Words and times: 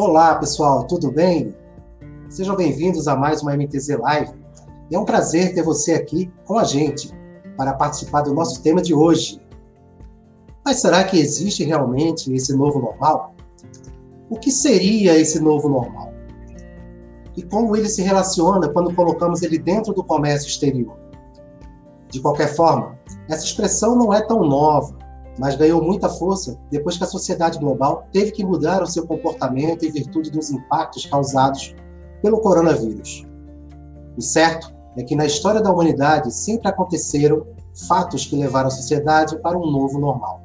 Olá, 0.00 0.36
pessoal, 0.36 0.84
tudo 0.84 1.10
bem? 1.10 1.52
Sejam 2.28 2.54
bem-vindos 2.54 3.08
a 3.08 3.16
mais 3.16 3.42
uma 3.42 3.56
MTZ 3.56 3.98
Live. 3.98 4.32
É 4.92 4.96
um 4.96 5.04
prazer 5.04 5.52
ter 5.52 5.64
você 5.64 5.94
aqui 5.94 6.32
com 6.44 6.56
a 6.56 6.62
gente 6.62 7.12
para 7.56 7.72
participar 7.72 8.20
do 8.20 8.32
nosso 8.32 8.62
tema 8.62 8.80
de 8.80 8.94
hoje. 8.94 9.42
Mas 10.64 10.76
será 10.76 11.02
que 11.02 11.18
existe 11.18 11.64
realmente 11.64 12.32
esse 12.32 12.56
novo 12.56 12.78
normal? 12.78 13.34
O 14.30 14.38
que 14.38 14.52
seria 14.52 15.18
esse 15.18 15.40
novo 15.40 15.68
normal? 15.68 16.12
E 17.36 17.42
como 17.42 17.74
ele 17.74 17.88
se 17.88 18.00
relaciona 18.00 18.68
quando 18.68 18.94
colocamos 18.94 19.42
ele 19.42 19.58
dentro 19.58 19.92
do 19.92 20.04
comércio 20.04 20.46
exterior? 20.46 20.96
De 22.08 22.20
qualquer 22.20 22.54
forma, 22.54 22.96
essa 23.28 23.44
expressão 23.44 23.96
não 23.96 24.14
é 24.14 24.24
tão 24.24 24.44
nova, 24.44 24.96
mas 25.38 25.54
ganhou 25.54 25.82
muita 25.82 26.08
força 26.08 26.58
depois 26.70 26.96
que 26.96 27.04
a 27.04 27.06
sociedade 27.06 27.58
global 27.58 28.06
teve 28.12 28.32
que 28.32 28.44
mudar 28.44 28.82
o 28.82 28.86
seu 28.86 29.06
comportamento 29.06 29.84
em 29.84 29.90
virtude 29.90 30.30
dos 30.30 30.50
impactos 30.50 31.06
causados 31.06 31.74
pelo 32.20 32.40
coronavírus. 32.40 33.26
O 34.16 34.20
certo 34.20 34.74
é 34.96 35.02
que 35.02 35.14
na 35.14 35.24
história 35.24 35.60
da 35.60 35.72
humanidade 35.72 36.34
sempre 36.34 36.68
aconteceram 36.68 37.46
fatos 37.86 38.26
que 38.26 38.34
levaram 38.34 38.66
a 38.66 38.72
sociedade 38.72 39.38
para 39.38 39.56
um 39.56 39.70
novo 39.70 39.98
normal. 39.98 40.42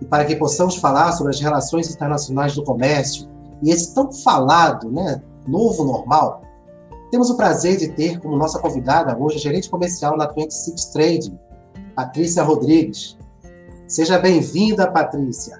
E 0.00 0.04
para 0.04 0.24
que 0.24 0.36
possamos 0.36 0.76
falar 0.76 1.10
sobre 1.12 1.32
as 1.32 1.40
relações 1.40 1.92
internacionais 1.92 2.54
do 2.54 2.62
comércio 2.62 3.28
e 3.60 3.70
esse 3.72 3.92
tão 3.92 4.12
falado, 4.12 4.90
né, 4.90 5.20
novo 5.46 5.84
normal, 5.84 6.42
temos 7.10 7.28
o 7.30 7.36
prazer 7.36 7.76
de 7.76 7.88
ter 7.88 8.20
como 8.20 8.36
nossa 8.36 8.60
convidada 8.60 9.16
hoje 9.18 9.36
a 9.36 9.40
gerente 9.40 9.68
comercial 9.68 10.16
na 10.16 10.26
26 10.26 10.84
Trading, 10.86 11.38
Patrícia 11.96 12.44
Rodrigues. 12.44 13.17
Seja 13.88 14.18
bem-vinda, 14.18 14.86
Patrícia. 14.90 15.58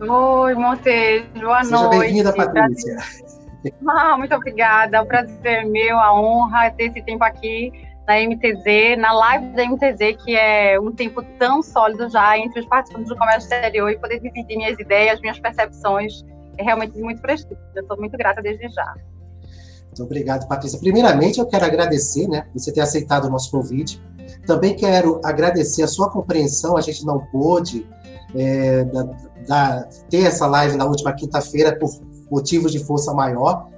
Oi, 0.00 0.54
Monteiro, 0.54 1.26
boa 1.34 1.62
Seja 1.62 1.76
noite. 1.76 1.90
Seja 1.90 2.00
bem-vinda, 2.00 2.32
Patrícia. 2.32 2.96
Ah, 3.84 4.16
muito 4.16 4.32
obrigada, 4.32 4.98
é 4.98 5.00
um 5.00 5.06
prazer 5.06 5.66
meu, 5.66 5.98
a 5.98 6.14
honra 6.14 6.70
ter 6.70 6.84
esse 6.84 7.02
tempo 7.02 7.24
aqui 7.24 7.72
na 8.06 8.14
MTZ, 8.20 8.96
na 8.96 9.12
live 9.12 9.46
da 9.56 9.66
MTZ, 9.66 10.22
que 10.24 10.36
é 10.36 10.78
um 10.78 10.92
tempo 10.92 11.20
tão 11.36 11.60
sólido 11.64 12.08
já 12.08 12.38
entre 12.38 12.60
os 12.60 12.66
participantes 12.66 13.08
do 13.08 13.16
comércio 13.16 13.52
exterior 13.52 13.90
e 13.90 13.98
poder 13.98 14.20
dividir 14.20 14.56
minhas 14.56 14.78
ideias, 14.78 15.20
minhas 15.20 15.40
percepções, 15.40 16.24
é 16.56 16.62
realmente 16.62 16.96
muito 16.96 17.20
prestígio. 17.20 17.58
Eu 17.74 17.82
estou 17.82 17.96
muito 17.96 18.16
grata 18.16 18.40
desde 18.40 18.68
já. 18.68 18.94
Muito 19.86 20.02
obrigado, 20.04 20.46
Patrícia. 20.46 20.78
Primeiramente, 20.78 21.40
eu 21.40 21.46
quero 21.46 21.64
agradecer, 21.64 22.28
né, 22.28 22.46
você 22.54 22.72
ter 22.72 22.82
aceitado 22.82 23.24
o 23.24 23.30
nosso 23.30 23.50
convite. 23.50 24.00
Também 24.46 24.74
quero 24.74 25.20
agradecer 25.24 25.82
a 25.82 25.88
sua 25.88 26.10
compreensão. 26.10 26.76
A 26.76 26.80
gente 26.80 27.04
não 27.04 27.20
pôde 27.26 27.86
é, 28.34 28.84
da, 28.84 29.02
da, 29.46 29.88
ter 30.10 30.24
essa 30.24 30.46
live 30.46 30.76
na 30.76 30.84
última 30.84 31.12
quinta-feira 31.12 31.76
por 31.78 31.90
motivos 32.30 32.72
de 32.72 32.84
força 32.84 33.12
maior, 33.12 33.68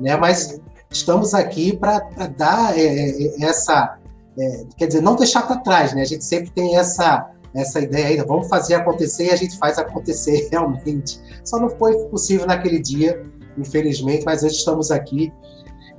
né? 0.00 0.16
Mas 0.16 0.60
estamos 0.90 1.34
aqui 1.34 1.76
para 1.76 2.00
dar 2.36 2.78
é, 2.78 2.82
é, 2.82 3.42
essa, 3.42 3.98
é, 4.38 4.64
quer 4.76 4.86
dizer, 4.86 5.02
não 5.02 5.16
deixar 5.16 5.42
para 5.42 5.56
trás, 5.56 5.94
né? 5.94 6.02
A 6.02 6.06
gente 6.06 6.24
sempre 6.24 6.50
tem 6.50 6.76
essa 6.76 7.30
essa 7.52 7.80
ideia 7.80 8.06
ainda, 8.06 8.24
vamos 8.24 8.46
fazer 8.46 8.74
acontecer 8.74 9.26
e 9.26 9.30
a 9.30 9.36
gente 9.36 9.58
faz 9.58 9.76
acontecer 9.76 10.48
realmente. 10.52 11.20
Só 11.44 11.58
não 11.58 11.68
foi 11.68 11.96
possível 12.04 12.46
naquele 12.46 12.78
dia, 12.78 13.24
infelizmente, 13.58 14.24
mas 14.24 14.44
hoje 14.44 14.54
estamos 14.54 14.92
aqui 14.92 15.32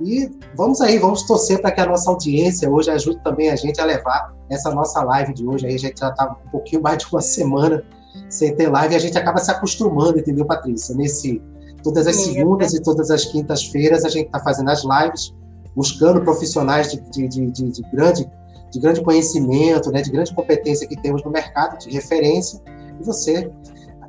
e 0.04 0.30
vamos 0.56 0.80
aí, 0.80 0.98
vamos 0.98 1.22
torcer 1.22 1.60
para 1.60 1.70
que 1.70 1.80
a 1.80 1.86
nossa 1.86 2.10
audiência 2.10 2.70
hoje 2.70 2.90
ajude 2.90 3.22
também 3.22 3.50
a 3.50 3.56
gente 3.56 3.80
a 3.80 3.84
levar 3.84 4.34
essa 4.50 4.70
nossa 4.70 5.02
live 5.02 5.32
de 5.32 5.46
hoje. 5.46 5.66
Aí 5.66 5.74
a 5.74 5.78
gente 5.78 6.00
já 6.00 6.08
está 6.08 6.36
um 6.44 6.50
pouquinho 6.50 6.82
mais 6.82 6.98
de 6.98 7.06
uma 7.10 7.20
semana 7.20 7.82
sem 8.28 8.54
ter 8.54 8.68
live 8.68 8.94
e 8.94 8.96
a 8.96 9.00
gente 9.00 9.16
acaba 9.16 9.38
se 9.38 9.50
acostumando, 9.50 10.18
entendeu, 10.18 10.44
Patrícia? 10.44 10.94
Nesse, 10.94 11.40
todas 11.82 12.06
as 12.06 12.16
Sim, 12.16 12.34
segundas 12.34 12.74
é. 12.74 12.76
e 12.76 12.82
todas 12.82 13.10
as 13.10 13.24
quintas-feiras 13.24 14.04
a 14.04 14.08
gente 14.08 14.26
está 14.26 14.40
fazendo 14.40 14.70
as 14.70 14.82
lives, 14.82 15.34
buscando 15.74 16.20
profissionais 16.22 16.90
de, 16.90 17.00
de, 17.10 17.28
de, 17.28 17.50
de, 17.50 17.70
de 17.70 17.82
grande, 17.90 18.30
de 18.70 18.80
grande 18.80 19.02
conhecimento, 19.02 19.90
né, 19.90 20.02
de 20.02 20.10
grande 20.10 20.34
competência 20.34 20.86
que 20.86 21.00
temos 21.00 21.22
no 21.24 21.30
mercado, 21.30 21.78
de 21.78 21.90
referência, 21.90 22.60
e 23.00 23.04
você 23.04 23.50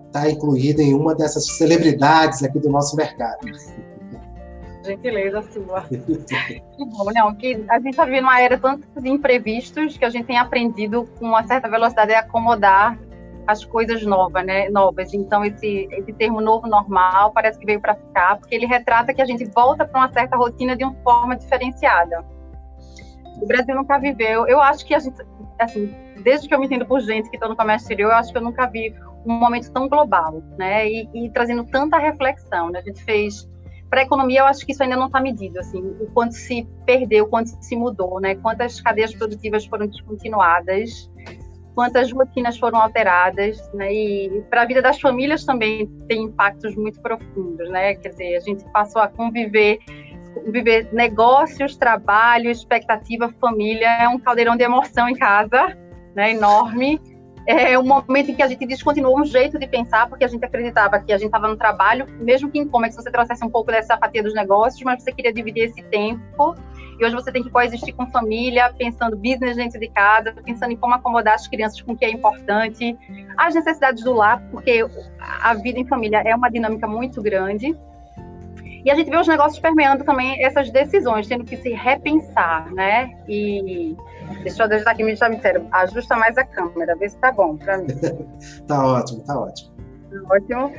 está 0.08 0.30
incluído 0.30 0.82
em 0.82 0.94
uma 0.94 1.16
dessas 1.16 1.46
celebridades 1.58 2.44
aqui 2.44 2.60
do 2.60 2.70
nosso 2.70 2.96
mercado. 2.96 3.40
Gentileza 4.84 5.42
sua. 5.44 5.82
que 5.84 6.86
bom, 6.86 7.12
não, 7.14 7.34
que 7.36 7.64
a 7.70 7.76
gente 7.76 7.92
está 7.92 8.06
vivendo 8.06 8.24
uma 8.24 8.42
era 8.42 8.58
tanto 8.58 8.86
de 9.02 9.10
imprevistos 9.10 9.98
que 9.98 10.06
a 10.06 10.10
gente 10.10 10.26
tem 10.26 10.38
aprendido 10.38 11.08
com 11.18 11.26
uma 11.26 11.44
certa 11.44 11.70
velocidade 11.70 12.14
a 12.14 12.20
acomodar 12.20 12.98
as 13.48 13.64
coisas 13.64 14.04
novas, 14.04 14.46
né? 14.46 14.70
Novas. 14.70 15.14
Então 15.14 15.44
esse 15.44 15.88
esse 15.92 16.14
termo 16.14 16.42
novo 16.42 16.68
normal 16.68 17.32
parece 17.32 17.60
que 17.60 17.66
veio 17.66 17.82
para 17.82 17.96
ficar, 17.96 18.38
porque 18.38 18.56
ele 18.56 18.66
retrata 18.66 19.14
que 19.14 19.22
a 19.22 19.26
gente 19.26 19.46
volta 19.46 19.86
para 19.86 20.00
uma 20.00 20.12
certa 20.12 20.36
rotina 20.36 20.76
de 20.76 20.84
uma 20.84 20.96
forma 21.04 21.36
diferenciada. 21.36 22.24
O 23.42 23.48
Brasil 23.48 23.76
nunca 23.76 23.98
viveu. 23.98 24.48
Eu 24.48 24.62
acho 24.62 24.86
que 24.86 24.94
a 24.94 25.00
gente, 25.00 25.16
assim, 25.60 25.94
desde 26.24 26.48
que 26.48 26.54
eu 26.54 26.60
me 26.60 26.66
entendo 26.66 26.86
por 26.86 27.00
gente 27.02 27.30
que 27.30 27.36
está 27.36 27.48
no 27.48 27.56
comércio 27.56 27.86
exterior, 27.86 28.12
eu 28.12 28.18
acho 28.18 28.32
que 28.32 28.38
eu 28.38 28.44
nunca 28.44 28.68
vi 28.68 28.94
um 29.26 29.34
momento 29.34 29.72
tão 29.72 29.88
global, 29.88 30.42
né? 30.58 30.88
E, 30.88 31.10
e 31.14 31.30
trazendo 31.30 31.64
tanta 31.66 31.98
reflexão. 31.98 32.70
Né? 32.70 32.80
A 32.80 32.82
gente 32.82 33.04
fez 33.04 33.50
para 33.94 34.02
a 34.02 34.06
economia, 34.06 34.40
eu 34.40 34.46
acho 34.48 34.66
que 34.66 34.72
isso 34.72 34.82
ainda 34.82 34.96
não 34.96 35.06
está 35.06 35.22
medido, 35.22 35.60
assim, 35.60 35.80
o 36.00 36.08
quanto 36.16 36.34
se 36.34 36.68
perdeu, 36.84 37.26
o 37.26 37.28
quanto 37.28 37.50
se 37.64 37.76
mudou, 37.76 38.20
né? 38.20 38.34
Quantas 38.34 38.82
cadeias 38.82 39.14
produtivas 39.14 39.68
foram 39.68 39.86
descontinuadas, 39.86 41.12
quantas 41.76 42.12
rotinas 42.12 42.58
foram 42.58 42.82
alteradas, 42.82 43.72
né? 43.72 43.94
E 43.94 44.44
para 44.50 44.64
a 44.64 44.66
vida 44.66 44.82
das 44.82 45.00
famílias 45.00 45.46
também 45.46 45.86
tem 46.08 46.24
impactos 46.24 46.76
muito 46.76 47.00
profundos, 47.04 47.70
né? 47.70 47.94
Quer 47.94 48.10
dizer, 48.10 48.36
a 48.36 48.40
gente 48.40 48.66
passou 48.72 49.00
a 49.00 49.08
conviver 49.08 49.78
viver 50.48 50.92
negócios, 50.92 51.78
trabalho, 51.78 52.50
expectativa, 52.50 53.32
família, 53.40 53.88
é 54.02 54.08
um 54.08 54.18
caldeirão 54.18 54.58
de 54.58 54.64
emoção 54.64 55.08
em 55.08 55.14
casa, 55.14 55.78
né, 56.16 56.32
enorme. 56.32 57.00
É 57.46 57.78
um 57.78 57.84
momento 57.84 58.32
em 58.32 58.36
que 58.36 58.42
a 58.42 58.48
gente 58.48 58.66
descontinuou 58.66 59.20
um 59.20 59.26
jeito 59.26 59.60
de 59.60 59.68
pensar, 59.68 60.08
porque 60.08 60.24
a 60.24 60.28
gente 60.28 60.46
acreditava 60.46 61.00
que 61.00 61.12
a 61.12 61.18
gente 61.18 61.28
estava 61.28 61.48
no 61.48 61.58
trabalho, 61.58 62.08
mesmo 62.20 62.50
que 62.50 62.58
em 62.58 62.66
que 62.66 62.96
você 62.96 63.12
trouxesse 63.12 63.44
um 63.44 63.50
pouco 63.50 63.70
dessa 63.70 63.98
fatia 63.98 64.24
dos 64.24 64.34
negócios, 64.34 64.82
mas 64.84 65.04
você 65.04 65.12
queria 65.12 65.34
dividir 65.34 65.66
esse 65.66 65.84
tempo. 65.84 66.56
E 66.98 67.06
hoje 67.06 67.16
você 67.16 67.32
tem 67.32 67.44
que 67.44 67.50
coexistir 67.50 67.94
com 67.96 68.06
família, 68.08 68.72
pensando 68.78 69.18
business 69.18 69.58
dentro 69.58 69.80
de 69.80 69.90
casa, 69.90 70.34
pensando 70.46 70.72
em 70.72 70.78
como 70.78 70.94
acomodar 70.94 71.34
as 71.34 71.48
crianças 71.48 71.82
com 71.82 71.94
o 71.94 71.98
que 71.98 72.06
é 72.06 72.12
importante, 72.12 72.98
as 73.36 73.56
necessidades 73.56 74.04
do 74.04 74.14
lar, 74.14 74.42
porque 74.52 74.86
a 75.20 75.54
vida 75.56 75.80
em 75.80 75.86
família 75.86 76.22
é 76.26 76.34
uma 76.34 76.50
dinâmica 76.50 76.88
muito 76.88 77.22
grande. 77.22 77.76
E 78.86 78.92
a 78.92 78.96
gente 78.96 79.10
vê 79.10 79.18
os 79.18 79.28
negócios 79.28 79.60
permeando 79.60 80.04
também 80.04 80.44
essas 80.44 80.70
decisões, 80.70 81.28
tendo 81.28 81.44
que 81.44 81.58
se 81.58 81.70
repensar, 81.70 82.72
né? 82.72 83.12
E 83.28 83.96
deixa 84.42 84.64
eu 84.64 84.90
aqui, 84.90 85.04
me 85.04 85.14
disseram, 85.14 85.68
ajusta 85.72 86.16
mais 86.16 86.38
a 86.38 86.44
câmera, 86.44 86.96
vê 86.96 87.10
se 87.10 87.18
tá 87.18 87.32
bom 87.32 87.58
para 87.58 87.78
mim. 87.78 87.88
tá 88.68 88.86
ótimo, 88.86 89.24
tá 89.26 89.40
ótimo. 89.40 89.74
Ótimo. 90.30 90.74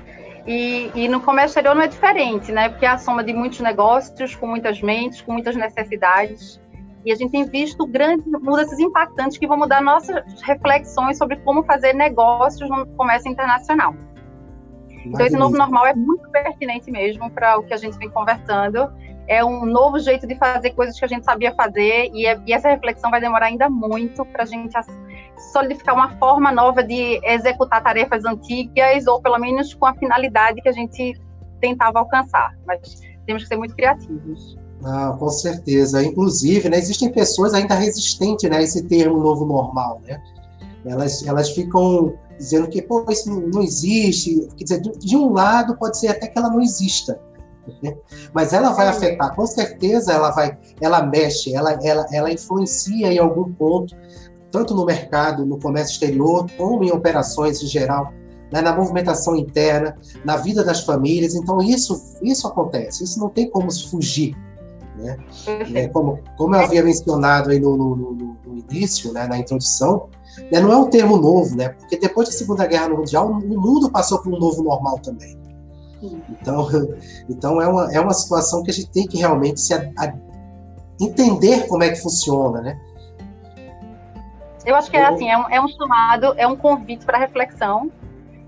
E, 0.46 0.90
e, 0.94 1.08
no 1.08 1.20
comércio 1.20 1.52
exterior 1.52 1.74
não 1.74 1.82
é 1.82 1.88
diferente, 1.88 2.52
né? 2.52 2.68
Porque 2.68 2.84
é 2.84 2.90
a 2.90 2.98
soma 2.98 3.24
de 3.24 3.32
muitos 3.32 3.60
negócios, 3.60 4.34
com 4.34 4.46
muitas 4.46 4.80
mentes, 4.82 5.22
com 5.22 5.32
muitas 5.32 5.56
necessidades. 5.56 6.60
E 7.04 7.12
a 7.12 7.14
gente 7.14 7.32
tem 7.32 7.44
visto 7.44 7.86
grandes 7.86 8.26
mudanças 8.26 8.78
impactantes 8.78 9.38
que 9.38 9.46
vão 9.46 9.56
mudar 9.56 9.82
nossas 9.82 10.22
reflexões 10.42 11.18
sobre 11.18 11.36
como 11.36 11.62
fazer 11.64 11.94
negócios 11.94 12.68
no 12.68 12.86
comércio 12.88 13.30
internacional. 13.30 13.94
Então, 15.06 15.26
esse 15.26 15.36
novo 15.36 15.56
normal 15.56 15.86
é 15.86 15.94
muito 15.94 16.28
pertinente 16.30 16.90
mesmo 16.90 17.30
para 17.30 17.58
o 17.58 17.62
que 17.62 17.74
a 17.74 17.76
gente 17.76 17.98
vem 17.98 18.08
conversando. 18.08 18.90
É 19.26 19.44
um 19.44 19.64
novo 19.64 19.98
jeito 19.98 20.26
de 20.26 20.34
fazer 20.36 20.70
coisas 20.70 20.98
que 20.98 21.04
a 21.04 21.08
gente 21.08 21.24
sabia 21.24 21.54
fazer, 21.54 22.10
e, 22.12 22.26
é, 22.26 22.38
e 22.46 22.52
essa 22.52 22.68
reflexão 22.68 23.10
vai 23.10 23.20
demorar 23.20 23.46
ainda 23.46 23.70
muito 23.70 24.24
para 24.26 24.42
a 24.42 24.46
gente 24.46 24.74
solidificar 25.52 25.94
uma 25.94 26.10
forma 26.18 26.52
nova 26.52 26.82
de 26.82 27.20
executar 27.24 27.82
tarefas 27.82 28.24
antigas, 28.24 29.06
ou 29.06 29.20
pelo 29.22 29.38
menos 29.38 29.72
com 29.74 29.86
a 29.86 29.94
finalidade 29.94 30.60
que 30.60 30.68
a 30.68 30.72
gente 30.72 31.18
tentava 31.60 31.98
alcançar. 31.98 32.54
Mas 32.66 33.00
temos 33.26 33.42
que 33.42 33.48
ser 33.48 33.56
muito 33.56 33.74
criativos. 33.74 34.58
Ah, 34.84 35.16
com 35.18 35.28
certeza. 35.30 36.02
Inclusive, 36.02 36.68
né, 36.68 36.76
existem 36.76 37.10
pessoas 37.10 37.54
ainda 37.54 37.74
resistentes 37.74 38.48
né, 38.50 38.58
a 38.58 38.62
esse 38.62 38.86
termo 38.86 39.18
novo 39.18 39.46
normal. 39.46 40.00
Né? 40.04 40.20
Elas, 40.84 41.26
elas 41.26 41.50
ficam 41.50 42.14
dizendo 42.36 42.68
que 42.68 42.82
pô, 42.82 43.04
isso 43.08 43.30
não 43.30 43.62
existe. 43.62 44.46
Quer 44.56 44.64
dizer, 44.64 44.80
de 44.80 45.16
um 45.16 45.32
lado 45.32 45.76
pode 45.76 45.98
ser 45.98 46.08
até 46.08 46.26
que 46.26 46.38
ela 46.38 46.50
não 46.50 46.60
exista? 46.60 47.18
Mas 48.32 48.52
ela 48.52 48.72
vai 48.72 48.88
afetar, 48.88 49.34
com 49.34 49.46
certeza 49.46 50.12
ela 50.12 50.30
vai, 50.30 50.56
ela 50.80 51.02
mexe, 51.02 51.54
ela, 51.54 51.78
ela, 51.82 52.06
ela 52.12 52.32
influencia 52.32 53.12
em 53.12 53.18
algum 53.18 53.52
ponto, 53.52 53.94
tanto 54.50 54.74
no 54.74 54.84
mercado, 54.84 55.44
no 55.44 55.58
comércio 55.58 55.94
exterior, 55.94 56.46
como 56.56 56.84
em 56.84 56.92
operações 56.92 57.62
em 57.62 57.66
geral, 57.66 58.12
né? 58.52 58.60
na 58.60 58.74
movimentação 58.74 59.36
interna, 59.36 59.96
na 60.24 60.36
vida 60.36 60.62
das 60.64 60.84
famílias. 60.84 61.34
Então 61.34 61.60
isso, 61.60 62.18
isso 62.22 62.46
acontece, 62.46 63.04
isso 63.04 63.18
não 63.18 63.28
tem 63.28 63.50
como 63.50 63.72
fugir. 63.72 64.36
Né? 64.96 65.16
É, 65.74 65.88
como, 65.88 66.20
como 66.36 66.54
eu 66.54 66.60
havia 66.60 66.84
mencionado 66.84 67.50
aí 67.50 67.58
no, 67.58 67.76
no, 67.76 67.96
no, 67.96 68.36
no 68.46 68.58
início, 68.70 69.12
né, 69.12 69.26
na 69.26 69.38
introdução, 69.38 70.08
né, 70.52 70.60
não 70.60 70.72
é 70.72 70.76
um 70.76 70.88
termo 70.88 71.16
novo, 71.16 71.56
né? 71.56 71.70
Porque 71.70 71.96
depois 71.96 72.28
da 72.28 72.34
Segunda 72.34 72.66
Guerra 72.66 72.88
Mundial, 72.88 73.28
o 73.28 73.60
mundo 73.60 73.90
passou 73.90 74.20
por 74.20 74.32
um 74.32 74.38
novo 74.38 74.62
normal 74.62 74.98
também. 75.00 75.36
Então, 76.02 76.68
então 77.28 77.62
é, 77.62 77.68
uma, 77.68 77.92
é 77.92 78.00
uma 78.00 78.12
situação 78.12 78.62
que 78.62 78.70
a 78.70 78.74
gente 78.74 78.90
tem 78.90 79.06
que 79.06 79.18
realmente 79.18 79.60
se 79.60 79.74
a, 79.74 79.90
a, 79.98 80.12
entender 81.00 81.66
como 81.68 81.82
é 81.82 81.90
que 81.90 82.00
funciona, 82.00 82.60
né? 82.60 82.80
Eu 84.64 84.74
acho 84.76 84.90
que 84.90 84.96
é 84.96 85.04
assim, 85.04 85.28
é 85.28 85.36
um, 85.36 85.50
é 85.50 85.60
um 85.60 85.68
chamado, 85.68 86.34
é 86.38 86.46
um 86.46 86.56
convite 86.56 87.04
para 87.04 87.18
reflexão, 87.18 87.90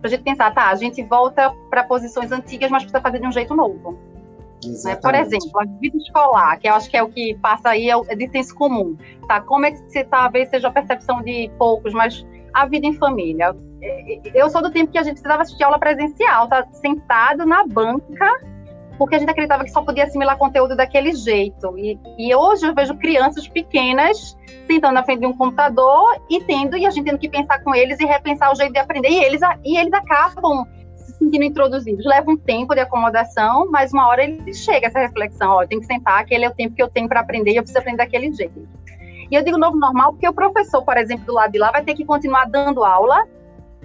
para 0.01 0.09
a 0.09 0.11
gente 0.11 0.23
pensar, 0.23 0.55
tá, 0.55 0.69
a 0.69 0.75
gente 0.75 1.03
volta 1.03 1.53
para 1.69 1.85
posições 1.85 2.33
antigas, 2.33 2.71
mas 2.71 2.85
precisa 2.85 3.03
fazer 3.03 3.19
de 3.19 3.27
um 3.27 3.33
jeito 3.33 3.55
novo. 3.55 3.99
Né? 4.85 4.97
Por 4.97 5.15
exemplo, 5.15 5.61
a 5.61 5.65
vida 5.65 5.97
escolar, 5.99 6.59
que 6.59 6.69
eu 6.69 6.75
acho 6.75 6.89
que 6.89 6.97
é 6.97 7.03
o 7.03 7.09
que 7.09 7.35
passa 7.37 7.71
aí, 7.71 7.91
é, 7.91 7.95
é 8.09 8.17
de 8.17 8.29
senso 8.31 8.55
comum. 8.55 8.97
Tá? 9.29 9.41
Como 9.43 9.67
é 9.67 9.73
que 9.73 9.79
você 9.79 10.05
talvez 10.05 10.49
seja 10.49 10.69
a 10.69 10.71
percepção 10.71 11.23
de 11.23 11.51
poucos, 11.59 11.93
mas 11.93 12.27
a 12.55 12.67
vida 12.67 12.87
em 12.87 12.95
família. 12.95 13.55
Eu 14.35 14.49
sou 14.51 14.63
do 14.63 14.71
tempo 14.71 14.93
que 14.93 14.99
a 14.99 15.03
gente 15.03 15.15
precisava 15.15 15.43
assistir 15.43 15.65
aula 15.65 15.79
presencial, 15.79 16.49
tá 16.49 16.67
sentado 16.73 17.45
na 17.47 17.65
banca, 17.67 18.31
porque 18.99 19.17
a 19.17 19.19
gente 19.19 19.31
acreditava 19.31 19.65
que 19.65 19.71
só 19.71 19.83
podia 19.83 20.05
assimilar 20.05 20.37
conteúdo 20.39 20.77
daquele 20.77 21.13
jeito. 21.13 21.79
E, 21.79 21.99
e 22.19 22.35
hoje 22.35 22.67
eu 22.67 22.75
vejo 22.75 22.97
crianças 22.97 23.47
pequenas 23.49 24.37
sentando 24.67 24.95
na 24.95 25.05
frente 25.05 25.21
de 25.21 25.27
um 25.27 25.37
computador 25.37 26.21
e 26.29 26.43
tendo, 26.43 26.77
e 26.77 26.87
a 26.87 26.91
gente 26.91 27.05
tendo 27.05 27.19
que 27.19 27.29
pensar 27.29 27.63
com 27.63 27.75
eles 27.75 28.01
e 28.01 28.05
repensar 28.05 28.53
o 28.53 28.57
jeito 28.57 28.73
de 28.73 28.79
aprender. 28.79 29.09
E 29.09 29.23
eles, 29.23 29.41
e 29.65 29.77
eles 29.77 29.93
acabam 29.93 30.67
se 30.95 31.13
sentindo 31.19 31.45
introduzidos. 31.45 32.05
Leva 32.05 32.31
um 32.31 32.37
tempo 32.37 32.75
de 32.75 32.81
acomodação, 32.81 33.71
mas 33.71 33.93
uma 33.93 34.09
hora 34.09 34.25
ele 34.25 34.53
chega 34.53 34.87
essa 34.87 34.99
reflexão: 34.99 35.53
ó, 35.53 35.67
tem 35.67 35.81
que 35.81 35.87
sentar, 35.87 36.21
aquele 36.21 36.45
é 36.45 36.49
o 36.49 36.55
tempo 36.55 36.75
que 36.75 36.83
eu 36.83 36.89
tenho 36.89 37.09
para 37.09 37.21
aprender 37.21 37.53
e 37.53 37.57
eu 37.57 37.63
preciso 37.63 37.79
aprender 37.79 37.99
daquele 37.99 38.33
jeito. 38.33 38.67
E 39.31 39.35
eu 39.35 39.43
digo 39.43 39.59
novo 39.59 39.77
normal 39.77 40.13
porque 40.13 40.29
o 40.29 40.33
professor, 40.33 40.83
por 40.85 40.97
exemplo, 40.97 41.27
do 41.27 41.35
lado 41.35 41.53
de 41.53 41.59
lá, 41.59 41.71
vai 41.71 41.83
ter 41.83 41.95
que 41.95 42.05
continuar 42.05 42.47
dando 42.47 42.85
aula 42.85 43.27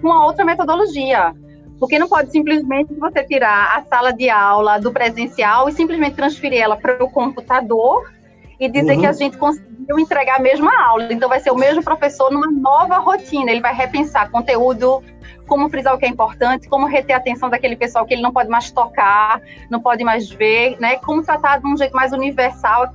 uma 0.05 0.25
outra 0.25 0.45
metodologia. 0.45 1.33
Porque 1.79 1.97
não 1.97 2.07
pode 2.07 2.31
simplesmente 2.31 2.93
você 2.93 3.23
tirar 3.23 3.77
a 3.77 3.83
sala 3.83 4.13
de 4.13 4.29
aula 4.29 4.79
do 4.79 4.91
presencial 4.91 5.67
e 5.67 5.71
simplesmente 5.71 6.15
transferir 6.15 6.61
ela 6.61 6.77
para 6.77 7.03
o 7.03 7.09
computador 7.09 8.11
e 8.59 8.69
dizer 8.69 8.93
uhum. 8.93 8.99
que 8.99 9.07
a 9.07 9.13
gente 9.13 9.37
conseguiu 9.37 9.97
entregar 9.97 10.35
a 10.35 10.39
mesma 10.39 10.71
aula. 10.85 11.11
Então 11.11 11.27
vai 11.27 11.39
ser 11.39 11.49
o 11.49 11.55
mesmo 11.55 11.83
professor 11.83 12.31
numa 12.31 12.51
nova 12.51 12.99
rotina. 12.99 13.49
Ele 13.49 13.61
vai 13.61 13.73
repensar 13.73 14.29
conteúdo, 14.29 15.01
como 15.47 15.67
frisar 15.69 15.95
o 15.95 15.97
que 15.97 16.05
é 16.05 16.07
importante, 16.07 16.69
como 16.69 16.85
reter 16.85 17.15
a 17.15 17.17
atenção 17.17 17.49
daquele 17.49 17.75
pessoal 17.75 18.05
que 18.05 18.13
ele 18.13 18.21
não 18.21 18.31
pode 18.31 18.47
mais 18.47 18.69
tocar, 18.69 19.41
não 19.69 19.81
pode 19.81 20.03
mais 20.03 20.29
ver, 20.29 20.77
né? 20.79 20.97
Como 20.97 21.23
tratar 21.23 21.59
de 21.59 21.67
um 21.67 21.75
jeito 21.75 21.95
mais 21.95 22.13
universal 22.13 22.93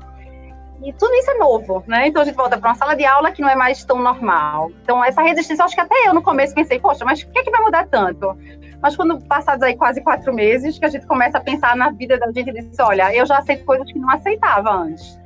e 0.83 0.93
tudo 0.93 1.15
isso 1.15 1.31
é 1.31 1.39
novo, 1.39 1.83
né? 1.87 2.09
Então 2.09 2.23
a 2.23 2.25
gente 2.25 2.35
volta 2.35 2.59
para 2.59 2.71
uma 2.71 2.77
sala 2.77 2.95
de 2.95 3.05
aula 3.05 3.33
que 3.33 3.43
não 3.43 3.49
é 3.49 3.57
mais 3.57 3.85
tão 3.85 4.01
normal. 4.01 4.71
Então 4.83 5.05
essa 5.05 5.23
resistência, 5.23 5.65
acho 5.65 5.75
que 5.75 5.81
até 5.81 5.95
eu 6.07 6.15
no 6.15 6.23
começo 6.23 6.55
pensei, 6.55 6.79
poxa, 6.79 7.05
mas 7.05 7.23
o 7.23 7.29
que 7.29 7.39
é 7.39 7.43
que 7.43 7.51
vai 7.51 7.61
mudar 7.61 7.87
tanto? 7.87 8.37
Mas 8.81 8.95
quando 8.95 9.21
passados 9.25 9.63
aí 9.63 9.75
quase 9.75 10.01
quatro 10.03 10.33
meses, 10.35 10.79
que 10.79 10.85
a 10.85 10.89
gente 10.89 11.07
começa 11.07 11.39
a 11.39 11.41
pensar 11.41 11.75
na 11.77 11.91
vida 11.91 12.19
da 12.19 12.31
gente 12.31 12.51
e 12.51 12.53
diz, 12.53 12.79
olha, 12.79 13.15
eu 13.15 13.25
já 13.25 13.39
aceito 13.39 13.65
coisas 13.65 13.91
que 13.91 13.99
não 13.99 14.11
aceitava 14.11 14.71
antes. 14.71 15.19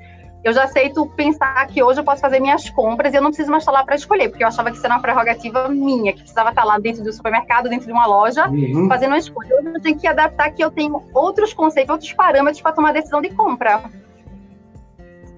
Eu 0.42 0.54
já 0.54 0.64
aceito 0.64 1.04
pensar 1.14 1.66
que 1.66 1.82
hoje 1.82 2.00
eu 2.00 2.04
posso 2.04 2.22
fazer 2.22 2.40
minhas 2.40 2.70
compras 2.70 3.12
e 3.12 3.16
eu 3.16 3.22
não 3.22 3.28
preciso 3.28 3.50
mais 3.50 3.62
estar 3.62 3.72
lá 3.72 3.84
para 3.84 3.94
escolher, 3.94 4.30
porque 4.30 4.42
eu 4.42 4.48
achava 4.48 4.70
que 4.70 4.78
isso 4.78 4.86
era 4.86 4.94
uma 4.94 5.02
prerrogativa 5.02 5.68
minha, 5.68 6.14
que 6.14 6.20
precisava 6.20 6.48
estar 6.48 6.64
lá 6.64 6.78
dentro 6.78 7.04
do 7.04 7.12
supermercado, 7.12 7.68
dentro 7.68 7.86
de 7.86 7.92
uma 7.92 8.06
loja, 8.06 8.48
uhum. 8.48 8.88
fazendo 8.88 9.10
uma 9.10 9.18
escolha. 9.18 9.54
Hoje 9.56 9.68
eu 9.74 9.82
tenho 9.82 9.98
que 9.98 10.06
adaptar 10.06 10.50
que 10.50 10.64
eu 10.64 10.70
tenho 10.70 11.02
outros 11.12 11.52
conceitos, 11.52 11.90
outros 11.90 12.12
parâmetros 12.14 12.62
para 12.62 12.72
tomar 12.72 12.92
decisão 12.92 13.20
de 13.20 13.28
compra 13.28 13.82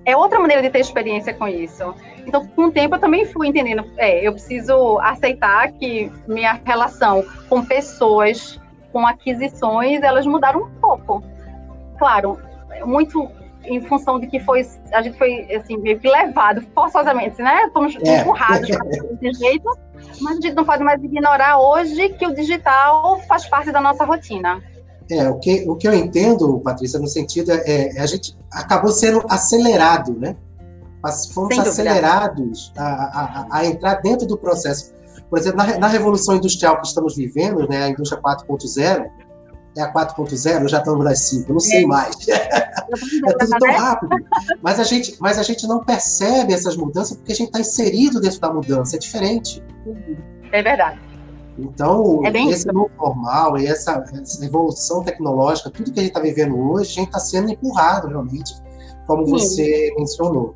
é 0.04 0.16
outra 0.16 0.38
maneira 0.38 0.62
de 0.62 0.70
ter 0.70 0.80
experiência 0.80 1.32
com 1.34 1.46
isso. 1.46 1.94
Então, 2.26 2.46
com 2.48 2.66
o 2.66 2.72
tempo, 2.72 2.96
eu 2.96 3.00
também 3.00 3.26
fui 3.26 3.48
entendendo, 3.48 3.84
é, 3.96 4.26
eu 4.26 4.32
preciso 4.32 4.98
aceitar 5.00 5.70
que 5.72 6.10
minha 6.26 6.60
relação 6.64 7.24
com 7.48 7.64
pessoas, 7.64 8.60
com 8.92 9.06
aquisições, 9.06 10.02
elas 10.02 10.26
mudaram 10.26 10.62
um 10.62 10.70
pouco. 10.80 11.22
Claro, 11.98 12.38
muito 12.84 13.30
em 13.64 13.80
função 13.80 14.18
de 14.18 14.26
que 14.26 14.40
foi, 14.40 14.66
a 14.92 15.02
gente 15.02 15.16
foi, 15.16 15.46
assim, 15.54 15.76
meio 15.76 15.98
que 15.98 16.08
levado 16.08 16.62
forçosamente, 16.74 17.40
né? 17.40 17.70
Fomos 17.72 17.96
é. 17.96 18.20
empurrados 18.20 18.68
desse 19.20 19.38
jeito, 19.38 19.68
mas 20.20 20.38
a 20.38 20.40
gente 20.40 20.54
não 20.54 20.64
pode 20.64 20.82
mais 20.82 21.02
ignorar 21.02 21.58
hoje 21.58 22.08
que 22.10 22.26
o 22.26 22.34
digital 22.34 23.20
faz 23.20 23.46
parte 23.46 23.70
da 23.70 23.80
nossa 23.80 24.04
rotina. 24.04 24.60
É, 25.12 25.28
o 25.28 25.38
que, 25.38 25.68
o 25.68 25.76
que 25.76 25.86
eu 25.86 25.92
entendo, 25.92 26.58
Patrícia, 26.60 26.98
no 26.98 27.06
sentido 27.06 27.52
é, 27.52 27.96
é 27.96 28.00
a 28.00 28.06
gente 28.06 28.34
acabou 28.50 28.90
sendo 28.90 29.22
acelerado, 29.28 30.18
né? 30.18 30.34
Mas 31.02 31.26
fomos 31.26 31.58
acelerados 31.58 32.72
a, 32.78 32.84
a, 32.84 33.46
a, 33.58 33.66
entrar 33.66 33.96
dentro 33.96 34.26
do 34.26 34.38
processo. 34.38 34.94
Por 35.28 35.38
exemplo, 35.38 35.58
na, 35.58 35.78
na 35.78 35.86
revolução 35.86 36.36
industrial 36.36 36.80
que 36.80 36.86
estamos 36.86 37.14
vivendo, 37.14 37.68
né, 37.68 37.84
a 37.84 37.88
indústria 37.90 38.22
4.0, 38.22 39.10
é 39.76 39.82
a 39.82 39.92
4.0, 39.92 40.68
já 40.68 40.78
estamos 40.78 41.04
nas 41.04 41.18
5, 41.20 41.52
não 41.52 41.60
sei 41.60 41.84
é. 41.84 41.86
mais. 41.86 42.16
é 42.28 43.32
tudo 43.38 43.58
tão 43.58 43.72
rápido. 43.72 44.16
Mas 44.62 44.80
a, 44.80 44.84
gente, 44.84 45.14
mas 45.20 45.38
a 45.38 45.42
gente 45.42 45.66
não 45.66 45.84
percebe 45.84 46.54
essas 46.54 46.74
mudanças 46.74 47.18
porque 47.18 47.32
a 47.32 47.36
gente 47.36 47.48
está 47.48 47.60
inserido 47.60 48.18
dentro 48.18 48.40
da 48.40 48.50
mudança, 48.50 48.96
é 48.96 48.98
diferente. 48.98 49.62
É 50.52 50.62
verdade. 50.62 50.98
Então, 51.58 52.22
é 52.24 52.30
esse 52.50 52.66
novo 52.68 52.90
normal 52.98 53.58
e 53.58 53.66
essa, 53.66 54.02
essa, 54.14 54.44
evolução 54.44 55.02
tecnológica, 55.04 55.70
tudo 55.70 55.92
que 55.92 56.00
a 56.00 56.02
gente 56.02 56.12
está 56.12 56.20
vivendo 56.20 56.58
hoje, 56.58 56.92
a 56.92 56.94
gente 56.94 57.08
está 57.08 57.18
sendo 57.18 57.50
empurrado 57.50 58.08
realmente, 58.08 58.54
como 59.06 59.26
Sim. 59.26 59.32
você 59.32 59.94
mencionou. 59.98 60.54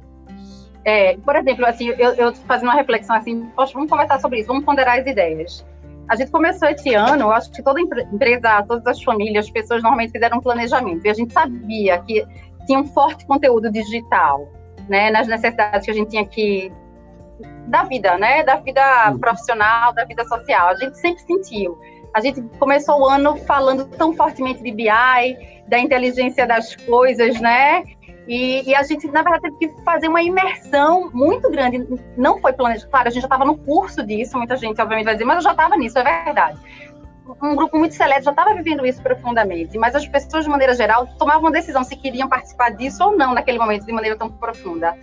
É, 0.84 1.16
por 1.19 1.37
exemplo, 1.37 1.66
assim, 1.66 1.88
eu, 1.88 2.14
eu 2.14 2.34
fazendo 2.46 2.69
uma 2.69 2.76
reflexão 2.76 3.16
assim, 3.16 3.46
poxa, 3.54 3.72
vamos 3.75 3.90
conversar 3.90 4.20
sobre 4.20 4.38
isso, 4.38 4.48
vamos 4.48 4.64
ponderar 4.64 4.98
as 4.98 5.06
ideias. 5.06 5.66
A 6.08 6.14
gente 6.14 6.31
começou 6.31 6.69
esse 6.69 6.94
ano, 6.94 7.25
eu 7.25 7.32
acho 7.32 7.50
que 7.50 7.62
toda 7.62 7.81
empresa, 7.81 8.62
todas 8.62 8.87
as 8.87 9.02
famílias, 9.02 9.46
as 9.46 9.50
pessoas 9.50 9.82
normalmente 9.82 10.12
fizeram 10.12 10.38
um 10.38 10.40
planejamento, 10.40 11.04
e 11.04 11.10
a 11.10 11.14
gente 11.14 11.32
sabia 11.32 11.99
que 12.02 12.25
tinha 12.66 12.78
um 12.78 12.87
forte 12.87 13.26
conteúdo 13.26 13.70
digital, 13.70 14.49
né, 14.88 15.10
nas 15.10 15.26
necessidades 15.26 15.84
que 15.84 15.90
a 15.90 15.94
gente 15.94 16.10
tinha 16.10 16.25
que 16.25 16.72
da 17.67 17.85
vida, 17.85 18.17
né? 18.19 18.43
Da 18.43 18.56
vida 18.56 19.15
profissional, 19.21 19.93
da 19.93 20.05
vida 20.05 20.25
social. 20.25 20.69
A 20.69 20.75
gente 20.75 20.99
sempre 20.99 21.23
sentiu. 21.23 21.79
A 22.15 22.21
gente 22.21 22.41
começou 22.59 23.00
o 23.00 23.06
ano 23.06 23.37
falando 23.37 23.85
tão 23.85 24.15
fortemente 24.15 24.62
de 24.62 24.73
BI, 24.73 24.88
da 25.69 25.79
inteligência 25.79 26.47
das 26.47 26.75
coisas, 26.77 27.41
né? 27.41 27.85
E, 28.27 28.69
e, 28.69 28.75
a 28.75 28.83
gente, 28.83 29.06
na 29.09 29.23
verdade, 29.23 29.55
teve 29.59 29.75
que 29.75 29.83
fazer 29.83 30.09
uma 30.09 30.23
imersão 30.23 31.11
muito 31.12 31.49
grande. 31.50 31.87
Não 32.17 32.40
foi 32.40 32.52
planejado. 32.52 32.90
Claro, 32.90 33.09
a 33.09 33.11
gente 33.11 33.23
já 33.23 33.26
estava 33.26 33.45
no 33.45 33.57
curso 33.57 34.05
disso, 34.05 34.37
muita 34.37 34.57
gente, 34.57 34.81
obviamente, 34.81 35.05
vai 35.05 35.14
dizer, 35.14 35.25
mas 35.25 35.37
eu 35.37 35.43
já 35.43 35.52
estava 35.52 35.76
nisso, 35.76 35.99
é 35.99 36.25
verdade. 36.25 36.59
Um 37.43 37.55
grupo 37.55 37.78
muito 37.78 37.95
seleto 37.95 38.25
já 38.25 38.31
estava 38.31 38.55
vivendo 38.55 38.87
isso 38.87 39.02
profundamente, 39.02 39.76
mas 39.78 39.95
as 39.95 40.07
pessoas, 40.07 40.45
de 40.45 40.50
maneira 40.50 40.75
geral, 40.75 41.07
tomavam 41.19 41.43
uma 41.43 41.50
decisão 41.50 41.85
se 41.85 41.97
queriam 41.97 42.28
participar 42.28 42.71
disso 42.71 43.05
ou 43.05 43.16
não 43.16 43.35
naquele 43.35 43.59
momento, 43.59 43.85
de 43.85 43.93
maneira 43.93 44.16
tão 44.16 44.31
profunda. 44.31 44.97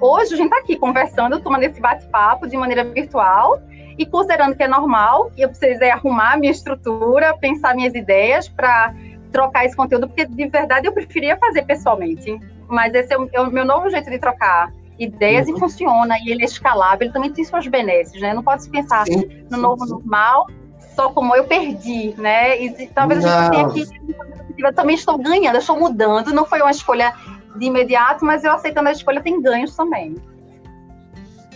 Hoje 0.00 0.34
a 0.34 0.36
gente 0.36 0.46
está 0.46 0.58
aqui 0.58 0.76
conversando, 0.76 1.40
tomando 1.40 1.64
esse 1.64 1.80
bate-papo 1.80 2.46
de 2.46 2.56
maneira 2.56 2.84
virtual 2.84 3.60
e 3.98 4.06
considerando 4.06 4.54
que 4.54 4.62
é 4.62 4.68
normal, 4.68 5.30
que 5.34 5.42
eu 5.42 5.48
precisei 5.48 5.90
arrumar 5.90 6.38
minha 6.38 6.52
estrutura, 6.52 7.36
pensar 7.38 7.74
minhas 7.74 7.94
ideias 7.94 8.48
para 8.48 8.94
trocar 9.32 9.64
esse 9.64 9.76
conteúdo, 9.76 10.06
porque 10.06 10.24
de 10.24 10.48
verdade 10.48 10.86
eu 10.86 10.92
preferia 10.92 11.36
fazer 11.36 11.62
pessoalmente. 11.62 12.38
Mas 12.68 12.94
esse 12.94 13.12
é 13.12 13.18
o, 13.18 13.28
é 13.32 13.40
o 13.40 13.50
meu 13.50 13.64
novo 13.64 13.90
jeito 13.90 14.08
de 14.08 14.18
trocar 14.18 14.72
ideias 14.98 15.48
uhum. 15.48 15.56
e 15.56 15.60
funciona, 15.60 16.16
e 16.24 16.30
ele 16.30 16.42
é 16.42 16.44
escalável, 16.44 17.06
ele 17.06 17.12
também 17.12 17.32
tem 17.32 17.44
suas 17.44 17.66
benesses, 17.66 18.20
né? 18.20 18.34
Não 18.34 18.42
pode 18.42 18.64
se 18.64 18.70
pensar 18.70 19.04
sim, 19.06 19.16
no 19.50 19.56
sim, 19.56 19.62
novo 19.62 19.84
sim. 19.84 19.92
normal 19.92 20.46
só 20.94 21.10
como 21.10 21.34
eu 21.36 21.44
perdi, 21.44 22.12
né? 22.18 22.60
E 22.60 22.88
talvez 22.88 23.22
não. 23.22 23.30
a 23.30 23.42
gente 23.42 23.50
tenha 23.52 23.68
que 23.68 24.66
eu 24.66 24.74
também 24.74 24.96
estou 24.96 25.16
ganhando, 25.16 25.54
eu 25.54 25.60
estou 25.60 25.78
mudando, 25.78 26.34
não 26.34 26.44
foi 26.44 26.60
uma 26.60 26.72
escolha 26.72 27.14
de 27.58 27.66
imediato, 27.66 28.24
mas 28.24 28.44
eu 28.44 28.52
aceitando 28.52 28.88
a 28.88 28.92
escolha 28.92 29.22
tem 29.22 29.40
ganhos 29.40 29.74
também. 29.76 30.16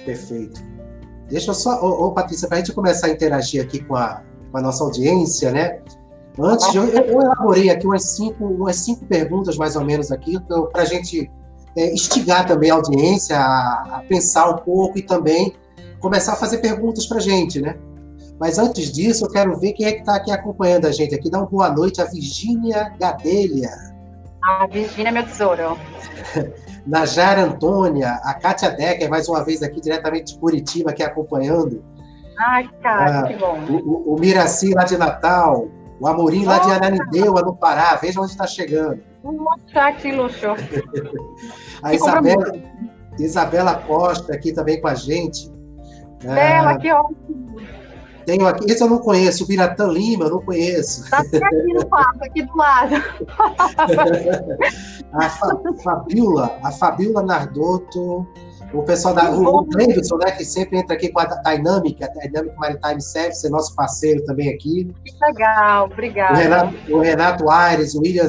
Perfeito. 0.04 0.60
Deixa 1.28 1.50
eu 1.50 1.54
só, 1.54 1.82
ô, 1.82 2.06
ô 2.06 2.12
Patrícia, 2.12 2.48
para 2.48 2.58
a 2.58 2.60
gente 2.60 2.72
começar 2.72 3.06
a 3.06 3.10
interagir 3.10 3.62
aqui 3.62 3.82
com 3.82 3.96
a, 3.96 4.22
com 4.50 4.58
a 4.58 4.60
nossa 4.60 4.84
audiência, 4.84 5.50
né? 5.50 5.80
Antes, 6.38 6.74
eu, 6.74 6.84
eu, 6.88 7.20
elaborei 7.20 7.70
aqui 7.70 7.86
umas 7.86 8.04
cinco, 8.04 8.44
umas 8.44 8.76
cinco 8.76 9.04
perguntas, 9.04 9.56
mais 9.56 9.76
ou 9.76 9.84
menos, 9.84 10.10
aqui, 10.10 10.38
para 10.72 10.82
a 10.82 10.84
gente 10.84 11.30
é, 11.76 11.92
instigar 11.92 12.46
também 12.46 12.70
a 12.70 12.74
audiência 12.74 13.38
a, 13.38 13.98
a, 13.98 14.04
pensar 14.08 14.48
um 14.50 14.58
pouco 14.58 14.98
e 14.98 15.02
também 15.02 15.54
começar 16.00 16.32
a 16.32 16.36
fazer 16.36 16.58
perguntas 16.58 17.06
para 17.06 17.18
a 17.18 17.20
gente, 17.20 17.60
né? 17.60 17.76
Mas 18.40 18.58
antes 18.58 18.90
disso, 18.90 19.26
eu 19.26 19.30
quero 19.30 19.56
ver 19.58 19.72
quem 19.72 19.86
é 19.86 19.92
que 19.92 20.00
está 20.00 20.16
aqui 20.16 20.30
acompanhando 20.30 20.86
a 20.86 20.92
gente 20.92 21.14
aqui. 21.14 21.30
Dá 21.30 21.38
uma 21.38 21.46
boa 21.46 21.70
noite 21.70 22.00
a 22.00 22.04
Virgínia 22.04 22.92
Gadelha. 22.98 23.91
A 24.44 24.66
Virgínia, 24.66 25.12
meu 25.12 25.24
tesouro. 25.24 25.78
Najara 26.86 27.42
Antônia, 27.42 28.20
a 28.24 28.34
Kátia 28.34 28.70
Decker, 28.70 29.08
mais 29.08 29.28
uma 29.28 29.44
vez 29.44 29.62
aqui 29.62 29.80
diretamente 29.80 30.34
de 30.34 30.40
Curitiba, 30.40 30.90
aqui 30.90 31.02
acompanhando. 31.02 31.84
Ai, 32.38 32.68
cara, 32.82 33.20
ah, 33.20 33.22
que 33.28 33.34
bom. 33.36 33.58
O, 33.70 34.14
o, 34.14 34.18
Miraci 34.18 34.74
lá 34.74 34.82
de 34.82 34.96
Natal, 34.96 35.68
o 36.00 36.08
Amorim 36.08 36.44
lá 36.44 36.58
de 36.58 36.72
Ananindeua, 36.72 37.42
no 37.42 37.54
Pará, 37.54 37.94
veja 37.94 38.20
onde 38.20 38.32
está 38.32 38.46
chegando. 38.46 39.00
Poxa, 39.22 39.92
que 39.92 40.10
luxo. 40.10 40.46
a 41.82 41.94
Isabela, 41.94 42.52
Isabela 43.18 43.74
Costa 43.76 44.34
aqui 44.34 44.52
também 44.52 44.80
com 44.80 44.88
a 44.88 44.94
gente. 44.94 45.52
Bela, 46.24 46.72
ah, 46.72 46.78
que 46.78 46.90
ótimo. 46.90 47.51
Tenho 48.24 48.46
aqui, 48.46 48.70
esse 48.70 48.82
eu 48.82 48.88
não 48.88 48.98
conheço, 48.98 49.44
o 49.44 49.46
Biratã 49.46 49.86
Lima, 49.86 50.24
eu 50.24 50.30
não 50.30 50.42
conheço. 50.42 51.04
Está 51.04 51.18
aqui 51.18 51.74
no 51.74 51.86
quarto, 51.86 52.24
aqui 52.24 52.42
do 52.42 52.56
lado. 52.56 52.94
a 55.12 55.28
Fa, 55.28 55.60
Fabiola, 55.82 56.58
a 56.62 56.72
Fabiola 56.72 57.22
Nardotto, 57.22 58.26
o 58.72 58.82
pessoal 58.82 59.14
da. 59.14 59.30
O, 59.30 59.60
o 59.60 59.66
Davidson, 59.66 60.16
né, 60.16 60.30
que 60.30 60.44
sempre 60.44 60.78
entra 60.78 60.96
aqui 60.96 61.10
com 61.10 61.20
a 61.20 61.24
Dynamic, 61.24 62.02
a 62.02 62.08
Dynamic 62.08 62.56
Maritime 62.58 63.02
Service, 63.02 63.46
é 63.46 63.50
nosso 63.50 63.74
parceiro 63.74 64.24
também 64.24 64.48
aqui. 64.48 64.92
Que 65.04 65.12
legal, 65.26 65.86
obrigada. 65.86 66.32
O 66.32 66.36
Renato, 66.36 66.74
o 66.90 67.00
Renato 67.00 67.50
Aires, 67.50 67.94
o 67.94 68.00
William 68.00 68.28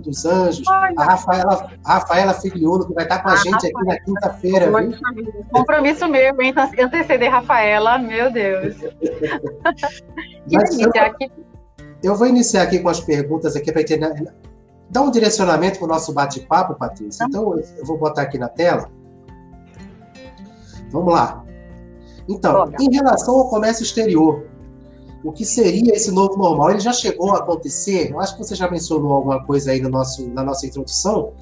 dos 0.00 0.24
Anjos, 0.24 0.66
a 0.68 1.04
Rafaela, 1.04 1.70
a 1.84 1.94
Rafaela 1.94 2.34
Filiolo, 2.34 2.86
que 2.86 2.94
vai 2.94 3.04
estar 3.04 3.22
com 3.22 3.28
a, 3.28 3.32
a 3.32 3.36
gente 3.36 3.52
Rafaela. 3.52 3.78
aqui 3.78 3.86
na 3.86 4.00
quinta-feira. 4.00 4.70
Compromisso 5.50 6.08
mesmo, 6.08 6.42
hein? 6.42 6.54
Anteceder 6.78 7.30
Rafaela, 7.30 7.98
meu 7.98 8.30
Deus. 8.30 8.76
Mas, 10.50 10.78
eu, 10.78 10.90
aqui... 10.94 11.30
eu 12.02 12.16
vou 12.16 12.26
iniciar 12.26 12.62
aqui 12.62 12.78
com 12.78 12.88
as 12.88 13.00
perguntas 13.00 13.56
aqui 13.56 13.72
para 13.72 13.82
entender. 13.82 14.32
Dar 14.90 15.02
um 15.02 15.10
direcionamento 15.10 15.78
para 15.78 15.84
o 15.84 15.88
nosso 15.88 16.14
bate-papo, 16.14 16.74
Patrícia. 16.74 17.24
Então, 17.24 17.58
eu 17.76 17.84
vou 17.84 17.98
botar 17.98 18.22
aqui 18.22 18.38
na 18.38 18.48
tela. 18.48 18.90
Vamos 20.90 21.12
lá. 21.12 21.44
Então, 22.28 22.70
em 22.78 22.94
relação 22.94 23.36
ao 23.36 23.48
comércio 23.48 23.82
exterior, 23.82 24.44
o 25.24 25.32
que 25.32 25.44
seria 25.44 25.94
esse 25.94 26.10
novo 26.10 26.36
normal? 26.36 26.70
Ele 26.70 26.80
já 26.80 26.92
chegou 26.92 27.32
a 27.32 27.38
acontecer? 27.38 28.10
Eu 28.10 28.20
acho 28.20 28.36
que 28.36 28.44
você 28.44 28.54
já 28.54 28.70
mencionou 28.70 29.12
alguma 29.12 29.44
coisa 29.44 29.72
aí 29.72 29.80
no 29.80 29.88
nosso, 29.88 30.28
na 30.28 30.44
nossa 30.44 30.66
introdução, 30.66 31.32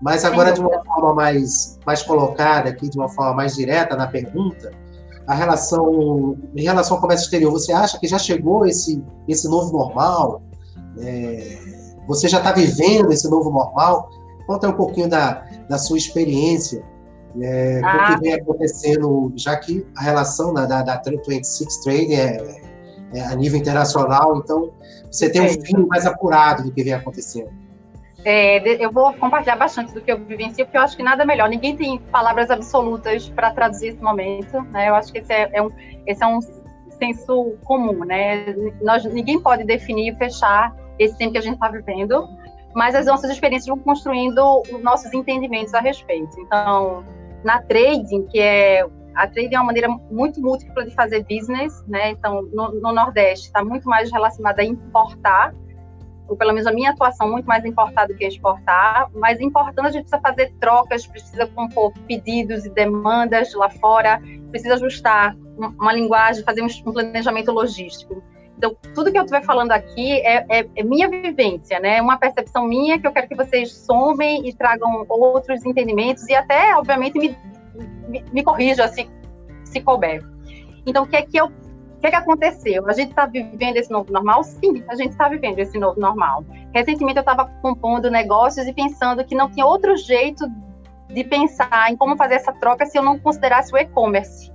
mas 0.00 0.24
agora 0.24 0.52
de 0.52 0.60
uma 0.60 0.82
forma 0.84 1.14
mais, 1.14 1.78
mais 1.84 2.02
colocada 2.02 2.70
aqui, 2.70 2.88
de 2.88 2.96
uma 2.96 3.08
forma 3.08 3.34
mais 3.34 3.54
direta 3.54 3.96
na 3.96 4.06
pergunta, 4.06 4.70
a 5.26 5.34
relação 5.34 6.36
em 6.56 6.62
relação 6.62 6.96
ao 6.96 7.00
comércio 7.00 7.24
exterior, 7.24 7.52
você 7.52 7.72
acha 7.72 7.98
que 7.98 8.06
já 8.06 8.18
chegou 8.18 8.66
esse, 8.66 9.02
esse 9.28 9.48
novo 9.48 9.72
normal? 9.72 10.42
É, 10.98 11.58
você 12.06 12.28
já 12.28 12.38
está 12.38 12.52
vivendo 12.52 13.12
esse 13.12 13.28
novo 13.28 13.50
normal? 13.50 14.08
Conta 14.46 14.68
um 14.68 14.72
pouquinho 14.72 15.08
da, 15.08 15.44
da 15.68 15.78
sua 15.78 15.98
experiência 15.98 16.82
é, 17.40 17.80
ah. 17.84 18.12
o 18.12 18.14
que 18.14 18.20
vem 18.22 18.34
acontecendo, 18.34 19.32
já 19.36 19.56
que 19.56 19.86
a 19.96 20.02
relação 20.02 20.52
da, 20.52 20.66
da, 20.66 20.82
da 20.82 21.00
26 21.00 21.76
Trade 21.78 22.14
é, 22.14 22.60
é, 23.14 23.20
a 23.26 23.34
nível 23.34 23.58
internacional, 23.58 24.36
então 24.36 24.70
você 25.10 25.30
tem 25.30 25.42
um 25.42 25.48
fim 25.48 25.86
mais 25.86 26.06
apurado 26.06 26.64
do 26.64 26.72
que 26.72 26.82
vem 26.82 26.92
acontecendo. 26.92 27.50
É, 28.24 28.58
eu 28.84 28.92
vou 28.92 29.14
compartilhar 29.14 29.56
bastante 29.56 29.94
do 29.94 30.00
que 30.00 30.12
eu 30.12 30.18
vivencio, 30.18 30.64
porque 30.66 30.76
eu 30.76 30.82
acho 30.82 30.96
que 30.96 31.02
nada 31.02 31.24
melhor. 31.24 31.48
Ninguém 31.48 31.76
tem 31.76 31.98
palavras 31.98 32.50
absolutas 32.50 33.28
para 33.30 33.50
traduzir 33.50 33.88
esse 33.88 34.02
momento, 34.02 34.60
né? 34.64 34.90
Eu 34.90 34.94
acho 34.94 35.10
que 35.10 35.18
esse 35.18 35.32
é, 35.32 35.48
é, 35.52 35.62
um, 35.62 35.70
esse 36.06 36.22
é 36.22 36.26
um 36.26 36.40
senso 36.98 37.54
comum, 37.64 38.04
né? 38.04 38.54
Nós, 38.82 39.04
ninguém 39.06 39.40
pode 39.40 39.64
definir 39.64 40.12
e 40.12 40.16
fechar 40.16 40.76
esse 40.98 41.16
tempo 41.16 41.32
que 41.32 41.38
a 41.38 41.40
gente 41.40 41.54
está 41.54 41.68
vivendo, 41.68 42.28
mas 42.74 42.94
as 42.94 43.06
nossas 43.06 43.30
experiências 43.30 43.68
vão 43.68 43.78
construindo 43.78 44.62
os 44.70 44.82
nossos 44.82 45.12
entendimentos 45.14 45.72
a 45.72 45.80
respeito. 45.80 46.38
Então, 46.40 47.02
na 47.44 47.62
trading, 47.62 48.26
que 48.26 48.38
é 48.38 48.84
a 49.14 49.26
trading 49.26 49.54
é 49.54 49.58
uma 49.58 49.66
maneira 49.66 49.88
muito 49.88 50.40
múltipla 50.40 50.84
de 50.84 50.94
fazer 50.94 51.24
business, 51.24 51.84
né? 51.86 52.10
Então, 52.10 52.42
no, 52.52 52.72
no 52.72 52.92
Nordeste 52.92 53.46
está 53.46 53.62
muito 53.62 53.88
mais 53.88 54.10
relacionada 54.10 54.62
a 54.62 54.64
importar, 54.64 55.54
ou 56.28 56.36
pelo 56.36 56.52
menos 56.52 56.66
a 56.66 56.72
minha 56.72 56.90
atuação 56.92 57.28
muito 57.30 57.46
mais 57.46 57.64
importar 57.64 58.06
do 58.06 58.14
que 58.14 58.24
exportar, 58.24 59.10
mas 59.14 59.40
importando 59.40 59.88
a 59.88 59.90
gente 59.90 60.02
precisa 60.02 60.22
fazer 60.22 60.52
trocas, 60.60 61.06
precisa 61.06 61.46
compor 61.48 61.92
pedidos 62.06 62.64
e 62.64 62.70
demandas 62.70 63.52
lá 63.54 63.68
fora, 63.68 64.20
precisa 64.50 64.74
ajustar 64.74 65.36
uma 65.56 65.92
linguagem, 65.92 66.44
fazer 66.44 66.62
um 66.62 66.92
planejamento 66.92 67.50
logístico. 67.50 68.22
Então, 68.60 68.76
tudo 68.94 69.10
que 69.10 69.16
eu 69.16 69.22
estiver 69.22 69.42
falando 69.42 69.72
aqui 69.72 70.20
é, 70.20 70.44
é, 70.50 70.68
é, 70.76 70.82
minha 70.82 71.08
vivência, 71.08 71.80
né? 71.80 71.96
É 71.96 72.02
uma 72.02 72.18
percepção 72.18 72.66
minha 72.66 73.00
que 73.00 73.06
eu 73.06 73.12
quero 73.12 73.26
que 73.26 73.34
vocês 73.34 73.72
somem 73.72 74.46
e 74.46 74.52
tragam 74.52 75.06
outros 75.08 75.64
entendimentos 75.64 76.28
e 76.28 76.34
até, 76.34 76.76
obviamente, 76.76 77.18
me, 77.18 77.34
me, 78.06 78.22
me 78.30 78.42
corrijam 78.44 78.86
se, 78.88 79.08
se 79.64 79.80
couber. 79.80 80.22
Então, 80.84 81.04
o 81.04 81.06
que 81.06 81.16
é 81.16 81.22
que 81.22 81.38
eu 81.38 81.46
o 81.46 82.00
que, 82.00 82.06
é 82.06 82.10
que 82.10 82.16
aconteceu? 82.16 82.88
A 82.88 82.94
gente 82.94 83.10
está 83.10 83.26
vivendo 83.26 83.76
esse 83.76 83.90
novo 83.90 84.10
normal? 84.10 84.42
Sim, 84.42 84.82
a 84.88 84.94
gente 84.94 85.10
está 85.10 85.28
vivendo 85.28 85.58
esse 85.58 85.78
novo 85.78 86.00
normal. 86.00 86.44
Recentemente 86.74 87.18
eu 87.18 87.20
estava 87.20 87.46
compondo 87.60 88.10
negócios 88.10 88.66
e 88.66 88.72
pensando 88.72 89.22
que 89.22 89.34
não 89.34 89.50
tinha 89.50 89.66
outro 89.66 89.94
jeito 89.98 90.46
de 91.08 91.24
pensar 91.24 91.90
em 91.90 91.96
como 91.96 92.16
fazer 92.16 92.36
essa 92.36 92.54
troca 92.54 92.86
se 92.86 92.96
eu 92.96 93.02
não 93.02 93.18
considerasse 93.18 93.74
o 93.74 93.76
e-commerce. 93.76 94.50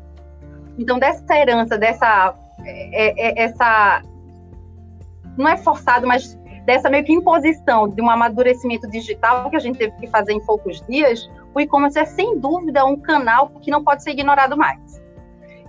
Então, 0.78 0.98
dessa 0.98 1.38
herança, 1.38 1.78
dessa 1.78 2.36
é, 2.64 3.42
é, 3.42 3.44
essa 3.44 4.02
não 5.38 5.48
é 5.48 5.58
forçado, 5.58 6.08
mas 6.08 6.38
dessa 6.66 6.90
meio 6.90 7.04
que 7.04 7.14
imposição 7.14 7.88
de 7.88 8.02
um 8.02 8.10
amadurecimento 8.10 8.90
digital 8.90 9.50
que 9.50 9.56
a 9.56 9.60
gente 9.60 9.78
teve 9.78 9.96
que 9.98 10.08
fazer 10.08 10.34
em 10.34 10.40
poucos 10.40 10.82
dias, 10.88 11.30
o 11.54 11.60
e-commerce 11.60 12.00
é 12.00 12.06
sem 12.06 12.40
dúvida 12.40 12.86
um 12.86 12.98
canal 12.98 13.50
que 13.62 13.70
não 13.70 13.84
pode 13.84 14.04
ser 14.04 14.12
ignorado 14.12 14.58
mais. 14.58 15.02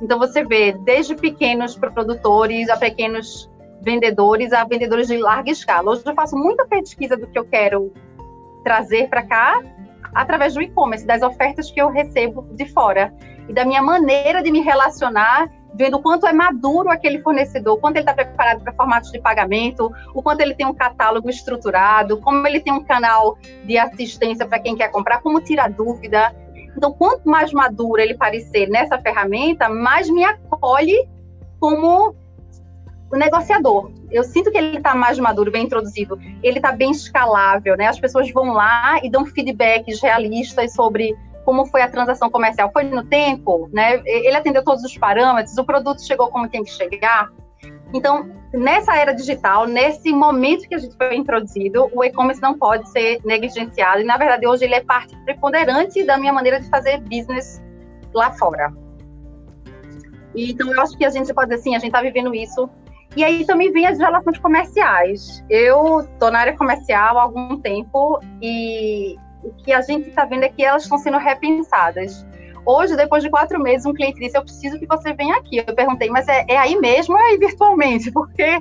Então 0.01 0.19
você 0.19 0.45
vê 0.45 0.73
desde 0.73 1.15
pequenos 1.15 1.77
produtores 1.77 2.69
a 2.69 2.77
pequenos 2.77 3.51
vendedores 3.83 4.53
a 4.53 4.65
vendedores 4.65 5.09
de 5.09 5.17
larga 5.17 5.51
escala. 5.51 5.91
Hoje 5.91 6.03
eu 6.05 6.15
faço 6.15 6.37
muita 6.37 6.67
pesquisa 6.67 7.17
do 7.17 7.27
que 7.27 7.39
eu 7.39 7.45
quero 7.45 7.93
trazer 8.65 9.09
para 9.09 9.23
cá 9.23 9.63
através 10.15 10.55
do 10.55 10.63
e-commerce, 10.63 11.07
das 11.07 11.23
ofertas 11.23 11.71
que 11.71 11.81
eu 11.81 11.89
recebo 11.89 12.43
de 12.55 12.67
fora 12.67 13.15
e 13.49 13.53
da 13.53 13.65
minha 13.65 13.83
maneira 13.83 14.43
de 14.43 14.51
me 14.51 14.61
relacionar 14.61 15.49
vendo 15.77 15.99
o 15.99 16.03
quanto 16.03 16.27
é 16.27 16.33
maduro 16.33 16.91
aquele 16.91 17.21
fornecedor, 17.21 17.75
o 17.75 17.79
quanto 17.79 17.97
ele 17.97 18.03
está 18.03 18.15
preparado 18.15 18.63
para 18.63 18.73
formatos 18.73 19.13
de 19.13 19.21
pagamento, 19.21 19.93
o 20.15 20.23
quanto 20.23 20.41
ele 20.41 20.55
tem 20.55 20.67
um 20.67 20.75
catálogo 20.75 21.29
estruturado, 21.29 22.21
como 22.21 22.47
ele 22.47 22.61
tem 22.61 22.73
um 22.73 22.83
canal 22.83 23.39
de 23.65 23.77
assistência 23.77 24.47
para 24.47 24.59
quem 24.59 24.75
quer 24.75 24.91
comprar, 24.91 25.21
como 25.21 25.41
tira 25.41 25.69
dúvida. 25.69 26.35
Então, 26.77 26.93
quanto 26.93 27.29
mais 27.29 27.53
maduro 27.53 28.01
ele 28.01 28.15
parecer 28.15 28.69
nessa 28.69 28.99
ferramenta, 28.99 29.69
mais 29.69 30.09
me 30.09 30.25
acolhe 30.25 31.09
como 31.61 32.15
o 33.13 33.17
negociador. 33.17 33.91
Eu 34.11 34.25
sinto 34.25 34.51
que 34.51 34.59
ele 34.59 34.79
está 34.79 34.95
mais 34.95 35.19
maduro, 35.19 35.51
bem 35.51 35.65
introduzido. 35.65 36.19
Ele 36.43 36.59
está 36.59 36.73
bem 36.73 36.91
escalável, 36.91 37.77
né? 37.77 37.87
As 37.87 37.99
pessoas 37.99 38.31
vão 38.31 38.53
lá 38.53 38.99
e 39.03 39.11
dão 39.11 39.25
feedbacks 39.25 40.03
realistas 40.03 40.75
sobre 40.75 41.17
como 41.47 41.65
foi 41.65 41.81
a 41.81 41.89
transação 41.89 42.29
comercial? 42.29 42.71
Foi 42.73 42.83
no 42.83 43.05
tempo, 43.05 43.71
né? 43.73 44.03
Ele 44.05 44.37
atendeu 44.37 44.65
todos 44.65 44.83
os 44.83 44.99
parâmetros, 44.99 45.57
o 45.57 45.65
produto 45.65 46.05
chegou 46.05 46.27
como 46.29 46.49
tem 46.49 46.65
que 46.65 46.71
chegar. 46.71 47.31
Então, 47.95 48.29
nessa 48.53 48.97
era 48.97 49.13
digital, 49.13 49.65
nesse 49.65 50.13
momento 50.13 50.69
que 50.69 50.75
a 50.75 50.79
gente 50.79 50.97
foi 50.97 51.15
introduzido, 51.15 51.89
o 51.95 52.03
e-commerce 52.03 52.43
não 52.43 52.59
pode 52.59 52.91
ser 52.91 53.21
negligenciado. 53.25 54.01
E, 54.01 54.05
na 54.05 54.17
verdade, 54.17 54.45
hoje 54.45 54.65
ele 54.65 54.75
é 54.75 54.83
parte 54.83 55.17
preponderante 55.25 56.03
da 56.03 56.19
minha 56.19 56.33
maneira 56.33 56.61
de 56.61 56.69
fazer 56.69 56.99
business 57.03 57.63
lá 58.13 58.33
fora. 58.33 58.73
E, 60.35 60.51
então, 60.51 60.73
eu 60.73 60.81
acho 60.83 60.99
que 60.99 61.05
a 61.05 61.11
gente 61.11 61.33
pode 61.33 61.51
dizer 61.51 61.61
assim, 61.61 61.77
a 61.77 61.79
gente 61.79 61.91
está 61.91 62.03
vivendo 62.03 62.35
isso. 62.35 62.69
E 63.17 63.23
aí 63.23 63.47
também 63.47 63.73
vem 63.73 63.87
as 63.87 63.99
relações 63.99 64.37
comerciais. 64.39 65.45
Eu 65.49 66.01
estou 66.01 66.31
na 66.33 66.41
área 66.41 66.57
comercial 66.57 67.17
há 67.19 67.23
algum 67.23 67.57
tempo 67.59 68.21
e 68.43 69.17
o 69.43 69.51
que 69.51 69.73
a 69.73 69.81
gente 69.81 70.09
está 70.09 70.25
vendo 70.25 70.45
é 70.45 70.49
que 70.49 70.65
elas 70.65 70.83
estão 70.83 70.99
sendo 70.99 71.19
repensadas. 71.19 72.27
Hoje, 72.65 72.97
depois 72.97 73.23
de 73.23 73.31
quatro 73.31 73.61
meses, 73.61 73.87
um 73.87 73.95
cliente 73.95 74.19
disse: 74.19 74.37
Eu 74.37 74.43
preciso 74.43 74.79
que 74.79 74.87
você 74.87 75.13
venha 75.13 75.37
aqui. 75.37 75.63
Eu 75.65 75.75
perguntei, 75.75 76.11
mas 76.11 76.27
é, 76.27 76.45
é 76.49 76.57
aí 76.57 76.77
mesmo 76.77 77.15
ou 77.15 77.21
é 77.21 77.31
aí 77.31 77.39
virtualmente? 77.39 78.11
Porque 78.13 78.59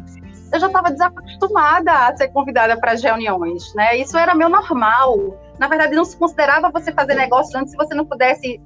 eu 0.53 0.59
já 0.59 0.67
estava 0.67 0.91
desacostumada 0.91 1.91
a 1.91 2.15
ser 2.15 2.27
convidada 2.27 2.77
para 2.79 2.91
as 2.91 3.03
reuniões, 3.03 3.73
né? 3.73 3.97
Isso 3.97 4.15
era 4.17 4.35
meu 4.35 4.47
normal. 4.47 5.39
Na 5.57 5.67
verdade, 5.67 5.95
não 5.95 6.05
se 6.05 6.15
considerava 6.17 6.69
você 6.69 6.91
fazer 6.91 7.15
negócio 7.15 7.57
antes 7.57 7.71
se 7.71 7.77
você 7.77 7.95
não 7.95 8.05
pudesse, 8.05 8.61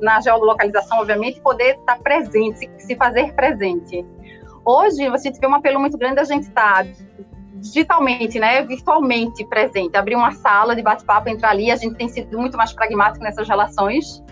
na 0.00 0.20
geolocalização, 0.20 0.98
obviamente, 0.98 1.40
poder 1.40 1.76
estar 1.76 1.98
presente, 1.98 2.70
se 2.78 2.94
fazer 2.94 3.32
presente. 3.34 4.06
Hoje, 4.64 5.08
você 5.08 5.30
vê 5.30 5.46
um 5.46 5.54
apelo 5.54 5.80
muito 5.80 5.96
grande 5.96 6.20
a 6.20 6.24
gente 6.24 6.46
estar 6.48 6.84
tá 6.84 6.90
digitalmente, 7.60 8.38
né, 8.38 8.62
virtualmente 8.64 9.44
presente, 9.44 9.96
abrir 9.96 10.16
uma 10.16 10.32
sala 10.32 10.74
de 10.74 10.82
bate-papo, 10.82 11.28
entrar 11.28 11.50
ali, 11.50 11.70
a 11.70 11.76
gente 11.76 11.94
tem 11.94 12.08
sido 12.08 12.38
muito 12.38 12.56
mais 12.56 12.72
pragmático 12.72 13.22
nessas 13.22 13.46
relações. 13.46 14.22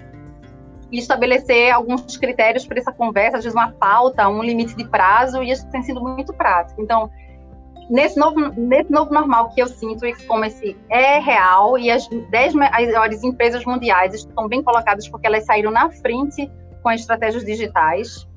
E 0.90 0.98
estabelecer 0.98 1.70
alguns 1.70 2.16
critérios 2.16 2.66
para 2.66 2.78
essa 2.78 2.90
conversa, 2.90 3.36
às 3.36 3.44
vezes 3.44 3.54
uma 3.54 3.70
pauta, 3.72 4.26
um 4.26 4.42
limite 4.42 4.74
de 4.74 4.88
prazo, 4.88 5.42
e 5.42 5.50
isso 5.50 5.68
tem 5.70 5.82
sido 5.82 6.00
muito 6.00 6.32
prático. 6.32 6.80
Então, 6.80 7.10
nesse 7.90 8.18
novo, 8.18 8.40
nesse 8.56 8.90
novo 8.90 9.12
normal 9.12 9.50
que 9.50 9.60
eu 9.60 9.68
sinto, 9.68 10.02
o 10.02 10.06
e-commerce 10.06 10.74
é 10.90 11.18
real 11.18 11.76
e 11.76 11.90
as 11.90 12.08
10 12.08 12.54
maiores 12.54 13.22
empresas 13.22 13.66
mundiais 13.66 14.14
estão 14.14 14.48
bem 14.48 14.62
colocadas 14.62 15.06
porque 15.08 15.26
elas 15.26 15.44
saíram 15.44 15.70
na 15.70 15.90
frente 15.90 16.50
com 16.82 16.88
as 16.88 17.00
estratégias 17.00 17.44
digitais 17.44 18.27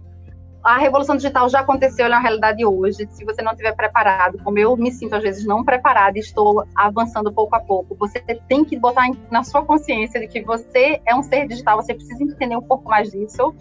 a 0.63 0.77
revolução 0.77 1.15
digital 1.15 1.50
já 1.50 1.62
aconteceu, 1.62 2.06
ela 2.06 2.15
é 2.15 2.18
uma 2.18 2.24
realidade 2.24 2.65
hoje. 2.65 3.08
Se 3.10 3.25
você 3.25 3.41
não 3.41 3.51
estiver 3.51 3.75
preparado, 3.75 4.38
como 4.44 4.60
eu 4.60 4.77
me 4.77 4.91
sinto 4.91 5.15
às 5.15 5.24
vezes 5.24 5.46
não 5.46 5.63
preparada 5.63 6.18
e 6.18 6.22
estou 6.22 6.63
avançando 6.75 7.34
pouco 7.34 7.56
a 7.56 7.60
pouco, 7.60 7.96
você 7.96 8.20
tem 8.48 8.63
que 8.63 8.77
botar 8.77 9.10
na 9.32 9.44
sua 9.44 9.65
consciência 9.65 10.20
de 10.20 10.27
que 10.27 10.41
você 10.41 11.01
é 11.06 11.15
um 11.15 11.24
ser 11.24 11.48
digital, 11.48 11.82
você 11.82 11.94
precisa 11.94 12.24
entender 12.24 12.56
um 12.56 12.62
pouco 12.62 12.88
mais 12.88 13.12
disso. 13.12 13.56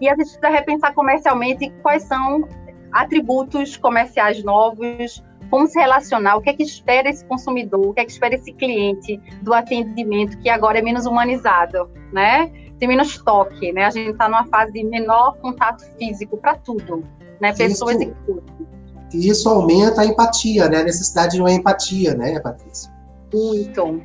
E 0.00 0.08
a 0.08 0.12
gente 0.12 0.24
precisa 0.24 0.48
repensar 0.48 0.94
comercialmente 0.94 1.70
quais 1.82 2.04
são 2.04 2.48
atributos 2.92 3.76
comerciais 3.76 4.42
novos, 4.44 5.22
como 5.50 5.66
se 5.66 5.78
relacionar, 5.78 6.36
o 6.36 6.40
que 6.40 6.50
é 6.50 6.52
que 6.52 6.62
espera 6.62 7.10
esse 7.10 7.24
consumidor, 7.24 7.88
o 7.88 7.92
que 7.92 8.00
é 8.00 8.04
que 8.04 8.12
espera 8.12 8.34
esse 8.34 8.52
cliente 8.52 9.20
do 9.42 9.52
atendimento 9.52 10.38
que 10.38 10.48
agora 10.48 10.78
é 10.78 10.82
menos 10.82 11.06
humanizado, 11.06 11.90
né? 12.12 12.50
Menos 12.86 13.18
toque, 13.18 13.72
né? 13.72 13.84
A 13.84 13.90
gente 13.90 14.10
está 14.10 14.28
numa 14.28 14.46
fase 14.46 14.72
de 14.72 14.84
menor 14.84 15.36
contato 15.38 15.84
físico 15.98 16.36
para 16.36 16.56
tudo, 16.56 17.04
né? 17.40 17.52
Pessoas 17.52 17.96
isso, 17.96 18.02
e 18.02 18.14
tudo. 18.26 18.42
E 19.12 19.28
isso 19.28 19.48
aumenta 19.48 20.02
a 20.02 20.06
empatia, 20.06 20.68
né? 20.68 20.78
A 20.78 20.84
necessidade 20.84 21.36
de 21.36 21.40
uma 21.40 21.52
empatia, 21.52 22.14
né, 22.14 22.38
Patrícia? 22.40 22.92
Muito. 23.32 24.00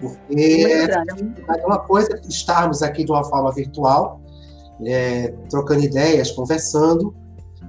Porque 0.00 0.88
é 1.48 1.66
uma 1.66 1.78
coisa 1.78 2.20
estarmos 2.28 2.82
aqui 2.82 3.04
de 3.04 3.10
uma 3.10 3.24
forma 3.24 3.52
virtual, 3.52 4.20
é, 4.84 5.32
trocando 5.48 5.84
ideias, 5.84 6.30
conversando, 6.30 7.14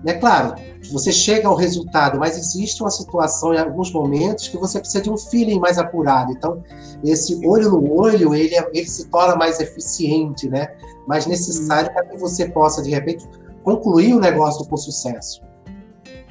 é 0.05 0.13
claro, 0.13 0.55
você 0.91 1.11
chega 1.11 1.47
ao 1.47 1.55
resultado, 1.55 2.19
mas 2.19 2.37
existe 2.37 2.81
uma 2.81 2.91
situação 2.91 3.53
em 3.53 3.57
alguns 3.57 3.91
momentos 3.91 4.47
que 4.47 4.57
você 4.57 4.79
precisa 4.79 5.03
de 5.03 5.09
um 5.09 5.17
feeling 5.17 5.59
mais 5.59 5.77
apurado. 5.77 6.31
Então, 6.31 6.63
esse 7.03 7.45
olho 7.45 7.71
no 7.71 7.99
olho, 7.99 8.33
ele, 8.35 8.55
é, 8.55 8.69
ele 8.73 8.87
se 8.87 9.09
torna 9.09 9.35
mais 9.35 9.59
eficiente, 9.59 10.47
né? 10.47 10.67
Mais 11.07 11.25
necessário 11.25 11.91
para 11.91 12.05
que 12.05 12.17
você 12.17 12.49
possa, 12.49 12.81
de 12.81 12.91
repente, 12.91 13.27
concluir 13.63 14.13
o 14.13 14.19
negócio 14.19 14.65
com 14.67 14.77
sucesso. 14.77 15.41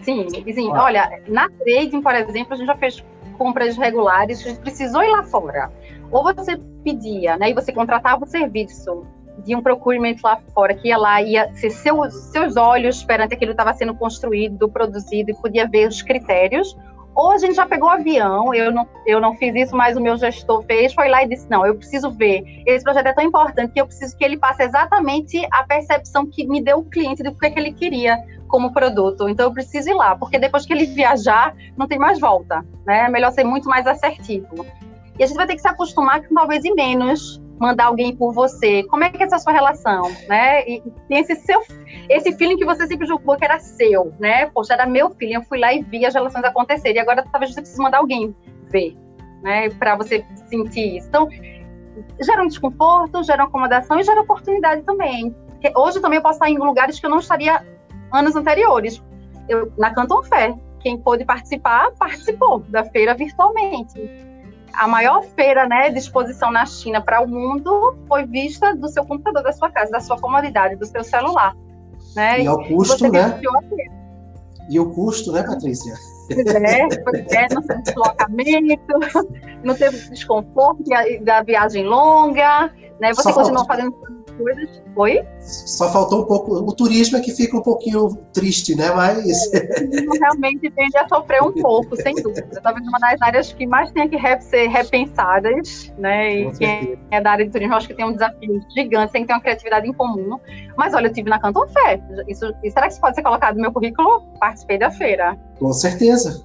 Sim, 0.02 0.26
sim. 0.30 0.68
Olha, 0.70 1.20
na 1.26 1.50
trading, 1.50 2.00
por 2.00 2.14
exemplo, 2.14 2.54
a 2.54 2.56
gente 2.56 2.66
já 2.66 2.76
fez 2.76 3.04
compras 3.36 3.76
regulares, 3.76 4.40
a 4.40 4.48
gente 4.50 4.60
precisou 4.60 5.02
ir 5.02 5.10
lá 5.10 5.24
fora. 5.24 5.70
Ou 6.10 6.22
você 6.22 6.56
pedia, 6.84 7.36
né, 7.36 7.50
e 7.50 7.54
você 7.54 7.72
contratava 7.72 8.24
o 8.24 8.28
serviço 8.28 9.04
de 9.46 9.54
um 9.54 9.62
procurement 9.62 10.16
lá 10.22 10.38
fora, 10.52 10.74
que 10.74 10.88
ia 10.88 10.98
lá, 10.98 11.22
ia 11.22 11.52
ser 11.54 11.70
seus, 11.70 12.12
seus 12.32 12.56
olhos 12.56 13.04
perante 13.04 13.34
aquilo 13.34 13.52
que 13.52 13.60
estava 13.60 13.72
sendo 13.74 13.94
construído, 13.94 14.68
produzido, 14.68 15.30
e 15.30 15.34
podia 15.34 15.68
ver 15.68 15.88
os 15.88 16.02
critérios, 16.02 16.76
ou 17.14 17.30
a 17.30 17.38
gente 17.38 17.54
já 17.54 17.64
pegou 17.64 17.88
o 17.88 17.92
avião, 17.92 18.52
eu 18.52 18.70
não, 18.70 18.86
eu 19.06 19.20
não 19.20 19.34
fiz 19.36 19.54
isso, 19.54 19.74
mas 19.74 19.96
o 19.96 20.00
meu 20.00 20.18
gestor 20.18 20.62
fez, 20.64 20.92
foi 20.92 21.08
lá 21.08 21.22
e 21.22 21.28
disse, 21.28 21.48
não, 21.48 21.64
eu 21.64 21.74
preciso 21.74 22.10
ver, 22.10 22.42
esse 22.66 22.84
projeto 22.84 23.06
é 23.06 23.12
tão 23.14 23.24
importante 23.24 23.72
que 23.72 23.80
eu 23.80 23.86
preciso 23.86 24.14
que 24.16 24.24
ele 24.24 24.36
passe 24.36 24.64
exatamente 24.64 25.46
a 25.50 25.62
percepção 25.62 26.26
que 26.26 26.46
me 26.46 26.60
deu 26.60 26.78
o 26.78 26.84
cliente 26.84 27.22
do 27.22 27.34
que, 27.34 27.46
é 27.46 27.50
que 27.50 27.58
ele 27.58 27.72
queria 27.72 28.18
como 28.48 28.72
produto, 28.72 29.28
então 29.28 29.46
eu 29.46 29.52
preciso 29.52 29.88
ir 29.88 29.94
lá, 29.94 30.14
porque 30.14 30.38
depois 30.38 30.66
que 30.66 30.72
ele 30.72 30.86
viajar, 30.86 31.54
não 31.76 31.86
tem 31.86 31.98
mais 31.98 32.20
volta, 32.20 32.66
né, 32.84 33.06
é 33.06 33.08
melhor 33.08 33.32
ser 33.32 33.44
muito 33.44 33.68
mais 33.68 33.86
assertivo. 33.86 34.66
E 35.18 35.24
a 35.24 35.26
gente 35.26 35.36
vai 35.36 35.46
ter 35.46 35.54
que 35.54 35.62
se 35.62 35.68
acostumar 35.68 36.22
com 36.22 36.34
talvez 36.34 36.62
ir 36.64 36.74
menos, 36.74 37.40
mandar 37.58 37.86
alguém 37.86 38.14
por 38.14 38.32
você? 38.32 38.82
Como 38.84 39.04
é 39.04 39.10
que 39.10 39.22
é 39.22 39.26
essa 39.26 39.38
sua 39.38 39.52
relação, 39.52 40.10
né? 40.28 40.68
E 40.68 40.82
tem 41.08 41.20
esse 41.20 41.36
seu, 41.36 41.60
esse 42.08 42.32
feeling 42.36 42.56
que 42.56 42.64
você 42.64 42.86
sempre 42.86 43.06
julgou 43.06 43.36
que 43.36 43.44
era 43.44 43.58
seu, 43.58 44.12
né? 44.18 44.46
Poxa, 44.46 44.74
era 44.74 44.86
meu 44.86 45.10
feeling, 45.10 45.34
eu 45.34 45.42
fui 45.42 45.58
lá 45.58 45.72
e 45.72 45.82
vi 45.82 46.04
as 46.04 46.14
relações 46.14 46.44
acontecerem. 46.44 46.96
E 46.96 47.00
agora 47.00 47.24
talvez 47.30 47.52
você 47.52 47.60
precise 47.60 47.82
mandar 47.82 47.98
alguém 47.98 48.34
ver, 48.70 48.96
né? 49.42 49.70
Para 49.70 49.96
você 49.96 50.24
sentir 50.48 50.98
isso. 50.98 51.08
Então, 51.08 51.28
gera 52.20 52.42
um 52.42 52.48
desconforto, 52.48 53.22
gera 53.24 53.42
uma 53.42 53.48
acomodação 53.48 53.98
e 53.98 54.02
gera 54.02 54.20
oportunidade 54.20 54.82
também. 54.82 55.34
Porque 55.50 55.72
hoje 55.74 56.00
também 56.00 56.18
eu 56.18 56.22
posso 56.22 56.34
estar 56.34 56.50
em 56.50 56.58
lugares 56.58 57.00
que 57.00 57.06
eu 57.06 57.10
não 57.10 57.18
estaria 57.18 57.64
anos 58.12 58.36
anteriores. 58.36 59.02
Eu, 59.48 59.72
na 59.78 59.94
Canton 59.94 60.22
Fair, 60.22 60.54
quem 60.80 60.98
pôde 60.98 61.24
participar, 61.24 61.90
participou 61.98 62.60
da 62.68 62.84
feira 62.84 63.14
virtualmente 63.14 63.98
a 64.76 64.86
maior 64.86 65.22
feira 65.22 65.66
né, 65.66 65.90
de 65.90 65.98
exposição 65.98 66.50
na 66.50 66.66
China 66.66 67.00
para 67.00 67.22
o 67.22 67.28
mundo 67.28 67.96
foi 68.06 68.26
vista 68.26 68.74
do 68.76 68.88
seu 68.88 69.04
computador, 69.04 69.42
da 69.42 69.52
sua 69.52 69.70
casa, 69.70 69.90
da 69.90 70.00
sua 70.00 70.18
comodidade, 70.18 70.76
do 70.76 70.86
seu 70.86 71.02
celular. 71.02 71.54
Né? 72.14 72.42
E 72.42 72.46
ao 72.46 72.62
custo, 72.62 73.10
né? 73.10 73.40
E 74.68 74.80
o 74.80 74.90
custo, 74.92 75.32
né, 75.32 75.42
Patrícia? 75.42 75.94
É, 76.28 76.88
pois 77.04 77.32
é, 77.32 77.46
não 77.54 77.62
teve 77.62 77.82
deslocamento, 77.82 78.94
não 79.62 79.74
teve 79.76 80.10
desconforto 80.10 80.82
da 81.22 81.42
viagem 81.42 81.84
longa, 81.84 82.72
né? 83.00 83.14
Você 83.14 83.32
continua 83.32 83.64
fazendo 83.64 83.92
coisas. 84.36 84.82
Oi? 84.94 85.26
Só 85.40 85.90
faltou 85.92 86.22
um 86.22 86.26
pouco. 86.26 86.54
O 86.54 86.72
turismo 86.72 87.16
é 87.16 87.20
que 87.20 87.32
fica 87.32 87.56
um 87.56 87.62
pouquinho 87.62 88.08
triste, 88.32 88.74
né? 88.74 88.90
Mas. 88.94 89.50
realmente 90.20 90.70
tende 90.70 90.96
a 90.98 91.08
sofrer 91.08 91.42
um 91.42 91.52
pouco, 91.52 91.96
sem 91.96 92.14
dúvida. 92.14 92.60
Talvez 92.62 92.86
uma 92.86 92.98
das 92.98 93.20
áreas 93.22 93.52
que 93.52 93.66
mais 93.66 93.90
tenha 93.92 94.08
que 94.08 94.18
ser 94.42 94.68
repensadas, 94.68 95.92
né? 95.98 96.40
E 96.40 96.52
quem 96.52 96.98
é 97.10 97.20
da 97.20 97.32
área 97.32 97.44
de 97.44 97.50
turismo, 97.50 97.74
acho 97.74 97.88
que 97.88 97.94
tem 97.94 98.06
um 98.06 98.12
desafio 98.12 98.60
gigante, 98.74 99.12
tem 99.12 99.22
que 99.22 99.28
ter 99.28 99.34
uma 99.34 99.40
criatividade 99.40 99.88
em 99.88 99.92
comum. 99.92 100.38
Mas 100.76 100.94
olha, 100.94 101.06
eu 101.06 101.12
tive 101.12 101.30
na 101.30 101.38
Canton 101.38 101.66
Fé. 101.68 102.00
Isso, 102.28 102.52
será 102.70 102.86
que 102.86 102.92
isso 102.92 103.00
pode 103.00 103.16
ser 103.16 103.22
colocado 103.22 103.56
no 103.56 103.62
meu 103.62 103.72
currículo? 103.72 104.22
Participei 104.40 104.78
da 104.78 104.90
feira. 104.90 105.38
Com 105.58 105.72
certeza. 105.72 106.42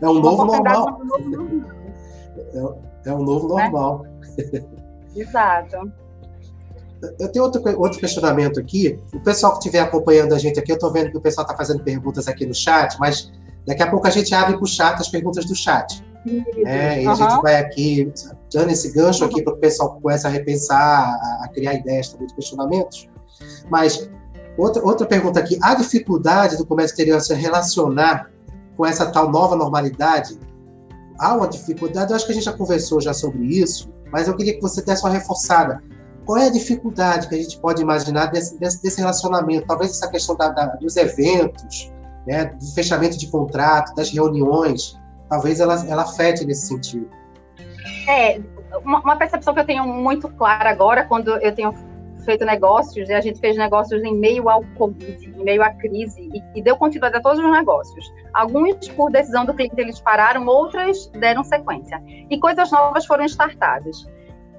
É 0.00 0.08
um 0.08 0.20
novo 0.20 0.44
normal. 0.44 1.00
É, 2.36 3.10
é 3.10 3.14
um 3.14 3.22
novo 3.22 3.48
normal. 3.48 4.06
É? 4.38 5.20
Exato 5.20 6.03
eu 7.18 7.28
tenho 7.30 7.44
outro, 7.44 7.62
outro 7.80 7.98
questionamento 7.98 8.60
aqui. 8.60 8.98
O 9.12 9.20
pessoal 9.20 9.52
que 9.52 9.58
estiver 9.58 9.80
acompanhando 9.80 10.34
a 10.34 10.38
gente 10.38 10.58
aqui, 10.58 10.72
eu 10.72 10.76
estou 10.76 10.92
vendo 10.92 11.10
que 11.10 11.16
o 11.16 11.20
pessoal 11.20 11.44
está 11.44 11.56
fazendo 11.56 11.82
perguntas 11.82 12.28
aqui 12.28 12.46
no 12.46 12.54
chat, 12.54 12.96
mas 12.98 13.30
daqui 13.66 13.82
a 13.82 13.90
pouco 13.90 14.06
a 14.06 14.10
gente 14.10 14.34
abre 14.34 14.54
para 14.54 14.64
o 14.64 14.66
chat 14.66 15.00
as 15.00 15.08
perguntas 15.08 15.44
do 15.44 15.54
chat. 15.54 16.02
É, 16.64 17.02
e 17.02 17.06
uhum. 17.06 17.12
a 17.12 17.14
gente 17.14 17.42
vai 17.42 17.56
aqui 17.56 18.10
dando 18.52 18.70
esse 18.70 18.92
gancho 18.92 19.24
aqui 19.24 19.42
para 19.42 19.52
o 19.52 19.56
pessoal 19.58 19.98
comece 20.00 20.26
a 20.26 20.30
repensar, 20.30 20.78
a, 20.80 21.44
a, 21.44 21.48
criar 21.48 21.74
ideias 21.74 22.08
também 22.08 22.26
de 22.26 22.34
questionamentos. 22.34 23.08
Mas 23.68 24.08
outra, 24.56 24.82
outra 24.82 25.06
pergunta 25.06 25.38
aqui: 25.38 25.58
a 25.62 25.74
dificuldade 25.74 26.56
do 26.56 26.64
comércio 26.64 26.94
exterior 26.94 27.20
se 27.20 27.34
relacionar 27.34 28.30
com 28.76 28.86
essa 28.86 29.06
tal 29.06 29.30
nova 29.30 29.54
normalidade? 29.54 30.38
Há 31.18 31.34
uma 31.34 31.46
dificuldade, 31.46 32.10
eu 32.10 32.16
acho 32.16 32.26
que 32.26 32.32
a 32.32 32.34
gente 32.34 32.44
já 32.44 32.52
conversou 32.52 33.00
já 33.00 33.12
sobre 33.12 33.44
isso, 33.44 33.92
mas 34.10 34.26
eu 34.26 34.34
queria 34.34 34.54
que 34.54 34.62
você 34.62 34.82
desse 34.82 35.04
uma 35.04 35.12
reforçada. 35.12 35.82
Qual 36.24 36.38
é 36.38 36.46
a 36.46 36.50
dificuldade 36.50 37.28
que 37.28 37.34
a 37.34 37.38
gente 37.38 37.58
pode 37.58 37.82
imaginar 37.82 38.26
desse, 38.26 38.58
desse, 38.58 38.82
desse 38.82 39.00
relacionamento? 39.00 39.66
Talvez 39.66 39.90
essa 39.90 40.10
questão 40.10 40.36
da, 40.36 40.48
da, 40.48 40.66
dos 40.76 40.96
eventos, 40.96 41.92
né, 42.26 42.46
do 42.46 42.66
fechamento 42.74 43.18
de 43.18 43.26
contrato, 43.26 43.94
das 43.94 44.10
reuniões, 44.10 44.98
talvez 45.28 45.60
ela, 45.60 45.74
ela 45.86 46.02
afete 46.02 46.44
nesse 46.44 46.68
sentido. 46.68 47.08
É, 48.08 48.40
uma, 48.84 49.00
uma 49.00 49.16
percepção 49.16 49.52
que 49.52 49.60
eu 49.60 49.66
tenho 49.66 49.86
muito 49.86 50.28
clara 50.30 50.70
agora, 50.70 51.04
quando 51.04 51.36
eu 51.36 51.54
tenho 51.54 51.74
feito 52.24 52.44
negócios, 52.44 53.08
e 53.08 53.12
a 53.12 53.20
gente 53.20 53.38
fez 53.38 53.56
negócios 53.56 54.02
em 54.02 54.14
meio 54.16 54.48
ao 54.48 54.64
Covid, 54.78 55.28
em 55.28 55.44
meio 55.44 55.62
à 55.62 55.70
crise, 55.70 56.30
e, 56.32 56.58
e, 56.58 56.62
deu 56.62 56.76
continuidade 56.76 57.18
a 57.18 57.20
todos 57.20 57.38
os 57.38 57.50
negócios. 57.50 58.12
Alguns, 58.32 58.88
por 58.88 59.10
decisão 59.10 59.44
do 59.44 59.52
cliente, 59.52 59.78
eles 59.78 60.00
pararam, 60.00 60.46
outras 60.46 61.06
deram 61.18 61.44
sequência. 61.44 62.02
E 62.30 62.38
coisas 62.38 62.70
novas 62.70 63.04
foram 63.04 63.24
startadas. 63.26 64.06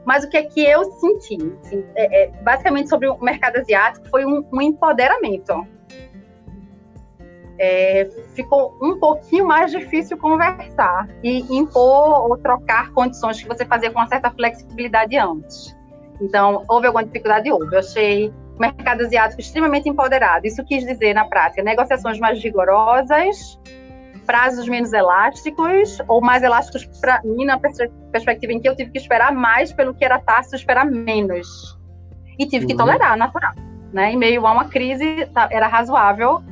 Mas 0.06 0.24
o 0.24 0.30
que 0.30 0.38
é 0.38 0.44
que 0.44 0.64
eu 0.64 0.86
senti? 0.92 1.38
Assim, 1.62 1.84
é, 1.96 2.24
é, 2.24 2.28
basicamente 2.44 2.90
sobre 2.90 3.08
o 3.08 3.18
mercado 3.20 3.58
asiático 3.58 4.08
foi 4.10 4.26
um, 4.26 4.46
um 4.54 4.62
empoderamento. 4.62 5.68
É, 7.58 8.08
ficou 8.36 8.78
um 8.82 9.00
pouquinho 9.00 9.48
mais 9.48 9.72
difícil 9.72 10.18
conversar 10.18 11.08
e 11.24 11.40
impor 11.58 12.30
ou 12.30 12.38
trocar 12.38 12.92
condições 12.92 13.42
que 13.42 13.48
você 13.48 13.66
fazia 13.66 13.90
com 13.90 14.00
uma 14.00 14.08
certa 14.08 14.30
flexibilidade 14.30 15.18
antes. 15.18 15.76
Então, 16.22 16.64
houve 16.68 16.88
alguma 16.88 17.04
dificuldade? 17.04 17.52
Houve. 17.52 17.74
Eu 17.74 17.80
achei 17.80 18.30
o 18.30 18.60
mercado 18.60 19.02
asiático 19.02 19.42
extremamente 19.42 19.90
empoderado. 19.90 20.46
Isso 20.46 20.64
quis 20.66 20.86
dizer, 20.86 21.14
na 21.14 21.26
prática, 21.26 21.64
negociações 21.64 22.20
mais 22.20 22.42
rigorosas, 22.42 23.60
prazos 24.26 24.68
menos 24.68 24.92
elásticos 24.92 26.00
ou 26.08 26.22
mais 26.22 26.44
elásticos 26.44 26.86
para 27.00 27.22
mim 27.24 27.46
na 27.46 27.60
perspectiva 28.12 28.54
em 28.54 28.60
que 28.60 28.68
eu 28.68 28.76
tive 28.76 28.92
que 28.92 28.98
esperar 28.98 29.32
mais 29.34 29.72
pelo 29.72 29.94
que 29.94 30.04
era 30.04 30.20
tácito 30.20 30.56
esperar 30.56 30.86
menos. 30.86 31.78
E 32.38 32.46
tive 32.46 32.66
uhum. 32.66 32.68
que 32.68 32.76
tolerar 32.76 33.18
natural 33.18 33.54
né? 33.96 34.12
Em 34.12 34.18
meio 34.18 34.46
a 34.46 34.52
uma 34.52 34.66
crise 34.66 35.26
tá, 35.34 35.48
era 35.50 35.68
razoável 35.68 36.44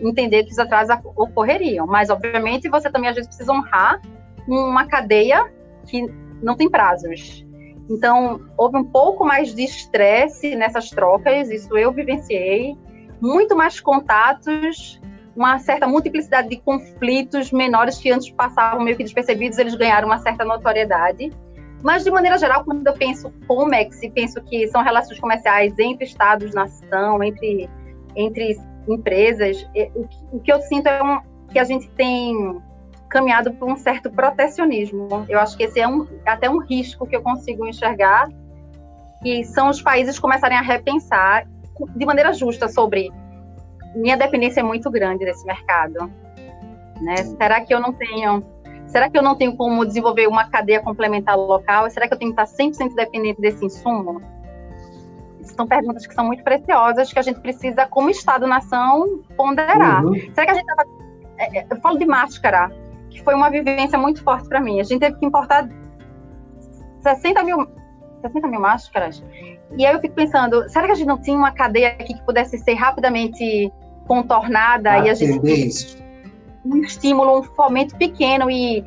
entender 0.00 0.44
que 0.44 0.52
os 0.52 0.58
atrasos 0.58 0.96
ocorreriam 1.16 1.84
mas 1.86 2.10
obviamente 2.10 2.68
você 2.68 2.90
também 2.90 3.10
às 3.10 3.16
vezes 3.16 3.28
precisa 3.28 3.52
honrar 3.52 4.00
uma 4.46 4.86
cadeia 4.86 5.52
que 5.86 6.06
não 6.40 6.56
tem 6.56 6.70
prazos. 6.70 7.44
Então 7.90 8.40
houve 8.56 8.76
um 8.76 8.84
pouco 8.84 9.24
mais 9.24 9.52
de 9.52 9.64
estresse 9.64 10.54
nessas 10.54 10.90
trocas 10.90 11.50
isso 11.50 11.76
eu 11.76 11.92
vivenciei. 11.92 12.76
Muito 13.20 13.56
mais 13.56 13.80
contatos 13.80 15.00
uma 15.34 15.58
certa 15.58 15.86
multiplicidade 15.86 16.48
de 16.48 16.56
conflitos 16.58 17.50
menores 17.52 17.98
que 17.98 18.10
antes 18.10 18.30
passavam 18.30 18.84
meio 18.84 18.96
que 18.96 19.02
despercebidos, 19.02 19.58
eles 19.58 19.74
ganharam 19.74 20.06
uma 20.06 20.18
certa 20.18 20.44
notoriedade. 20.44 21.30
Mas, 21.82 22.04
de 22.04 22.10
maneira 22.10 22.38
geral, 22.38 22.64
quando 22.64 22.86
eu 22.86 22.92
penso 22.92 23.32
COMEX 23.46 24.02
e 24.02 24.10
penso 24.10 24.40
que 24.42 24.68
são 24.68 24.82
relações 24.82 25.18
comerciais 25.18 25.76
entre 25.78 26.04
estados-nação, 26.04 27.22
entre 27.22 27.68
entre 28.14 28.56
empresas, 28.88 29.66
o 30.32 30.40
que 30.40 30.52
eu 30.52 30.60
sinto 30.60 30.86
é 30.86 31.02
um, 31.02 31.20
que 31.50 31.58
a 31.58 31.64
gente 31.64 31.88
tem 31.90 32.60
caminhado 33.08 33.52
por 33.54 33.70
um 33.70 33.76
certo 33.76 34.10
protecionismo. 34.10 35.24
Eu 35.28 35.38
acho 35.38 35.56
que 35.56 35.64
esse 35.64 35.80
é 35.80 35.86
um, 35.86 36.06
até 36.26 36.48
um 36.48 36.58
risco 36.58 37.06
que 37.06 37.14
eu 37.14 37.22
consigo 37.22 37.66
enxergar, 37.66 38.28
que 39.22 39.44
são 39.44 39.68
os 39.68 39.80
países 39.80 40.18
começarem 40.18 40.58
a 40.58 40.62
repensar 40.62 41.46
de 41.94 42.04
maneira 42.04 42.32
justa 42.32 42.68
sobre 42.68 43.10
minha 43.94 44.16
dependência 44.16 44.60
é 44.60 44.62
muito 44.62 44.90
grande 44.90 45.24
desse 45.24 45.46
mercado. 45.46 46.10
Né? 47.00 47.16
Será 47.16 47.60
que 47.60 47.74
eu 47.74 47.80
não 47.80 47.92
tenho 47.92 48.44
Será 48.92 49.08
que 49.08 49.16
eu 49.16 49.22
não 49.22 49.34
tenho 49.34 49.56
como 49.56 49.86
desenvolver 49.86 50.26
uma 50.26 50.50
cadeia 50.50 50.80
complementar 50.80 51.34
local? 51.34 51.88
Será 51.88 52.06
que 52.06 52.12
eu 52.12 52.18
tenho 52.18 52.34
que 52.34 52.42
estar 52.42 52.62
100% 52.62 52.94
dependente 52.94 53.40
desse 53.40 53.64
insumo? 53.64 54.20
São 55.40 55.66
perguntas 55.66 56.06
que 56.06 56.14
são 56.14 56.26
muito 56.26 56.44
preciosas 56.44 57.10
que 57.10 57.18
a 57.18 57.22
gente 57.22 57.40
precisa, 57.40 57.86
como 57.86 58.10
Estado-nação, 58.10 59.20
ponderar. 59.34 60.04
Uhum. 60.04 60.14
Será 60.34 60.44
que 60.44 60.50
a 60.50 60.54
gente 60.54 60.68
estava. 60.68 60.88
É, 61.38 61.60
é, 61.60 61.66
eu 61.70 61.80
falo 61.80 61.98
de 61.98 62.04
máscara, 62.04 62.70
que 63.08 63.22
foi 63.22 63.34
uma 63.34 63.48
vivência 63.48 63.98
muito 63.98 64.22
forte 64.22 64.46
para 64.46 64.60
mim. 64.60 64.78
A 64.78 64.82
gente 64.82 65.00
teve 65.00 65.18
que 65.18 65.24
importar 65.24 65.66
60 67.00 67.42
mil, 67.44 67.66
60 68.20 68.46
mil 68.46 68.60
máscaras. 68.60 69.24
E 69.76 69.86
aí 69.86 69.94
eu 69.94 70.00
fico 70.00 70.14
pensando, 70.14 70.68
será 70.68 70.84
que 70.84 70.92
a 70.92 70.96
gente 70.96 71.08
não 71.08 71.18
tinha 71.18 71.36
uma 71.36 71.50
cadeia 71.50 71.88
aqui 71.88 72.12
que 72.12 72.22
pudesse 72.26 72.58
ser 72.58 72.74
rapidamente 72.74 73.72
contornada 74.06 74.98
e 74.98 75.10
a 75.10 75.14
gente 75.14 75.66
isso 75.66 76.02
um 76.64 76.78
estímulo, 76.78 77.40
um 77.40 77.42
fomento 77.42 77.96
pequeno 77.96 78.50
e 78.50 78.84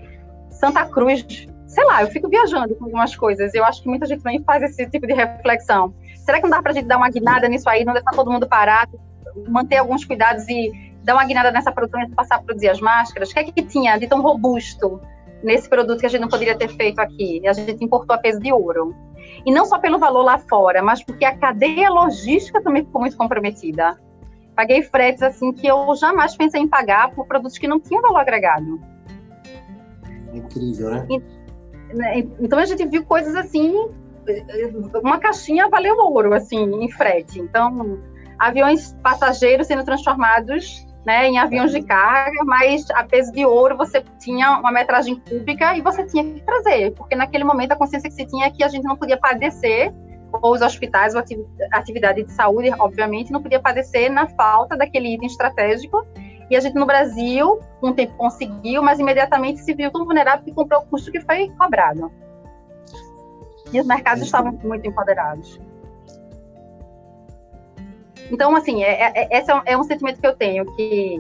Santa 0.50 0.86
Cruz, 0.86 1.26
sei 1.68 1.86
lá, 1.86 2.02
eu 2.02 2.08
fico 2.08 2.30
viajando 2.30 2.76
com 2.76 2.86
algumas 2.86 3.16
coisas. 3.16 3.54
Eu 3.54 3.66
acho 3.66 3.82
que 3.82 3.90
muita 3.90 4.06
gente 4.06 4.24
também 4.24 4.42
faz 4.44 4.64
esse 4.64 4.90
tipo 4.90 5.06
de 5.06 5.14
reflexão. 5.14 5.94
Será 6.18 6.38
que 6.38 6.44
não 6.44 6.50
dá 6.50 6.62
para 6.62 6.72
a 6.72 6.76
gente 6.76 6.88
dar 6.88 6.98
uma 6.98 7.10
guinada 7.10 7.48
nisso 7.48 7.70
aí, 7.70 7.84
não 7.84 7.94
deixar 7.94 8.12
todo 8.12 8.32
mundo 8.32 8.48
parado, 8.48 9.00
manter 9.48 9.78
alguns 9.78 10.06
cuidados 10.06 10.48
e 10.48 10.72
dar 11.04 11.16
uma 11.16 11.26
guinada 11.26 11.52
nessa 11.52 11.72
produção 11.72 12.02
e 12.02 12.10
passar 12.10 12.36
a 12.36 12.42
produzir 12.42 12.70
as 12.70 12.80
máscaras? 12.80 13.30
O 13.30 13.34
que 13.34 13.40
é 13.40 13.44
que 13.44 13.62
tinha 13.64 13.98
de 13.98 14.08
tão 14.08 14.22
robusto 14.22 15.02
nesse 15.44 15.70
produto 15.70 16.00
que 16.00 16.06
a 16.06 16.10
gente 16.10 16.22
não 16.22 16.30
poderia 16.30 16.58
ter 16.58 16.70
feito 16.70 17.00
aqui? 17.00 17.46
A 17.46 17.54
gente 17.54 17.84
importou 17.84 18.16
a 18.16 18.18
peso 18.18 18.40
de 18.40 18.52
ouro. 18.52 18.96
E 19.46 19.52
não 19.52 19.66
só 19.66 19.78
pelo 19.78 20.00
valor 20.00 20.24
lá 20.24 20.38
fora, 20.38 20.82
mas 20.82 21.04
porque 21.04 21.26
a 21.26 21.36
cadeia 21.36 21.90
logística 21.90 22.62
também 22.62 22.86
ficou 22.86 23.02
muito 23.02 23.18
comprometida. 23.18 24.00
Paguei 24.56 24.84
fretes 24.84 25.22
assim 25.22 25.52
que 25.52 25.68
eu 25.68 25.94
jamais 25.96 26.36
pensei 26.36 26.62
em 26.62 26.68
pagar 26.68 27.12
por 27.12 27.28
produtos 27.28 27.58
que 27.58 27.68
não 27.68 27.80
tinham 27.80 28.02
valor 28.02 28.20
agregado. 28.20 28.80
Incrível, 30.34 30.92
né? 30.92 31.08
E, 31.10 31.20
né, 31.94 32.20
então 32.40 32.60
a 32.60 32.66
gente 32.66 32.86
viu 32.88 33.06
coisas 33.06 33.36
assim, 33.36 33.74
uma 35.04 35.20
caixinha 35.20 35.70
valeu 35.70 35.98
ouro 35.98 36.34
assim 36.34 36.64
em 36.64 36.90
frete. 36.90 37.40
Então 37.40 38.00
aviões 38.40 38.96
passageiros 39.02 39.68
sendo 39.68 39.84
transformados 39.84 40.86
né, 41.06 41.28
em 41.28 41.38
aviões 41.38 41.72
de 41.72 41.84
carga, 41.84 42.44
mas 42.44 42.90
a 42.92 43.04
peso 43.04 43.32
de 43.32 43.46
ouro 43.46 43.78
você 43.78 44.04
tinha 44.20 44.58
uma 44.58 44.72
metragem 44.72 45.22
cúbica 45.30 45.78
e 45.78 45.82
você 45.82 46.04
tinha 46.06 46.24
que 46.24 46.42
trazer, 46.42 46.92
porque 46.96 47.16
naquele 47.16 47.44
momento 47.44 47.74
a 47.74 47.76
consciência 47.76 48.10
que 48.10 48.16
se 48.16 48.26
tinha 48.26 48.48
é 48.48 48.50
que 48.50 48.64
a 48.64 48.68
gente 48.68 48.84
não 48.84 48.98
podia 48.98 49.18
padecer 49.18 49.94
ou 50.42 50.54
os 50.54 50.62
hospitais, 50.62 51.16
ou 51.16 51.24
atividade 51.72 52.24
de 52.24 52.32
saúde, 52.32 52.72
obviamente, 52.78 53.32
não 53.32 53.42
podia 53.42 53.60
padecer 53.60 54.12
na 54.12 54.28
falta 54.28 54.76
daquele 54.78 55.14
item 55.14 55.28
estratégico. 55.28 56.06
E 56.50 56.56
a 56.56 56.60
gente 56.60 56.76
no 56.76 56.86
Brasil, 56.86 57.60
um 57.82 57.94
tempo 57.94 58.14
conseguiu, 58.18 58.84
mas 58.84 59.00
imediatamente 59.00 59.62
se 59.62 59.74
viu 59.74 59.92
tão 59.92 60.06
vulnerável 60.06 60.44
que 60.44 60.54
comprou 60.54 60.82
o 60.82 60.86
custo 60.86 61.12
que 61.12 61.20
foi 61.22 61.50
cobrado. 61.58 62.12
E 63.74 63.80
os 63.80 63.88
mercados 63.88 64.24
estavam 64.24 64.52
muito 64.64 64.88
empoderados. 64.88 65.60
Então, 68.32 68.56
assim, 68.56 68.84
é, 68.84 69.02
é, 69.02 69.12
é 69.16 69.40
esse 69.40 69.52
é 69.52 69.56
um, 69.56 69.62
é 69.66 69.78
um, 69.78 69.84
sentimento 69.84 70.20
que 70.20 70.28
eu 70.28 70.36
tenho, 70.36 70.66
que 70.76 71.20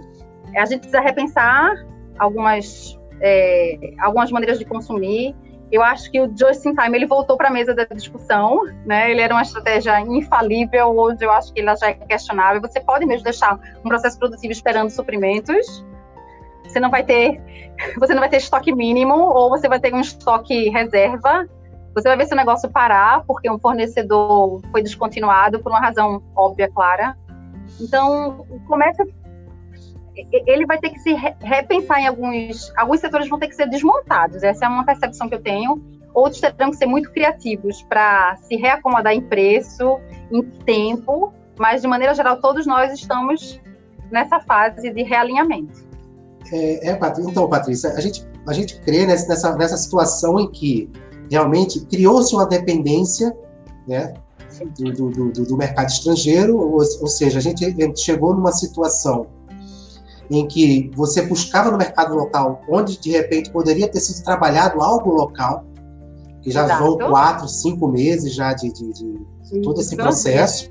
a 0.55 0.65
gente 0.65 0.81
precisa 0.81 1.01
repensar 1.01 1.85
algumas, 2.17 2.99
é, 3.21 3.93
algumas 3.99 4.31
maneiras 4.31 4.57
de 4.57 4.65
consumir, 4.65 5.35
eu 5.71 5.81
acho 5.81 6.11
que 6.11 6.21
o 6.21 6.27
Just 6.27 6.65
in 6.65 6.75
Time 6.75 6.95
ele 6.95 7.05
voltou 7.05 7.37
para 7.37 7.47
a 7.47 7.51
mesa 7.51 7.73
da 7.73 7.85
discussão, 7.85 8.61
né? 8.85 9.09
Ele 9.11 9.21
era 9.21 9.33
uma 9.33 9.41
estratégia 9.41 9.99
infalível, 10.01 10.95
hoje 10.97 11.17
eu 11.21 11.31
acho 11.31 11.51
que 11.53 11.59
ele 11.59 11.75
já 11.75 11.87
é 11.87 11.93
questionável. 11.93 12.61
Você 12.61 12.79
pode 12.79 13.05
mesmo 13.05 13.23
deixar 13.23 13.59
um 13.83 13.89
processo 13.89 14.17
produtivo 14.19 14.51
esperando 14.51 14.89
suprimentos. 14.89 15.85
Você 16.63 16.79
não 16.79 16.91
vai 16.91 17.03
ter, 17.03 17.41
você 17.97 18.13
não 18.13 18.21
vai 18.21 18.29
ter 18.29 18.37
estoque 18.37 18.73
mínimo 18.73 19.15
ou 19.15 19.49
você 19.49 19.67
vai 19.67 19.79
ter 19.79 19.93
um 19.93 19.99
estoque 19.99 20.69
reserva. 20.69 21.47
Você 21.95 22.09
vai 22.09 22.17
ver 22.17 22.25
se 22.25 22.33
o 22.33 22.37
negócio 22.37 22.69
parar 22.69 23.23
porque 23.25 23.49
um 23.49 23.57
fornecedor 23.57 24.61
foi 24.71 24.83
descontinuado 24.83 25.59
por 25.61 25.71
uma 25.71 25.79
razão 25.79 26.21
óbvia, 26.35 26.69
clara. 26.69 27.17
Então, 27.81 28.45
comércio 28.67 29.05
ele 30.31 30.65
vai 30.65 30.77
ter 30.79 30.89
que 30.89 30.99
se 30.99 31.13
repensar 31.41 31.99
em 31.99 32.07
alguns. 32.07 32.71
Alguns 32.77 32.99
setores 32.99 33.27
vão 33.27 33.39
ter 33.39 33.47
que 33.47 33.55
ser 33.55 33.67
desmontados. 33.69 34.43
Essa 34.43 34.65
é 34.65 34.67
uma 34.67 34.85
percepção 34.85 35.27
que 35.27 35.35
eu 35.35 35.41
tenho. 35.41 35.81
Outros 36.13 36.39
terão 36.39 36.71
que 36.71 36.77
ser 36.77 36.85
muito 36.85 37.11
criativos 37.11 37.81
para 37.83 38.37
se 38.37 38.55
reacomodar 38.55 39.13
em 39.13 39.21
preço, 39.21 39.99
em 40.31 40.41
tempo, 40.41 41.33
mas 41.59 41.81
de 41.81 41.87
maneira 41.87 42.13
geral, 42.13 42.39
todos 42.39 42.65
nós 42.65 42.93
estamos 42.93 43.59
nessa 44.09 44.39
fase 44.39 44.89
de 44.91 45.03
realinhamento. 45.03 45.85
É, 46.51 46.89
é 46.89 46.99
então, 47.19 47.49
Patrícia, 47.49 47.89
a 47.89 47.99
gente, 47.99 48.25
a 48.47 48.53
gente 48.53 48.79
crê 48.79 49.05
nessa, 49.05 49.55
nessa 49.57 49.75
situação 49.75 50.39
em 50.39 50.49
que 50.49 50.89
realmente 51.29 51.85
criou-se 51.85 52.33
uma 52.33 52.45
dependência 52.45 53.35
né, 53.85 54.13
do, 54.79 55.09
do, 55.09 55.31
do, 55.31 55.45
do 55.45 55.57
mercado 55.57 55.89
estrangeiro, 55.89 56.57
ou, 56.57 56.75
ou 56.75 57.07
seja, 57.07 57.39
a 57.39 57.41
gente 57.41 57.73
chegou 57.97 58.33
numa 58.33 58.53
situação 58.53 59.27
em 60.29 60.47
que 60.47 60.91
você 60.95 61.21
buscava 61.21 61.71
no 61.71 61.77
mercado 61.77 62.15
local, 62.15 62.61
onde 62.69 62.99
de 62.99 63.11
repente 63.11 63.51
poderia 63.51 63.87
ter 63.87 63.99
sido 63.99 64.23
trabalhado 64.23 64.81
algo 64.81 65.11
local, 65.11 65.65
que 66.41 66.51
já 66.51 66.65
Exato. 66.65 66.83
vão 66.83 67.09
quatro, 67.09 67.47
cinco 67.47 67.87
meses 67.87 68.33
já 68.33 68.53
de, 68.53 68.71
de, 68.71 68.93
de 68.93 69.61
todo 69.61 69.81
esse 69.81 69.95
processo. 69.95 70.69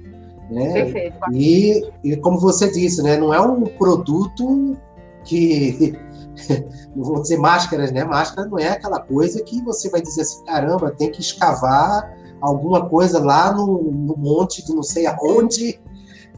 Né? 0.51 0.73
Perfeito. 0.73 1.17
E, 1.33 1.91
e 2.03 2.17
como 2.17 2.39
você 2.39 2.71
disse, 2.71 3.03
né, 3.03 3.17
não 3.17 3.33
é 3.33 3.41
um 3.41 3.63
produto 3.65 4.77
que 5.25 5.97
vou 6.95 7.23
dizer 7.23 7.39
máscaras, 7.39 7.91
né? 7.93 8.05
Máscara 8.05 8.49
não 8.49 8.59
é 8.59 8.69
aquela 8.69 9.01
coisa 9.01 9.43
que 9.43 9.63
você 9.63 9.89
vai 9.89 10.01
dizer 10.01 10.23
assim, 10.23 10.45
caramba, 10.45 10.91
tem 10.91 11.11
que 11.11 11.21
escavar 11.21 12.15
alguma 12.41 12.89
coisa 12.89 13.23
lá 13.23 13.53
no, 13.53 13.83
no 13.83 14.17
monte 14.17 14.65
de 14.65 14.75
não 14.75 14.83
sei 14.83 15.07
aonde 15.07 15.81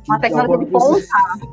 uma 0.08 0.20
tecnologia 0.20 0.58
de 0.58 0.66
ponta, 0.66 1.00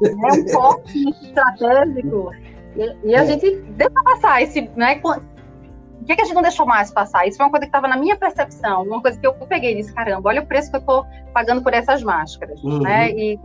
né, 0.02 0.30
um 0.32 0.48
foco 0.50 0.84
estratégico. 0.90 2.32
E, 2.76 3.10
e 3.10 3.16
a 3.16 3.24
é. 3.24 3.26
gente 3.26 3.56
deixa 3.72 4.04
passar 4.04 4.42
esse. 4.42 4.70
Né, 4.76 5.02
o 5.04 6.06
que, 6.06 6.16
que 6.16 6.22
a 6.22 6.26
gente 6.26 6.36
não 6.36 6.42
deixou 6.42 6.66
mais 6.66 6.92
passar? 6.92 7.26
Isso 7.28 7.38
foi 7.38 7.46
uma 7.46 7.52
coisa 7.52 7.66
que 7.66 7.70
estava 7.70 7.88
na 7.88 7.96
minha 7.96 8.18
percepção, 8.18 8.84
uma 8.84 9.02
coisa 9.02 9.18
que 9.18 9.26
eu 9.26 9.34
peguei 9.34 9.74
e 9.74 9.76
disse: 9.78 9.94
caramba, 9.94 10.30
olha 10.30 10.42
o 10.42 10.46
preço 10.46 10.70
que 10.70 10.76
eu 10.76 10.82
estou 10.82 11.06
pagando 11.34 11.62
por 11.62 11.74
essas 11.74 12.04
máscaras. 12.04 12.62
Uhum. 12.62 12.80
Né? 12.80 13.12
E 13.12 13.40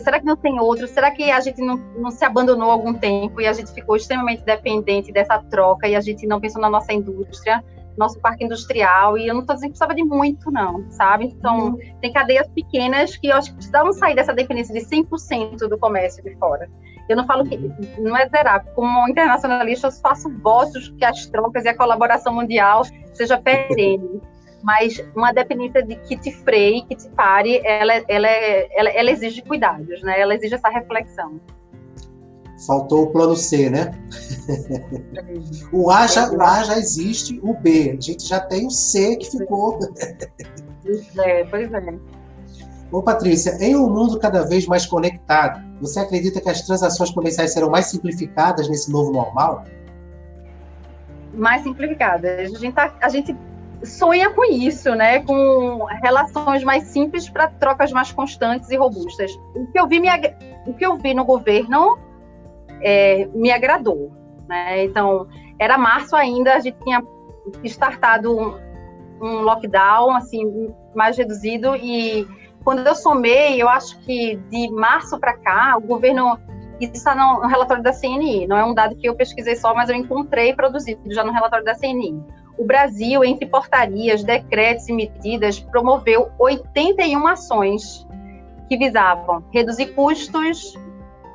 será 0.00 0.20
que 0.20 0.26
não 0.26 0.36
tem 0.36 0.60
outro? 0.60 0.86
Será 0.86 1.10
que 1.10 1.30
a 1.30 1.40
gente 1.40 1.60
não, 1.60 1.76
não 1.98 2.10
se 2.10 2.24
abandonou 2.24 2.70
algum 2.70 2.94
tempo 2.94 3.40
e 3.40 3.46
a 3.46 3.52
gente 3.52 3.72
ficou 3.72 3.96
extremamente 3.96 4.44
dependente 4.44 5.12
dessa 5.12 5.38
troca 5.50 5.88
e 5.88 5.96
a 5.96 6.00
gente 6.00 6.26
não 6.26 6.40
pensou 6.40 6.60
na 6.60 6.70
nossa 6.70 6.92
indústria? 6.92 7.64
Nosso 7.96 8.20
parque 8.20 8.44
industrial, 8.44 9.16
e 9.16 9.26
eu 9.26 9.34
não 9.34 9.40
estou 9.40 9.54
dizendo 9.54 9.70
que 9.70 9.78
precisava 9.78 9.94
de 9.94 10.04
muito, 10.04 10.50
não, 10.50 10.84
sabe? 10.90 11.26
Então, 11.26 11.70
uhum. 11.70 11.78
tem 12.00 12.12
cadeias 12.12 12.48
pequenas 12.48 13.16
que 13.16 13.28
eu 13.28 13.36
acho 13.36 13.50
que 13.50 13.56
precisavam 13.56 13.92
sair 13.92 14.14
dessa 14.14 14.32
dependência 14.32 14.74
de 14.74 14.80
100% 14.86 15.68
do 15.68 15.78
comércio 15.78 16.22
de 16.22 16.34
fora. 16.36 16.68
Eu 17.08 17.16
não 17.16 17.24
falo 17.24 17.44
que 17.44 17.56
não 17.98 18.16
é 18.16 18.28
zerar, 18.28 18.64
como 18.74 19.08
internacionalista, 19.08 19.86
eu 19.86 19.92
faço 19.92 20.28
votos 20.40 20.88
que 20.98 21.04
as 21.04 21.26
trocas 21.26 21.64
e 21.64 21.68
a 21.68 21.76
colaboração 21.76 22.34
mundial 22.34 22.82
seja 23.14 23.38
perene. 23.38 24.20
Mas 24.62 24.98
uma 25.14 25.32
dependência 25.32 25.82
de 25.82 25.94
que 25.94 26.16
te 26.16 26.32
freie, 26.32 26.82
que 26.82 26.96
te 26.96 27.08
pare, 27.10 27.60
ela, 27.64 27.94
ela, 28.08 28.28
ela, 28.28 28.90
ela 28.90 29.10
exige 29.10 29.42
cuidados, 29.42 30.02
né? 30.02 30.20
Ela 30.20 30.34
exige 30.34 30.56
essa 30.56 30.68
reflexão. 30.68 31.40
Faltou 32.64 33.04
o 33.04 33.06
plano 33.08 33.36
C, 33.36 33.68
né? 33.68 33.90
o, 35.72 35.90
a 35.90 36.06
já, 36.06 36.30
o 36.30 36.40
A 36.40 36.62
já 36.64 36.78
existe, 36.78 37.38
o 37.42 37.52
B. 37.52 37.96
A 37.98 38.00
gente 38.00 38.26
já 38.26 38.40
tem 38.40 38.66
o 38.66 38.70
C 38.70 39.16
que 39.16 39.30
ficou. 39.30 39.78
é, 41.18 41.44
pois 41.44 41.72
é. 41.72 41.94
Ô, 42.90 43.02
Patrícia, 43.02 43.58
em 43.60 43.76
um 43.76 43.90
mundo 43.90 44.18
cada 44.18 44.42
vez 44.44 44.66
mais 44.66 44.86
conectado, 44.86 45.60
você 45.80 46.00
acredita 46.00 46.40
que 46.40 46.48
as 46.48 46.62
transações 46.62 47.10
comerciais 47.10 47.52
serão 47.52 47.68
mais 47.68 47.86
simplificadas 47.86 48.68
nesse 48.68 48.90
novo 48.90 49.12
normal? 49.12 49.64
Mais 51.34 51.62
simplificadas. 51.62 52.54
A 52.54 52.58
gente, 52.58 52.72
tá, 52.72 52.94
a 53.02 53.08
gente 53.08 53.36
sonha 53.84 54.30
com 54.30 54.44
isso, 54.44 54.94
né? 54.94 55.20
Com 55.20 55.84
relações 56.02 56.64
mais 56.64 56.84
simples 56.84 57.28
para 57.28 57.48
trocas 57.48 57.92
mais 57.92 58.12
constantes 58.12 58.70
e 58.70 58.76
robustas. 58.76 59.32
O 59.54 59.66
que 59.66 59.78
eu 59.78 59.86
vi, 59.86 60.00
me, 60.00 60.08
o 60.66 60.72
que 60.72 60.86
eu 60.86 60.96
vi 60.96 61.12
no 61.12 61.24
governo 61.24 61.98
é, 62.82 63.28
me 63.34 63.50
agradou. 63.50 64.12
Né? 64.48 64.84
Então, 64.84 65.26
era 65.58 65.78
março 65.78 66.14
ainda, 66.14 66.54
a 66.54 66.60
gente 66.60 66.76
tinha 66.82 67.02
startado 67.64 68.36
um, 68.36 68.54
um 69.20 69.40
lockdown 69.42 70.14
assim 70.14 70.72
mais 70.94 71.16
reduzido 71.16 71.76
e 71.76 72.26
quando 72.64 72.84
eu 72.84 72.96
somei, 72.96 73.62
eu 73.62 73.68
acho 73.68 73.98
que 74.00 74.36
de 74.50 74.68
março 74.72 75.18
para 75.20 75.36
cá, 75.36 75.76
o 75.76 75.80
governo 75.80 76.38
isso 76.80 76.92
está 76.94 77.14
no 77.14 77.46
relatório 77.46 77.82
da 77.82 77.92
CNI, 77.92 78.46
não 78.46 78.56
é 78.56 78.64
um 78.64 78.74
dado 78.74 78.96
que 78.96 79.08
eu 79.08 79.14
pesquisei 79.14 79.56
só, 79.56 79.74
mas 79.74 79.88
eu 79.88 79.96
encontrei 79.96 80.52
produzido 80.52 81.00
já 81.06 81.24
no 81.24 81.32
relatório 81.32 81.64
da 81.64 81.74
CNI. 81.74 82.20
O 82.58 82.64
Brasil, 82.64 83.24
entre 83.24 83.46
portarias, 83.46 84.24
decretos 84.24 84.88
e 84.88 84.92
medidas, 84.92 85.60
promoveu 85.60 86.30
81 86.38 87.26
ações 87.26 88.06
que 88.68 88.76
visavam 88.76 89.44
reduzir 89.52 89.86
custos, 89.94 90.74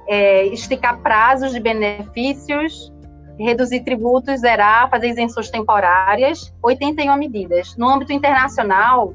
é, 0.07 0.45
esticar 0.47 0.99
prazos 1.01 1.51
de 1.51 1.59
benefícios, 1.59 2.91
reduzir 3.39 3.81
tributos, 3.81 4.41
zerar, 4.41 4.89
fazer 4.89 5.09
isenções 5.09 5.49
temporárias, 5.49 6.53
81 6.61 7.15
medidas. 7.17 7.75
No 7.77 7.89
âmbito 7.89 8.13
internacional, 8.13 9.13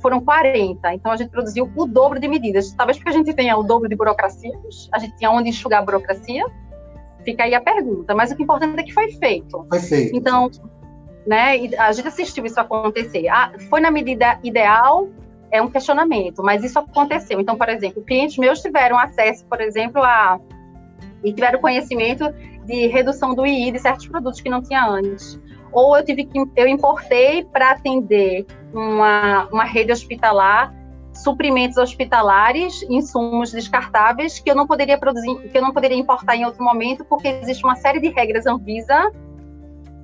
foram 0.00 0.20
40. 0.20 0.94
Então, 0.94 1.12
a 1.12 1.16
gente 1.16 1.30
produziu 1.30 1.70
o 1.76 1.86
dobro 1.86 2.18
de 2.20 2.28
medidas. 2.28 2.72
Talvez 2.72 2.96
porque 2.98 3.10
a 3.10 3.12
gente 3.12 3.32
tenha 3.34 3.56
o 3.56 3.62
dobro 3.62 3.88
de 3.88 3.96
burocracias, 3.96 4.88
a 4.92 4.98
gente 4.98 5.16
tinha 5.16 5.30
onde 5.30 5.48
enxugar 5.48 5.82
a 5.82 5.84
burocracia. 5.84 6.44
Fica 7.24 7.44
aí 7.44 7.54
a 7.54 7.60
pergunta. 7.60 8.14
Mas 8.14 8.30
o 8.30 8.36
que 8.36 8.42
é 8.42 8.44
importante 8.44 8.80
é 8.80 8.82
que 8.82 8.92
foi 8.92 9.12
feito. 9.12 9.66
Foi 9.68 9.80
feito. 9.80 10.16
Então, 10.16 10.50
né, 11.26 11.58
a 11.78 11.92
gente 11.92 12.08
assistiu 12.08 12.44
isso 12.46 12.58
acontecer. 12.58 13.28
Ah, 13.28 13.52
foi 13.68 13.80
na 13.80 13.90
medida 13.90 14.38
ideal? 14.42 15.08
É 15.50 15.62
um 15.62 15.68
questionamento, 15.68 16.42
mas 16.42 16.62
isso 16.62 16.78
aconteceu. 16.78 17.40
Então, 17.40 17.56
por 17.56 17.68
exemplo, 17.68 18.02
clientes 18.02 18.36
meus 18.38 18.60
tiveram 18.60 18.98
acesso, 18.98 19.46
por 19.46 19.60
exemplo, 19.60 20.02
a 20.02 20.38
e 21.24 21.32
tiveram 21.32 21.60
conhecimento 21.60 22.32
de 22.64 22.86
redução 22.86 23.34
do 23.34 23.44
II 23.44 23.72
de 23.72 23.78
certos 23.80 24.06
produtos 24.06 24.40
que 24.40 24.48
não 24.48 24.62
tinha 24.62 24.86
antes 24.86 25.40
ou 25.72 25.96
eu 25.96 26.04
tive 26.04 26.24
que 26.24 26.38
eu 26.56 26.66
importei 26.66 27.44
para 27.44 27.72
atender 27.72 28.46
uma, 28.72 29.48
uma 29.52 29.64
rede 29.64 29.92
hospitalar 29.92 30.74
suprimentos 31.12 31.76
hospitalares, 31.76 32.82
insumos 32.88 33.50
descartáveis 33.50 34.38
que 34.38 34.48
eu 34.48 34.54
não 34.54 34.68
poderia 34.68 34.96
produzir, 34.96 35.36
que 35.48 35.58
eu 35.58 35.62
não 35.62 35.72
poderia 35.72 35.96
importar 35.96 36.36
em 36.36 36.44
outro 36.44 36.62
momento, 36.62 37.04
porque 37.04 37.26
existe 37.26 37.64
uma 37.64 37.74
série 37.74 37.98
de 37.98 38.08
regras 38.08 38.46
Anvisa 38.46 39.10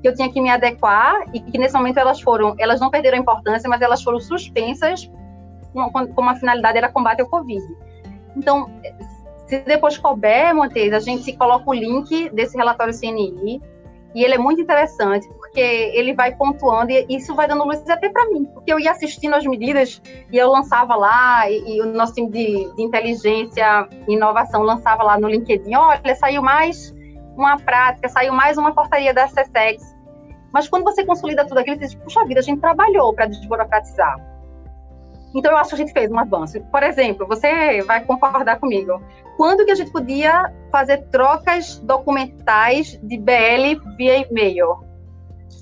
que 0.02 0.08
eu 0.08 0.14
tinha 0.14 0.28
que 0.30 0.40
me 0.40 0.50
adequar 0.50 1.14
e 1.32 1.40
que 1.40 1.56
nesse 1.56 1.74
momento 1.74 1.98
elas 1.98 2.20
foram, 2.20 2.56
elas 2.58 2.80
não 2.80 2.90
perderam 2.90 3.16
importância, 3.16 3.68
mas 3.68 3.80
elas 3.80 4.02
foram 4.02 4.18
suspensas 4.18 5.08
como 5.74 6.30
a 6.30 6.36
finalidade 6.36 6.78
era 6.78 6.90
combate 6.90 7.20
ao 7.20 7.28
Covid. 7.28 7.62
Então, 8.36 8.70
se 9.46 9.58
depois 9.60 9.98
couber, 9.98 10.54
Montes, 10.54 10.92
a 10.92 11.00
gente 11.00 11.32
coloca 11.36 11.68
o 11.68 11.74
link 11.74 12.30
desse 12.30 12.56
relatório 12.56 12.98
CNI, 12.98 13.60
e 14.14 14.22
ele 14.22 14.34
é 14.34 14.38
muito 14.38 14.60
interessante, 14.60 15.28
porque 15.28 15.60
ele 15.60 16.14
vai 16.14 16.34
pontuando, 16.34 16.92
e 16.92 17.04
isso 17.08 17.34
vai 17.34 17.48
dando 17.48 17.64
luz 17.64 17.88
até 17.90 18.08
para 18.08 18.30
mim, 18.30 18.44
porque 18.44 18.72
eu 18.72 18.78
ia 18.78 18.92
assistindo 18.92 19.34
as 19.34 19.44
medidas 19.44 20.00
e 20.30 20.38
eu 20.38 20.50
lançava 20.50 20.94
lá, 20.94 21.50
e, 21.50 21.76
e 21.76 21.82
o 21.82 21.86
nosso 21.86 22.14
time 22.14 22.30
de, 22.30 22.72
de, 22.74 22.82
inteligência 22.82 23.88
e 24.06 24.12
inovação 24.12 24.62
lançava 24.62 25.02
lá 25.02 25.18
no 25.18 25.28
LinkedIn: 25.28 25.74
olha, 25.74 26.14
saiu 26.14 26.42
mais 26.42 26.94
uma 27.36 27.58
prática, 27.58 28.08
saiu 28.08 28.32
mais 28.32 28.56
uma 28.56 28.72
portaria 28.72 29.12
da 29.12 29.26
SESEX. 29.26 29.94
Mas 30.52 30.68
quando 30.68 30.84
você 30.84 31.04
consolida 31.04 31.44
tudo 31.44 31.58
aquilo, 31.58 31.76
você 31.76 31.86
diz: 31.86 31.94
puxa 31.96 32.24
vida, 32.24 32.38
a 32.38 32.42
gente 32.42 32.60
trabalhou 32.60 33.12
para 33.12 33.26
desburocratizar. 33.26 34.33
Então, 35.34 35.52
eu 35.52 35.58
acho 35.58 35.70
que 35.70 35.74
a 35.74 35.78
gente 35.78 35.92
fez 35.92 36.10
um 36.10 36.18
avanço. 36.18 36.60
Por 36.70 36.82
exemplo, 36.82 37.26
você 37.26 37.82
vai 37.82 38.04
concordar 38.04 38.60
comigo 38.60 39.02
quando 39.36 39.64
que 39.64 39.72
a 39.72 39.74
gente 39.74 39.90
podia 39.90 40.52
fazer 40.70 40.98
trocas 41.10 41.78
documentais 41.80 42.98
de 43.02 43.18
BL 43.18 43.80
via 43.96 44.18
e-mail? 44.18 44.84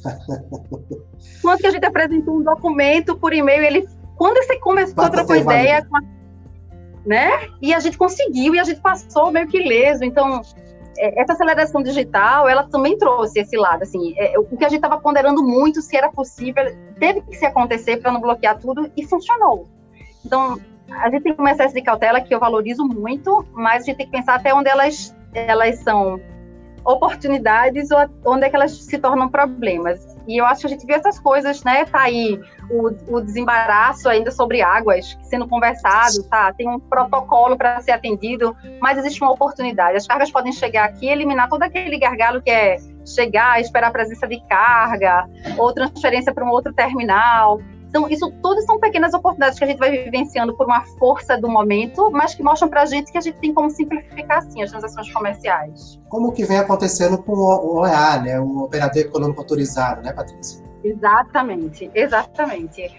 quando 1.40 1.60
que 1.60 1.66
a 1.66 1.70
gente 1.70 1.86
apresentou 1.86 2.36
um 2.36 2.42
documento 2.42 3.16
por 3.16 3.32
e-mail, 3.32 3.62
ele 3.62 3.88
quando 4.16 4.36
você 4.36 4.58
começou 4.60 5.04
a 5.04 5.10
trocar 5.10 5.38
ideia, 5.38 5.86
né? 7.04 7.48
E 7.60 7.74
a 7.74 7.80
gente 7.80 7.98
conseguiu 7.98 8.54
e 8.54 8.60
a 8.60 8.64
gente 8.64 8.80
passou 8.80 9.32
meio 9.32 9.48
que 9.48 9.58
leso. 9.58 10.04
Então, 10.04 10.42
essa 10.96 11.32
aceleração 11.32 11.82
digital, 11.82 12.48
ela 12.48 12.64
também 12.64 12.96
trouxe 12.98 13.40
esse 13.40 13.56
lado, 13.56 13.82
assim, 13.82 14.14
é, 14.16 14.38
o 14.38 14.44
que 14.44 14.64
a 14.64 14.68
gente 14.68 14.78
estava 14.78 15.00
ponderando 15.00 15.42
muito 15.42 15.80
se 15.80 15.96
era 15.96 16.10
possível, 16.10 16.64
teve 16.98 17.22
que 17.22 17.36
se 17.36 17.46
acontecer 17.46 17.98
para 17.98 18.12
não 18.12 18.20
bloquear 18.20 18.58
tudo 18.58 18.90
e 18.96 19.04
funcionou. 19.04 19.68
Então, 20.24 20.58
a 20.90 21.10
gente 21.10 21.22
tem 21.22 21.34
um 21.38 21.48
excesso 21.48 21.74
de 21.74 21.82
cautela 21.82 22.20
que 22.20 22.34
eu 22.34 22.38
valorizo 22.38 22.84
muito, 22.84 23.44
mas 23.52 23.82
a 23.82 23.86
gente 23.86 23.96
tem 23.96 24.06
que 24.06 24.12
pensar 24.12 24.34
até 24.34 24.54
onde 24.54 24.68
elas, 24.68 25.16
elas 25.32 25.78
são 25.78 26.20
oportunidades 26.84 27.90
ou 27.90 27.98
onde 28.26 28.44
é 28.44 28.50
que 28.50 28.56
elas 28.56 28.72
se 28.72 28.98
tornam 28.98 29.28
problemas. 29.28 30.11
E 30.26 30.40
eu 30.40 30.46
acho 30.46 30.62
que 30.62 30.66
a 30.66 30.70
gente 30.70 30.86
vê 30.86 30.94
essas 30.94 31.18
coisas, 31.18 31.62
né? 31.64 31.84
Tá 31.84 32.02
aí 32.02 32.40
o, 32.70 33.16
o 33.16 33.20
desembaraço 33.20 34.08
ainda 34.08 34.30
sobre 34.30 34.62
águas 34.62 35.18
sendo 35.22 35.48
conversado, 35.48 36.22
tá? 36.24 36.52
Tem 36.52 36.68
um 36.68 36.78
protocolo 36.78 37.56
para 37.56 37.80
ser 37.80 37.92
atendido, 37.92 38.56
mas 38.80 38.98
existe 38.98 39.22
uma 39.22 39.32
oportunidade. 39.32 39.96
As 39.96 40.06
cargas 40.06 40.30
podem 40.30 40.52
chegar 40.52 40.84
aqui 40.84 41.06
e 41.06 41.10
eliminar 41.10 41.48
todo 41.48 41.62
aquele 41.62 41.98
gargalo 41.98 42.40
que 42.40 42.50
é 42.50 42.76
chegar, 43.04 43.60
esperar 43.60 43.88
a 43.88 43.92
presença 43.92 44.26
de 44.26 44.40
carga, 44.48 45.28
ou 45.58 45.72
transferência 45.72 46.32
para 46.32 46.44
um 46.44 46.50
outro 46.50 46.72
terminal. 46.72 47.60
Então, 47.92 48.08
isso 48.08 48.32
tudo 48.42 48.62
são 48.62 48.80
pequenas 48.80 49.12
oportunidades 49.12 49.58
que 49.58 49.64
a 49.64 49.66
gente 49.66 49.76
vai 49.76 49.90
vivenciando 49.90 50.56
por 50.56 50.64
uma 50.64 50.80
força 50.98 51.36
do 51.36 51.46
momento, 51.46 52.10
mas 52.10 52.34
que 52.34 52.42
mostram 52.42 52.70
para 52.70 52.80
a 52.80 52.86
gente 52.86 53.12
que 53.12 53.18
a 53.18 53.20
gente 53.20 53.36
tem 53.36 53.52
como 53.52 53.68
simplificar, 53.68 54.40
sim, 54.44 54.62
as 54.62 54.70
transações 54.70 55.12
comerciais. 55.12 56.00
Como 56.08 56.32
que 56.32 56.42
vem 56.42 56.56
acontecendo 56.56 57.22
com 57.22 57.32
o 57.32 57.80
OEA, 57.80 58.22
né, 58.22 58.40
o 58.40 58.62
Operador 58.62 59.02
Econômico 59.02 59.42
Autorizado, 59.42 60.00
né, 60.00 60.10
Patrícia? 60.10 60.64
Exatamente, 60.82 61.90
exatamente. 61.94 62.90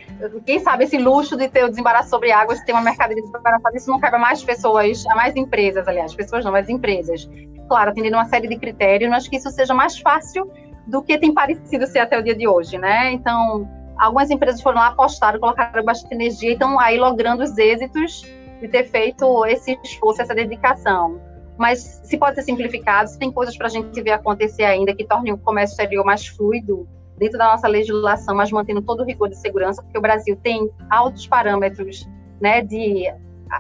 Quem 0.45 0.59
sabe 0.59 0.83
esse 0.83 0.99
luxo 0.99 1.35
de 1.35 1.49
ter 1.49 1.65
o 1.65 1.69
desembaraço 1.69 2.11
sobre 2.11 2.31
águas, 2.31 2.61
ter 2.61 2.71
uma 2.71 2.83
mercadoria 2.83 3.23
desembaraçada, 3.23 3.75
isso 3.75 3.89
não 3.89 3.99
cabe 3.99 4.17
a 4.17 4.19
mais 4.19 4.43
pessoas, 4.43 5.03
a 5.07 5.15
mais 5.15 5.35
empresas, 5.35 5.87
aliás, 5.87 6.13
pessoas 6.13 6.45
não, 6.45 6.51
mas 6.51 6.69
empresas. 6.69 7.27
Claro, 7.67 7.89
atendendo 7.89 8.15
uma 8.15 8.25
série 8.25 8.47
de 8.47 8.59
critérios, 8.59 9.09
mas 9.09 9.27
que 9.27 9.37
isso 9.37 9.49
seja 9.49 9.73
mais 9.73 9.97
fácil 9.97 10.47
do 10.85 11.01
que 11.01 11.17
tem 11.17 11.33
parecido 11.33 11.87
ser 11.87 11.97
até 11.97 12.19
o 12.19 12.23
dia 12.23 12.35
de 12.35 12.47
hoje, 12.47 12.77
né? 12.77 13.11
Então, 13.11 13.67
algumas 13.97 14.29
empresas 14.29 14.61
foram 14.61 14.77
lá, 14.77 14.87
apostaram, 14.87 15.39
colocaram 15.39 15.83
bastante 15.83 16.13
energia, 16.13 16.53
então 16.53 16.79
aí 16.79 16.97
logrando 16.97 17.43
os 17.43 17.57
êxitos 17.57 18.23
de 18.59 18.67
ter 18.67 18.85
feito 18.85 19.45
esse 19.45 19.77
esforço, 19.83 20.21
essa 20.21 20.33
dedicação. 20.33 21.19
Mas 21.57 22.01
se 22.03 22.17
pode 22.17 22.35
ser 22.35 22.43
simplificado, 22.43 23.09
se 23.09 23.19
tem 23.19 23.31
coisas 23.31 23.55
para 23.55 23.67
a 23.67 23.69
gente 23.69 24.01
ver 24.01 24.11
acontecer 24.11 24.63
ainda 24.63 24.95
que 24.95 25.05
tornem 25.05 25.33
o 25.33 25.37
comércio 25.37 25.73
exterior 25.73 26.03
mais 26.03 26.25
fluido 26.25 26.87
dentro 27.17 27.37
da 27.37 27.45
nossa 27.51 27.67
legislação, 27.67 28.35
mas 28.35 28.51
mantendo 28.51 28.81
todo 28.81 29.01
o 29.01 29.05
rigor 29.05 29.29
de 29.29 29.37
segurança, 29.37 29.81
porque 29.81 29.97
o 29.97 30.01
Brasil 30.01 30.35
tem 30.41 30.69
altos 30.89 31.27
parâmetros 31.27 32.07
né, 32.41 32.61
de 32.61 33.05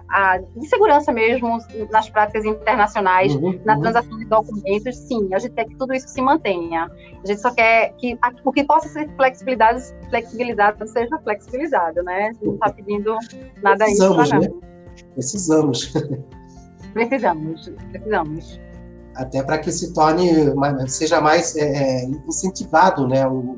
a, 0.09 0.37
de 0.37 0.67
segurança 0.67 1.11
mesmo 1.11 1.57
nas 1.91 2.09
práticas 2.09 2.45
internacionais, 2.45 3.35
uhum, 3.35 3.59
na 3.65 3.75
uhum. 3.75 3.81
transação 3.81 4.17
de 4.17 4.25
documentos, 4.25 4.97
sim, 4.97 5.33
a 5.33 5.39
gente 5.39 5.53
quer 5.53 5.65
que 5.65 5.75
tudo 5.75 5.93
isso 5.93 6.07
se 6.07 6.21
mantenha. 6.21 6.89
A 7.23 7.27
gente 7.27 7.41
só 7.41 7.51
quer 7.51 7.93
que 7.97 8.17
o 8.43 8.51
que 8.51 8.63
possa 8.63 8.87
ser 8.89 9.09
flexibilizado, 9.15 9.79
flexibilizado 10.09 10.87
seja 10.87 11.17
flexibilizado, 11.19 12.03
né? 12.03 12.31
Não 12.41 12.53
está 12.55 12.71
pedindo 12.71 13.17
nada 13.61 13.85
Precisamos, 13.85 14.27
isso. 14.27 14.39
Né? 14.39 14.49
Precisamos. 15.13 15.93
Precisamos, 16.93 17.71
precisamos. 17.91 18.59
Até 19.15 19.43
para 19.43 19.57
que 19.59 19.71
se 19.71 19.93
torne, 19.93 20.29
seja 20.87 21.21
mais 21.21 21.55
é, 21.55 22.03
é 22.03 22.05
incentivado, 22.27 23.07
né? 23.07 23.27
O, 23.27 23.55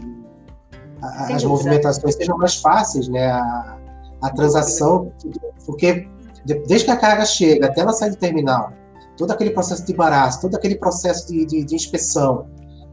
a, 1.02 1.34
as 1.34 1.43
movimentações 1.43 2.15
sejam 2.15 2.38
mais 2.38 2.56
fáceis, 2.56 3.08
né? 3.08 3.32
A, 3.32 3.78
a 4.21 4.30
transação, 4.32 5.12
porque 5.65 6.08
desde 6.45 6.86
que 6.86 6.91
a 6.91 6.97
carga 6.97 7.25
chega 7.25 7.65
até 7.67 7.81
ela 7.81 7.91
sair 7.91 8.12
do 8.12 8.17
terminal, 8.17 8.71
todo 9.17 9.31
aquele 9.31 9.49
processo 9.51 9.86
de 9.86 9.93
embaraço, 9.93 10.41
todo 10.41 10.55
aquele 10.55 10.75
processo 10.75 11.27
de, 11.27 11.45
de, 11.45 11.63
de 11.63 11.75
inspeção, 11.75 12.47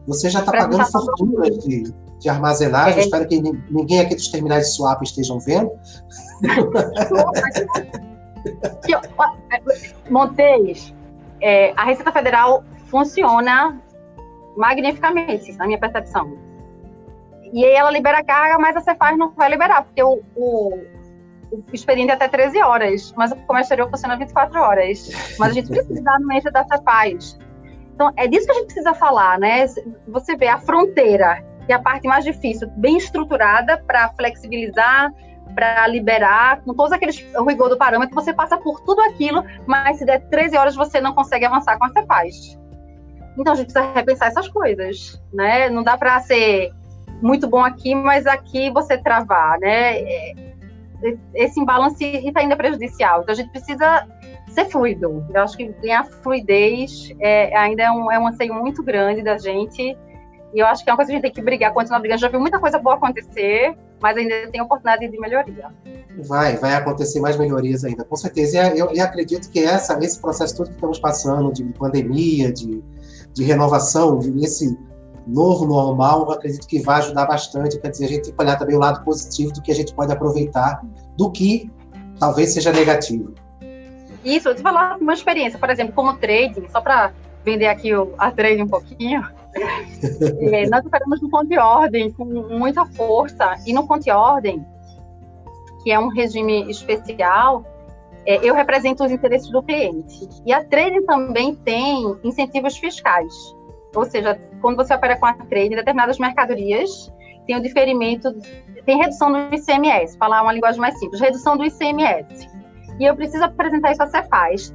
você 0.07 0.29
já 0.29 0.39
está 0.39 0.51
pagando 0.51 0.85
fortunas 0.85 1.57
de, 1.59 1.93
de 2.19 2.29
armazenagem. 2.29 2.99
É. 2.99 3.03
Espero 3.03 3.27
que 3.27 3.41
ninguém 3.69 4.01
aqui 4.01 4.15
dos 4.15 4.27
terminais 4.29 4.67
de 4.67 4.75
swap 4.75 5.01
estejam 5.03 5.39
vendo. 5.39 5.71
Montes, 10.09 10.93
é, 11.41 11.71
a 11.77 11.85
Receita 11.85 12.11
Federal 12.11 12.63
funciona 12.87 13.79
magnificamente, 14.57 15.53
na 15.53 15.65
minha 15.65 15.79
percepção. 15.79 16.37
E 17.53 17.63
aí 17.63 17.73
ela 17.73 17.91
libera 17.91 18.19
a 18.19 18.23
carga, 18.23 18.57
mas 18.57 18.75
a 18.75 18.81
Cefaz 18.81 19.17
não 19.17 19.31
vai 19.31 19.49
liberar, 19.49 19.83
porque 19.83 20.01
o 20.03 20.21
o 20.35 20.79
expediente 21.71 22.11
é 22.11 22.13
até 22.13 22.27
13 22.27 22.61
horas, 22.61 23.13
mas 23.15 23.31
o 23.31 23.35
comércio 23.47 23.73
exterior 23.73 23.89
funciona 23.89 24.17
24 24.17 24.59
horas. 24.59 25.09
Mas 25.39 25.51
a 25.51 25.53
gente 25.53 25.69
precisa 25.73 26.19
no 26.19 26.27
mente 26.27 26.49
dessa 26.51 26.81
paz. 26.81 27.37
Então, 27.95 28.11
é 28.17 28.27
disso 28.27 28.45
que 28.45 28.51
a 28.51 28.55
gente 28.55 28.65
precisa 28.65 28.93
falar, 28.93 29.39
né? 29.39 29.65
Você 30.07 30.35
vê 30.35 30.47
a 30.47 30.57
fronteira, 30.57 31.43
que 31.65 31.71
é 31.71 31.75
a 31.75 31.79
parte 31.79 32.07
mais 32.07 32.23
difícil, 32.23 32.67
bem 32.77 32.97
estruturada 32.97 33.77
para 33.85 34.09
flexibilizar, 34.13 35.11
para 35.53 35.87
liberar, 35.87 36.61
com 36.63 36.73
todos 36.73 36.91
aqueles 36.91 37.23
o 37.35 37.43
rigor 37.43 37.69
do 37.69 37.77
parâmetro, 37.77 38.15
você 38.15 38.33
passa 38.33 38.57
por 38.57 38.81
tudo 38.81 39.01
aquilo, 39.01 39.43
mas 39.67 39.97
se 39.97 40.05
der 40.05 40.19
13 40.29 40.57
horas 40.57 40.75
você 40.75 40.99
não 40.99 41.13
consegue 41.13 41.45
avançar 41.45 41.77
com 41.77 41.85
a 41.85 41.89
CEPAZ. 41.89 42.57
Então 43.37 43.53
a 43.53 43.55
gente 43.55 43.71
precisa 43.71 43.93
repensar 43.93 44.27
essas 44.27 44.47
coisas, 44.47 45.21
né? 45.31 45.69
Não 45.69 45.83
dá 45.83 45.97
para 45.97 46.19
ser 46.21 46.71
muito 47.21 47.47
bom 47.47 47.63
aqui, 47.63 47.95
mas 47.95 48.25
aqui 48.27 48.69
você 48.71 48.97
travar, 48.97 49.59
né? 49.59 50.01
Esse 51.33 51.59
imbalance 51.59 52.03
está 52.03 52.39
ainda 52.39 52.55
prejudicial. 52.55 53.21
Então 53.21 53.33
a 53.33 53.35
gente 53.35 53.49
precisa 53.49 54.07
ser 54.51 54.65
fluido. 54.65 55.25
Eu 55.33 55.41
acho 55.41 55.57
que 55.57 55.67
ganhar 55.81 56.05
fluidez 56.05 57.11
é, 57.19 57.55
ainda 57.55 57.83
é 57.83 57.91
um, 57.91 58.11
é 58.11 58.19
um 58.19 58.27
anseio 58.27 58.53
muito 58.53 58.83
grande 58.83 59.23
da 59.23 59.37
gente. 59.37 59.97
E 60.53 60.59
eu 60.59 60.67
acho 60.67 60.83
que 60.83 60.89
é 60.89 60.93
uma 60.93 60.97
coisa 60.97 61.11
que 61.11 61.13
a 61.13 61.17
gente 61.17 61.23
tem 61.23 61.31
que 61.33 61.41
brigar, 61.41 61.73
continuar 61.73 61.99
brigando. 61.99 62.21
Já 62.21 62.27
viu 62.27 62.39
muita 62.39 62.59
coisa 62.59 62.77
boa 62.77 62.95
acontecer, 62.95 63.75
mas 63.99 64.15
ainda 64.15 64.47
tem 64.51 64.61
oportunidade 64.61 65.07
de 65.07 65.19
melhoria. 65.19 65.69
Vai, 66.19 66.57
vai 66.57 66.75
acontecer 66.75 67.19
mais 67.19 67.37
melhorias 67.37 67.83
ainda, 67.83 68.03
com 68.03 68.15
certeza. 68.15 68.73
E 68.75 68.79
eu, 68.79 68.91
eu 68.91 69.03
acredito 69.03 69.49
que 69.49 69.59
essa, 69.59 69.97
esse 69.99 70.21
processo 70.21 70.55
todo 70.55 70.67
que 70.67 70.75
estamos 70.75 70.99
passando, 70.99 71.51
de 71.51 71.63
pandemia, 71.63 72.53
de, 72.53 72.83
de 73.33 73.43
renovação, 73.43 74.19
de, 74.19 74.45
esse 74.45 74.77
novo 75.27 75.65
normal, 75.65 76.23
eu 76.23 76.31
acredito 76.31 76.67
que 76.67 76.81
vai 76.81 76.99
ajudar 76.99 77.25
bastante. 77.25 77.79
Quer 77.79 77.89
dizer, 77.89 78.05
a 78.05 78.07
gente 78.09 78.23
tem 78.23 78.33
que 78.33 78.41
olhar 78.41 78.57
também 78.57 78.75
o 78.75 78.79
lado 78.79 79.03
positivo 79.03 79.53
do 79.53 79.61
que 79.61 79.71
a 79.71 79.75
gente 79.75 79.93
pode 79.93 80.11
aproveitar, 80.11 80.81
do 81.17 81.31
que 81.31 81.71
talvez 82.19 82.53
seja 82.53 82.71
negativo. 82.71 83.33
Isso, 84.23 84.49
eu 84.49 84.55
te 84.55 84.61
falar 84.61 84.97
uma 84.97 85.13
experiência, 85.13 85.59
por 85.59 85.69
exemplo, 85.69 85.93
como 85.93 86.15
trading, 86.17 86.67
só 86.69 86.79
para 86.79 87.11
vender 87.43 87.67
aqui 87.67 87.93
o, 87.93 88.13
a 88.17 88.31
trading 88.31 88.63
um 88.63 88.67
pouquinho. 88.67 89.21
é, 89.53 90.67
nós 90.69 90.85
operamos 90.85 91.21
no 91.21 91.29
ponto 91.29 91.47
de 91.47 91.57
ordem 91.57 92.11
com 92.11 92.25
muita 92.25 92.85
força, 92.85 93.55
e 93.65 93.73
no 93.73 93.85
ponto 93.87 94.03
de 94.03 94.11
ordem, 94.11 94.65
que 95.83 95.91
é 95.91 95.99
um 95.99 96.07
regime 96.07 96.69
especial, 96.71 97.65
é, 98.25 98.37
eu 98.37 98.55
represento 98.55 99.03
os 99.03 99.11
interesses 99.11 99.49
do 99.49 99.61
cliente. 99.61 100.29
E 100.45 100.53
a 100.53 100.63
trading 100.63 101.05
também 101.05 101.55
tem 101.55 102.17
incentivos 102.23 102.77
fiscais. 102.77 103.33
Ou 103.95 104.05
seja, 104.05 104.39
quando 104.61 104.77
você 104.77 104.93
opera 104.93 105.17
com 105.17 105.25
a 105.25 105.33
trading, 105.33 105.75
determinadas 105.75 106.17
mercadorias 106.17 107.11
tem 107.45 107.57
o 107.57 107.61
diferimento, 107.61 108.33
tem 108.85 108.97
redução 108.97 109.31
do 109.31 109.55
ICMS, 109.55 110.17
falar 110.17 110.41
uma 110.41 110.53
linguagem 110.53 110.79
mais 110.79 110.97
simples, 110.97 111.19
redução 111.19 111.57
do 111.57 111.65
ICMS. 111.65 112.47
E 112.99 113.05
eu 113.05 113.15
preciso 113.15 113.43
apresentar 113.43 113.91
isso 113.91 114.03
à 114.03 114.07
Cefaz. 114.07 114.73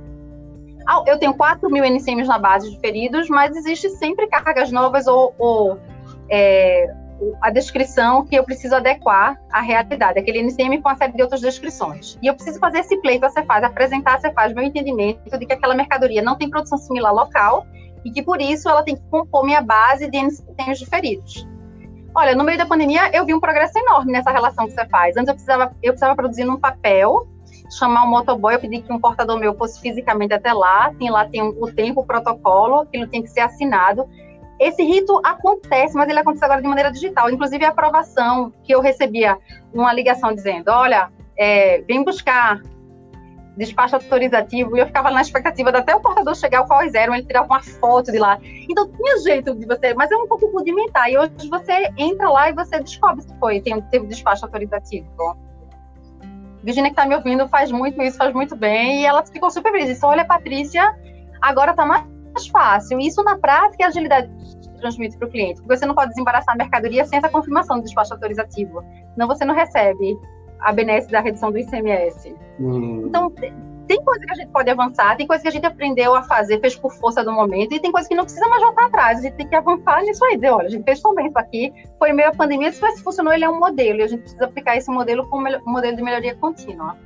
Eu 1.07 1.19
tenho 1.19 1.35
4 1.35 1.69
mil 1.71 1.85
NCMs 1.85 2.29
na 2.29 2.39
base 2.39 2.71
de 2.71 2.81
feridos, 2.81 3.29
mas 3.29 3.55
existe 3.55 3.91
sempre 3.91 4.27
cargas 4.27 4.71
novas 4.73 5.07
ou, 5.07 5.35
ou 5.39 5.79
é, 6.31 6.95
a 7.43 7.51
descrição 7.51 8.25
que 8.25 8.35
eu 8.35 8.43
preciso 8.43 8.75
adequar 8.75 9.39
à 9.53 9.61
realidade, 9.61 10.19
aquele 10.19 10.39
NCM 10.41 10.81
com 10.81 10.89
uma 10.89 10.97
série 10.97 11.13
de 11.13 11.23
outras 11.23 11.43
descrições. 11.43 12.19
E 12.23 12.27
eu 12.27 12.35
preciso 12.35 12.59
fazer 12.59 12.79
esse 12.79 12.97
pleito 13.03 13.27
à 13.27 13.29
Cefaz, 13.29 13.63
apresentar 13.63 14.17
à 14.17 14.21
Cefaz 14.21 14.55
meu 14.55 14.65
entendimento 14.65 15.21
de 15.39 15.47
que 15.47 15.53
aquela 15.53 15.75
mercadoria 15.75 16.23
não 16.23 16.37
tem 16.37 16.49
produção 16.49 16.79
similar 16.79 17.13
local 17.13 17.67
e 18.05 18.11
que 18.11 18.23
por 18.23 18.41
isso 18.41 18.69
ela 18.69 18.83
tem 18.83 18.97
que 18.97 19.03
compor 19.11 19.45
minha 19.45 19.61
base 19.61 20.11
de 20.11 20.17
NCMs 20.17 20.79
diferidos. 20.79 21.47
Olha, 22.15 22.35
no 22.35 22.45
meio 22.45 22.59
da 22.59 22.67
pandemia 22.67 23.11
eu 23.13 23.25
vi 23.25 23.35
um 23.35 23.41
progresso 23.41 23.79
enorme 23.79 24.13
nessa 24.13 24.31
relação 24.31 24.67
que 24.67 24.73
você 24.73 24.87
faz. 24.87 25.17
Antes 25.17 25.29
eu 25.29 25.35
precisava, 25.35 25.77
eu 25.83 25.93
precisava 25.93 26.17
produzir 26.17 26.45
num 26.45 26.59
papel, 26.59 27.29
chamar 27.71 28.05
um 28.05 28.09
motoboy, 28.09 28.55
eu 28.55 28.61
pedi 28.61 28.81
que 28.81 28.93
um 28.93 28.99
portador 28.99 29.39
meu 29.39 29.55
fosse 29.55 29.81
fisicamente 29.81 30.33
até 30.35 30.53
lá, 30.53 30.93
tem 30.99 31.11
lá 31.11 31.27
tem 31.27 31.43
o 31.43 31.73
tempo, 31.73 32.01
o 32.01 32.07
protocolo, 32.07 32.81
aquilo 32.81 33.07
tem 33.07 33.23
que 33.23 33.29
ser 33.29 33.41
assinado. 33.41 34.09
Esse 34.59 34.83
rito 34.83 35.21
acontece, 35.25 35.95
mas 35.95 36.09
ele 36.09 36.19
acontece 36.19 36.45
agora 36.45 36.61
de 36.61 36.67
maneira 36.67 36.91
digital. 36.91 37.31
Inclusive 37.31 37.65
a 37.65 37.69
aprovação 37.69 38.53
que 38.65 38.75
eu 38.75 38.81
recebia 38.81 39.39
uma 39.73 39.93
ligação 39.93 40.35
dizendo, 40.35 40.71
olha, 40.71 41.11
é, 41.39 41.83
vem 41.83 42.03
buscar 42.03 42.61
despacho 43.59 43.97
autorizativo, 43.97 44.77
e 44.77 44.81
eu 44.81 44.87
ficava 44.87 45.11
na 45.11 45.21
expectativa 45.21 45.73
de 45.73 45.79
até 45.79 45.95
o 45.95 46.01
portador 46.01 46.35
chegar, 46.35 46.65
quais 46.65 46.95
eram, 46.95 47.15
ele 47.15 47.27
tirar 47.27 47.43
uma 47.43 47.61
foto 47.61 48.13
de 48.13 48.19
lá. 48.19 48.39
Então 48.43 48.89
tinha 48.89 49.19
jeito 49.19 49.55
de 49.55 49.67
você, 49.67 49.93
mas 49.95 50.11
é 50.11 50.17
um 50.17 50.29
pouco 50.29 50.47
rudimentar. 50.47 51.11
E 51.11 51.19
hoje 51.19 51.49
você 51.51 51.91
entra 51.97 52.31
lá 52.31 52.49
e 52.49 52.53
você 52.53 52.79
descobre 52.79 53.23
se 53.23 53.39
foi, 53.39 53.61
tem, 53.61 53.81
teve 53.83 54.07
despacho 54.07 54.45
autorizativo. 54.45 55.09
Virginia 56.63 56.91
que 56.91 56.95
está 56.95 57.07
me 57.07 57.15
ouvindo 57.15 57.49
faz 57.49 57.71
muito 57.71 58.01
isso, 58.01 58.17
faz 58.17 58.33
muito 58.33 58.55
bem, 58.55 59.03
e 59.03 59.07
ela 59.07 59.25
ficou 59.27 59.51
super 59.51 59.73
feliz. 59.73 59.89
Disse, 59.89 60.05
olha, 60.07 60.25
Patrícia, 60.25 60.97
agora 61.41 61.73
está 61.73 61.85
mais 61.85 62.07
fácil. 62.53 63.01
Isso 63.01 63.23
na 63.25 63.37
prática 63.37 63.85
é 63.85 63.87
agilidade 63.87 64.31
transmite 64.79 65.19
para 65.19 65.27
o 65.27 65.31
cliente, 65.31 65.61
porque 65.61 65.77
você 65.77 65.85
não 65.85 65.95
pode 65.95 66.11
desembaraçar 66.11 66.55
a 66.55 66.57
mercadoria 66.59 67.05
sem 67.05 67.19
essa 67.19 67.29
confirmação 67.29 67.79
do 67.79 67.83
despacho 67.83 68.15
autorizativo. 68.15 68.85
Senão 69.13 69.27
você 69.27 69.45
não 69.45 69.55
recebe 69.55 70.17
a 70.61 70.73
benesse 70.73 71.11
da 71.11 71.21
redução 71.21 71.51
do 71.51 71.59
ICMS. 71.59 72.35
Hum. 72.61 73.05
Então, 73.07 73.31
tem 73.89 74.05
coisa 74.05 74.21
que 74.21 74.33
a 74.33 74.35
gente 74.35 74.51
pode 74.51 74.69
avançar, 74.69 75.17
tem 75.17 75.27
coisa 75.27 75.43
que 75.43 75.49
a 75.49 75.53
gente 75.53 75.67
aprendeu 75.67 76.15
a 76.15 76.23
fazer, 76.23 76.61
fez 76.61 76.77
por 76.77 76.93
força 76.93 77.25
do 77.25 77.33
momento, 77.33 77.75
e 77.75 77.81
tem 77.81 77.91
coisa 77.91 78.07
que 78.07 78.15
não 78.15 78.25
precisa 78.25 78.47
mais 78.47 78.63
voltar 78.63 78.87
atrás. 78.87 79.19
A 79.19 79.23
gente 79.23 79.35
tem 79.35 79.49
que 79.49 79.57
avançar 79.57 80.03
nisso 80.03 80.23
aí, 80.27 80.37
dizer, 80.37 80.51
olha, 80.51 80.67
a 80.67 80.71
gente 80.71 80.85
fez 80.85 81.01
bem 81.17 81.27
isso 81.27 81.39
aqui, 81.39 81.73
foi 81.99 82.13
meio 82.13 82.29
a 82.29 82.35
pandemia, 82.35 82.71
se 82.71 83.03
funcionou, 83.03 83.33
ele 83.33 83.45
é 83.45 83.49
um 83.49 83.59
modelo, 83.59 84.01
e 84.01 84.03
a 84.03 84.07
gente 84.07 84.21
precisa 84.21 84.45
aplicar 84.45 84.77
esse 84.77 84.91
modelo 84.91 85.27
como 85.29 85.49
um 85.49 85.73
modelo 85.73 85.97
de 85.97 86.03
melhoria 86.03 86.35
contínua. 86.37 86.97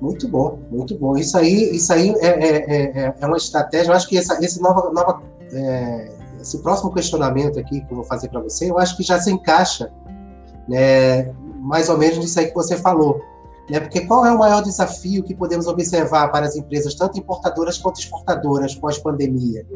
Muito 0.00 0.28
bom, 0.28 0.58
muito 0.70 0.96
bom. 0.98 1.16
Isso 1.16 1.38
aí, 1.38 1.74
isso 1.74 1.90
aí 1.90 2.10
é, 2.20 2.26
é, 2.26 3.06
é, 3.06 3.14
é 3.18 3.26
uma 3.26 3.38
estratégia. 3.38 3.90
Eu 3.90 3.96
acho 3.96 4.06
que 4.06 4.18
essa, 4.18 4.38
esse, 4.44 4.60
nova, 4.60 4.90
nova, 4.92 5.22
é, 5.50 6.12
esse 6.38 6.62
próximo 6.62 6.92
questionamento 6.92 7.58
aqui 7.58 7.80
que 7.80 7.90
eu 7.90 7.96
vou 7.96 8.04
fazer 8.04 8.28
para 8.28 8.40
você, 8.40 8.70
eu 8.70 8.78
acho 8.78 8.94
que 8.96 9.02
já 9.02 9.18
se 9.18 9.32
encaixa 9.32 9.90
né, 10.68 11.34
mais 11.66 11.88
ou 11.88 11.98
menos 11.98 12.18
nisso 12.18 12.38
aí 12.38 12.46
que 12.46 12.54
você 12.54 12.76
falou. 12.76 13.20
Né? 13.68 13.80
Porque 13.80 14.06
qual 14.06 14.24
é 14.24 14.32
o 14.32 14.38
maior 14.38 14.62
desafio 14.62 15.24
que 15.24 15.34
podemos 15.34 15.66
observar 15.66 16.30
para 16.30 16.46
as 16.46 16.56
empresas, 16.56 16.94
tanto 16.94 17.18
importadoras 17.18 17.76
quanto 17.76 17.98
exportadoras, 17.98 18.74
pós-pandemia? 18.74 19.66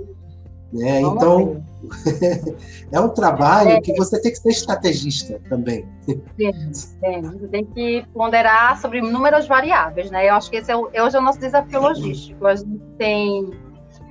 Né? 0.73 1.01
Então, 1.01 1.65
é 2.93 3.01
um 3.01 3.09
trabalho 3.09 3.71
é. 3.71 3.81
que 3.81 3.93
você 3.95 4.21
tem 4.21 4.31
que 4.31 4.39
ser 4.39 4.51
estrategista 4.51 5.41
também. 5.49 5.85
Sim, 6.07 6.97
tem. 7.01 7.23
Você 7.23 7.49
tem 7.49 7.65
que 7.65 8.07
ponderar 8.15 8.81
sobre 8.81 8.99
inúmeras 8.99 9.49
variáveis, 9.49 10.13
né? 10.13 10.29
Eu 10.29 10.35
acho 10.35 10.49
que 10.49 10.59
esse 10.59 10.71
é 10.71 10.77
o, 10.77 10.83
hoje 10.85 11.17
é 11.17 11.19
o 11.19 11.23
nosso 11.23 11.41
desafio 11.41 11.81
logístico. 11.81 12.47
A 12.47 12.55
gente 12.55 12.79
tem, 12.97 13.51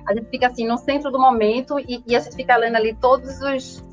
a 0.06 0.12
gente 0.12 0.28
fica 0.28 0.48
assim 0.48 0.66
no 0.66 0.76
centro 0.76 1.10
do 1.10 1.18
momento 1.18 1.80
e, 1.80 2.04
e 2.06 2.14
a 2.14 2.20
gente 2.20 2.36
fica 2.36 2.54
lendo 2.58 2.76
ali 2.76 2.94
todas 3.00 3.40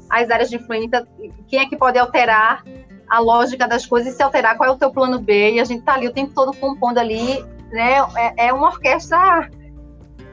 as 0.09 0.29
áreas 0.29 0.49
de 0.49 0.57
influência, 0.57 1.07
quem 1.47 1.59
é 1.59 1.69
que 1.69 1.77
pode 1.77 1.97
alterar 1.97 2.65
a 3.09 3.19
lógica 3.19 3.67
das 3.67 3.85
coisas 3.85 4.13
e 4.13 4.15
se 4.15 4.23
alterar 4.23 4.57
qual 4.57 4.69
é 4.69 4.71
o 4.71 4.77
teu 4.77 4.91
plano 4.91 5.19
B, 5.19 5.53
e 5.53 5.59
a 5.59 5.63
gente 5.63 5.83
tá 5.83 5.93
ali 5.93 6.07
o 6.07 6.13
tempo 6.13 6.33
todo 6.33 6.55
compondo 6.57 6.97
ali, 6.97 7.43
né? 7.71 7.99
É, 8.15 8.47
é 8.47 8.53
uma 8.53 8.67
orquestra 8.67 9.49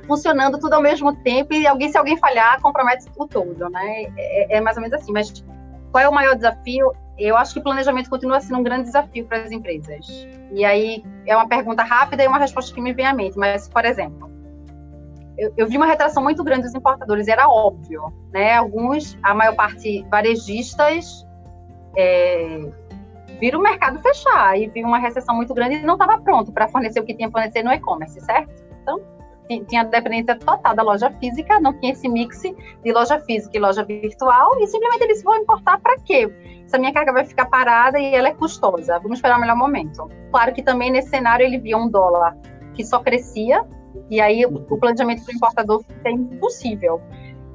funcionando 0.07 0.59
tudo 0.59 0.75
ao 0.75 0.83
mesmo 0.83 1.15
tempo, 1.17 1.55
e 1.55 1.67
alguém, 1.67 1.91
se 1.91 1.97
alguém 1.97 2.17
falhar, 2.17 2.61
compromete 2.61 3.07
o 3.17 3.27
todo, 3.27 3.69
né? 3.71 4.13
É, 4.17 4.57
é, 4.57 4.61
mais 4.61 4.77
ou 4.77 4.83
menos 4.83 5.01
assim, 5.01 5.13
mas 5.13 5.45
qual 5.91 6.05
é 6.05 6.09
o 6.09 6.13
maior 6.13 6.35
desafio? 6.35 6.93
Eu 7.17 7.37
acho 7.37 7.55
que 7.55 7.61
planejamento 7.61 8.11
continua 8.11 8.41
sendo 8.41 8.59
um 8.59 8.63
grande 8.63 8.85
desafio 8.85 9.25
para 9.25 9.43
as 9.43 9.53
empresas. 9.53 10.27
E 10.53 10.65
aí 10.65 11.05
é 11.27 11.37
uma 11.37 11.49
pergunta 11.49 11.85
rápida 11.85 12.25
e 12.25 12.27
uma 12.27 12.39
resposta 12.39 12.75
que 12.75 12.81
me 12.81 12.93
vem 12.93 13.07
à 13.07 13.15
mente, 13.15 13.39
mas, 13.39 13.69
por 13.69 13.85
exemplo, 13.85 14.31
eu, 15.39 15.53
eu, 15.57 15.67
vi 15.67 15.77
uma 15.77 15.87
retração 15.87 16.23
muito 16.23 16.43
grande 16.45 16.63
dos 16.63 16.75
importadores, 16.75 17.29
era 17.29 17.49
óbvio, 17.49 18.13
né? 18.33 18.55
Alguns, 18.55 19.19
a 19.23 19.35
maior 19.35 19.55
parte 19.55 20.05
varejistas, 20.11 21.27
é, 21.97 22.61
vira 23.41 23.59
o 23.59 23.63
mercado 23.63 23.99
fechar 24.01 24.59
e 24.59 24.69
viu 24.69 24.87
uma 24.87 24.99
recessão 24.99 25.35
muito 25.35 25.53
grande 25.55 25.77
e 25.77 25.83
não 25.83 25.95
estava 25.95 26.19
pronto 26.21 26.53
para 26.53 26.69
fornecer 26.69 27.01
o 27.01 27.05
que 27.05 27.15
tinha 27.15 27.31
fornecer 27.31 27.63
no 27.63 27.73
e-commerce, 27.73 28.21
certo? 28.21 28.53
Então, 28.83 29.01
tinha 29.69 29.85
dependência 29.85 30.39
total 30.39 30.75
da 30.75 30.83
loja 30.83 31.11
física, 31.21 31.61
não 31.61 31.73
tinha 31.75 31.93
esse 31.93 32.09
mix 32.09 32.41
de 32.43 32.93
loja 32.93 33.21
física 33.21 33.57
e 33.57 33.61
loja 33.61 33.85
virtual, 33.85 34.59
e 34.61 34.67
simplesmente 34.67 35.05
eles 35.05 35.23
vão 35.23 35.37
importar 35.37 35.79
para 35.81 35.99
quê? 36.01 36.33
Essa 36.65 36.79
minha 36.79 36.93
carga 36.93 37.13
vai 37.13 37.25
ficar 37.25 37.47
parada 37.47 37.99
e 37.99 38.15
ela 38.15 38.29
é 38.29 38.35
custosa, 38.35 38.99
vamos 38.99 39.19
esperar 39.19 39.37
o 39.37 39.41
melhor 39.41 39.57
momento. 39.57 40.09
Claro 40.31 40.53
que 40.55 40.63
também 40.63 40.91
nesse 40.91 41.11
cenário 41.11 41.45
ele 41.45 41.59
via 41.59 41.77
um 41.77 41.89
dólar 41.89 42.37
que 42.73 42.85
só 42.85 43.01
crescia, 43.01 43.65
e 44.11 44.21
aí 44.21 44.45
o 44.45 44.79
planejamento 44.79 45.25
para 45.25 45.33
o 45.33 45.37
importador 45.37 45.83
fica 45.83 46.11
impossível. 46.11 47.01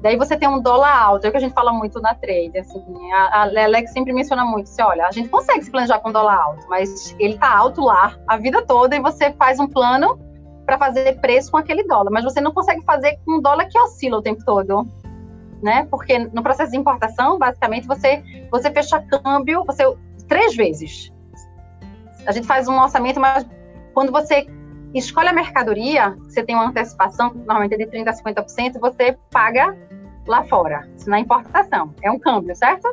Daí 0.02 0.16
você 0.16 0.36
tem 0.36 0.48
um 0.48 0.60
dólar 0.60 0.96
alto, 0.96 1.26
é 1.26 1.28
o 1.28 1.30
que 1.30 1.36
a 1.36 1.40
gente 1.40 1.52
fala 1.52 1.72
muito 1.72 2.00
na 2.00 2.14
trade, 2.14 2.56
assim, 2.58 2.82
a, 3.12 3.42
a 3.42 3.44
Lelex 3.44 3.92
sempre 3.92 4.14
menciona 4.14 4.44
muito, 4.46 4.64
assim, 4.64 4.82
olha, 4.82 5.06
a 5.06 5.10
gente 5.10 5.28
consegue 5.28 5.62
se 5.62 5.70
planejar 5.70 5.98
com 5.98 6.10
dólar 6.10 6.40
alto, 6.40 6.66
mas 6.68 7.14
ele 7.18 7.36
tá 7.36 7.54
alto 7.54 7.82
lá 7.82 8.16
a 8.26 8.38
vida 8.38 8.62
toda 8.62 8.96
e 8.96 9.00
você 9.00 9.30
faz 9.32 9.60
um 9.60 9.66
plano 9.66 10.18
para 10.64 10.78
fazer 10.78 11.20
preço 11.20 11.50
com 11.50 11.58
aquele 11.58 11.84
dólar, 11.84 12.10
mas 12.10 12.24
você 12.24 12.40
não 12.40 12.52
consegue 12.52 12.82
fazer 12.82 13.18
com 13.26 13.36
um 13.36 13.42
dólar 13.42 13.66
que 13.66 13.78
oscila 13.78 14.18
o 14.18 14.22
tempo 14.22 14.42
todo, 14.44 14.88
né? 15.62 15.86
Porque 15.90 16.18
no 16.18 16.42
processo 16.42 16.70
de 16.70 16.78
importação, 16.78 17.38
basicamente, 17.38 17.86
você, 17.86 18.22
você 18.50 18.70
fecha 18.70 19.00
câmbio, 19.00 19.64
você 19.66 19.84
três 20.28 20.56
vezes. 20.56 21.12
A 22.26 22.32
gente 22.32 22.46
faz 22.46 22.68
um 22.68 22.80
orçamento, 22.80 23.20
mas 23.20 23.44
quando 23.92 24.12
você 24.12 24.46
escolhe 24.94 25.28
a 25.28 25.32
mercadoria, 25.32 26.16
você 26.20 26.42
tem 26.42 26.54
uma 26.54 26.68
antecipação, 26.68 27.32
normalmente 27.34 27.74
é 27.74 27.78
de 27.78 27.86
30% 27.86 28.08
a 28.08 28.44
50%, 28.44 28.80
você 28.80 29.18
paga 29.30 29.76
lá 30.26 30.44
fora, 30.44 30.88
isso 30.96 31.08
na 31.08 31.20
importação. 31.20 31.94
É 32.02 32.10
um 32.10 32.18
câmbio, 32.18 32.54
certo? 32.54 32.92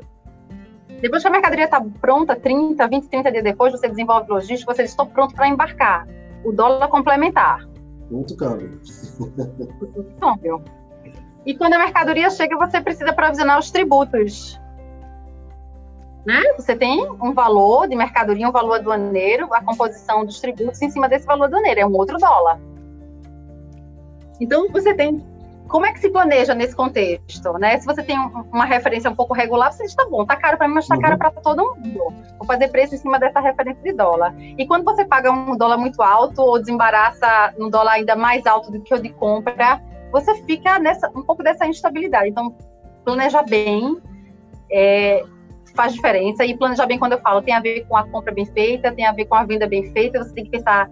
Depois 1.02 1.22
que 1.22 1.28
a 1.28 1.32
mercadoria 1.32 1.66
está 1.66 1.84
pronta, 2.02 2.36
30, 2.36 2.88
20, 2.88 3.08
30 3.08 3.32
dias 3.32 3.44
depois, 3.44 3.72
você 3.72 3.88
desenvolve 3.88 4.30
logística, 4.30 4.74
você 4.74 4.84
diz, 4.84 4.92
estou 4.92 5.06
pronto 5.06 5.36
para 5.36 5.48
embarcar. 5.48 6.08
O 6.44 6.52
dólar 6.52 6.88
complementar. 6.88 7.68
Muito 8.10 8.36
câmbio. 8.36 8.80
Muito 9.20 10.16
câmbio. 10.20 10.64
E 11.46 11.56
quando 11.56 11.74
a 11.74 11.80
mercadoria 11.80 12.30
chega, 12.30 12.58
você 12.58 12.82
precisa 12.82 13.14
provisionar 13.14 13.60
os 13.60 13.70
tributos. 13.72 14.60
Né? 16.26 16.42
Você 16.58 16.76
tem 16.76 17.10
um 17.22 17.34
valor 17.34 17.88
de 17.88 17.96
mercadoria, 17.96 18.50
um 18.50 18.52
valor 18.52 18.76
aduaneiro, 18.76 19.54
a 19.54 19.64
composição 19.64 20.26
dos 20.26 20.42
tributos 20.42 20.82
em 20.82 20.90
cima 20.90 21.08
desse 21.08 21.26
valor 21.26 21.46
aduaneiro, 21.46 21.80
é 21.80 21.86
um 21.86 21.96
outro 21.96 22.18
dólar. 22.18 22.60
Então, 24.42 24.68
você 24.70 24.94
tem. 24.94 25.26
Como 25.68 25.86
é 25.86 25.92
que 25.92 26.00
se 26.00 26.10
planeja 26.10 26.54
nesse 26.54 26.76
contexto? 26.76 27.54
Né? 27.54 27.78
Se 27.80 27.86
você 27.86 28.04
tem 28.04 28.18
uma 28.52 28.66
referência 28.66 29.10
um 29.10 29.16
pouco 29.16 29.34
regular, 29.34 29.72
você 29.72 29.84
diz: 29.84 29.96
tá 29.96 30.06
bom, 30.10 30.26
tá 30.26 30.36
caro 30.36 30.58
para 30.58 30.68
mim, 30.68 30.76
mas 30.76 30.88
tá 30.88 30.96
uhum. 30.96 31.02
caro 31.02 31.18
para 31.18 31.32
todo 31.32 31.76
mundo. 31.76 32.14
Vou 32.38 32.46
fazer 32.46 32.70
preço 32.70 32.96
em 32.96 32.98
cima 32.98 33.20
dessa 33.20 33.40
referência 33.40 33.82
de 33.84 33.94
dólar. 33.94 34.34
E 34.40 34.66
quando 34.66 34.84
você 34.84 35.06
paga 35.06 35.32
um 35.32 35.58
dólar 35.58 35.78
muito 35.78 36.02
alto 36.02 36.42
ou 36.42 36.60
desembaraça 36.60 37.54
um 37.60 37.70
dólar 37.70 37.94
ainda 37.94 38.16
mais 38.16 38.46
alto 38.46 38.72
do 38.72 38.82
que 38.82 38.94
o 38.94 39.02
de 39.02 39.10
compra, 39.10 39.82
você 40.12 40.36
fica 40.44 40.80
nessa, 40.80 41.10
um 41.10 41.24
pouco 41.24 41.44
dessa 41.44 41.66
instabilidade. 41.66 42.30
Então, 42.30 42.56
planejar 43.04 43.44
bem 43.44 43.98
é, 44.72 45.24
faz 45.76 45.94
diferença. 45.94 46.46
E 46.46 46.58
planejar 46.58 46.86
bem, 46.86 47.00
quando 47.00 47.14
eu 47.14 47.20
falo, 47.20 47.42
tem 47.42 47.54
a 47.54 47.60
ver 47.60 47.86
com 47.88 47.96
a 47.96 48.08
compra 48.08 48.34
bem 48.34 48.46
feita, 48.46 48.92
tem 48.92 49.06
a 49.06 49.12
ver 49.12 49.26
com 49.26 49.36
a 49.36 49.44
venda 49.44 49.68
bem 49.68 49.92
feita. 49.92 50.24
Você 50.24 50.34
tem 50.34 50.46
que 50.46 50.52
pensar 50.52 50.90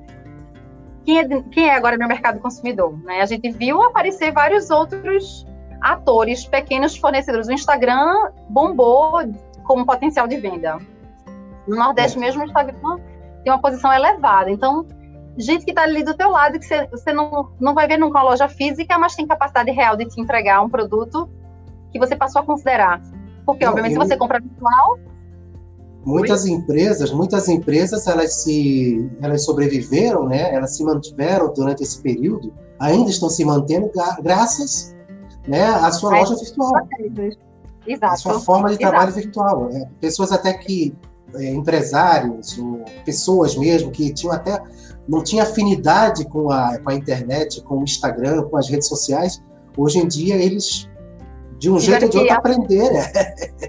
quem 1.06 1.20
é, 1.20 1.42
quem 1.52 1.70
é 1.70 1.76
agora 1.76 1.98
meu 1.98 2.08
mercado 2.08 2.40
consumidor. 2.40 2.98
Né? 3.04 3.22
A 3.22 3.26
gente 3.26 3.50
viu 3.52 3.82
aparecer 3.84 4.32
vários 4.32 4.70
outros 4.70 5.46
atores, 5.80 6.46
pequenos 6.46 6.98
fornecedores. 6.98 7.48
O 7.48 7.54
Instagram 7.54 8.32
bombou 8.50 9.20
como 9.64 9.86
potencial 9.86 10.28
de 10.28 10.38
venda. 10.38 10.80
No 11.68 11.76
Nordeste 11.76 12.18
é. 12.18 12.22
mesmo, 12.22 12.42
o 12.42 12.46
Instagram 12.46 12.98
tem 13.44 13.54
uma 13.54 13.62
posição 13.62 13.94
elevada. 13.94 14.50
Então, 14.50 14.86
gente 15.38 15.64
que 15.64 15.72
está 15.72 15.84
ali 15.84 16.04
do 16.04 16.16
teu 16.16 16.30
lado, 16.30 16.58
que 16.58 16.66
você, 16.66 16.88
você 16.88 17.14
não, 17.14 17.52
não 17.60 17.74
vai 17.76 17.88
ver 17.88 17.98
nunca 17.98 18.20
uma 18.20 18.30
loja 18.30 18.48
física, 18.48 18.98
mas 18.98 19.16
tem 19.16 19.28
capacidade 19.28 19.72
real 19.72 19.96
de 19.96 20.06
te 20.06 20.20
entregar 20.20 20.62
um 20.62 20.70
produto 20.70 21.30
que 21.92 22.00
você 22.00 22.16
passou 22.16 22.42
a 22.42 22.46
considerar. 22.46 23.00
Porque, 23.46 23.64
não, 23.64 23.72
obviamente, 23.72 23.96
eu... 23.96 24.02
se 24.02 24.08
você 24.08 24.18
compra 24.18 24.40
virtual... 24.40 24.98
Muitas 26.06 26.46
empresas, 26.46 27.12
muitas 27.12 27.50
empresas, 27.50 28.06
elas 28.06 28.44
se, 28.44 29.10
elas 29.22 29.44
sobreviveram, 29.44 30.28
né? 30.28 30.54
Elas 30.54 30.78
se 30.78 30.84
mantiveram 30.84 31.52
durante 31.52 31.82
esse 31.82 32.00
período, 32.00 32.54
ainda 32.80 33.10
estão 33.10 33.28
se 33.30 33.44
mantendo 33.44 33.90
graças, 34.22 34.96
né, 35.48 35.66
à 35.66 35.92
sua 35.92 36.12
loja 36.12 36.36
virtual. 36.36 36.72
Exato. 37.88 38.14
A 38.14 38.16
sua 38.18 38.40
forma 38.40 38.70
de 38.70 38.78
trabalho 38.78 39.10
Exato. 39.10 39.22
virtual. 39.22 39.70
Né? 39.70 39.90
Pessoas 40.00 40.32
até 40.32 40.54
que 40.54 40.96
é, 41.36 41.52
empresários, 41.54 42.60
pessoas 43.04 43.56
mesmo 43.56 43.92
que 43.92 44.14
tinham 44.14 44.34
até 44.34 44.62
não 45.08 45.24
tinha 45.24 45.44
afinidade 45.44 46.26
com 46.26 46.50
a, 46.50 46.80
com 46.80 46.90
a 46.90 46.96
internet, 46.96 47.62
com 47.64 47.80
o 47.80 47.84
Instagram, 47.84 48.44
com 48.44 48.58
as 48.58 48.68
redes 48.68 48.88
sociais, 48.88 49.42
hoje 49.78 50.00
em 50.00 50.08
dia 50.08 50.36
eles 50.36 50.90
de 51.58 51.70
um 51.70 51.80
jeito 51.80 52.04
ou 52.04 52.10
de 52.10 52.18
outro 52.18 52.34
aprender. 52.34 52.90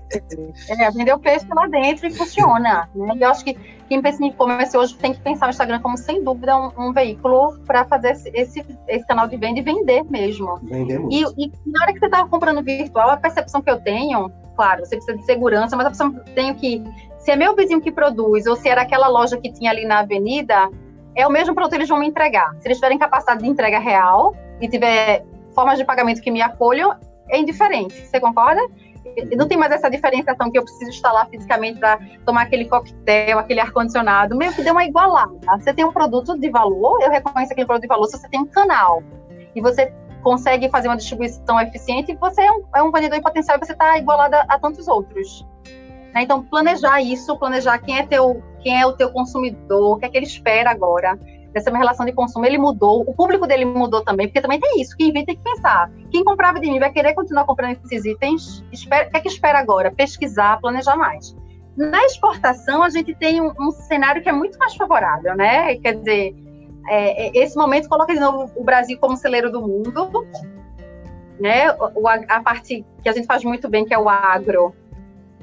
É, 0.68 0.86
aprender 0.86 1.12
o 1.12 1.18
peixe 1.18 1.46
lá 1.54 1.66
dentro 1.66 2.06
e 2.06 2.14
funciona. 2.14 2.88
Né? 2.94 3.16
Eu 3.20 3.28
acho 3.28 3.44
que 3.44 3.54
quem 3.88 4.00
pensa 4.00 4.22
em 4.24 4.28
e-commerce 4.28 4.76
hoje 4.76 4.96
tem 4.96 5.12
que 5.12 5.20
pensar 5.20 5.46
o 5.46 5.50
Instagram 5.50 5.80
como, 5.80 5.96
sem 5.96 6.22
dúvida, 6.22 6.56
um, 6.56 6.88
um 6.88 6.92
veículo 6.92 7.58
para 7.66 7.84
fazer 7.84 8.12
esse, 8.12 8.30
esse, 8.34 8.64
esse, 8.88 9.06
canal 9.06 9.28
de 9.28 9.36
venda 9.36 9.60
e 9.60 9.62
vender 9.62 10.04
mesmo. 10.04 10.58
Vender 10.62 10.98
muito. 10.98 11.14
E, 11.14 11.46
e 11.46 11.52
na 11.66 11.82
hora 11.82 11.92
que 11.92 11.98
você 11.98 12.06
está 12.06 12.26
comprando 12.26 12.62
virtual, 12.62 13.10
a 13.10 13.16
percepção 13.16 13.62
que 13.62 13.70
eu 13.70 13.80
tenho, 13.80 14.30
claro, 14.56 14.84
você 14.84 14.96
precisa 14.96 15.16
de 15.16 15.24
segurança, 15.24 15.76
mas 15.76 15.86
a 15.86 15.90
percepção 15.90 16.12
que 16.12 16.30
eu 16.30 16.34
tenho 16.34 16.54
que, 16.54 16.82
se 17.18 17.30
é 17.30 17.36
meu 17.36 17.54
vizinho 17.54 17.80
que 17.80 17.92
produz, 17.92 18.46
ou 18.46 18.56
se 18.56 18.68
era 18.68 18.82
aquela 18.82 19.08
loja 19.08 19.36
que 19.36 19.52
tinha 19.52 19.70
ali 19.70 19.84
na 19.84 20.00
avenida, 20.00 20.68
é 21.14 21.26
o 21.26 21.30
mesmo 21.30 21.54
produto 21.54 21.72
que 21.72 21.78
eles 21.78 21.88
vão 21.88 21.98
me 21.98 22.06
entregar. 22.06 22.54
Se 22.60 22.68
eles 22.68 22.78
tiverem 22.78 22.98
capacidade 22.98 23.42
de 23.42 23.48
entrega 23.48 23.78
real 23.78 24.34
e 24.60 24.68
tiver 24.68 25.24
formas 25.54 25.78
de 25.78 25.84
pagamento 25.84 26.20
que 26.20 26.30
me 26.30 26.42
acolham, 26.42 26.94
é 27.28 27.38
indiferente. 27.38 28.06
Você 28.06 28.20
concorda? 28.20 28.60
Não 29.36 29.46
tem 29.46 29.56
mais 29.56 29.72
essa 29.72 29.88
diferenciação 29.88 30.50
que 30.50 30.58
eu 30.58 30.62
preciso 30.62 30.90
estar 30.90 31.12
lá 31.12 31.26
fisicamente 31.26 31.78
para 31.78 31.98
tomar 32.24 32.42
aquele 32.42 32.66
coquetel, 32.66 33.38
aquele 33.38 33.60
ar-condicionado. 33.60 34.36
Meio 34.36 34.52
que 34.52 34.62
deu 34.62 34.72
uma 34.72 34.84
igualada. 34.84 35.38
Você 35.58 35.72
tem 35.72 35.84
um 35.84 35.92
produto 35.92 36.38
de 36.38 36.50
valor, 36.50 37.00
eu 37.00 37.10
reconheço 37.10 37.52
aquele 37.52 37.66
produto 37.66 37.82
de 37.82 37.88
valor 37.88 38.06
se 38.06 38.18
você 38.18 38.28
tem 38.28 38.40
um 38.40 38.46
canal. 38.46 39.02
E 39.54 39.60
você 39.60 39.92
consegue 40.22 40.68
fazer 40.68 40.88
uma 40.88 40.96
distribuição 40.96 41.60
eficiente, 41.60 42.14
você 42.16 42.42
é 42.42 42.50
um, 42.50 42.64
é 42.74 42.82
um 42.82 42.90
vendedor 42.90 43.16
em 43.18 43.22
potencial 43.22 43.56
e 43.56 43.64
você 43.64 43.72
está 43.72 43.96
igualado 43.96 44.34
a, 44.34 44.40
a 44.48 44.58
tantos 44.58 44.88
outros. 44.88 45.46
Né? 46.12 46.22
Então, 46.22 46.42
planejar 46.42 47.00
isso, 47.00 47.36
planejar 47.38 47.78
quem 47.78 47.98
é, 47.98 48.06
teu, 48.06 48.42
quem 48.60 48.80
é 48.80 48.84
o 48.84 48.92
teu 48.92 49.10
consumidor, 49.12 49.96
o 49.96 49.96
que 49.98 50.06
é 50.06 50.08
que 50.08 50.16
ele 50.16 50.26
espera 50.26 50.70
agora 50.70 51.16
dessa 51.56 51.74
relação 51.74 52.04
de 52.04 52.12
consumo, 52.12 52.44
ele 52.44 52.58
mudou, 52.58 53.00
o 53.00 53.14
público 53.14 53.46
dele 53.46 53.64
mudou 53.64 54.04
também, 54.04 54.26
porque 54.26 54.42
também 54.42 54.60
tem 54.60 54.78
isso, 54.78 54.94
quem 54.94 55.10
vem 55.10 55.24
tem 55.24 55.34
que 55.34 55.42
pensar. 55.42 55.90
Quem 56.10 56.22
comprava 56.22 56.60
de 56.60 56.70
mim 56.70 56.78
vai 56.78 56.92
querer 56.92 57.14
continuar 57.14 57.46
comprando 57.46 57.78
esses 57.82 58.04
itens, 58.04 58.62
espera, 58.70 59.08
o 59.08 59.10
que 59.10 59.16
é 59.16 59.20
que 59.20 59.28
espera 59.28 59.58
agora? 59.58 59.90
Pesquisar, 59.90 60.60
planejar 60.60 60.96
mais. 60.96 61.34
Na 61.74 62.04
exportação, 62.04 62.82
a 62.82 62.90
gente 62.90 63.14
tem 63.14 63.40
um, 63.40 63.52
um 63.58 63.70
cenário 63.70 64.22
que 64.22 64.28
é 64.28 64.32
muito 64.32 64.58
mais 64.58 64.74
favorável, 64.76 65.34
né? 65.34 65.76
Quer 65.76 65.94
dizer, 65.94 66.34
é, 66.88 67.28
é 67.28 67.42
esse 67.42 67.56
momento 67.56 67.88
coloca 67.88 68.12
de 68.12 68.20
novo 68.20 68.52
o 68.54 68.62
Brasil 68.62 68.98
como 68.98 69.16
celeiro 69.16 69.50
do 69.50 69.62
mundo, 69.62 70.26
né? 71.40 71.72
O, 71.94 72.06
a, 72.06 72.16
a 72.28 72.42
parte 72.42 72.84
que 73.02 73.08
a 73.08 73.12
gente 73.12 73.26
faz 73.26 73.42
muito 73.44 73.66
bem, 73.66 73.86
que 73.86 73.94
é 73.94 73.98
o 73.98 74.10
agro, 74.10 74.74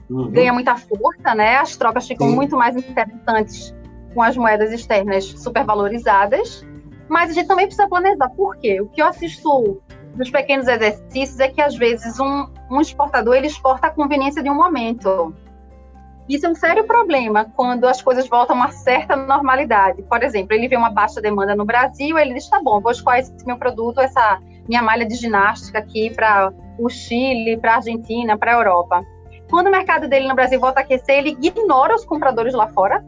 uhum. 0.07 0.29
ganha 0.29 0.53
muita 0.53 0.75
força, 0.75 1.33
né? 1.33 1.57
As 1.57 1.75
trocas 1.75 2.07
ficam 2.07 2.27
Sim. 2.27 2.35
muito 2.35 2.55
mais 2.55 2.75
interessantes 2.75 3.73
com 4.13 4.21
as 4.21 4.37
moedas 4.37 4.71
externas 4.71 5.25
supervalorizadas, 5.25 6.65
mas 7.09 7.31
a 7.31 7.33
gente 7.33 7.47
também 7.47 7.65
precisa 7.65 7.87
planejar. 7.87 8.29
Por 8.29 8.57
quê? 8.57 8.81
O 8.81 8.87
que 8.87 9.01
eu 9.01 9.07
assisto 9.07 9.81
dos 10.15 10.29
pequenos 10.29 10.67
exercícios 10.67 11.39
é 11.39 11.47
que 11.47 11.61
às 11.61 11.75
vezes 11.75 12.19
um, 12.19 12.47
um 12.69 12.81
exportador 12.81 13.35
ele 13.35 13.47
exporta 13.47 13.87
a 13.87 13.89
conveniência 13.89 14.43
de 14.43 14.49
um 14.49 14.55
momento. 14.55 15.33
Isso 16.29 16.45
é 16.45 16.49
um 16.49 16.55
sério 16.55 16.85
problema 16.85 17.51
quando 17.55 17.85
as 17.85 18.01
coisas 18.01 18.27
voltam 18.29 18.55
a 18.55 18.59
uma 18.59 18.71
certa 18.71 19.15
normalidade. 19.15 20.01
Por 20.03 20.23
exemplo, 20.23 20.55
ele 20.55 20.69
vê 20.69 20.77
uma 20.77 20.89
baixa 20.89 21.21
demanda 21.21 21.53
no 21.55 21.65
Brasil, 21.65 22.17
ele 22.17 22.33
diz: 22.33 22.49
tá 22.49 22.61
bom, 22.63 22.79
vou 22.79 22.91
escolher 22.91 23.19
esse 23.19 23.45
meu 23.45 23.57
produto, 23.57 23.99
essa 23.99 24.39
minha 24.67 24.81
malha 24.81 25.05
de 25.05 25.15
ginástica 25.15 25.79
aqui 25.79 26.09
para 26.15 26.53
o 26.79 26.87
Chile, 26.87 27.57
para 27.57 27.73
a 27.73 27.75
Argentina, 27.75 28.37
para 28.37 28.53
a 28.53 28.55
Europa. 28.55 29.03
Quando 29.49 29.67
o 29.67 29.71
mercado 29.71 30.07
dele 30.07 30.27
no 30.27 30.33
Brasil 30.33 30.59
volta 30.59 30.79
a 30.79 30.83
aquecer, 30.83 31.17
ele 31.17 31.37
ignora 31.41 31.93
os 31.93 32.05
compradores 32.05 32.53
lá 32.53 32.67
fora 32.69 33.03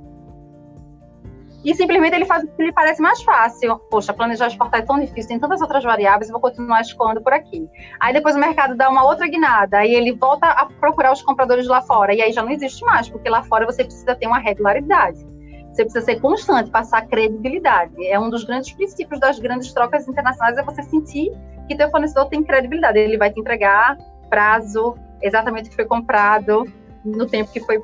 e 1.66 1.74
simplesmente 1.74 2.16
ele 2.16 2.26
faz 2.26 2.44
o 2.44 2.48
que 2.48 2.64
lhe 2.64 2.72
parece 2.72 3.02
mais 3.02 3.22
fácil. 3.24 3.80
Poxa, 3.90 4.14
planejar 4.14 4.48
exportar 4.48 4.82
é 4.82 4.84
tão 4.84 5.00
difícil, 5.00 5.30
tem 5.30 5.40
tantas 5.40 5.60
outras 5.62 5.84
variáveis, 5.84 6.30
eu 6.30 6.34
vou 6.34 6.42
continuar 6.42 6.82
escoando 6.82 7.22
por 7.22 7.34
aqui. 7.34 7.68
Aí 8.00 8.14
depois 8.14 8.36
o 8.36 8.40
mercado 8.40 8.76
dá 8.76 8.88
uma 8.88 9.04
outra 9.04 9.28
guinada, 9.28 9.80
aí 9.80 9.96
ele 9.96 10.14
volta 10.14 10.46
a 10.48 10.68
procurar 10.68 11.12
os 11.12 11.24
compradores 11.24 11.68
lá 11.68 11.82
fora, 11.82 12.14
e 12.14 12.22
aí 12.22 12.32
já 12.32 12.44
não 12.44 12.52
existe 12.52 12.86
mais, 12.86 13.10
porque 13.10 13.28
lá 13.28 13.42
fora 13.44 13.66
você 13.66 13.84
precisa 13.84 14.16
ter 14.16 14.28
uma 14.28 14.38
regularidade. 14.38 15.26
Você 15.74 15.84
precisa 15.84 16.06
ser 16.06 16.22
constante, 16.22 16.70
passar 16.70 17.06
credibilidade. 17.08 17.94
É 18.08 18.18
um 18.18 18.30
dos 18.30 18.46
grandes 18.46 18.72
princípios 18.72 19.20
das 19.20 19.40
grandes 19.40 19.74
trocas 19.74 20.08
internacionais, 20.08 20.58
é 20.58 20.64
você 20.64 20.84
sentir 20.84 21.32
que 21.68 21.76
teu 21.76 21.90
fornecedor 21.90 22.30
tem 22.30 22.44
credibilidade. 22.44 23.00
Ele 23.00 23.18
vai 23.18 23.32
te 23.32 23.40
entregar 23.40 23.98
prazo, 24.30 24.96
exatamente 25.22 25.68
o 25.68 25.70
que 25.72 25.76
foi 25.76 25.86
comprado, 25.86 26.64
no 27.04 27.26
tempo 27.26 27.52
que 27.52 27.60
foi 27.60 27.84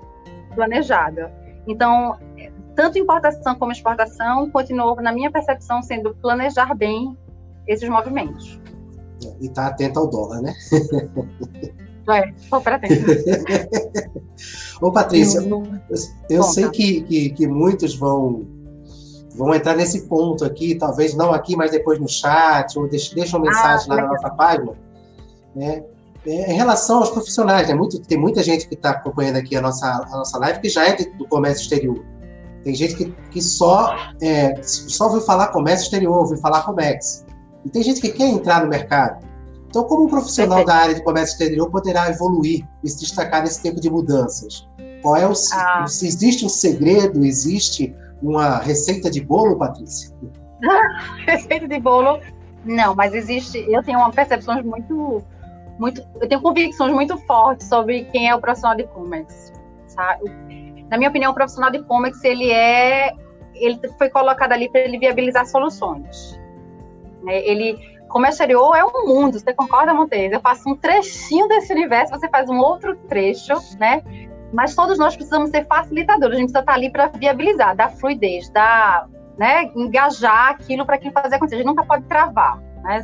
planejado. 0.56 1.30
Então, 1.68 2.18
tanto 2.76 2.98
importação 2.98 3.56
como 3.56 3.72
exportação 3.72 4.50
continuou, 4.50 4.96
na 5.02 5.12
minha 5.12 5.32
percepção, 5.32 5.82
sendo 5.82 6.16
planejar 6.16 6.74
bem 6.76 7.18
esses 7.68 7.88
movimentos. 7.88 8.60
E 9.40 9.46
estar 9.46 9.64
tá 9.64 9.68
atento 9.68 10.00
ao 10.00 10.08
dólar, 10.08 10.42
né? 10.42 10.54
É, 12.10 12.34
super 12.50 12.74
atento. 12.74 13.06
Ô, 14.82 14.92
Patrícia, 14.92 15.40
eu, 15.40 15.64
eu 16.30 16.44
sei 16.44 16.68
que, 16.70 17.02
que, 17.04 17.30
que, 17.30 17.48
muitos 17.48 17.96
vão, 17.96 18.48
vão 19.36 19.54
entrar 19.54 19.76
nesse 19.76 20.08
ponto 20.08 20.44
aqui, 20.44 20.74
talvez 20.76 21.14
não 21.14 21.32
aqui, 21.32 21.56
mas 21.56 21.72
depois 21.72 22.00
no 22.00 22.10
chat, 22.10 22.78
ou 22.78 22.90
deixam 22.90 23.16
deixa 23.16 23.38
uma 23.38 23.46
mensagem 23.46 23.86
ah, 23.92 23.96
lá 23.96 24.02
na 24.02 24.08
nossa 24.08 24.30
página. 24.32 24.74
Né? 25.56 25.84
É, 26.26 26.52
em 26.52 26.56
relação 26.56 26.98
aos 26.98 27.10
profissionais, 27.10 27.68
né? 27.68 27.76
Muito, 27.76 28.00
tem 28.00 28.18
muita 28.18 28.42
gente 28.44 28.68
que 28.68 28.74
está 28.74 28.92
acompanhando 28.92 29.38
aqui 29.38 29.56
a 29.56 29.62
nossa, 29.62 29.88
a 29.88 30.18
nossa 30.18 30.38
live 30.40 30.60
que 30.60 30.70
já 30.70 30.88
é 30.88 30.96
do 30.96 31.28
comércio 31.28 31.62
exterior. 31.62 32.04
Tem 32.64 32.76
gente 32.76 32.96
que, 32.96 33.12
que 33.32 33.42
só, 33.42 33.96
é, 34.22 34.62
só 34.64 35.06
ouviu 35.06 35.22
falar 35.22 35.48
comércio 35.48 35.86
exterior, 35.86 36.18
ouviu 36.18 36.38
falar 36.38 36.62
Comex. 36.64 37.26
E 37.66 37.70
tem 37.70 37.84
gente 37.84 38.02
que 38.02 38.10
quer 38.10 38.28
entrar 38.28 38.64
no 38.64 38.70
mercado. 38.70 39.26
Então, 39.68 39.84
como 39.86 40.06
um 40.06 40.10
profissional 40.10 40.66
da 40.66 40.76
área 40.76 40.96
de 40.96 41.04
comércio 41.04 41.34
exterior 41.34 41.70
poderá 41.72 42.10
evoluir 42.10 42.68
e 42.84 42.90
se 42.90 43.00
destacar 43.00 43.42
nesse 43.42 43.64
tempo 43.64 43.80
de 43.80 43.90
mudanças? 43.90 44.68
Qual 45.02 45.16
é 45.16 45.28
o, 45.28 45.34
ah. 45.54 45.86
existe 45.86 46.46
um 46.46 46.50
segredo, 46.50 47.24
existe 47.24 47.96
uma 48.22 48.58
receita 48.58 49.10
de 49.10 49.22
bolo, 49.22 49.58
Patrícia? 49.58 50.14
receita 51.26 51.68
de 51.68 51.80
bolo, 51.80 52.20
não, 52.66 52.94
mas 52.94 53.14
existe. 53.14 53.58
Eu 53.70 53.82
tenho 53.82 54.00
uma 54.00 54.12
percepção 54.12 54.62
muito, 54.64 55.24
muito, 55.80 56.04
eu 56.20 56.28
tenho 56.28 56.42
convicções 56.42 56.94
muito 56.94 57.18
fortes 57.20 57.68
sobre 57.68 58.04
quem 58.06 58.30
é 58.30 58.36
o 58.36 58.40
profissional 58.40 58.78
de 58.78 58.84
comércio. 58.84 59.54
Sabe? 59.88 60.71
Na 60.92 60.98
minha 60.98 61.10
opinião, 61.10 61.32
o 61.32 61.34
profissional 61.34 61.72
de 61.72 61.78
e-commerce, 61.78 62.28
ele 62.28 62.52
é, 62.52 63.16
ele 63.56 63.80
foi 63.98 64.10
colocado 64.10 64.52
ali 64.52 64.70
para 64.70 64.82
ele 64.82 65.00
viabilizar 65.00 65.46
soluções. 65.46 66.38
Né? 67.24 67.40
Ele, 67.48 67.80
comércio 68.10 68.44
exterior 68.44 68.76
é 68.76 68.84
um 68.84 69.08
mundo, 69.08 69.40
você 69.40 69.54
concorda, 69.54 69.94
Montes? 69.94 70.34
Eu 70.34 70.42
faço 70.42 70.70
um 70.70 70.76
trechinho 70.76 71.48
desse 71.48 71.72
universo, 71.72 72.12
você 72.12 72.28
faz 72.28 72.50
um 72.50 72.58
outro 72.58 72.96
trecho, 73.08 73.54
né? 73.80 74.04
mas 74.54 74.76
todos 74.76 74.98
nós 75.00 75.16
precisamos 75.16 75.50
ser 75.50 75.66
facilitadores, 75.66 76.36
a 76.36 76.40
gente 76.40 76.52
precisa 76.52 76.60
estar 76.60 76.74
ali 76.74 76.92
para 76.92 77.08
viabilizar, 77.08 77.74
dar 77.74 77.90
fluidez, 77.90 78.50
dar, 78.50 79.08
né, 79.38 79.72
engajar 79.76 80.50
aquilo 80.50 80.86
para 80.86 80.98
que 80.98 81.10
fazer 81.10 81.36
acontecer. 81.36 81.56
A 81.56 81.58
gente 81.60 81.68
nunca 81.68 81.86
pode 81.86 82.04
travar, 82.04 82.60
né? 82.84 83.02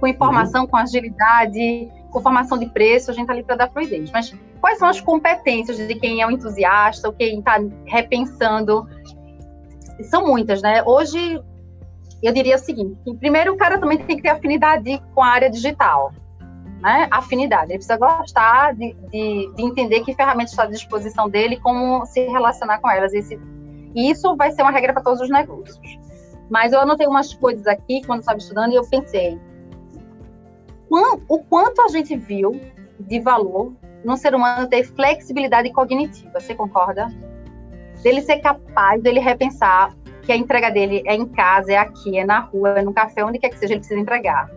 Com 0.00 0.08
informação, 0.08 0.62
uhum. 0.62 0.66
com 0.66 0.76
agilidade, 0.76 1.88
com 2.10 2.20
formação 2.20 2.58
de 2.58 2.66
preço, 2.66 3.10
a 3.10 3.14
gente 3.14 3.22
está 3.22 3.32
ali 3.32 3.42
para 3.42 3.56
dar 3.56 3.70
fluidez. 3.70 4.10
Mas 4.10 4.34
quais 4.60 4.78
são 4.78 4.88
as 4.88 5.00
competências 5.00 5.76
de 5.76 5.94
quem 5.94 6.20
é 6.20 6.26
um 6.26 6.30
entusiasta, 6.30 7.08
ou 7.08 7.14
quem 7.14 7.38
está 7.38 7.58
repensando? 7.86 8.88
São 10.02 10.26
muitas, 10.26 10.62
né? 10.62 10.82
Hoje, 10.84 11.40
eu 12.22 12.32
diria 12.32 12.56
o 12.56 12.58
seguinte: 12.58 12.96
primeiro, 13.18 13.52
o 13.52 13.56
cara 13.56 13.78
também 13.78 13.98
tem 13.98 14.16
que 14.16 14.22
ter 14.22 14.30
afinidade 14.30 15.02
com 15.14 15.22
a 15.22 15.28
área 15.28 15.50
digital 15.50 16.12
né, 16.80 17.08
afinidade. 17.10 17.72
Ele 17.72 17.78
precisa 17.78 17.96
gostar 17.96 18.74
de, 18.74 18.94
de, 19.10 19.52
de, 19.54 19.62
entender 19.62 20.00
que 20.00 20.14
ferramenta 20.14 20.50
está 20.50 20.64
à 20.64 20.66
disposição 20.66 21.28
dele 21.28 21.58
como 21.58 22.04
se 22.06 22.20
relacionar 22.26 22.78
com 22.78 22.90
elas. 22.90 23.12
Esse, 23.12 23.38
e 23.94 24.10
isso 24.10 24.36
vai 24.36 24.50
ser 24.52 24.62
uma 24.62 24.70
regra 24.70 24.92
para 24.92 25.02
todos 25.02 25.20
os 25.20 25.30
negócios. 25.30 25.78
Mas 26.50 26.72
eu 26.72 26.80
anotei 26.80 27.06
umas 27.06 27.34
coisas 27.34 27.66
aqui 27.66 28.00
quando 28.06 28.20
estava 28.20 28.38
estudando 28.38 28.72
e 28.72 28.76
eu 28.76 28.88
pensei 28.88 29.38
o 30.90 31.38
quanto 31.38 31.82
a 31.82 31.88
gente 31.88 32.16
viu 32.16 32.60
de 32.98 33.20
valor 33.20 33.72
no 34.04 34.16
ser 34.16 34.34
humano 34.34 34.68
ter 34.68 34.84
flexibilidade 34.84 35.72
cognitiva. 35.72 36.40
Você 36.40 36.54
concorda? 36.54 37.08
Dele 38.02 38.22
ser 38.22 38.38
capaz, 38.38 39.02
dele 39.02 39.20
repensar 39.20 39.94
que 40.22 40.32
a 40.32 40.36
entrega 40.36 40.70
dele 40.70 41.02
é 41.06 41.14
em 41.14 41.26
casa, 41.26 41.72
é 41.72 41.76
aqui, 41.76 42.18
é 42.18 42.24
na 42.24 42.40
rua, 42.40 42.78
é 42.78 42.82
no 42.82 42.92
café, 42.92 43.24
onde 43.24 43.38
quer 43.38 43.48
que 43.48 43.58
seja, 43.58 43.72
ele 43.72 43.80
precisa 43.80 44.00
entregar. 44.00 44.50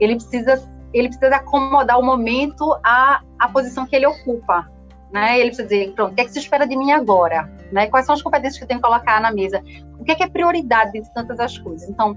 Ele 0.00 0.16
precisa 0.16 0.74
ele 0.94 1.08
precisa 1.08 1.36
acomodar 1.36 1.98
o 1.98 2.02
momento 2.04 2.72
à, 2.84 3.20
à 3.38 3.48
posição 3.48 3.84
que 3.84 3.96
ele 3.96 4.06
ocupa. 4.06 4.70
Né? 5.12 5.40
Ele 5.40 5.48
precisa 5.48 5.68
dizer, 5.68 5.92
pronto, 5.92 6.12
o 6.12 6.14
que 6.14 6.20
é 6.20 6.24
que 6.24 6.30
se 6.30 6.38
espera 6.38 6.66
de 6.66 6.76
mim 6.76 6.92
agora? 6.92 7.52
Né? 7.72 7.88
Quais 7.88 8.06
são 8.06 8.14
as 8.14 8.22
competências 8.22 8.58
que 8.58 8.64
eu 8.64 8.68
tenho 8.68 8.80
que 8.80 8.86
colocar 8.86 9.20
na 9.20 9.32
mesa? 9.32 9.60
O 9.98 10.04
que 10.04 10.12
é, 10.12 10.14
que 10.14 10.22
é 10.22 10.28
prioridade 10.28 10.92
de 10.92 11.12
tantas 11.12 11.40
as 11.40 11.58
coisas? 11.58 11.88
Então, 11.88 12.16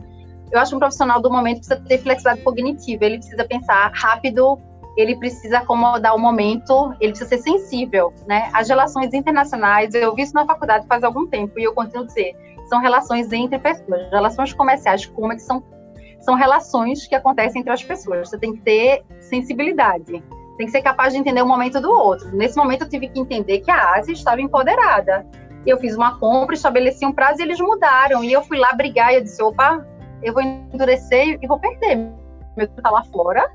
eu 0.51 0.59
acho 0.59 0.71
que 0.71 0.75
um 0.75 0.79
profissional 0.79 1.21
do 1.21 1.29
momento 1.29 1.57
precisa 1.57 1.79
ter 1.81 1.97
flexibilidade 1.99 2.43
cognitiva, 2.43 3.05
ele 3.05 3.17
precisa 3.17 3.45
pensar 3.45 3.91
rápido, 3.93 4.59
ele 4.95 5.15
precisa 5.15 5.59
acomodar 5.59 6.15
o 6.15 6.19
momento, 6.19 6.93
ele 6.99 7.11
precisa 7.11 7.29
ser 7.29 7.37
sensível, 7.37 8.13
né? 8.27 8.49
As 8.53 8.67
relações 8.67 9.13
internacionais, 9.13 9.93
eu 9.93 10.15
vi 10.15 10.23
isso 10.23 10.33
na 10.33 10.45
faculdade 10.45 10.87
faz 10.87 11.03
algum 11.03 11.27
tempo 11.27 11.59
e 11.59 11.63
eu 11.63 11.73
continuo 11.73 12.03
a 12.03 12.07
dizer, 12.07 12.35
são 12.67 12.79
relações 12.79 13.31
entre 13.31 13.59
pessoas, 13.59 14.09
relações 14.11 14.53
comerciais, 14.53 15.05
como 15.05 15.31
é 15.31 15.35
que 15.35 15.41
são 15.41 15.63
são 16.19 16.35
relações 16.35 17.07
que 17.07 17.15
acontecem 17.15 17.61
entre 17.61 17.71
as 17.71 17.83
pessoas. 17.83 18.27
Você 18.27 18.37
tem 18.37 18.53
que 18.53 18.61
ter 18.61 19.05
sensibilidade, 19.21 20.21
tem 20.57 20.65
que 20.65 20.71
ser 20.71 20.81
capaz 20.81 21.13
de 21.13 21.19
entender 21.19 21.41
o 21.41 21.47
momento 21.47 21.79
do 21.79 21.89
outro. 21.89 22.35
Nesse 22.35 22.57
momento, 22.57 22.81
eu 22.83 22.89
tive 22.89 23.07
que 23.07 23.19
entender 23.19 23.59
que 23.59 23.71
a 23.71 23.93
Ásia 23.93 24.11
estava 24.11 24.41
empoderada. 24.41 25.25
Eu 25.65 25.77
fiz 25.77 25.95
uma 25.95 26.17
compra, 26.19 26.55
estabeleci 26.55 27.05
um 27.05 27.13
prazo 27.13 27.39
e 27.39 27.43
eles 27.43 27.59
mudaram. 27.59 28.23
E 28.23 28.33
eu 28.33 28.41
fui 28.41 28.57
lá 28.57 28.73
brigar 28.73 29.13
e 29.13 29.17
eu 29.17 29.23
disse: 29.23 29.41
opa, 29.41 29.85
eu 30.21 30.33
vou 30.33 30.41
endurecer 30.41 31.39
e 31.41 31.47
vou 31.47 31.59
perder. 31.59 31.95
Meu 32.55 32.65
está 32.65 32.89
lá 32.89 33.03
fora, 33.05 33.49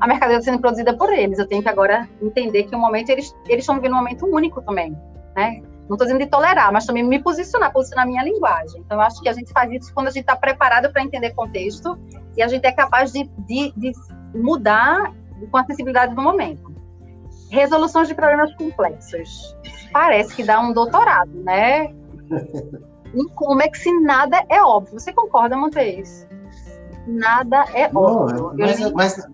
a 0.00 0.06
mercadoria 0.06 0.38
está 0.38 0.50
sendo 0.50 0.60
produzida 0.60 0.96
por 0.96 1.12
eles. 1.12 1.38
Eu 1.38 1.46
tenho 1.46 1.62
que 1.62 1.68
agora 1.68 2.08
entender 2.22 2.64
que 2.64 2.74
o 2.74 2.78
momento 2.78 3.10
eles, 3.10 3.34
estão 3.48 3.76
vivendo 3.76 3.92
um 3.92 3.96
momento 3.96 4.26
único 4.26 4.62
também. 4.62 4.96
Né? 5.36 5.62
Não 5.88 5.96
estou 5.96 6.06
dizendo 6.06 6.20
de 6.20 6.26
tolerar, 6.26 6.72
mas 6.72 6.86
também 6.86 7.02
me 7.02 7.18
posicionar, 7.18 7.72
posicionar 7.72 8.06
minha 8.06 8.22
linguagem. 8.22 8.80
Então, 8.80 8.98
eu 8.98 9.02
acho 9.02 9.20
que 9.20 9.28
a 9.28 9.32
gente 9.32 9.52
faz 9.52 9.70
isso 9.72 9.92
quando 9.92 10.08
a 10.08 10.10
gente 10.10 10.22
está 10.22 10.36
preparado 10.36 10.90
para 10.92 11.02
entender 11.02 11.32
contexto 11.32 11.98
e 12.36 12.42
a 12.42 12.48
gente 12.48 12.64
é 12.64 12.72
capaz 12.72 13.12
de, 13.12 13.24
de, 13.46 13.72
de 13.76 13.92
mudar 14.34 15.12
com 15.50 15.56
a 15.56 15.64
sensibilidade 15.64 16.14
do 16.14 16.22
momento. 16.22 16.72
Resoluções 17.50 18.08
de 18.08 18.14
problemas 18.14 18.54
complexos. 18.54 19.56
Parece 19.92 20.34
que 20.34 20.42
dá 20.42 20.60
um 20.60 20.72
doutorado, 20.72 21.32
né? 21.42 21.92
em 23.14 23.62
é 23.62 23.74
se 23.74 23.92
nada 24.00 24.44
é 24.48 24.62
óbvio. 24.62 24.98
Você 24.98 25.12
concorda, 25.12 25.56
Montes? 25.56 26.26
Nada 27.06 27.64
é 27.74 27.90
Não, 27.92 28.00
óbvio. 28.00 28.52
Mas, 28.56 28.92
mas, 28.92 29.28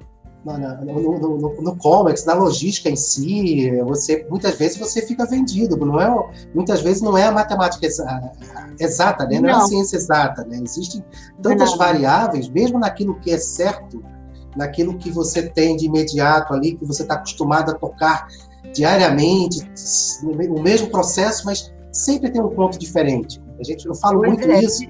no, 0.45 1.19
no, 1.19 1.39
no, 1.39 1.63
no, 1.63 1.77
comex, 1.77 2.25
na 2.25 2.35
logística 2.35 2.89
em 2.89 2.97
si, 2.97 3.71
você 3.83 4.27
muitas 4.29 4.55
vezes 4.57 4.79
você 4.79 5.03
fica 5.03 5.27
vendido, 5.27 5.77
não 5.77 6.01
é? 6.01 6.31
Muitas 6.55 6.81
vezes 6.81 7.03
não 7.03 7.17
é 7.17 7.25
a 7.25 7.33
matemática 7.33 7.87
exata, 7.87 9.27
né? 9.27 9.35
Não, 9.35 9.43
não 9.43 9.49
é 9.51 9.53
a 9.53 9.61
ciência 9.61 9.97
exata, 9.97 10.45
né? 10.45 10.59
Existem 10.63 11.05
tantas 11.43 11.71
não. 11.73 11.79
variáveis, 11.79 12.49
mesmo 12.49 12.79
naquilo 12.79 13.21
que 13.21 13.31
é 13.31 13.39
certo, 13.39 14.03
naquilo 14.57 14.97
que 14.97 15.11
você 15.11 15.49
tem 15.49 15.77
de 15.77 15.87
imediato 15.87 16.55
ali, 16.55 16.75
que 16.75 16.85
você 16.85 17.03
está 17.03 17.15
acostumado 17.15 17.71
a 17.71 17.75
tocar 17.75 18.27
diariamente, 18.75 19.71
o 20.25 20.61
mesmo 20.61 20.89
processo, 20.91 21.45
mas 21.45 21.73
sempre 21.93 22.31
tem 22.31 22.41
um 22.41 22.49
ponto 22.49 22.79
diferente. 22.79 23.41
A 23.61 23.65
gente, 23.65 23.87
eu 23.87 23.95
falo 23.95 24.21
pois 24.21 24.33
muito 24.33 24.51
é. 24.51 24.61
isso. 24.61 24.87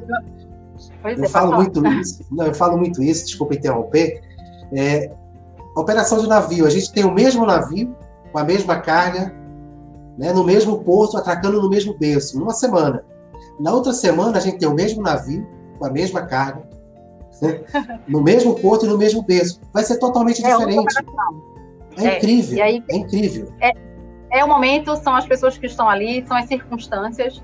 Pois 1.02 1.18
eu 1.18 1.24
é, 1.24 1.28
falo 1.28 1.56
muito 1.56 1.86
isso. 1.86 2.24
Não, 2.30 2.46
eu 2.46 2.54
falo 2.54 2.78
muito 2.78 3.02
isso. 3.02 3.26
Desculpa 3.26 3.54
interromper. 3.54 4.22
É, 4.72 5.10
operação 5.76 6.18
de 6.18 6.28
navio, 6.28 6.66
a 6.66 6.70
gente 6.70 6.92
tem 6.92 7.04
o 7.04 7.12
mesmo 7.12 7.44
navio, 7.44 7.94
com 8.32 8.38
a 8.38 8.44
mesma 8.44 8.78
carga, 8.80 9.34
né, 10.16 10.32
no 10.32 10.44
mesmo 10.44 10.82
porto, 10.84 11.16
atracando 11.16 11.60
no 11.60 11.68
mesmo 11.68 11.94
berço, 11.94 12.38
numa 12.38 12.52
semana. 12.52 13.04
Na 13.58 13.72
outra 13.72 13.92
semana, 13.92 14.38
a 14.38 14.40
gente 14.40 14.58
tem 14.58 14.68
o 14.68 14.74
mesmo 14.74 15.02
navio, 15.02 15.46
com 15.78 15.86
a 15.86 15.90
mesma 15.90 16.22
carga, 16.22 16.62
né, 17.42 17.60
no 18.06 18.22
mesmo 18.22 18.54
porto 18.54 18.84
e 18.84 18.88
no 18.88 18.98
mesmo 18.98 19.22
berço. 19.22 19.60
Vai 19.72 19.82
ser 19.82 19.98
totalmente 19.98 20.44
é 20.44 20.50
diferente. 20.50 20.94
É, 21.96 22.04
é, 22.04 22.16
incrível, 22.18 22.64
aí, 22.64 22.84
é 22.88 22.96
incrível. 22.96 23.52
É, 23.60 23.72
é 24.32 24.44
o 24.44 24.48
momento, 24.48 24.94
são 24.96 25.14
as 25.14 25.26
pessoas 25.26 25.58
que 25.58 25.66
estão 25.66 25.88
ali, 25.88 26.24
são 26.26 26.36
as 26.36 26.46
circunstâncias. 26.46 27.42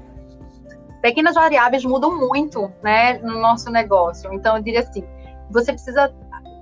Pequenas 1.07 1.37
variáveis 1.37 1.85
mudam 1.85 2.19
muito 2.19 2.69
né, 2.83 3.19
no 3.19 3.41
nosso 3.41 3.71
negócio. 3.71 4.29
Então, 4.35 4.57
eu 4.57 4.63
diria 4.65 4.81
assim, 4.81 5.05
você 5.49 5.73
precisa 5.73 6.13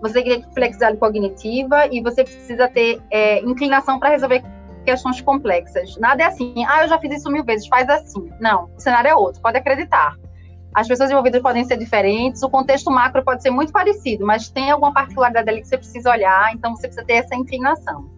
você 0.03 0.23
tem 0.23 0.43
flexibilidade 0.53 0.99
cognitiva 0.99 1.87
e 1.87 2.03
você 2.03 2.23
precisa 2.23 2.69
ter 2.69 3.01
é, 3.11 3.41
inclinação 3.41 3.99
para 3.99 4.11
resolver 4.11 4.45
questões 4.85 5.19
complexas. 5.23 5.97
Nada 5.97 6.25
é 6.25 6.27
assim, 6.27 6.53
ah, 6.69 6.83
eu 6.83 6.89
já 6.89 6.99
fiz 6.99 7.21
isso 7.21 7.31
mil 7.31 7.43
vezes, 7.43 7.67
faz 7.69 7.89
assim. 7.89 8.31
Não, 8.39 8.69
o 8.77 8.79
cenário 8.79 9.09
é 9.09 9.15
outro, 9.15 9.41
pode 9.41 9.57
acreditar. 9.57 10.15
As 10.75 10.87
pessoas 10.87 11.11
envolvidas 11.11 11.41
podem 11.41 11.65
ser 11.65 11.79
diferentes, 11.79 12.43
o 12.43 12.51
contexto 12.51 12.91
macro 12.91 13.25
pode 13.25 13.41
ser 13.41 13.51
muito 13.51 13.73
parecido, 13.73 14.27
mas 14.27 14.51
tem 14.51 14.71
alguma 14.71 14.93
particularidade 14.93 15.49
ali 15.49 15.63
que 15.63 15.69
você 15.69 15.79
precisa 15.79 16.11
olhar, 16.11 16.53
então 16.53 16.77
você 16.77 16.87
precisa 16.87 17.07
ter 17.07 17.15
essa 17.15 17.35
inclinação. 17.35 18.11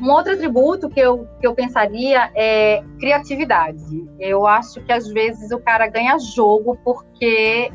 Um 0.00 0.10
outro 0.10 0.32
atributo 0.32 0.88
que 0.88 1.00
eu, 1.00 1.28
que 1.40 1.46
eu 1.46 1.54
pensaria 1.54 2.30
é 2.34 2.82
criatividade. 2.98 4.04
Eu 4.18 4.46
acho 4.46 4.80
que 4.82 4.92
às 4.92 5.08
vezes 5.08 5.50
o 5.52 5.58
cara 5.60 5.86
ganha 5.86 6.18
jogo 6.18 6.76
porque 6.84 7.70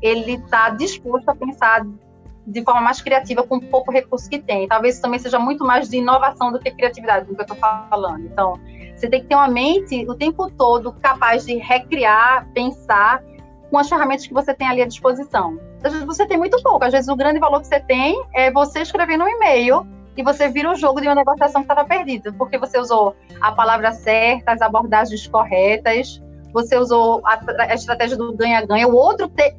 ele 0.00 0.34
está 0.34 0.70
disposto 0.70 1.28
a 1.28 1.34
pensar 1.34 1.86
de 2.46 2.64
forma 2.64 2.80
mais 2.80 3.00
criativa 3.00 3.42
com 3.42 3.56
o 3.56 3.60
pouco 3.60 3.92
recurso 3.92 4.28
que 4.28 4.38
tem. 4.38 4.66
Talvez 4.66 4.94
isso 4.94 5.02
também 5.02 5.18
seja 5.18 5.38
muito 5.38 5.64
mais 5.64 5.88
de 5.88 5.98
inovação 5.98 6.50
do 6.50 6.58
que 6.58 6.70
criatividade, 6.70 7.26
do 7.26 7.34
que 7.34 7.40
eu 7.40 7.44
estou 7.44 7.56
falando. 7.56 8.24
Então, 8.24 8.58
você 8.96 9.08
tem 9.08 9.20
que 9.20 9.28
ter 9.28 9.34
uma 9.34 9.48
mente 9.48 10.06
o 10.08 10.14
tempo 10.14 10.50
todo 10.50 10.92
capaz 10.94 11.44
de 11.44 11.56
recriar, 11.56 12.48
pensar 12.52 13.22
com 13.70 13.78
as 13.78 13.88
ferramentas 13.88 14.26
que 14.26 14.34
você 14.34 14.52
tem 14.52 14.66
ali 14.66 14.82
à 14.82 14.86
disposição. 14.86 15.58
Às 15.84 15.92
vezes 15.92 16.06
você 16.06 16.26
tem 16.26 16.36
muito 16.36 16.60
pouco, 16.62 16.84
às 16.84 16.92
vezes 16.92 17.08
o 17.08 17.16
grande 17.16 17.38
valor 17.38 17.60
que 17.60 17.68
você 17.68 17.80
tem 17.80 18.20
é 18.34 18.50
você 18.50 18.80
escrever 18.80 19.16
no 19.16 19.28
e-mail 19.28 19.86
e 20.16 20.22
você 20.22 20.48
vira 20.48 20.70
o 20.70 20.74
jogo 20.74 21.00
de 21.00 21.06
uma 21.06 21.14
negociação 21.14 21.62
que 21.62 21.72
estava 21.72 21.86
perdida, 21.88 22.32
porque 22.32 22.58
você 22.58 22.78
usou 22.78 23.16
a 23.40 23.52
palavra 23.52 23.92
certa, 23.92 24.52
as 24.52 24.60
abordagens 24.60 25.26
corretas, 25.26 26.22
você 26.52 26.76
usou 26.76 27.22
a, 27.24 27.40
a 27.58 27.74
estratégia 27.74 28.16
do 28.16 28.36
ganha-ganha, 28.36 28.88
o 28.88 28.94
outro 28.94 29.28
te, 29.28 29.56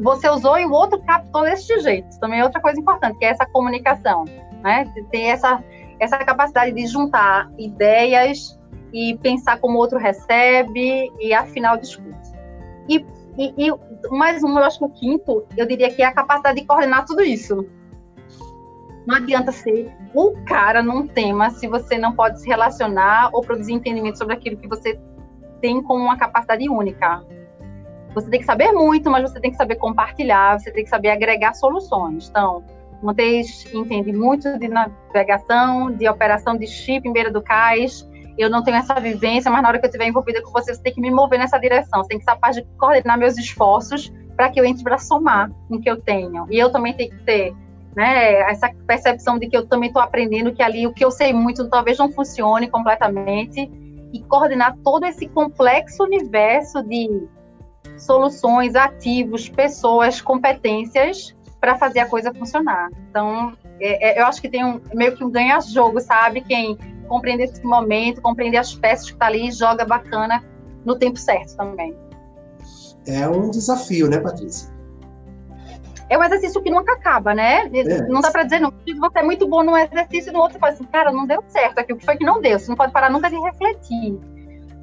você 0.00 0.28
usou 0.28 0.58
e 0.58 0.64
o 0.64 0.72
outro 0.72 1.00
captou 1.02 1.42
desse 1.42 1.78
jeito. 1.80 2.18
Também 2.20 2.40
é 2.40 2.44
outra 2.44 2.60
coisa 2.60 2.78
importante, 2.78 3.18
que 3.18 3.24
é 3.24 3.28
essa 3.28 3.46
comunicação, 3.46 4.24
né? 4.62 4.84
Ter 5.10 5.24
essa, 5.24 5.62
essa 5.98 6.18
capacidade 6.18 6.72
de 6.72 6.86
juntar 6.86 7.50
ideias 7.58 8.58
e 8.92 9.16
pensar 9.18 9.58
como 9.60 9.76
o 9.76 9.78
outro 9.78 9.98
recebe 9.98 11.10
e 11.20 11.32
afinar 11.32 11.74
o 11.74 11.80
discurso. 11.80 12.32
E, 12.88 13.04
e, 13.38 13.68
e 13.68 13.72
mais 14.10 14.42
um, 14.42 14.58
eu 14.58 14.64
acho 14.64 14.78
que 14.78 14.84
o 14.84 14.88
quinto, 14.88 15.46
eu 15.56 15.66
diria 15.66 15.90
que 15.90 16.02
é 16.02 16.06
a 16.06 16.12
capacidade 16.12 16.60
de 16.60 16.66
coordenar 16.66 17.04
tudo 17.04 17.22
isso. 17.22 17.66
Não 19.06 19.16
adianta 19.16 19.50
ser 19.50 19.90
o 20.14 20.32
cara 20.44 20.82
num 20.82 21.06
tema 21.06 21.50
se 21.50 21.66
você 21.66 21.96
não 21.96 22.12
pode 22.12 22.40
se 22.40 22.48
relacionar 22.48 23.30
ou 23.32 23.40
produzir 23.40 23.72
entendimento 23.72 24.18
sobre 24.18 24.34
aquilo 24.34 24.56
que 24.56 24.68
você 24.68 25.00
tem 25.60 25.82
como 25.82 26.04
uma 26.04 26.16
capacidade 26.16 26.68
única. 26.68 27.24
Você 28.14 28.28
tem 28.28 28.40
que 28.40 28.46
saber 28.46 28.72
muito, 28.72 29.10
mas 29.10 29.22
você 29.22 29.40
tem 29.40 29.50
que 29.50 29.56
saber 29.56 29.76
compartilhar, 29.76 30.58
você 30.58 30.70
tem 30.70 30.84
que 30.84 30.90
saber 30.90 31.10
agregar 31.10 31.54
soluções. 31.54 32.28
Então, 32.28 32.64
Montes 33.02 33.72
entende 33.72 34.12
muito 34.12 34.58
de 34.58 34.68
navegação, 34.68 35.90
de 35.92 36.08
operação 36.08 36.56
de 36.56 36.66
chip 36.66 37.08
em 37.08 37.12
beira 37.12 37.30
do 37.30 37.40
cais. 37.40 38.08
Eu 38.36 38.50
não 38.50 38.62
tenho 38.62 38.76
essa 38.76 38.94
vivência, 38.94 39.50
mas 39.50 39.62
na 39.62 39.68
hora 39.68 39.78
que 39.78 39.86
eu 39.86 39.88
estiver 39.88 40.06
envolvida 40.06 40.42
com 40.42 40.50
você, 40.50 40.74
você 40.74 40.82
tem 40.82 40.92
que 40.92 41.00
me 41.00 41.10
mover 41.10 41.38
nessa 41.38 41.58
direção. 41.58 42.02
Você 42.02 42.08
tem 42.08 42.18
que 42.18 42.24
ser 42.24 42.32
capaz 42.32 42.56
de 42.56 42.64
coordenar 42.78 43.18
meus 43.18 43.38
esforços 43.38 44.12
para 44.36 44.50
que 44.50 44.60
eu 44.60 44.64
entre 44.64 44.82
para 44.82 44.98
somar 44.98 45.50
o 45.68 45.78
que 45.78 45.88
eu 45.88 46.00
tenho. 46.00 46.46
E 46.50 46.58
eu 46.58 46.70
também 46.70 46.94
tenho 46.94 47.10
que 47.10 47.24
ter 47.24 47.54
né? 47.94 48.34
Essa 48.50 48.70
percepção 48.86 49.38
de 49.38 49.48
que 49.48 49.56
eu 49.56 49.66
também 49.66 49.88
estou 49.88 50.02
aprendendo 50.02 50.52
que 50.52 50.62
ali 50.62 50.86
o 50.86 50.92
que 50.92 51.04
eu 51.04 51.10
sei 51.10 51.32
muito 51.32 51.68
talvez 51.68 51.98
não 51.98 52.10
funcione 52.10 52.68
completamente 52.68 53.70
e 54.12 54.20
coordenar 54.24 54.76
todo 54.82 55.04
esse 55.06 55.28
complexo 55.28 56.04
universo 56.04 56.82
de 56.82 57.28
soluções, 57.96 58.74
ativos, 58.74 59.48
pessoas, 59.48 60.20
competências 60.20 61.36
para 61.60 61.76
fazer 61.76 62.00
a 62.00 62.06
coisa 62.06 62.32
funcionar. 62.32 62.90
Então, 63.10 63.52
é, 63.78 64.10
é, 64.10 64.20
eu 64.20 64.26
acho 64.26 64.40
que 64.40 64.48
tem 64.48 64.64
um 64.64 64.80
meio 64.94 65.14
que 65.14 65.22
um 65.22 65.30
ganha-jogo, 65.30 66.00
sabe? 66.00 66.40
Quem 66.40 66.76
compreende 67.06 67.42
esse 67.42 67.62
momento, 67.62 68.22
compreende 68.22 68.56
as 68.56 68.74
peças 68.74 69.06
que 69.06 69.12
está 69.12 69.26
ali 69.26 69.48
e 69.48 69.52
joga 69.52 69.84
bacana 69.84 70.42
no 70.84 70.96
tempo 70.98 71.18
certo 71.18 71.56
também. 71.56 71.94
É 73.06 73.28
um 73.28 73.50
desafio, 73.50 74.08
né, 74.08 74.18
Patrícia? 74.18 74.70
É 76.10 76.18
um 76.18 76.24
exercício 76.24 76.60
que 76.60 76.70
nunca 76.70 76.92
acaba, 76.92 77.32
né? 77.32 77.70
É. 77.72 78.02
Não 78.08 78.20
dá 78.20 78.32
para 78.32 78.42
dizer, 78.42 78.58
não. 78.58 78.72
Você 78.98 79.18
é 79.20 79.22
muito 79.22 79.46
bom 79.46 79.62
num 79.62 79.76
exercício, 79.76 80.32
no 80.32 80.40
outro 80.40 80.54
você 80.54 80.58
fala 80.58 80.72
assim, 80.72 80.84
cara, 80.84 81.12
não 81.12 81.24
deu 81.24 81.42
certo 81.46 81.78
aqui. 81.78 81.92
O 81.92 81.96
que 81.96 82.04
foi 82.04 82.16
que 82.16 82.24
não 82.24 82.40
deu? 82.40 82.58
Você 82.58 82.68
não 82.68 82.76
pode 82.76 82.92
parar 82.92 83.08
nunca 83.10 83.30
de 83.30 83.38
refletir. 83.38 84.18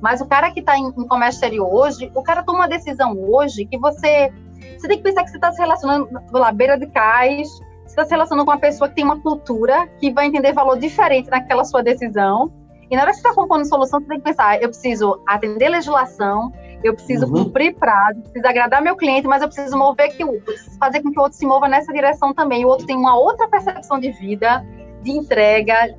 Mas 0.01 0.21
o 0.21 0.25
cara 0.25 0.49
que 0.51 0.61
está 0.61 0.77
em, 0.77 0.87
em, 0.87 1.07
comércio 1.07 1.37
exterior 1.37 1.67
hoje, 1.67 2.09
o 2.15 2.23
cara 2.23 2.43
toma 2.43 2.59
uma 2.59 2.67
decisão 2.67 3.13
hoje 3.19 3.65
que 3.65 3.77
você. 3.77 4.31
Você 4.77 4.87
tem 4.87 4.97
que 4.97 5.03
pensar 5.03 5.23
que 5.23 5.29
você 5.29 5.37
está 5.37 5.51
se 5.51 5.59
relacionando 5.59 6.09
lá, 6.31 6.51
beira 6.51 6.77
de 6.77 6.87
cais, 6.87 7.49
você 7.49 7.87
está 7.87 8.05
se 8.05 8.11
relacionando 8.11 8.45
com 8.45 8.51
uma 8.51 8.59
pessoa 8.59 8.87
que 8.87 8.95
tem 8.95 9.03
uma 9.03 9.19
cultura 9.19 9.85
que 9.99 10.11
vai 10.11 10.27
entender 10.27 10.53
valor 10.53 10.79
diferente 10.79 11.29
naquela 11.29 11.65
sua 11.65 11.83
decisão. 11.83 12.51
E 12.89 12.95
na 12.95 13.01
hora 13.01 13.11
que 13.11 13.17
você 13.17 13.27
está 13.27 13.33
propondo 13.33 13.65
solução, 13.65 13.99
você 13.99 14.07
tem 14.07 14.17
que 14.19 14.23
pensar: 14.23 14.61
eu 14.61 14.69
preciso 14.69 15.21
atender 15.27 15.67
legislação, 15.67 16.53
eu 16.83 16.93
preciso 16.93 17.25
uhum. 17.25 17.45
cumprir 17.45 17.75
prazo, 17.75 18.21
preciso 18.21 18.47
agradar 18.47 18.81
meu 18.81 18.95
cliente, 18.95 19.27
mas 19.27 19.41
eu 19.41 19.47
preciso 19.47 19.77
mover 19.77 20.15
que 20.15 20.23
o 20.23 20.41
fazer 20.79 21.01
com 21.01 21.11
que 21.11 21.19
o 21.19 21.21
outro 21.21 21.37
se 21.37 21.45
mova 21.45 21.67
nessa 21.67 21.91
direção 21.91 22.33
também. 22.33 22.65
O 22.65 22.67
outro 22.67 22.85
tem 22.85 22.95
uma 22.95 23.17
outra 23.17 23.47
percepção 23.47 23.99
de 23.99 24.11
vida, 24.11 24.65
de 25.01 25.11
entrega, 25.11 25.95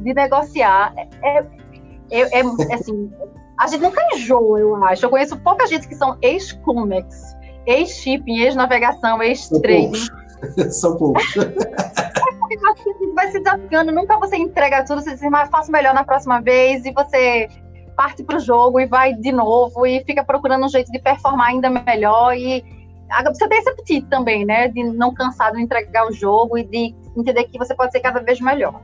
de 0.00 0.14
negociar. 0.14 0.92
É, 1.22 1.38
é, 1.38 2.20
é, 2.20 2.40
é 2.40 2.74
assim, 2.74 3.10
a 3.58 3.66
gente 3.66 3.82
nunca 3.82 4.02
enjoa, 4.14 4.60
eu 4.60 4.74
acho. 4.84 5.06
Eu 5.06 5.10
conheço 5.10 5.36
pouca 5.38 5.66
gente 5.66 5.88
que 5.88 5.94
são 5.94 6.18
ex-Comex, 6.20 7.36
ex-shipping, 7.66 8.38
ex-navegação, 8.38 9.22
ex-trading. 9.22 10.06
São 10.70 10.96
poucos. 10.96 11.24
vai 13.14 13.30
se 13.32 13.40
desafiando, 13.40 13.90
nunca 13.90 14.18
você 14.18 14.36
entrega 14.36 14.84
tudo, 14.84 15.00
você 15.00 15.14
diz, 15.14 15.22
mas 15.30 15.48
faço 15.48 15.72
melhor 15.72 15.94
na 15.94 16.04
próxima 16.04 16.40
vez, 16.42 16.84
e 16.84 16.92
você 16.92 17.48
parte 17.96 18.22
para 18.22 18.36
o 18.36 18.40
jogo 18.40 18.78
e 18.78 18.86
vai 18.86 19.14
de 19.14 19.32
novo 19.32 19.86
e 19.86 20.04
fica 20.04 20.22
procurando 20.22 20.66
um 20.66 20.68
jeito 20.68 20.92
de 20.92 20.98
performar 20.98 21.48
ainda 21.48 21.70
melhor 21.70 22.36
e 22.36 22.62
você 23.26 23.48
tem 23.48 23.58
esse 23.58 23.70
apetite 23.70 24.06
também, 24.08 24.44
né, 24.44 24.68
de 24.68 24.82
não 24.82 25.14
cansar 25.14 25.52
de 25.52 25.62
entregar 25.62 26.06
o 26.06 26.12
jogo 26.12 26.58
e 26.58 26.64
de 26.64 26.94
entender 27.16 27.44
que 27.44 27.58
você 27.58 27.74
pode 27.74 27.92
ser 27.92 28.00
cada 28.00 28.20
vez 28.20 28.40
melhor. 28.40 28.80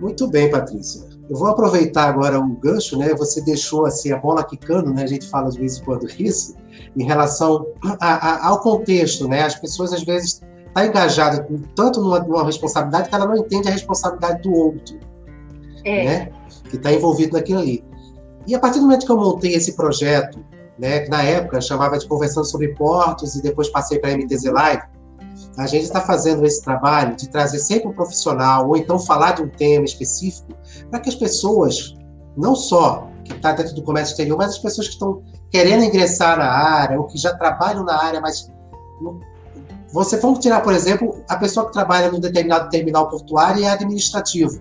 Muito 0.00 0.26
bem, 0.28 0.50
Patrícia. 0.50 1.08
Eu 1.28 1.36
vou 1.36 1.48
aproveitar 1.48 2.08
agora 2.08 2.38
o 2.38 2.48
gancho, 2.56 2.98
né? 2.98 3.14
Você 3.14 3.40
deixou 3.40 3.86
assim 3.86 4.12
a 4.12 4.18
bola 4.18 4.44
quicando, 4.44 4.92
né? 4.92 5.04
A 5.04 5.06
gente 5.06 5.26
fala 5.26 5.50
de 5.50 5.58
vez 5.58 5.78
em 5.78 5.84
quando 5.84 6.06
isso, 6.20 6.54
em 6.96 7.04
relação 7.04 7.66
a, 8.00 8.14
a, 8.14 8.48
ao 8.48 8.60
contexto, 8.60 9.26
né? 9.26 9.42
As 9.42 9.54
pessoas 9.54 9.92
às 9.92 10.02
vezes 10.02 10.34
estão 10.34 10.48
tá 10.74 10.86
engajadas 10.86 11.46
tanto 11.74 12.00
numa, 12.02 12.18
numa 12.20 12.44
responsabilidade 12.44 13.08
que 13.08 13.14
ela 13.14 13.26
não 13.26 13.36
entende 13.36 13.68
a 13.68 13.70
responsabilidade 13.70 14.42
do 14.42 14.52
outro, 14.52 14.98
é. 15.84 16.04
né? 16.04 16.32
Que 16.74 16.78
está 16.78 16.92
envolvido 16.92 17.36
naquilo 17.36 17.60
ali. 17.60 17.84
E 18.46 18.54
a 18.54 18.58
partir 18.58 18.78
do 18.78 18.82
momento 18.82 19.06
que 19.06 19.12
eu 19.12 19.16
montei 19.16 19.54
esse 19.54 19.74
projeto, 19.74 20.44
né, 20.78 21.00
que 21.00 21.10
na 21.10 21.22
época 21.22 21.60
chamava 21.60 21.98
de 21.98 22.06
Conversando 22.06 22.44
sobre 22.44 22.74
Portos 22.74 23.36
e 23.36 23.42
depois 23.42 23.68
passei 23.68 23.98
para 23.98 24.10
a 24.10 24.16
MTZ 24.16 24.44
Live, 24.44 24.82
a 25.56 25.66
gente 25.66 25.84
está 25.84 26.00
fazendo 26.00 26.44
esse 26.44 26.62
trabalho 26.62 27.16
de 27.16 27.28
trazer 27.28 27.58
sempre 27.58 27.88
um 27.88 27.92
profissional 27.92 28.68
ou 28.68 28.76
então 28.76 28.98
falar 28.98 29.32
de 29.32 29.42
um 29.42 29.48
tema 29.48 29.84
específico 29.84 30.52
para 30.90 31.00
que 31.00 31.08
as 31.08 31.14
pessoas, 31.14 31.94
não 32.36 32.54
só 32.56 33.08
que 33.24 33.32
está 33.32 33.52
dentro 33.52 33.74
do 33.74 33.82
comércio 33.82 34.12
exterior, 34.12 34.36
mas 34.36 34.50
as 34.50 34.58
pessoas 34.58 34.88
que 34.88 34.94
estão 34.94 35.22
querendo 35.50 35.84
ingressar 35.84 36.36
na 36.36 36.50
área 36.50 36.98
ou 36.98 37.06
que 37.06 37.16
já 37.16 37.32
trabalham 37.34 37.84
na 37.84 37.96
área, 38.02 38.20
mas 38.20 38.50
você 39.92 40.18
vamos 40.18 40.40
tirar, 40.40 40.60
por 40.60 40.74
exemplo, 40.74 41.22
a 41.28 41.36
pessoa 41.36 41.66
que 41.66 41.72
trabalha 41.72 42.10
num 42.10 42.18
determinado 42.18 42.68
terminal 42.68 43.08
portuário 43.08 43.62
e 43.62 43.64
é 43.64 43.70
administrativo 43.70 44.60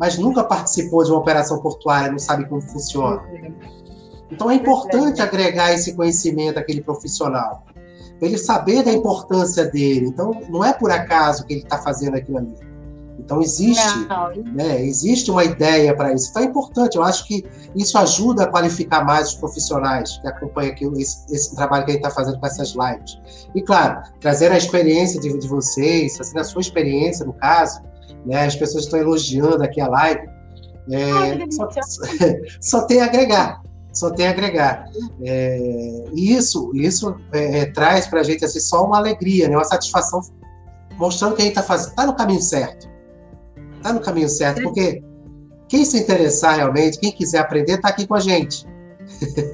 mas 0.00 0.16
nunca 0.16 0.42
participou 0.42 1.04
de 1.04 1.10
uma 1.10 1.20
operação 1.20 1.60
portuária, 1.60 2.10
não 2.10 2.18
sabe 2.18 2.48
como 2.48 2.62
funciona. 2.62 3.22
Então 4.30 4.50
é 4.50 4.54
importante 4.54 5.20
agregar 5.20 5.74
esse 5.74 5.92
conhecimento 5.92 6.58
àquele 6.58 6.80
profissional, 6.80 7.64
para 8.18 8.26
ele 8.26 8.38
saber 8.38 8.82
da 8.82 8.90
importância 8.90 9.66
dele. 9.66 10.06
Então 10.06 10.40
não 10.48 10.64
é 10.64 10.72
por 10.72 10.90
acaso 10.90 11.44
que 11.44 11.52
ele 11.52 11.62
está 11.62 11.76
fazendo 11.76 12.16
aquilo 12.16 12.38
ali. 12.38 12.54
Então 13.18 13.42
existe, 13.42 14.08
né, 14.54 14.82
existe 14.82 15.30
uma 15.30 15.44
ideia 15.44 15.94
para 15.94 16.14
isso. 16.14 16.30
Então 16.30 16.42
é 16.42 16.46
importante. 16.46 16.96
Eu 16.96 17.02
acho 17.02 17.26
que 17.26 17.44
isso 17.76 17.98
ajuda 17.98 18.44
a 18.44 18.46
qualificar 18.46 19.04
mais 19.04 19.28
os 19.28 19.34
profissionais 19.34 20.16
que 20.16 20.26
acompanham 20.26 20.72
aqui 20.72 20.86
esse, 20.96 21.26
esse 21.30 21.54
trabalho 21.54 21.84
que 21.84 21.90
a 21.90 21.94
gente 21.94 22.04
está 22.04 22.14
fazendo 22.14 22.40
com 22.40 22.46
essas 22.46 22.70
lives. 22.70 23.20
E 23.54 23.60
claro, 23.60 24.02
trazer 24.18 24.50
a 24.50 24.56
experiência 24.56 25.20
de, 25.20 25.36
de 25.38 25.46
vocês, 25.46 26.18
assim, 26.18 26.38
a 26.38 26.44
sua 26.44 26.62
experiência 26.62 27.26
no 27.26 27.34
caso, 27.34 27.82
né? 28.24 28.46
As 28.46 28.56
pessoas 28.56 28.84
estão 28.84 28.98
elogiando 28.98 29.62
aqui 29.62 29.80
a 29.80 29.88
live. 29.88 30.28
É, 30.90 31.12
Ai, 31.12 31.50
só, 31.50 31.68
só, 32.60 32.82
tem 32.82 33.00
a 33.00 33.04
agregar, 33.04 33.62
só 33.92 34.10
tem 34.10 34.26
a 34.26 34.30
agregar. 34.30 34.86
É, 35.22 36.04
e 36.12 36.32
isso, 36.32 36.70
isso 36.74 37.16
é, 37.32 37.60
é 37.60 37.66
traz 37.66 38.06
para 38.06 38.20
a 38.20 38.22
gente 38.22 38.44
assim, 38.44 38.60
só 38.60 38.84
uma 38.84 38.98
alegria, 38.98 39.48
né? 39.48 39.56
uma 39.56 39.64
satisfação, 39.64 40.20
mostrando 40.96 41.36
que 41.36 41.42
a 41.42 41.44
gente 41.44 41.56
está 41.56 41.62
fazendo, 41.62 41.90
está 41.90 42.06
no 42.06 42.16
caminho 42.16 42.42
certo. 42.42 42.88
Está 43.76 43.92
no 43.92 44.00
caminho 44.00 44.28
certo, 44.28 44.62
porque 44.62 45.02
quem 45.68 45.84
se 45.84 45.98
interessar 45.98 46.56
realmente, 46.56 46.98
quem 46.98 47.12
quiser 47.12 47.38
aprender, 47.38 47.74
está 47.74 47.88
aqui 47.88 48.06
com 48.06 48.14
a 48.14 48.20
gente. 48.20 48.66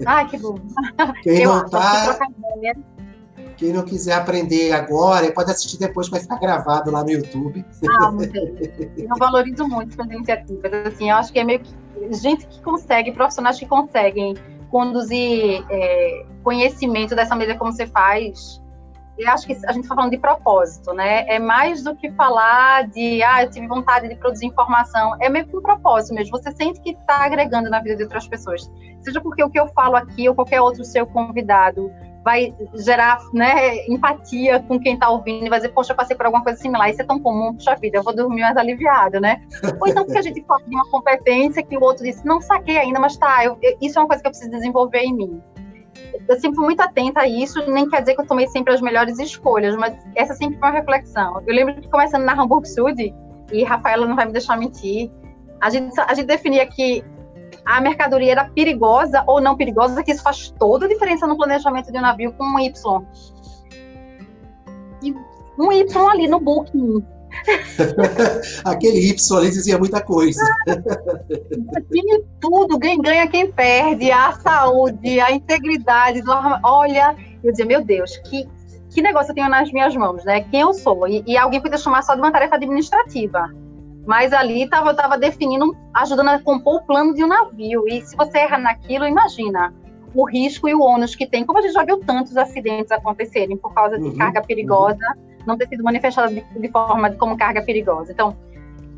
Ah, 0.06 0.24
que 0.24 0.38
bom. 0.38 0.58
Quem 1.22 1.42
Eu 1.42 1.54
não 1.54 1.66
está 1.66 2.18
quem 3.57 3.72
não 3.72 3.82
quiser 3.82 4.14
aprender 4.14 4.72
agora, 4.72 5.30
pode 5.32 5.50
assistir 5.50 5.78
depois, 5.78 6.09
vai 6.09 6.20
ficar 6.20 6.38
gravado 6.38 6.90
lá 6.90 7.02
no 7.02 7.11
YouTube. 7.11 7.64
Ah, 7.90 8.12
Eu 8.96 9.16
valorizo 9.18 9.66
muito 9.66 9.92
essas 9.94 10.12
iniciativas. 10.12 10.72
Assim, 10.86 11.11
eu 11.11 11.16
acho 11.16 11.32
que 11.32 11.38
é 11.38 11.44
meio 11.44 11.61
que 11.61 11.74
gente 12.12 12.46
que 12.46 12.61
consegue, 12.61 13.12
profissionais 13.12 13.59
que 13.59 13.66
conseguem 13.66 14.34
conduzir 14.70 15.64
é, 15.70 16.26
conhecimento 16.42 17.14
dessa 17.14 17.34
maneira 17.34 17.59
como 17.59 17.72
você 17.72 17.86
faz. 17.86 18.62
Eu 19.18 19.30
acho 19.30 19.46
que 19.46 19.54
a 19.54 19.72
gente 19.72 19.84
está 19.84 19.94
falando 19.94 20.11
de 20.11 20.18
propósito, 20.18 20.92
né? 20.92 21.26
É 21.26 21.38
mais 21.38 21.82
do 21.82 21.96
que 21.96 22.11
falar 22.12 22.86
de, 22.88 23.22
ah, 23.22 23.44
eu 23.44 23.50
tive 23.50 23.66
vontade 23.66 24.07
de 24.09 24.14
produzir 24.16 24.44
informação. 24.44 25.16
É 25.22 25.30
meio 25.30 25.46
que 25.46 25.57
um 25.57 25.62
propósito 25.62 26.14
mesmo. 26.14 26.36
Você 26.36 26.52
sente 26.52 26.78
que 26.82 26.90
está 26.90 27.24
agregando 27.24 27.70
na 27.70 27.80
vida 27.80 27.96
de 27.96 28.02
outras 28.02 28.28
pessoas. 28.28 28.70
Seja 29.00 29.18
porque 29.22 29.42
o 29.42 29.48
que 29.48 29.59
eu 29.59 29.66
falo 29.68 29.96
aqui 29.96 30.28
ou 30.28 30.34
qualquer 30.34 30.61
outro 30.61 30.84
seu 30.84 31.07
convidado 31.07 31.90
vai 32.26 32.52
gerar 32.74 33.20
né, 33.32 33.86
empatia 33.86 34.58
com 34.58 34.80
quem 34.80 34.94
está 34.94 35.08
ouvindo 35.08 35.46
e 35.46 35.48
vai 35.48 35.60
dizer, 35.60 35.68
poxa, 35.68 35.92
eu 35.92 35.96
passei 35.96 36.16
por 36.16 36.26
alguma 36.26 36.42
coisa 36.42 36.58
similar, 36.58 36.90
isso 36.90 37.00
é 37.00 37.04
tão 37.04 37.20
comum, 37.20 37.54
puxa 37.54 37.76
vida, 37.76 37.98
eu 37.98 38.02
vou 38.02 38.12
dormir 38.12 38.40
mais 38.40 38.56
aliviado, 38.56 39.20
né? 39.20 39.40
Ou 39.80 39.86
então 39.86 40.04
porque 40.04 40.18
a 40.18 40.22
gente 40.22 40.44
fala 40.44 40.60
de 40.64 40.74
uma 40.74 40.90
competência 40.90 41.62
que 41.62 41.78
o 41.78 41.80
outro 41.80 42.02
disse, 42.02 42.26
não 42.26 42.40
saquei 42.40 42.78
ainda, 42.78 42.98
mas 42.98 43.16
tá, 43.16 43.44
eu, 43.44 43.56
eu, 43.62 43.76
isso 43.80 43.96
é 43.96 44.02
uma 44.02 44.08
coisa 44.08 44.20
que 44.20 44.26
eu 44.26 44.32
preciso 44.32 44.50
desenvolver 44.50 45.02
em 45.02 45.14
mim. 45.14 45.40
Eu 46.28 46.34
sempre 46.40 46.56
fui 46.56 46.64
muito 46.64 46.80
atenta 46.80 47.20
a 47.20 47.28
isso, 47.28 47.64
nem 47.70 47.88
quer 47.88 48.00
dizer 48.00 48.16
que 48.16 48.22
eu 48.22 48.26
tomei 48.26 48.48
sempre 48.48 48.74
as 48.74 48.80
melhores 48.80 49.20
escolhas, 49.20 49.76
mas 49.76 49.96
essa 50.16 50.34
sempre 50.34 50.58
foi 50.58 50.68
uma 50.68 50.74
reflexão. 50.74 51.40
Eu 51.46 51.54
lembro 51.54 51.80
de 51.80 51.88
começando 51.88 52.24
na 52.24 52.32
Hamburg 52.32 52.68
Sud, 52.68 53.14
e 53.52 53.62
Rafaela 53.62 54.04
não 54.04 54.16
vai 54.16 54.26
me 54.26 54.32
deixar 54.32 54.58
mentir, 54.58 55.12
a 55.60 55.70
gente, 55.70 55.98
a 56.00 56.12
gente 56.12 56.26
definia 56.26 56.66
que 56.66 57.04
a 57.64 57.80
mercadoria 57.80 58.32
era 58.32 58.44
perigosa 58.44 59.22
ou 59.26 59.40
não 59.40 59.57
perigosa, 59.57 60.02
que 60.02 60.12
isso 60.12 60.22
faz 60.22 60.50
toda 60.59 60.86
a 60.86 60.88
diferença 60.88 61.26
no 61.26 61.36
planejamento 61.36 61.90
de 61.90 61.98
um 61.98 62.02
navio 62.02 62.32
com 62.32 62.44
um 62.44 62.59
Y. 62.59 63.04
E 65.02 65.14
um 65.59 65.72
Y 65.72 66.11
ali 66.11 66.28
no 66.28 66.40
booking. 66.40 67.04
Aquele 68.64 68.98
Y 69.11 69.36
ali 69.36 69.50
dizia 69.50 69.78
muita 69.78 70.00
coisa. 70.00 70.40
Tinha 71.92 72.20
tudo, 72.40 72.78
quem 72.78 73.00
ganha, 73.00 73.26
quem 73.28 73.50
perde, 73.50 74.11
a 74.11 74.32
saúde, 74.32 75.20
a 75.20 75.30
integridade 75.32 76.22
do 76.22 76.32
Olha, 76.62 77.16
eu 77.42 77.50
dizia, 77.50 77.66
meu 77.66 77.84
Deus, 77.84 78.16
que, 78.18 78.48
que 78.90 79.02
negócio 79.02 79.30
eu 79.30 79.34
tenho 79.34 79.48
nas 79.48 79.70
minhas 79.72 79.94
mãos, 79.94 80.24
né? 80.24 80.42
Quem 80.50 80.61
eu 80.61 80.72
sou? 80.72 81.07
E, 81.09 81.22
e 81.26 81.36
alguém 81.36 81.61
podia 81.61 81.78
chamar 81.78 82.02
só 82.02 82.14
de 82.14 82.20
uma 82.20 82.32
tarefa 82.32 82.57
administrativa. 82.57 83.50
Mas 84.07 84.32
ali 84.32 84.62
estava 84.62 84.94
tava 84.94 85.18
definindo, 85.18 85.76
ajudando 85.92 86.28
a 86.28 86.38
compor 86.38 86.76
o 86.76 86.86
plano 86.86 87.12
de 87.12 87.24
um 87.24 87.26
navio. 87.26 87.86
E 87.88 88.00
se 88.02 88.16
você 88.16 88.38
erra 88.38 88.57
naquilo, 88.57 89.07
imagina 89.07 89.74
o 90.14 90.24
risco 90.24 90.68
e 90.68 90.74
o 90.74 90.80
ônus 90.80 91.14
que 91.14 91.26
tem. 91.26 91.44
Como 91.44 91.59
a 91.59 91.62
gente 91.62 91.74
já 91.74 91.84
viu 91.84 91.98
tantos 91.98 92.36
acidentes 92.36 92.92
acontecerem 92.92 93.57
por 93.57 93.74
causa 93.74 93.98
de 93.98 94.04
uhum, 94.04 94.16
carga 94.16 94.40
perigosa, 94.40 94.96
uhum. 95.16 95.44
não 95.46 95.59
ter 95.59 95.68
sido 95.68 95.82
manifestada 95.82 96.32
de, 96.32 96.40
de, 96.40 96.68
forma 96.70 97.11
de 97.11 97.16
como 97.16 97.36
carga 97.36 97.62
perigosa. 97.62 98.12
Então, 98.12 98.36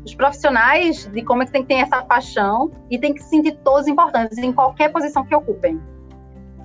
os 0.05 0.13
profissionais 0.13 1.07
de 1.07 1.23
como 1.23 1.41
é 1.41 1.45
que 1.45 1.51
tem 1.51 1.63
que 1.63 1.67
ter 1.67 1.81
essa 1.81 2.03
paixão 2.03 2.71
e 2.89 2.97
tem 2.97 3.13
que 3.13 3.21
se 3.21 3.29
sentir 3.29 3.57
todos 3.63 3.87
importantes 3.87 4.37
em 4.37 4.53
qualquer 4.53 4.91
posição 4.91 5.25
que 5.25 5.35
ocupem. 5.35 5.81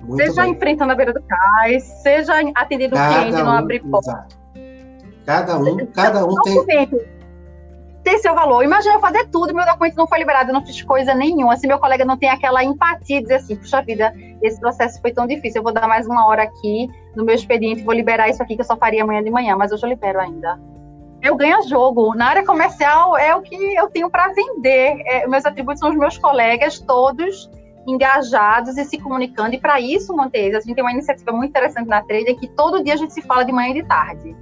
Muito 0.03 0.17
seja 0.17 0.43
bem. 0.43 0.51
enfrentando 0.51 0.91
a 0.91 0.95
beira 0.95 1.11
do 1.11 1.21
cais, 1.21 1.83
seja 2.03 2.33
atendendo 2.53 2.95
o 2.95 2.99
cliente, 2.99 3.31
não 3.31 3.51
abrir 3.51 3.81
porta 3.81 4.27
Cada 5.25 5.57
um, 5.57 5.85
cada 5.87 6.23
um 6.23 6.35
tem 6.43 6.87
tem 8.05 8.19
seu 8.19 8.35
valor. 8.35 8.63
Imagina 8.63 8.93
eu 8.93 8.99
fazer 8.99 9.27
tudo, 9.29 9.53
meu 9.53 9.65
documento 9.65 9.97
não 9.97 10.07
foi 10.07 10.19
liberado, 10.19 10.51
eu 10.51 10.53
não 10.53 10.63
fiz 10.63 10.79
coisa 10.83 11.15
nenhuma. 11.15 11.57
Se 11.57 11.67
meu 11.67 11.79
colega 11.79 12.05
não 12.05 12.15
tem 12.15 12.29
aquela 12.29 12.63
empatia, 12.63 13.19
dizer 13.19 13.35
assim, 13.35 13.55
puxa 13.55 13.81
vida, 13.81 14.13
esse 14.43 14.59
processo 14.59 15.01
foi 15.01 15.11
tão 15.11 15.25
difícil, 15.25 15.59
eu 15.59 15.63
vou 15.63 15.73
dar 15.73 15.87
mais 15.87 16.05
uma 16.05 16.27
hora 16.27 16.43
aqui 16.43 16.87
no 17.15 17.25
meu 17.25 17.33
expediente, 17.33 17.81
vou 17.81 17.95
liberar 17.95 18.29
isso 18.29 18.43
aqui 18.43 18.55
que 18.55 18.61
eu 18.61 18.65
só 18.65 18.77
faria 18.77 19.01
amanhã 19.01 19.23
de 19.23 19.31
manhã, 19.31 19.55
mas 19.57 19.71
hoje 19.71 19.83
eu 19.83 19.89
libero 19.89 20.19
ainda. 20.19 20.59
Eu 21.19 21.35
ganho 21.35 21.67
jogo. 21.67 22.13
Na 22.13 22.27
área 22.27 22.45
comercial 22.45 23.17
é 23.17 23.35
o 23.35 23.41
que 23.41 23.55
eu 23.55 23.89
tenho 23.89 24.07
para 24.11 24.27
vender. 24.27 25.01
É, 25.07 25.27
meus 25.27 25.43
atributos 25.43 25.79
são 25.79 25.89
os 25.89 25.97
meus 25.97 26.15
colegas, 26.19 26.79
todos 26.79 27.49
engajados 27.87 28.77
e 28.77 28.85
se 28.85 28.99
comunicando. 28.99 29.55
E 29.55 29.59
para 29.59 29.79
isso, 29.79 30.15
Montes, 30.15 30.53
a 30.53 30.59
gente 30.59 30.75
tem 30.75 30.83
uma 30.83 30.91
iniciativa 30.91 31.31
muito 31.31 31.49
interessante 31.49 31.87
na 31.87 32.03
Trader 32.03 32.37
que 32.37 32.47
todo 32.49 32.83
dia 32.83 32.93
a 32.93 32.97
gente 32.97 33.13
se 33.13 33.21
fala 33.23 33.43
de 33.43 33.51
manhã 33.51 33.69
e 33.69 33.81
de 33.81 33.87
tarde. 33.87 34.35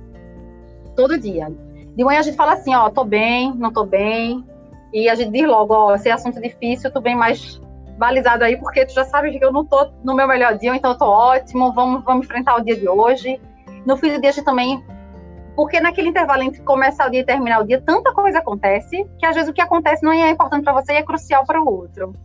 Todo 0.95 1.17
dia 1.17 1.49
de 1.95 2.03
manhã 2.03 2.19
a 2.19 2.23
gente 2.23 2.37
fala 2.37 2.53
assim, 2.53 2.73
ó, 2.75 2.89
tô 2.89 3.03
bem, 3.03 3.53
não 3.55 3.71
tô 3.71 3.85
bem. 3.85 4.43
E 4.93 5.09
a 5.09 5.15
gente 5.15 5.31
diz 5.31 5.47
logo, 5.47 5.73
ó, 5.73 5.95
esse 5.95 6.09
é 6.09 6.11
assunto 6.11 6.41
difícil, 6.41 6.91
tu 6.91 7.01
bem 7.01 7.15
mais 7.15 7.59
balizado 7.97 8.43
aí, 8.43 8.57
porque 8.57 8.85
tu 8.85 8.93
já 8.93 9.05
sabe 9.05 9.37
que 9.37 9.43
eu 9.43 9.51
não 9.51 9.65
tô 9.65 9.89
no 10.03 10.15
meu 10.15 10.27
melhor 10.27 10.57
dia, 10.57 10.75
então 10.75 10.91
eu 10.91 10.97
tô 10.97 11.05
ótimo, 11.05 11.71
vamos, 11.73 12.03
vamos 12.03 12.25
enfrentar 12.25 12.55
o 12.55 12.63
dia 12.63 12.75
de 12.75 12.87
hoje. 12.87 13.39
No 13.85 13.97
fim 13.97 14.13
do 14.13 14.21
dia 14.21 14.29
a 14.29 14.33
gente 14.33 14.45
também 14.45 14.83
porque 15.55 15.79
naquele 15.79 16.09
intervalo 16.09 16.43
entre 16.43 16.61
começar 16.61 17.07
o 17.07 17.11
dia 17.11 17.21
e 17.21 17.25
terminar 17.25 17.61
o 17.61 17.67
dia, 17.67 17.81
tanta 17.81 18.11
coisa 18.13 18.39
acontece, 18.39 19.05
que 19.19 19.25
às 19.25 19.35
vezes 19.35 19.49
o 19.49 19.53
que 19.53 19.61
acontece 19.61 20.03
não 20.03 20.11
é 20.11 20.29
importante 20.29 20.63
para 20.63 20.73
você 20.73 20.93
e 20.93 20.95
é 20.97 21.03
crucial 21.03 21.45
para 21.45 21.61
o 21.61 21.67
outro. 21.67 22.15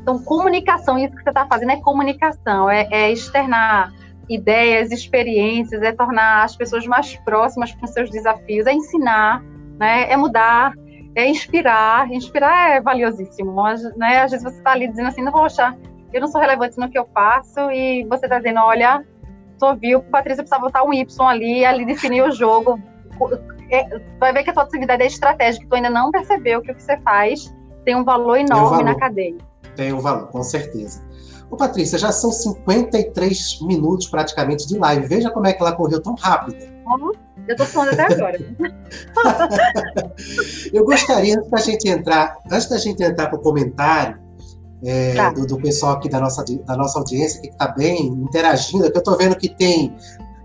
Então, 0.00 0.18
comunicação, 0.20 0.96
isso 0.98 1.14
que 1.14 1.22
você 1.22 1.30
está 1.30 1.46
fazendo 1.46 1.72
é 1.72 1.80
comunicação, 1.80 2.70
é, 2.70 2.88
é 2.90 3.10
externar 3.10 3.92
ideias, 4.28 4.90
experiências, 4.90 5.82
é 5.82 5.92
tornar 5.92 6.44
as 6.44 6.56
pessoas 6.56 6.86
mais 6.86 7.16
próximas 7.24 7.72
com 7.72 7.86
seus 7.86 8.10
desafios, 8.10 8.66
é 8.66 8.72
ensinar, 8.72 9.42
né, 9.78 10.10
é 10.10 10.16
mudar, 10.16 10.72
é 11.14 11.26
inspirar. 11.26 12.10
Inspirar 12.10 12.76
é 12.76 12.80
valiosíssimo. 12.80 13.54
Né? 13.96 14.20
Às 14.20 14.30
vezes 14.30 14.44
você 14.44 14.58
está 14.58 14.72
ali 14.72 14.88
dizendo 14.88 15.08
assim, 15.08 15.22
não 15.22 15.32
poxa, 15.32 15.76
eu 16.12 16.20
não 16.20 16.28
sou 16.28 16.40
relevante 16.40 16.78
no 16.78 16.88
que 16.88 16.98
eu 16.98 17.06
faço, 17.12 17.70
e 17.70 18.04
você 18.04 18.26
está 18.26 18.38
dizendo, 18.38 18.60
olha, 18.60 19.04
tu 19.58 19.66
ouviu, 19.66 20.02
Patrícia 20.02 20.42
precisa 20.42 20.60
botar 20.60 20.84
um 20.84 20.92
Y 20.92 21.28
ali, 21.28 21.64
ali 21.64 21.84
definir 21.84 22.22
o 22.22 22.30
jogo. 22.30 22.80
É, 23.70 24.00
vai 24.18 24.32
ver 24.32 24.44
que 24.44 24.50
a 24.50 24.52
tua 24.52 24.62
atividade 24.62 25.02
é 25.02 25.06
estratégica, 25.06 25.66
tu 25.68 25.74
ainda 25.74 25.90
não 25.90 26.10
percebeu 26.10 26.62
que 26.62 26.70
o 26.70 26.74
que 26.74 26.82
você 26.82 26.96
faz 26.98 27.54
tem 27.84 27.96
um 27.96 28.04
valor 28.04 28.36
enorme 28.36 28.66
um 28.66 28.70
valor. 28.70 28.84
na 28.84 28.94
cadeia. 28.94 29.36
Tem 29.74 29.92
um 29.92 29.98
valor, 29.98 30.28
com 30.28 30.42
certeza. 30.42 31.07
Ô, 31.50 31.56
Patrícia, 31.56 31.98
já 31.98 32.12
são 32.12 32.30
53 32.30 33.60
minutos 33.62 34.06
praticamente 34.06 34.66
de 34.66 34.78
live. 34.78 35.06
Veja 35.06 35.30
como 35.30 35.46
é 35.46 35.52
que 35.52 35.62
ela 35.62 35.72
correu 35.72 36.00
tão 36.00 36.14
rápido. 36.14 36.56
Eu 37.46 37.56
tô 37.56 37.64
falando 37.64 37.94
até 37.94 38.12
agora. 38.14 38.38
eu 40.72 40.84
gostaria, 40.84 41.38
antes 41.38 41.50
da 41.50 41.58
gente 41.58 41.88
entrar, 41.88 42.38
antes 42.50 42.68
da 42.68 42.76
gente 42.76 43.02
entrar 43.02 43.28
para 43.28 43.38
o 43.38 43.42
comentário 43.42 44.18
é, 44.84 45.14
tá. 45.14 45.30
do, 45.30 45.46
do, 45.46 45.56
pessoal 45.56 45.94
aqui 45.94 46.08
da 46.08 46.20
nossa, 46.20 46.44
da 46.44 46.76
nossa 46.76 46.98
audiência, 46.98 47.40
que 47.40 47.48
está 47.48 47.68
bem 47.68 48.06
interagindo, 48.06 48.90
que 48.90 48.96
eu 48.96 49.00
estou 49.00 49.16
vendo 49.16 49.36
que 49.36 49.48
tem. 49.48 49.96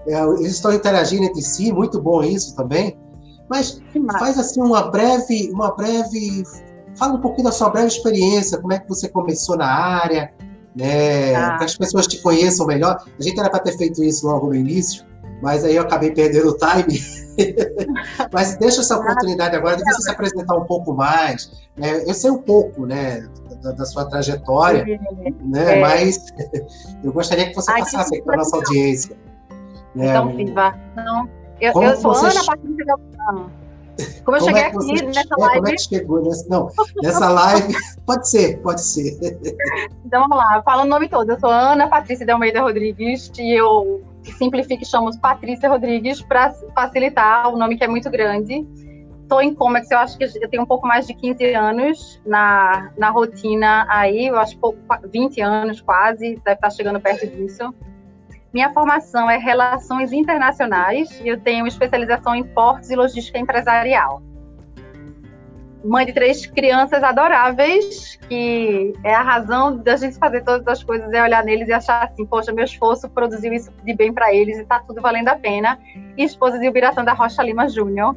É, 0.07 0.21
eles 0.23 0.53
estão 0.53 0.73
interagindo 0.73 1.23
entre 1.25 1.41
si, 1.41 1.71
muito 1.71 2.01
bom 2.01 2.23
isso 2.23 2.55
também. 2.55 2.97
Mas 3.49 3.81
faz 4.19 4.39
assim 4.39 4.61
uma 4.61 4.89
breve, 4.89 5.51
uma 5.53 5.75
breve. 5.75 6.43
Fala 6.95 7.13
um 7.13 7.21
pouquinho 7.21 7.45
da 7.45 7.51
sua 7.51 7.69
breve 7.69 7.87
experiência, 7.87 8.59
como 8.59 8.73
é 8.73 8.79
que 8.79 8.87
você 8.87 9.09
começou 9.09 9.57
na 9.57 9.67
área, 9.67 10.31
né? 10.75 11.35
Ah. 11.35 11.57
Que 11.57 11.65
as 11.65 11.77
pessoas 11.77 12.07
te 12.07 12.17
conheçam 12.21 12.65
melhor. 12.65 13.03
A 13.19 13.23
gente 13.23 13.39
era 13.39 13.49
para 13.49 13.59
ter 13.59 13.77
feito 13.77 14.03
isso 14.03 14.25
logo 14.27 14.47
no 14.47 14.55
início, 14.55 15.05
mas 15.41 15.63
aí 15.63 15.75
eu 15.75 15.83
acabei 15.83 16.11
perdendo 16.11 16.49
o 16.49 16.57
time. 16.57 17.01
mas 18.31 18.57
deixa 18.57 18.81
essa 18.81 18.97
oportunidade 18.97 19.55
agora 19.55 19.77
de 19.77 19.83
você 19.83 20.01
se 20.01 20.11
apresentar 20.11 20.55
um 20.55 20.65
pouco 20.65 20.93
mais. 20.93 21.51
Né? 21.75 22.03
Eu 22.05 22.13
sei 22.13 22.31
um 22.31 22.37
pouco, 22.37 22.85
né, 22.85 23.27
da, 23.61 23.71
da 23.71 23.85
sua 23.85 24.05
trajetória, 24.05 24.85
né? 25.41 25.77
É. 25.77 25.81
Mas 25.81 26.25
eu 27.03 27.11
gostaria 27.11 27.49
que 27.49 27.55
você 27.55 27.71
Ai, 27.71 27.79
passasse 27.79 28.15
aqui 28.15 28.23
para 28.23 28.37
nossa 28.37 28.55
audiência. 28.55 29.15
Né? 29.95 30.09
Então, 30.09 30.35
Silva, 30.35 30.75
não. 30.95 31.29
Eu, 31.61 31.71
eu 31.81 31.95
sou 31.97 32.13
você... 32.13 32.25
Ana 32.27 32.45
Patrícia 32.45 32.85
como 34.23 34.37
eu 34.37 34.41
como 34.41 34.41
cheguei 34.41 34.61
é 34.61 34.65
aqui 34.67 34.75
você, 34.75 35.05
nessa 35.05 35.35
live. 35.37 35.53
É, 35.53 35.55
como 35.55 35.67
é 35.67 35.71
que 35.71 35.81
chegou 35.81 36.23
nessa, 36.23 36.49
não, 36.49 36.69
nessa 37.01 37.29
live? 37.29 37.75
pode 38.05 38.29
ser, 38.29 38.61
pode 38.61 38.81
ser. 38.81 39.17
Então 40.05 40.21
vamos 40.21 40.37
lá, 40.37 40.61
fala 40.63 40.83
o 40.83 40.85
nome 40.87 41.07
todo. 41.07 41.29
Eu 41.29 41.39
sou 41.39 41.49
Ana 41.49 41.87
Patrícia 41.87 42.25
de 42.25 42.31
Almeida 42.31 42.61
Rodrigues 42.61 43.31
e 43.37 43.53
eu 43.53 44.03
simplifico 44.37 44.83
e 44.83 44.85
chamo 44.85 45.17
Patrícia 45.19 45.69
Rodrigues 45.69 46.21
para 46.21 46.53
facilitar 46.73 47.53
o 47.53 47.57
nome 47.57 47.77
que 47.77 47.83
é 47.83 47.87
muito 47.87 48.09
grande. 48.09 48.65
Estou 49.21 49.41
em 49.41 49.53
Comex, 49.53 49.89
eu 49.89 49.97
acho 49.99 50.17
que 50.17 50.25
eu 50.25 50.49
tenho 50.49 50.63
um 50.63 50.65
pouco 50.65 50.85
mais 50.85 51.07
de 51.07 51.13
15 51.13 51.53
anos 51.53 52.21
na, 52.25 52.91
na 52.97 53.09
rotina 53.09 53.85
aí, 53.89 54.27
eu 54.27 54.37
acho 54.37 54.57
pouco, 54.59 54.77
20 55.11 55.41
anos 55.41 55.81
quase, 55.81 56.35
deve 56.43 56.55
estar 56.55 56.69
chegando 56.69 56.99
perto 56.99 57.25
disso. 57.25 57.73
Minha 58.53 58.71
formação 58.71 59.27
é 59.31 59.37
Relações 59.37 60.13
Internacionais 60.13 61.19
e 61.19 61.27
eu 61.27 61.39
tenho 61.39 61.65
especialização 61.65 62.35
em 62.35 62.43
Portos 62.43 62.91
e 62.91 62.95
Logística 62.95 63.39
Empresarial. 63.39 64.21
Mãe 65.83 66.05
de 66.05 66.13
três 66.13 66.45
crianças 66.45 67.03
adoráveis, 67.03 68.15
que 68.29 68.93
é 69.03 69.11
a 69.11 69.23
razão 69.23 69.75
da 69.77 69.95
gente 69.95 70.19
fazer 70.19 70.43
todas 70.43 70.67
as 70.67 70.83
coisas, 70.83 71.11
é 71.11 71.23
olhar 71.23 71.43
neles 71.43 71.67
e 71.67 71.73
achar 71.73 72.03
assim, 72.03 72.27
poxa, 72.27 72.53
meu 72.53 72.63
esforço 72.63 73.09
produziu 73.09 73.51
isso 73.51 73.71
de 73.83 73.95
bem 73.95 74.13
para 74.13 74.31
eles 74.31 74.59
e 74.59 74.61
está 74.61 74.79
tudo 74.79 75.01
valendo 75.01 75.29
a 75.29 75.35
pena. 75.35 75.79
E 76.15 76.23
esposa 76.23 76.59
de 76.59 76.69
Ubiratã 76.69 77.03
da 77.03 77.13
Rocha 77.13 77.41
Lima 77.41 77.67
Júnior, 77.67 78.15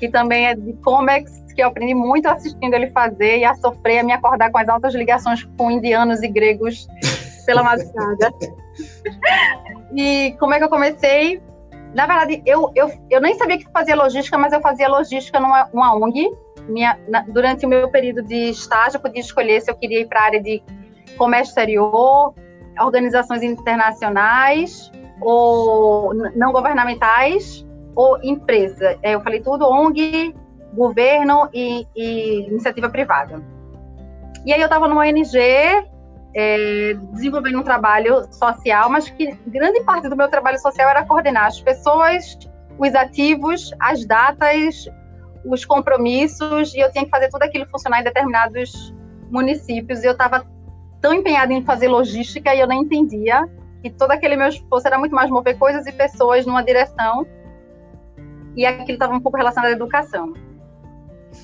que 0.00 0.08
também 0.08 0.48
é 0.48 0.56
de 0.56 0.72
Comex, 0.82 1.44
que 1.54 1.62
eu 1.62 1.68
aprendi 1.68 1.94
muito 1.94 2.26
assistindo 2.26 2.74
ele 2.74 2.90
fazer 2.90 3.38
e 3.38 3.44
a 3.44 3.54
sofrer, 3.54 4.00
a 4.00 4.02
me 4.02 4.12
acordar 4.12 4.50
com 4.50 4.58
as 4.58 4.68
altas 4.68 4.92
ligações 4.92 5.44
com 5.56 5.70
indianos 5.70 6.20
e 6.20 6.26
gregos 6.26 6.88
pela 7.48 7.62
madrugada. 7.62 8.30
e 9.96 10.36
como 10.38 10.52
é 10.52 10.58
que 10.58 10.64
eu 10.64 10.68
comecei? 10.68 11.42
Na 11.94 12.06
verdade, 12.06 12.42
eu, 12.44 12.70
eu, 12.74 12.92
eu 13.08 13.22
nem 13.22 13.34
sabia 13.36 13.56
que 13.56 13.64
fazia 13.72 13.96
logística, 13.96 14.36
mas 14.36 14.52
eu 14.52 14.60
fazia 14.60 14.86
logística 14.86 15.40
numa, 15.40 15.66
numa 15.72 15.94
ONG. 15.96 16.30
Minha, 16.68 16.98
na, 17.08 17.22
durante 17.22 17.64
o 17.64 17.68
meu 17.68 17.90
período 17.90 18.22
de 18.22 18.50
estágio, 18.50 18.98
eu 18.98 19.00
podia 19.00 19.22
escolher 19.22 19.62
se 19.62 19.70
eu 19.70 19.74
queria 19.74 20.00
ir 20.00 20.08
para 20.08 20.20
a 20.20 20.24
área 20.24 20.42
de 20.42 20.62
comércio 21.16 21.52
exterior, 21.52 22.34
organizações 22.78 23.42
internacionais, 23.42 24.92
ou 25.22 26.12
não 26.12 26.52
governamentais, 26.52 27.66
ou 27.96 28.22
empresa. 28.22 28.98
É, 29.02 29.14
eu 29.14 29.22
falei 29.22 29.40
tudo, 29.40 29.66
ONG, 29.66 30.34
governo 30.74 31.48
e, 31.54 31.86
e 31.96 32.46
iniciativa 32.46 32.90
privada. 32.90 33.42
E 34.44 34.52
aí 34.52 34.60
eu 34.60 34.66
estava 34.66 34.86
numa 34.86 35.00
ONG 35.00 35.88
é, 36.34 36.94
desenvolvendo 37.12 37.58
um 37.58 37.62
trabalho 37.62 38.26
social, 38.32 38.90
mas 38.90 39.08
que 39.08 39.32
grande 39.46 39.82
parte 39.82 40.08
do 40.08 40.16
meu 40.16 40.28
trabalho 40.28 40.58
social 40.58 40.88
era 40.88 41.04
coordenar 41.04 41.46
as 41.46 41.60
pessoas, 41.60 42.38
os 42.78 42.94
ativos, 42.94 43.70
as 43.80 44.04
datas, 44.04 44.88
os 45.44 45.64
compromissos, 45.64 46.74
e 46.74 46.80
eu 46.80 46.90
tinha 46.92 47.04
que 47.04 47.10
fazer 47.10 47.28
tudo 47.28 47.42
aquilo 47.42 47.66
funcionar 47.68 48.00
em 48.00 48.04
determinados 48.04 48.94
municípios. 49.30 50.02
E 50.02 50.06
eu 50.06 50.12
estava 50.12 50.46
tão 51.00 51.12
empenhada 51.12 51.52
em 51.52 51.64
fazer 51.64 51.88
logística 51.88 52.54
e 52.54 52.60
eu 52.60 52.66
nem 52.66 52.82
entendia 52.82 53.48
que 53.82 53.90
todo 53.90 54.10
aquele 54.10 54.36
meu 54.36 54.48
esforço 54.48 54.86
era 54.86 54.98
muito 54.98 55.14
mais 55.14 55.30
mover 55.30 55.56
coisas 55.56 55.86
e 55.86 55.92
pessoas 55.92 56.44
numa 56.44 56.62
direção, 56.62 57.26
e 58.56 58.66
aquilo 58.66 58.94
estava 58.94 59.14
um 59.14 59.20
pouco 59.20 59.38
relacionado 59.38 59.70
à 59.70 59.72
educação. 59.72 60.34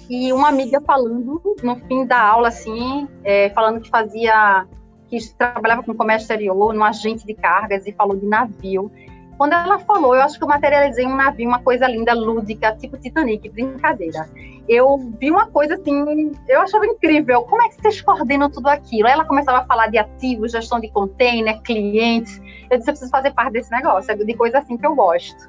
E 0.08 0.32
uma 0.32 0.48
amiga 0.48 0.80
falando 0.80 1.40
no 1.62 1.76
fim 1.86 2.06
da 2.06 2.20
aula, 2.20 2.48
assim, 2.48 3.08
é, 3.22 3.50
falando 3.50 3.80
que 3.80 3.88
fazia, 3.88 4.66
que 5.08 5.18
trabalhava 5.36 5.82
com 5.82 5.94
comércio 5.94 6.24
exterior, 6.24 6.74
num 6.74 6.84
agente 6.84 7.26
de 7.26 7.34
cargas, 7.34 7.86
e 7.86 7.92
falou 7.92 8.16
de 8.16 8.26
navio. 8.26 8.90
Quando 9.36 9.52
ela 9.52 9.78
falou, 9.80 10.14
eu 10.14 10.22
acho 10.22 10.38
que 10.38 10.44
eu 10.44 10.48
materializei 10.48 11.04
um 11.06 11.16
navio, 11.16 11.48
uma 11.48 11.60
coisa 11.60 11.88
linda, 11.88 12.14
lúdica, 12.14 12.76
tipo 12.76 12.96
Titanic, 12.96 13.48
brincadeira. 13.48 14.28
Eu 14.68 14.96
vi 15.18 15.30
uma 15.30 15.46
coisa 15.48 15.74
assim, 15.74 16.32
eu 16.48 16.60
achava 16.60 16.86
incrível. 16.86 17.42
Como 17.42 17.60
é 17.62 17.68
que 17.68 17.74
vocês 17.74 18.00
coordenam 18.00 18.48
tudo 18.48 18.68
aquilo? 18.68 19.08
Ela 19.08 19.24
começava 19.24 19.58
a 19.58 19.66
falar 19.66 19.88
de 19.88 19.98
ativos, 19.98 20.52
gestão 20.52 20.78
de 20.78 20.88
container, 20.90 21.60
clientes. 21.62 22.40
Eu 22.70 22.78
disse, 22.78 22.90
eu 22.90 22.94
preciso 22.94 23.10
fazer 23.10 23.32
parte 23.32 23.54
desse 23.54 23.70
negócio, 23.72 24.12
é 24.12 24.14
de 24.14 24.34
coisa 24.34 24.58
assim 24.58 24.76
que 24.76 24.86
eu 24.86 24.94
gosto. 24.94 25.48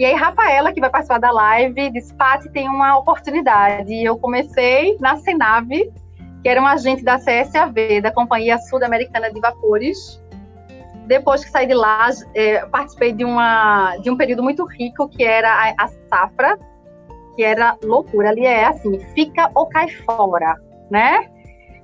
E 0.00 0.04
aí, 0.06 0.14
Rafaela, 0.14 0.72
que 0.72 0.80
vai 0.80 0.88
participar 0.88 1.18
da 1.18 1.30
live, 1.30 1.90
disse: 1.90 2.14
Pati, 2.14 2.48
tem 2.48 2.66
uma 2.66 2.96
oportunidade. 2.96 3.92
E 3.92 4.02
eu 4.02 4.16
comecei 4.16 4.96
na 4.98 5.18
Senave, 5.18 5.92
que 6.42 6.48
era 6.48 6.58
um 6.58 6.66
agente 6.66 7.04
da 7.04 7.18
CSAV, 7.18 8.00
da 8.00 8.10
Companhia 8.10 8.56
Sul-Americana 8.56 9.30
de 9.30 9.38
Vapores. 9.38 10.18
Depois 11.06 11.44
que 11.44 11.50
saí 11.50 11.66
de 11.66 11.74
lá, 11.74 12.08
é, 12.34 12.64
participei 12.64 13.12
de, 13.12 13.26
uma, 13.26 13.94
de 13.98 14.10
um 14.10 14.16
período 14.16 14.42
muito 14.42 14.64
rico, 14.64 15.06
que 15.06 15.22
era 15.22 15.52
a, 15.52 15.84
a 15.84 15.88
safra, 16.08 16.58
que 17.36 17.42
era 17.42 17.76
loucura. 17.84 18.30
Ali 18.30 18.46
é 18.46 18.64
assim: 18.64 18.98
fica 19.14 19.50
ou 19.54 19.66
cai 19.66 19.90
fora, 19.90 20.56
né? 20.90 21.28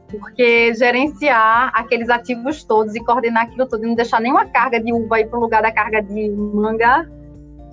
porque 0.09 0.73
gerenciar 0.73 1.73
aqueles 1.75 2.09
ativos 2.09 2.63
todos 2.63 2.95
e 2.95 3.05
coordenar 3.05 3.43
aquilo 3.43 3.67
tudo 3.67 3.85
e 3.85 3.89
não 3.89 3.95
deixar 3.97 4.21
nenhuma 4.21 4.47
carga 4.47 4.81
de 4.81 4.93
uva 4.93 5.21
ir 5.21 5.29
para 5.29 5.37
o 5.37 5.43
lugar 5.43 5.61
da 5.61 5.73
carga 5.73 6.01
de 6.01 6.31
manga 6.31 7.05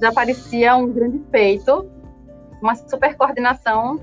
já 0.04 0.12
parecia 0.12 0.76
um 0.76 0.92
grande 0.92 1.22
feito, 1.32 1.90
uma 2.62 2.76
super 2.76 3.16
coordenação. 3.16 4.00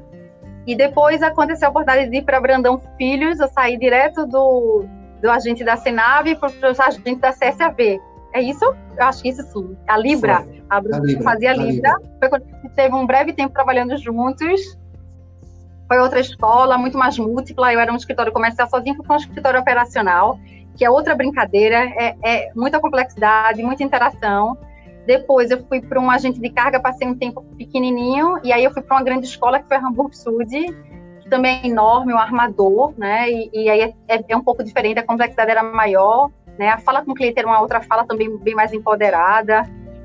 E 0.67 0.75
depois 0.75 1.23
aconteceu 1.23 1.69
a 1.69 1.71
oportunidade 1.71 2.11
de 2.11 2.17
ir 2.19 2.23
para 2.23 2.41
Brandão 2.41 2.81
Filhos, 2.97 3.39
eu 3.39 3.49
saí 3.49 3.79
direto 3.79 4.27
do, 4.27 4.85
do 5.21 5.31
agente 5.31 5.63
da 5.63 5.77
Senave 5.77 6.37
para 6.37 6.49
o 6.49 6.83
agente 6.83 7.21
da 7.21 7.33
CSAV. 7.33 8.01
É 8.33 8.41
isso? 8.41 8.65
Eu 8.97 9.05
acho 9.05 9.23
que 9.23 9.29
isso 9.29 9.43
sim. 9.43 9.77
A 9.89 9.97
Libra. 9.97 10.43
Foi. 10.43 10.63
A 10.71 10.81
Bruna 10.81 11.01
Libra, 11.01 11.25
fazia 11.25 11.51
a 11.51 11.55
Libra. 11.55 11.97
Foi 12.19 12.29
quando 12.29 12.45
a 12.45 12.63
gente 12.63 12.75
teve 12.75 12.95
um 12.95 13.07
breve 13.07 13.33
tempo 13.33 13.53
trabalhando 13.53 13.97
juntos. 13.99 14.61
Foi 15.89 15.99
outra 15.99 16.21
escola, 16.21 16.79
muito 16.79 16.97
mais 16.97 17.19
múltipla. 17.19 17.73
Eu 17.73 17.81
era 17.81 17.93
um 17.93 17.97
escritório 17.97 18.33
comercial 18.33 18.69
sozinho, 18.69 19.03
para 19.03 19.15
um 19.15 19.19
escritório 19.19 19.59
operacional, 19.59 20.39
que 20.77 20.85
é 20.85 20.91
outra 20.91 21.17
brincadeira. 21.17 21.77
É, 21.97 22.15
é 22.23 22.51
muita 22.55 22.79
complexidade, 22.79 23.63
muita 23.63 23.83
interação. 23.83 24.57
Depois 25.07 25.51
eu 25.51 25.65
fui 25.67 25.81
para 25.81 26.01
um 26.01 26.11
agente 26.11 26.41
de 26.41 26.51
carga, 26.51 26.81
passei 26.81 27.07
um 27.07 27.15
tempo 27.15 27.43
pequenininho, 27.57 28.39
e 28.45 28.53
aí 28.53 28.65
eu 28.65 28.71
fui 28.73 28.83
para 28.83 28.97
uma 28.97 29.03
grande 29.03 29.27
escola 29.27 29.59
que 29.59 29.69
foi 29.69 29.77
Hamburg 29.77 30.17
Sud, 30.17 30.47
que 31.21 31.29
também 31.29 31.61
é 31.63 31.67
enorme, 31.67 32.13
um 32.13 32.19
armador, 32.19 32.93
né? 32.97 33.31
E, 33.31 33.51
e 33.53 33.71
aí 33.71 33.95
é, 34.09 34.25
é, 34.29 34.37
um 34.37 34.43
pouco 34.43 34.63
diferente, 34.63 34.99
a 34.99 35.07
complexidade 35.07 35.51
era 35.51 35.63
maior, 35.63 36.31
né? 36.59 36.69
A 36.69 36.79
fala 36.79 37.05
com 37.05 37.13
o 37.13 37.15
cliente 37.15 37.39
era 37.39 37.49
uma 37.49 37.61
outra 37.61 37.81
fala 37.81 38.05
também 38.05 38.37
bem 38.39 38.55
mais 38.55 38.73
empoderada. 38.73 39.63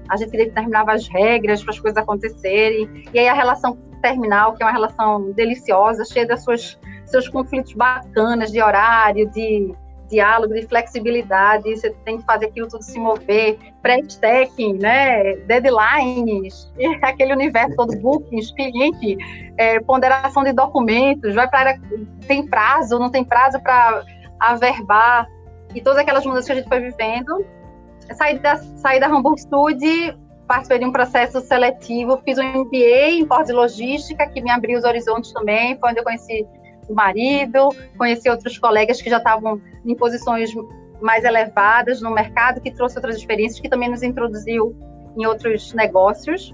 A 0.08 0.18
gente 0.18 0.32
determinava 0.32 0.94
as 0.94 1.08
regras 1.08 1.64
para 1.64 1.72
as 1.72 1.80
coisas 1.80 1.98
acontecerem. 1.98 3.04
E 3.14 3.20
aí 3.20 3.28
a 3.28 3.34
relação 3.34 3.78
terminal, 4.02 4.54
que 4.54 4.64
é 4.64 4.66
uma 4.66 4.72
relação 4.72 5.32
deliciosa, 5.32 6.06
cheia 6.06 6.38
suas 6.38 6.80
seus 7.06 7.28
conflitos 7.28 7.74
bacanas 7.74 8.52
de 8.52 8.62
horário, 8.62 9.30
de 9.30 9.74
diálogo, 10.08 10.54
de 10.54 10.68
flexibilidade, 10.68 11.76
você 11.76 11.90
tem 12.06 12.18
que 12.18 12.24
fazer 12.24 12.48
aquilo 12.48 12.68
tudo 12.68 12.84
se 12.84 13.00
mover, 13.00 13.58
pré-stacking, 13.82 14.78
né, 14.78 15.36
deadlines, 15.48 16.72
aquele 17.02 17.34
universo 17.34 17.76
todo, 17.76 17.98
bookings, 17.98 18.52
cliente, 18.52 19.18
é, 19.58 19.80
ponderação 19.80 20.44
de 20.44 20.54
documentos, 20.54 21.34
vai 21.34 21.50
para 21.50 21.80
tem 22.28 22.46
prazo, 22.48 23.00
não 23.00 23.10
tem 23.10 23.24
prazo 23.24 23.60
para 23.62 24.04
averbar, 24.40 25.28
e 25.74 25.82
todas 25.82 26.00
aquelas 26.00 26.26
mudanças 26.26 26.46
que 26.46 26.52
a 26.54 26.56
gente 26.56 26.70
foi 26.70 26.80
vivendo. 26.80 27.46
Saí 28.14 28.40
da, 28.40 28.56
saí 28.56 29.00
da 29.00 29.08
Hamburg 29.08 29.42
Studio, 29.42 30.18
participei 30.48 30.80
de 30.80 30.86
um 30.86 30.92
processo 30.92 31.42
seletivo, 31.42 32.18
fiz 32.24 32.38
um 32.38 32.64
MBA 32.64 33.10
em 33.10 33.26
portos 33.26 33.48
de 33.48 33.54
logística, 33.54 34.28
que 34.28 34.42
me 34.42 34.50
abriu 34.52 34.78
os 34.78 34.86
horizontes 34.86 35.32
também, 35.34 35.78
foi 35.78 35.90
onde 35.90 36.00
eu 36.00 36.04
conheci 36.04 36.48
o 36.88 36.94
marido, 36.94 37.70
conheci 37.98 38.30
outros 38.30 38.58
colegas 38.58 39.02
que 39.02 39.10
já 39.10 39.18
estavam 39.18 39.62
em 39.86 39.96
posições 39.96 40.52
mais 41.02 41.24
elevadas 41.24 42.02
no 42.02 42.12
mercado, 42.12 42.62
que 42.62 42.72
trouxe 42.72 42.98
outras 42.98 43.18
experiências, 43.18 43.60
que 43.60 43.70
também 43.70 43.90
nos 43.90 44.04
introduziu 44.04 44.76
em 45.18 45.26
outros 45.26 45.74
negócios. 45.74 46.54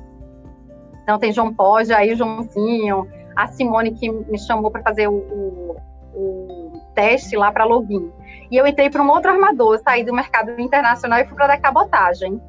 Então, 1.03 1.17
tem 1.17 1.31
João 1.31 1.55
aí 1.95 2.13
o 2.13 2.15
Joãozinho, 2.15 3.07
a 3.35 3.47
Simone, 3.47 3.91
que 3.91 4.09
me 4.09 4.39
chamou 4.39 4.71
para 4.71 4.81
fazer 4.81 5.07
o, 5.07 5.13
o, 5.13 5.75
o, 6.13 6.81
teste 6.93 7.35
lá 7.35 7.51
para 7.51 7.63
login. 7.63 8.11
E 8.49 8.57
eu 8.57 8.67
entrei 8.67 8.89
para 8.89 9.01
um 9.01 9.09
outro 9.09 9.31
armador, 9.31 9.79
saí 9.79 10.03
do 10.03 10.13
mercado 10.13 10.59
internacional 10.59 11.19
e 11.19 11.25
fui 11.25 11.35
para 11.35 11.53
a 11.53 11.59
cabotagem. 11.59 12.41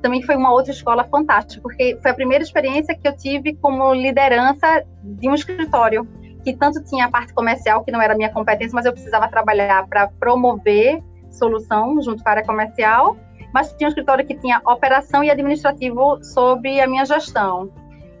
Também 0.00 0.22
foi 0.22 0.36
uma 0.36 0.52
outra 0.52 0.70
escola 0.70 1.04
fantástica, 1.04 1.62
porque 1.62 1.98
foi 2.00 2.10
a 2.10 2.14
primeira 2.14 2.44
experiência 2.44 2.94
que 2.94 3.06
eu 3.06 3.16
tive 3.16 3.54
como 3.56 3.92
liderança 3.92 4.84
de 5.02 5.28
um 5.28 5.34
escritório 5.34 6.06
que 6.44 6.54
tanto 6.54 6.84
tinha 6.84 7.06
a 7.06 7.10
parte 7.10 7.32
comercial, 7.32 7.82
que 7.82 7.90
não 7.90 8.00
era 8.00 8.14
minha 8.14 8.30
competência, 8.30 8.74
mas 8.74 8.84
eu 8.84 8.92
precisava 8.92 9.26
trabalhar 9.28 9.86
para 9.88 10.08
promover 10.20 11.02
solução 11.30 12.00
junto 12.02 12.22
com 12.22 12.28
a 12.28 12.32
área 12.32 12.44
comercial, 12.44 13.16
mas 13.52 13.72
tinha 13.72 13.88
um 13.88 13.88
escritório 13.88 14.26
que 14.26 14.34
tinha 14.34 14.60
operação 14.66 15.24
e 15.24 15.30
administrativo 15.30 16.22
sobre 16.22 16.80
a 16.80 16.86
minha 16.86 17.04
gestão. 17.04 17.72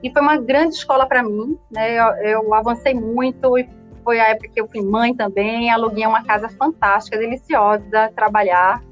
E 0.02 0.10
foi 0.10 0.22
uma 0.22 0.36
grande 0.36 0.74
escola 0.74 1.06
para 1.06 1.22
mim, 1.22 1.58
né? 1.70 1.98
Eu, 1.98 2.42
eu, 2.42 2.54
avancei 2.54 2.94
muito 2.94 3.58
e 3.58 3.68
foi 4.02 4.20
a 4.20 4.30
época 4.30 4.48
que 4.48 4.60
eu 4.60 4.68
fui 4.68 4.82
mãe 4.82 5.14
também, 5.14 5.70
aluguei 5.70 6.06
uma 6.06 6.22
casa 6.24 6.48
fantástica, 6.48 7.18
deliciosa, 7.18 8.10
trabalhar. 8.14 8.82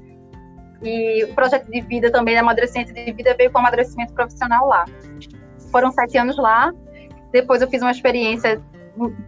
E 0.83 1.23
o 1.23 1.33
projeto 1.33 1.69
de 1.69 1.81
vida 1.81 2.11
também, 2.11 2.37
amadurecimento 2.37 2.93
de 2.93 3.11
vida, 3.13 3.35
veio 3.37 3.51
com 3.51 3.59
amadurecimento 3.59 4.13
profissional 4.13 4.67
lá. 4.67 4.85
Foram 5.71 5.91
sete 5.91 6.17
anos 6.17 6.37
lá. 6.37 6.73
Depois 7.31 7.61
eu 7.61 7.69
fiz 7.69 7.81
uma 7.81 7.91
experiência 7.91 8.61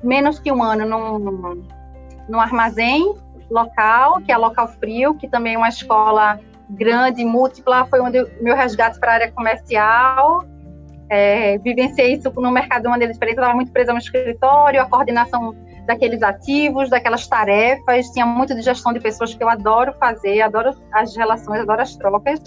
menos 0.04 0.40
que 0.40 0.52
um 0.52 0.62
ano 0.62 0.86
num, 0.86 1.64
num 2.30 2.40
armazém 2.40 3.16
local, 3.50 4.22
que 4.22 4.32
é 4.32 4.38
local 4.38 4.68
frio, 4.68 5.16
que 5.16 5.28
também 5.28 5.56
é 5.56 5.58
uma 5.58 5.70
escola 5.70 6.40
grande, 6.70 7.24
múltipla, 7.24 7.86
foi 7.86 8.00
onde 8.00 8.26
meu 8.42 8.56
resgate 8.56 9.00
para 9.00 9.12
a 9.12 9.14
área 9.16 9.32
comercial. 9.32 10.44
É, 11.08 11.60
vivenciei 11.60 12.14
isso 12.14 12.32
no 12.36 12.50
mercado 12.50 12.84
de 12.84 12.90
maneira 12.90 13.14
diferente, 13.14 13.38
eu 13.38 13.42
estava 13.42 13.56
muito 13.56 13.72
presa 13.72 13.94
no 13.94 14.00
escritório, 14.00 14.82
a 14.82 14.86
coordenação 14.86 15.56
daqueles 15.86 16.22
ativos, 16.24 16.90
daquelas 16.90 17.28
tarefas, 17.28 18.10
tinha 18.10 18.26
muito 18.26 18.56
de 18.56 18.62
gestão 18.62 18.92
de 18.92 19.00
pessoas 19.00 19.34
que 19.34 19.44
eu 19.44 19.50
adoro 19.50 19.94
fazer, 20.00 20.42
adoro 20.42 20.72
as 20.92 21.16
relações, 21.16 21.62
adoro 21.62 21.82
as 21.82 21.96
trocas. 21.96 22.40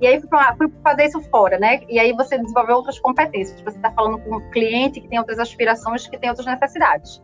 E 0.00 0.06
aí 0.06 0.20
fui, 0.20 0.28
pra, 0.28 0.54
fui 0.56 0.72
fazer 0.82 1.06
isso 1.06 1.20
fora, 1.22 1.58
né? 1.58 1.80
E 1.88 1.98
aí 1.98 2.12
você 2.12 2.38
desenvolve 2.38 2.72
outras 2.72 2.98
competências. 3.00 3.60
Você 3.62 3.76
está 3.76 3.90
falando 3.90 4.18
com 4.18 4.36
um 4.36 4.50
cliente 4.50 5.00
que 5.00 5.08
tem 5.08 5.18
outras 5.18 5.38
aspirações, 5.38 6.06
que 6.06 6.18
tem 6.18 6.30
outras 6.30 6.46
necessidades. 6.46 7.22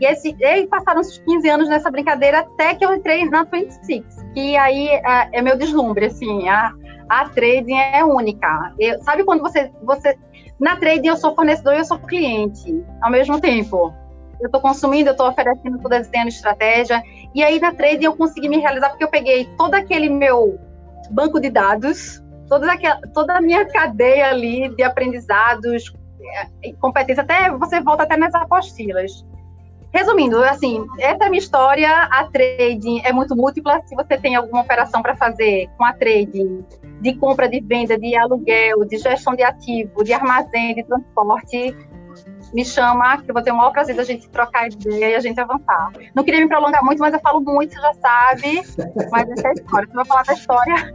E, 0.00 0.06
esse, 0.06 0.36
e 0.38 0.66
passaram 0.66 1.00
uns 1.00 1.18
15 1.18 1.48
anos 1.48 1.68
nessa 1.68 1.90
brincadeira 1.90 2.40
até 2.40 2.74
que 2.74 2.84
eu 2.84 2.94
entrei 2.94 3.24
na 3.28 3.44
26, 3.44 4.04
que 4.34 4.56
aí 4.56 4.88
é, 4.88 5.28
é 5.32 5.42
meu 5.42 5.56
deslumbre, 5.56 6.06
assim, 6.06 6.48
a, 6.48 6.72
a 7.08 7.28
trading 7.28 7.76
é 7.76 8.04
única. 8.04 8.72
Eu, 8.78 9.02
sabe 9.02 9.24
quando 9.24 9.40
você, 9.40 9.72
você... 9.82 10.16
Na 10.60 10.76
trading 10.76 11.08
eu 11.08 11.16
sou 11.16 11.34
fornecedor 11.34 11.74
e 11.74 11.78
eu 11.78 11.84
sou 11.84 11.98
cliente 11.98 12.84
ao 13.02 13.10
mesmo 13.10 13.40
tempo. 13.40 13.92
Eu 14.44 14.48
estou 14.48 14.60
consumindo, 14.60 15.08
eu 15.08 15.12
estou 15.12 15.26
oferecendo, 15.26 15.76
estou 15.76 15.90
desenhando 15.90 16.28
estratégia. 16.28 17.02
E 17.34 17.42
aí 17.42 17.58
na 17.58 17.72
trading 17.72 18.04
eu 18.04 18.14
consegui 18.14 18.46
me 18.46 18.58
realizar 18.58 18.90
porque 18.90 19.04
eu 19.04 19.08
peguei 19.08 19.46
todo 19.56 19.74
aquele 19.74 20.10
meu 20.10 20.60
banco 21.10 21.40
de 21.40 21.48
dados, 21.48 22.22
toda, 22.46 22.70
aquela, 22.70 23.00
toda 23.14 23.38
a 23.38 23.40
minha 23.40 23.64
cadeia 23.64 24.28
ali 24.28 24.68
de 24.76 24.82
aprendizados, 24.82 25.94
é, 26.62 26.72
competência, 26.74 27.22
até 27.22 27.50
você 27.52 27.80
volta 27.80 28.02
até 28.02 28.18
nas 28.18 28.34
apostilas. 28.34 29.24
Resumindo, 29.94 30.42
assim, 30.42 30.84
essa 30.98 31.24
é 31.24 31.26
a 31.26 31.30
minha 31.30 31.38
história. 31.38 31.88
A 31.88 32.24
trading 32.24 33.00
é 33.02 33.12
muito 33.12 33.34
múltipla. 33.34 33.80
Se 33.86 33.94
você 33.94 34.18
tem 34.18 34.34
alguma 34.34 34.60
operação 34.60 35.00
para 35.00 35.16
fazer 35.16 35.70
com 35.78 35.84
a 35.84 35.92
trading, 35.94 36.66
de 37.00 37.14
compra, 37.14 37.48
de 37.48 37.60
venda, 37.60 37.96
de 37.96 38.14
aluguel, 38.14 38.84
de 38.84 38.98
gestão 38.98 39.34
de 39.34 39.42
ativo, 39.42 40.04
de 40.04 40.12
armazém, 40.12 40.74
de 40.74 40.82
transporte, 40.82 41.74
me 42.54 42.64
chama, 42.64 43.20
que 43.20 43.30
eu 43.30 43.34
vou 43.34 43.42
ter 43.42 43.50
o 43.50 43.56
maior 43.56 43.72
prazer 43.72 43.96
da 43.96 44.04
gente 44.04 44.28
trocar 44.28 44.68
ideia 44.68 45.10
e 45.10 45.14
a 45.16 45.20
gente 45.20 45.40
avançar. 45.40 45.90
Não 46.14 46.22
queria 46.22 46.40
me 46.40 46.48
prolongar 46.48 46.84
muito, 46.84 47.00
mas 47.00 47.12
eu 47.12 47.20
falo 47.20 47.40
muito, 47.40 47.74
você 47.74 47.80
já 47.80 47.94
sabe. 47.94 48.62
Mas 49.10 49.28
essa 49.30 49.48
é 49.48 49.50
a 49.50 49.52
história. 49.52 49.88
Você 49.88 49.94
vai 49.94 50.04
falar 50.04 50.22
da 50.22 50.32
história. 50.32 50.94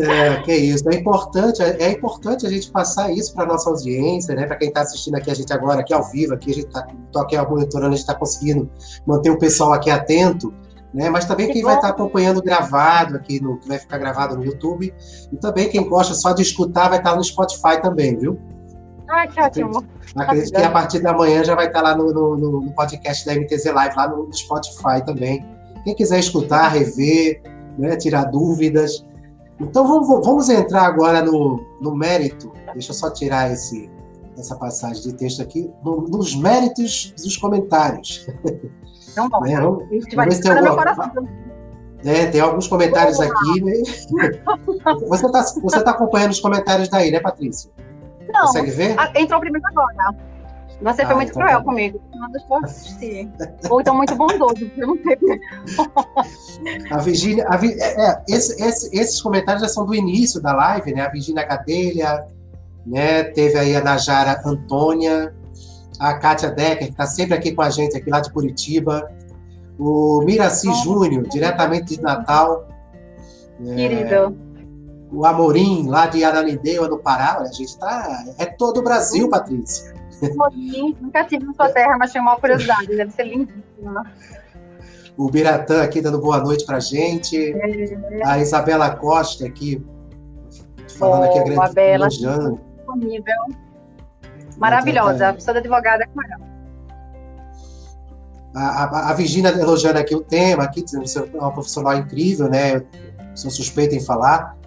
É, 0.00 0.42
que 0.42 0.52
isso, 0.52 0.88
é 0.90 0.96
importante, 0.96 1.62
é, 1.62 1.84
é 1.84 1.92
importante 1.92 2.44
a 2.44 2.50
gente 2.50 2.68
passar 2.72 3.12
isso 3.12 3.32
para 3.32 3.46
nossa 3.46 3.70
audiência, 3.70 4.34
né? 4.34 4.44
Para 4.44 4.56
quem 4.56 4.68
está 4.68 4.80
assistindo 4.80 5.14
aqui 5.14 5.30
a 5.30 5.34
gente 5.34 5.52
agora, 5.52 5.80
aqui 5.80 5.94
ao 5.94 6.02
vivo, 6.10 6.34
aqui 6.34 6.50
a 6.50 6.54
gente 6.54 6.66
está 6.66 6.80
aqui 7.20 7.36
monitorando, 7.48 7.92
a 7.92 7.96
gente 7.96 8.00
está 8.00 8.14
conseguindo 8.16 8.68
manter 9.06 9.30
o 9.30 9.38
pessoal 9.38 9.72
aqui 9.72 9.88
atento, 9.88 10.52
né? 10.92 11.08
Mas 11.08 11.26
também 11.26 11.46
que 11.46 11.52
quem 11.52 11.62
vai 11.62 11.76
estar 11.76 11.88
tá 11.88 11.94
acompanhando 11.94 12.42
gravado 12.42 13.14
aqui, 13.14 13.40
no, 13.40 13.58
que 13.58 13.68
vai 13.68 13.78
ficar 13.78 13.98
gravado 13.98 14.36
no 14.36 14.44
YouTube, 14.44 14.92
e 15.32 15.36
também 15.36 15.68
quem 15.68 15.88
gosta 15.88 16.12
só 16.14 16.32
de 16.32 16.42
escutar 16.42 16.88
vai 16.88 16.98
estar 16.98 17.12
tá 17.12 17.16
no 17.16 17.22
Spotify 17.22 17.80
também, 17.80 18.18
viu? 18.18 18.36
Ah, 19.08 19.26
que 19.26 19.40
ótimo. 19.40 19.84
Acredito 20.16 20.54
que 20.54 20.62
a 20.62 20.70
partir 20.70 21.00
da 21.00 21.12
manhã 21.12 21.42
já 21.42 21.54
vai 21.54 21.66
estar 21.66 21.82
lá 21.82 21.96
no, 21.96 22.12
no, 22.12 22.36
no 22.36 22.72
podcast 22.72 23.24
da 23.24 23.34
MTZ 23.34 23.66
Live, 23.66 23.96
lá 23.96 24.08
no 24.08 24.32
Spotify 24.32 25.04
também. 25.04 25.44
Quem 25.84 25.94
quiser 25.94 26.18
escutar, 26.18 26.68
rever, 26.68 27.40
né, 27.78 27.96
tirar 27.96 28.24
dúvidas, 28.24 29.04
então 29.60 29.86
vamos, 29.86 30.26
vamos 30.26 30.48
entrar 30.48 30.82
agora 30.82 31.22
no, 31.22 31.64
no 31.80 31.94
mérito. 31.94 32.52
Deixa 32.72 32.90
eu 32.90 32.94
só 32.94 33.10
tirar 33.10 33.50
esse, 33.50 33.90
essa 34.36 34.54
passagem 34.56 35.02
de 35.02 35.14
texto 35.14 35.42
aqui, 35.42 35.70
no, 35.84 36.02
nos 36.02 36.36
méritos 36.36 37.12
dos 37.16 37.36
comentários. 37.36 38.26
Então, 39.10 39.28
bom, 39.28 39.40
né? 39.40 39.60
vamos, 39.60 39.84
vamos 40.14 40.24
ver 40.26 40.32
se 40.32 40.42
tem 40.42 40.52
alguma, 40.52 41.12
é, 42.04 42.26
tem 42.26 42.40
alguns 42.40 42.68
comentários 42.68 43.18
aqui. 43.20 43.64
Né? 43.64 43.72
Você 45.08 45.26
está 45.26 45.42
você 45.42 45.82
tá 45.82 45.90
acompanhando 45.90 46.30
os 46.30 46.40
comentários 46.40 46.88
daí, 46.88 47.10
né, 47.10 47.18
Patrícia? 47.18 47.70
Não. 48.32 48.42
Consegue 48.42 48.70
ver? 48.70 48.96
Entrou 49.14 49.40
primeiro 49.40 49.66
agora. 49.68 50.14
Você 50.80 51.02
ah, 51.02 51.06
foi 51.06 51.16
muito 51.16 51.30
então 51.30 51.42
cruel 51.42 51.58
tá. 51.58 51.64
comigo. 51.64 52.00
Não 52.14 52.30
deixou 52.30 52.64
assistir. 52.64 53.28
Ou 53.68 53.80
então 53.80 53.96
muito 53.96 54.14
bondoso, 54.14 54.70
eu 54.76 54.86
não 54.86 54.96
sei. 55.02 55.18
a 56.90 56.98
Virgínia. 56.98 57.46
É, 57.50 58.06
é, 58.06 58.22
esse, 58.28 58.62
esse, 58.62 58.96
esses 58.96 59.20
comentários 59.20 59.62
já 59.62 59.68
são 59.68 59.84
do 59.84 59.94
início 59.94 60.40
da 60.40 60.52
live, 60.52 60.94
né? 60.94 61.02
A 61.02 61.08
Virgínia 61.08 61.44
Gadelha, 61.44 62.24
né? 62.86 63.24
Teve 63.24 63.58
aí 63.58 63.74
a 63.74 63.82
Najara 63.82 64.40
Antônia, 64.44 65.34
a 65.98 66.14
Kátia 66.14 66.50
Decker, 66.50 66.86
que 66.86 66.92
está 66.92 67.06
sempre 67.06 67.34
aqui 67.34 67.52
com 67.52 67.62
a 67.62 67.70
gente, 67.70 67.96
aqui 67.96 68.08
lá 68.08 68.20
de 68.20 68.30
Curitiba. 68.32 69.10
O 69.76 70.22
Miraci 70.24 70.72
Júnior, 70.84 71.26
diretamente 71.28 71.96
de 71.96 72.02
Natal. 72.02 72.68
Querido. 73.58 74.36
O 75.10 75.24
Amorim, 75.24 75.88
lá 75.88 76.06
de 76.06 76.22
Ananindeua, 76.24 76.88
no 76.88 76.98
Pará. 76.98 77.38
A 77.40 77.52
gente 77.52 77.78
tá. 77.78 78.24
É 78.38 78.46
todo 78.46 78.78
o 78.78 78.82
Brasil, 78.82 79.28
Patrícia. 79.28 79.94
Amorim, 80.22 80.96
nunca 81.00 81.24
tive 81.24 81.44
na 81.44 81.54
sua 81.54 81.68
terra, 81.70 81.96
mas 81.98 82.10
tinha 82.10 82.22
uma 82.22 82.36
curiosidade, 82.36 82.88
deve 82.88 83.10
ser 83.10 83.24
lindíssima. 83.24 84.04
O 85.16 85.30
Biratã 85.30 85.82
aqui 85.82 86.00
dando 86.00 86.20
boa 86.20 86.38
noite 86.38 86.64
pra 86.64 86.78
gente. 86.78 87.52
É. 87.52 88.24
A 88.24 88.38
Isabela 88.38 88.94
Costa 88.94 89.46
aqui, 89.46 89.84
falando 90.98 91.22
oh, 91.22 91.30
aqui 91.30 91.38
a 91.38 91.42
grande 91.42 91.60
a 91.60 91.72
Bela, 91.72 92.08
disponível. 92.08 93.34
Maravilhosa, 94.56 95.32
pessoa 95.34 95.54
da 95.54 95.60
advogada 95.60 96.06
com 96.12 96.22
ela. 96.22 96.48
A, 98.54 98.84
a, 98.84 99.10
a 99.10 99.14
Virginia 99.14 99.50
elogiando 99.50 99.98
aqui 99.98 100.14
o 100.14 100.20
tema, 100.20 100.64
aqui, 100.64 100.82
dizendo 100.82 101.02
que 101.02 101.10
você 101.10 101.20
é 101.20 101.38
uma 101.38 101.52
profissional 101.52 101.96
incrível, 101.96 102.48
né? 102.48 102.76
Eu 102.76 102.86
sou 103.34 103.50
suspeita 103.50 103.94
em 103.94 104.00
falar. 104.00 104.57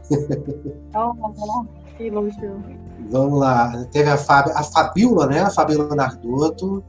Que 1.97 2.07
elogio. 2.07 2.63
Vamos 3.09 3.39
lá. 3.39 3.85
Teve 3.91 4.09
a, 4.09 4.17
Fábio, 4.17 4.53
a 4.55 4.63
Fabiola, 4.63 5.27
né? 5.27 5.41
A 5.41 5.49
Fabiola 5.49 5.95
Nardotto. 5.95 6.83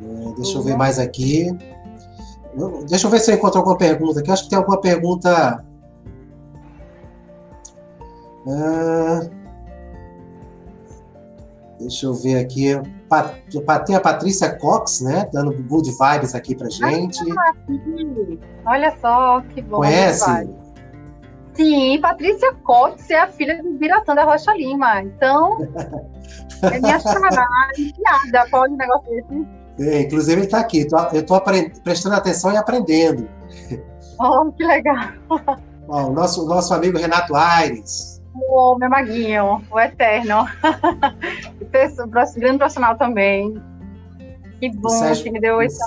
É, 0.00 0.32
deixa 0.36 0.58
eu 0.58 0.62
ver 0.62 0.76
mais 0.76 0.98
aqui. 0.98 1.56
Deixa 2.88 3.06
eu 3.06 3.10
ver 3.10 3.20
se 3.20 3.30
eu 3.30 3.36
encontro 3.36 3.58
alguma 3.58 3.76
pergunta 3.76 4.20
aqui. 4.20 4.30
Acho 4.30 4.44
que 4.44 4.50
tem 4.50 4.58
alguma 4.58 4.80
pergunta. 4.80 5.64
Ah, 8.46 9.28
deixa 11.78 12.06
eu 12.06 12.14
ver 12.14 12.38
aqui. 12.38 12.80
Tem 13.86 13.96
a 13.96 14.00
Patrícia 14.00 14.54
Cox, 14.56 15.00
né? 15.00 15.28
Dando 15.32 15.52
good 15.64 15.90
vibes 15.90 16.34
aqui 16.34 16.54
pra 16.54 16.68
gente. 16.68 17.20
Olha 18.64 18.96
só, 19.00 19.40
que 19.40 19.62
bom. 19.62 19.78
Conhece? 19.78 20.48
Sim, 21.58 22.00
Patrícia 22.00 22.54
Cox 22.62 23.10
é 23.10 23.18
a 23.18 23.26
filha 23.26 23.60
do 23.60 23.72
Biratã 23.72 24.14
da 24.14 24.22
Rocha 24.22 24.54
Lima. 24.54 25.02
Então, 25.02 25.58
é 26.62 26.78
minha 26.78 27.00
charada, 27.00 27.36
piada. 27.74 28.48
Pode 28.48 28.74
um 28.74 28.76
negócio 28.76 29.10
desse? 29.10 29.46
É, 29.80 30.02
inclusive 30.02 30.36
ele 30.36 30.46
está 30.46 30.60
aqui. 30.60 30.86
Eu 31.12 31.20
estou 31.20 31.42
prestando 31.82 32.14
atenção 32.14 32.52
e 32.52 32.56
aprendendo. 32.56 33.28
Oh, 34.20 34.52
que 34.52 34.64
legal. 34.64 35.08
Ó, 35.88 36.06
o 36.06 36.12
nosso, 36.12 36.46
nosso 36.46 36.72
amigo 36.72 36.96
Renato 36.96 37.34
Aires. 37.34 38.22
Oh, 38.50 38.76
meu 38.78 38.88
maguinho, 38.88 39.60
o 39.68 39.80
eterno. 39.80 40.46
grande 42.36 42.58
profissional 42.58 42.96
também. 42.96 43.60
Que 44.60 44.70
bom 44.76 44.90
Sérgio, 44.90 45.24
que 45.24 45.30
me 45.32 45.40
deu 45.40 45.60
essa. 45.60 45.84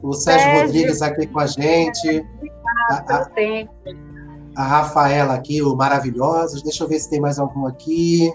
O 0.00 0.12
Sérgio, 0.12 0.44
Sérgio 0.44 0.66
Rodrigues 0.66 1.02
aqui 1.02 1.26
com 1.26 1.40
a 1.40 1.46
gente. 1.46 2.26
Obrigada, 2.36 3.14
a, 3.14 3.22
a, 3.22 4.09
a 4.54 4.62
Rafaela 4.64 5.34
aqui, 5.34 5.62
o 5.62 5.74
Maravilhosos. 5.74 6.62
Deixa 6.62 6.84
eu 6.84 6.88
ver 6.88 6.98
se 6.98 7.08
tem 7.08 7.20
mais 7.20 7.38
algum 7.38 7.66
aqui. 7.66 8.32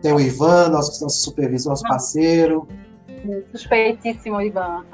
Tem 0.00 0.12
o 0.12 0.20
Ivan, 0.20 0.68
nosso, 0.68 1.02
nosso 1.02 1.20
supervisor, 1.22 1.70
nosso 1.70 1.82
parceiro. 1.82 2.66
Suspeitíssimo, 3.50 4.40
Ivan. 4.40 4.84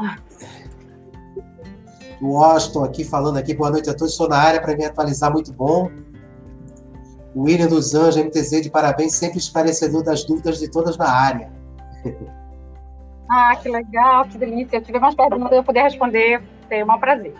O 2.21 2.35
Washington 2.39 2.85
aqui 2.85 3.05
falando 3.05 3.37
aqui, 3.37 3.55
boa 3.55 3.71
noite 3.71 3.91
a 3.91 3.95
todos, 3.95 4.13
estou 4.13 4.29
na 4.29 4.39
área 4.39 4.61
para 4.61 4.75
me 4.75 4.85
atualizar, 4.85 5.31
muito 5.31 5.53
bom. 5.53 5.91
O 7.35 7.43
William 7.43 7.67
dos 7.67 7.95
Anjos, 7.95 8.17
MTZ, 8.17 8.63
de 8.63 8.71
parabéns, 8.71 9.15
sempre 9.15 9.39
esclarecedor 9.39 10.03
das 10.03 10.25
dúvidas 10.25 10.59
de 10.59 10.71
todas 10.71 10.97
na 10.97 11.11
área. 11.11 11.53
Ah, 13.29 13.57
que 13.57 13.69
legal, 13.69 14.27
que 14.27 14.39
delícia. 14.39 14.79
Se 14.81 14.87
tiver 14.87 15.01
mais 15.01 15.15
perguntas, 15.15 15.53
eu 15.53 15.65
poder 15.65 15.83
responder, 15.83 16.43
é 16.71 16.85
um 16.85 16.99
prazer. 17.01 17.35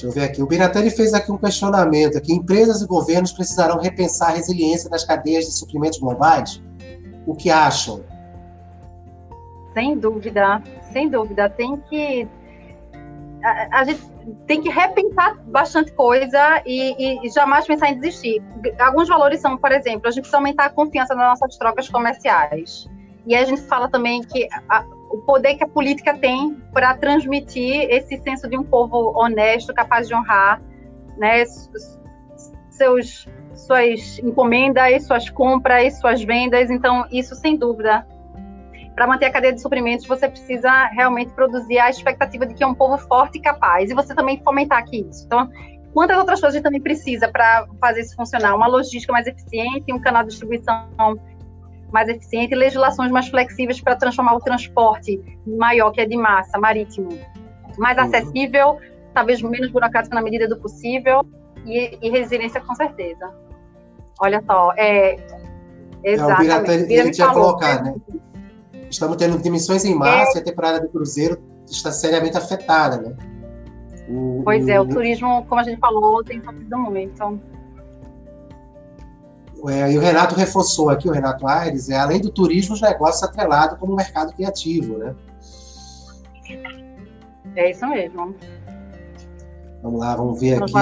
Deixa 0.00 0.06
eu 0.06 0.12
ver 0.22 0.30
aqui. 0.30 0.42
O 0.42 0.46
Biratani 0.46 0.90
fez 0.90 1.12
aqui 1.12 1.30
um 1.30 1.36
questionamento 1.36 2.16
aqui. 2.16 2.32
Empresas 2.32 2.80
e 2.80 2.86
governos 2.86 3.32
precisarão 3.32 3.78
repensar 3.78 4.30
a 4.30 4.34
resiliência 4.34 4.88
das 4.88 5.04
cadeias 5.04 5.44
de 5.44 5.52
suprimentos 5.52 5.98
globais? 5.98 6.62
O 7.26 7.34
que 7.34 7.50
acham? 7.50 8.02
Sem 9.74 9.98
dúvida, 9.98 10.62
sem 10.90 11.10
dúvida. 11.10 11.50
Tem 11.50 11.76
que. 11.76 12.26
A, 13.44 13.80
a 13.80 13.84
gente 13.84 14.00
tem 14.46 14.62
que 14.62 14.70
repensar 14.70 15.38
bastante 15.44 15.92
coisa 15.92 16.62
e, 16.64 17.26
e, 17.26 17.30
jamais 17.30 17.66
pensar 17.66 17.90
em 17.90 18.00
desistir. 18.00 18.42
Alguns 18.78 19.06
valores 19.06 19.40
são, 19.40 19.58
por 19.58 19.70
exemplo, 19.70 20.08
a 20.08 20.10
gente 20.10 20.22
precisa 20.22 20.38
aumentar 20.38 20.64
a 20.66 20.70
confiança 20.70 21.14
nas 21.14 21.28
nossas 21.28 21.58
trocas 21.58 21.90
comerciais. 21.90 22.88
E 23.26 23.36
a 23.36 23.44
gente 23.44 23.60
fala 23.62 23.88
também 23.88 24.22
que 24.22 24.48
a, 24.68 24.82
o 25.10 25.18
poder 25.18 25.56
que 25.56 25.64
a 25.64 25.68
política 25.68 26.16
tem 26.16 26.54
para 26.72 26.96
transmitir 26.96 27.88
esse 27.90 28.16
senso 28.22 28.48
de 28.48 28.56
um 28.56 28.62
povo 28.62 29.12
honesto, 29.18 29.74
capaz 29.74 30.06
de 30.06 30.14
honrar 30.14 30.62
né, 31.18 31.44
seus, 32.70 33.28
suas 33.52 34.18
encomendas, 34.20 35.04
suas 35.06 35.28
compras, 35.28 35.98
suas 35.98 36.22
vendas. 36.22 36.70
Então, 36.70 37.04
isso 37.10 37.34
sem 37.34 37.56
dúvida. 37.56 38.06
Para 38.94 39.06
manter 39.06 39.26
a 39.26 39.32
cadeia 39.32 39.52
de 39.52 39.60
suprimentos, 39.60 40.06
você 40.06 40.28
precisa 40.28 40.86
realmente 40.86 41.32
produzir 41.32 41.78
a 41.78 41.90
expectativa 41.90 42.46
de 42.46 42.54
que 42.54 42.62
é 42.62 42.66
um 42.66 42.74
povo 42.74 42.96
forte 42.96 43.38
e 43.38 43.40
capaz. 43.40 43.90
E 43.90 43.94
você 43.94 44.14
também 44.14 44.40
fomentar 44.42 44.78
aqui 44.78 45.06
isso. 45.10 45.24
Então, 45.26 45.48
quantas 45.92 46.16
outras 46.18 46.40
coisas 46.40 46.54
a 46.54 46.58
gente 46.58 46.64
também 46.64 46.80
precisa 46.80 47.28
para 47.28 47.66
fazer 47.80 48.02
isso 48.02 48.14
funcionar? 48.14 48.54
Uma 48.54 48.68
logística 48.68 49.12
mais 49.12 49.26
eficiente, 49.26 49.92
um 49.92 50.00
canal 50.00 50.22
de 50.22 50.30
distribuição 50.30 50.88
mais 51.92 52.08
eficiente 52.08 52.52
e 52.52 52.56
legislações 52.56 53.10
mais 53.10 53.28
flexíveis 53.28 53.80
para 53.80 53.96
transformar 53.96 54.34
o 54.34 54.40
transporte 54.40 55.20
maior, 55.46 55.90
que 55.90 56.00
é 56.00 56.06
de 56.06 56.16
massa, 56.16 56.58
marítimo, 56.58 57.08
mais 57.78 57.96
uhum. 57.98 58.04
acessível, 58.04 58.78
talvez 59.14 59.42
menos 59.42 59.70
burocrático 59.70 60.14
na 60.14 60.22
medida 60.22 60.48
do 60.48 60.58
possível 60.58 61.22
e, 61.64 61.98
e 62.00 62.10
resiliência 62.10 62.60
com 62.60 62.74
certeza. 62.74 63.30
Olha 64.20 64.42
só, 64.46 64.72
é. 64.76 65.16
Exatamente. 66.02 66.50
É, 66.50 66.58
o 66.58 66.64
Pirata, 66.64 66.92
ele 66.92 67.10
tinha 67.10 67.28
colocado, 67.28 67.84
né? 67.84 67.94
Estamos 68.90 69.16
tendo 69.16 69.38
dimensões 69.38 69.84
em 69.84 69.94
massa 69.94 70.38
é, 70.38 70.40
e 70.40 70.42
a 70.42 70.44
temporada 70.44 70.80
do 70.80 70.88
cruzeiro 70.88 71.40
está 71.66 71.92
seriamente 71.92 72.36
afetada, 72.36 72.96
né? 72.96 73.16
O, 74.08 74.42
pois 74.44 74.66
é, 74.66 74.80
o 74.80 74.86
turismo, 74.86 75.44
como 75.46 75.60
a 75.60 75.64
gente 75.64 75.78
falou, 75.78 76.24
tem 76.24 76.42
sofrido 76.42 76.76
muito. 76.76 77.40
É, 79.68 79.92
e 79.92 79.98
o 79.98 80.00
Renato 80.00 80.34
reforçou 80.34 80.88
aqui, 80.90 81.08
o 81.08 81.12
Renato 81.12 81.46
Aires, 81.46 81.90
é 81.90 81.98
além 81.98 82.20
do 82.20 82.30
turismo, 82.30 82.74
os 82.74 82.80
negócios 82.80 83.22
atrelados 83.22 83.78
como 83.78 83.94
mercado 83.94 84.32
criativo, 84.32 84.96
né? 84.96 85.14
É 87.56 87.70
isso 87.70 87.86
mesmo. 87.86 88.34
Vamos 89.82 90.00
lá, 90.00 90.16
vamos 90.16 90.40
ver 90.40 90.62
aqui. 90.62 90.72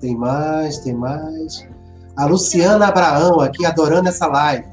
Tem 0.00 0.16
mais, 0.16 0.78
tem 0.78 0.94
mais. 0.94 1.68
A 2.16 2.26
Luciana 2.26 2.88
Abraão 2.88 3.40
aqui, 3.40 3.64
adorando 3.64 4.08
essa 4.08 4.26
live. 4.26 4.68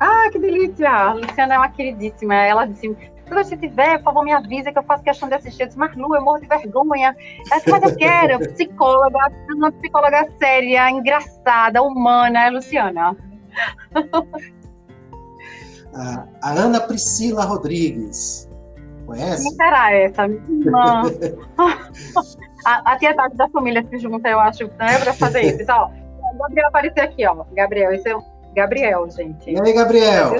Ah, 0.00 0.28
que 0.32 0.38
delícia! 0.38 0.88
A 0.88 1.12
Luciana 1.12 1.54
é 1.54 1.58
uma 1.58 1.68
queridíssima. 1.68 2.34
Ela 2.34 2.66
disse: 2.66 2.96
quando 3.30 3.44
você 3.44 3.56
tiver, 3.56 3.98
por 3.98 4.04
favor, 4.04 4.24
me 4.24 4.32
avisa 4.32 4.72
que 4.72 4.78
eu 4.78 4.82
faço 4.82 5.02
questão 5.02 5.28
de 5.28 5.36
assistir. 5.36 5.62
Eu 5.62 5.66
disse, 5.68 5.78
mas 5.78 5.96
Lu, 5.96 6.14
eu 6.14 6.22
morro 6.22 6.40
de 6.40 6.46
vergonha. 6.46 7.16
Ela 7.50 7.58
disse, 7.58 7.70
mas 7.70 7.82
eu 7.82 7.96
quero, 7.96 8.38
psicóloga, 8.52 9.32
uma 9.54 9.72
psicóloga 9.72 10.28
séria, 10.38 10.90
engraçada, 10.90 11.82
humana, 11.82 12.46
é 12.46 12.50
Luciana. 12.50 13.16
A, 15.92 16.24
a 16.40 16.52
Ana 16.52 16.80
Priscila 16.80 17.44
Rodrigues. 17.44 18.48
Conhece? 19.06 19.42
Quem 19.42 19.56
será 19.56 19.92
essa? 19.92 20.24
Irmã. 20.24 21.02
a, 22.64 22.92
a 22.92 22.98
tia 22.98 23.12
Tati 23.12 23.36
da 23.36 23.48
família 23.48 23.84
se 23.88 23.98
junta, 23.98 24.28
eu 24.28 24.38
acho, 24.38 24.68
né, 24.78 24.98
pra 25.02 25.12
fazer 25.12 25.40
isso. 25.42 25.62
Então, 25.62 25.90
ó, 26.22 26.38
Gabriel 26.38 26.68
apareceu 26.68 27.02
aqui, 27.02 27.26
ó. 27.26 27.44
Gabriel, 27.54 27.92
esse 27.92 28.08
é 28.08 28.16
o 28.16 28.22
Gabriel, 28.54 29.10
gente. 29.10 29.50
E 29.50 29.60
aí, 29.60 29.72
Gabriel? 29.72 30.30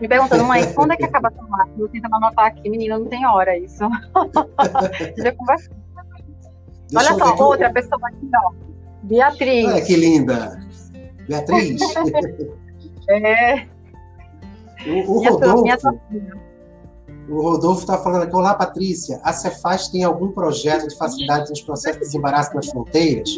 Me 0.00 0.08
perguntando, 0.08 0.44
mãe, 0.44 0.70
quando 0.74 0.92
é 0.92 0.96
que 0.96 1.04
acaba 1.04 1.28
a 1.28 1.30
tomate? 1.30 1.72
Eu 1.78 1.88
tentando 1.88 2.16
anotar 2.16 2.46
aqui, 2.46 2.68
menina, 2.68 2.98
não 2.98 3.06
tem 3.06 3.26
hora 3.26 3.56
isso. 3.58 3.78
Já. 5.18 5.34
Olha 6.94 7.14
só, 7.14 7.44
outra 7.44 7.72
pessoa 7.72 8.00
aqui, 8.08 8.30
ó. 8.34 8.52
Beatriz. 9.02 9.66
Olha 9.66 9.84
que 9.84 9.96
linda. 9.96 10.60
Beatriz. 11.28 11.80
é. 13.10 13.66
O, 14.86 15.14
o 15.14 15.28
Rodolfo. 15.28 16.00
O 17.28 17.40
Rodolfo 17.40 17.80
está 17.80 17.98
falando 17.98 18.22
aqui, 18.22 18.36
olá 18.36 18.54
Patrícia, 18.54 19.20
a 19.24 19.32
Cefaz 19.32 19.88
tem 19.88 20.04
algum 20.04 20.30
projeto 20.30 20.86
de 20.86 20.96
facilidade 20.96 21.50
nos 21.50 21.60
processos 21.60 21.98
de 21.98 22.06
desembaraço 22.06 22.54
nas 22.54 22.68
fronteiras? 22.68 23.28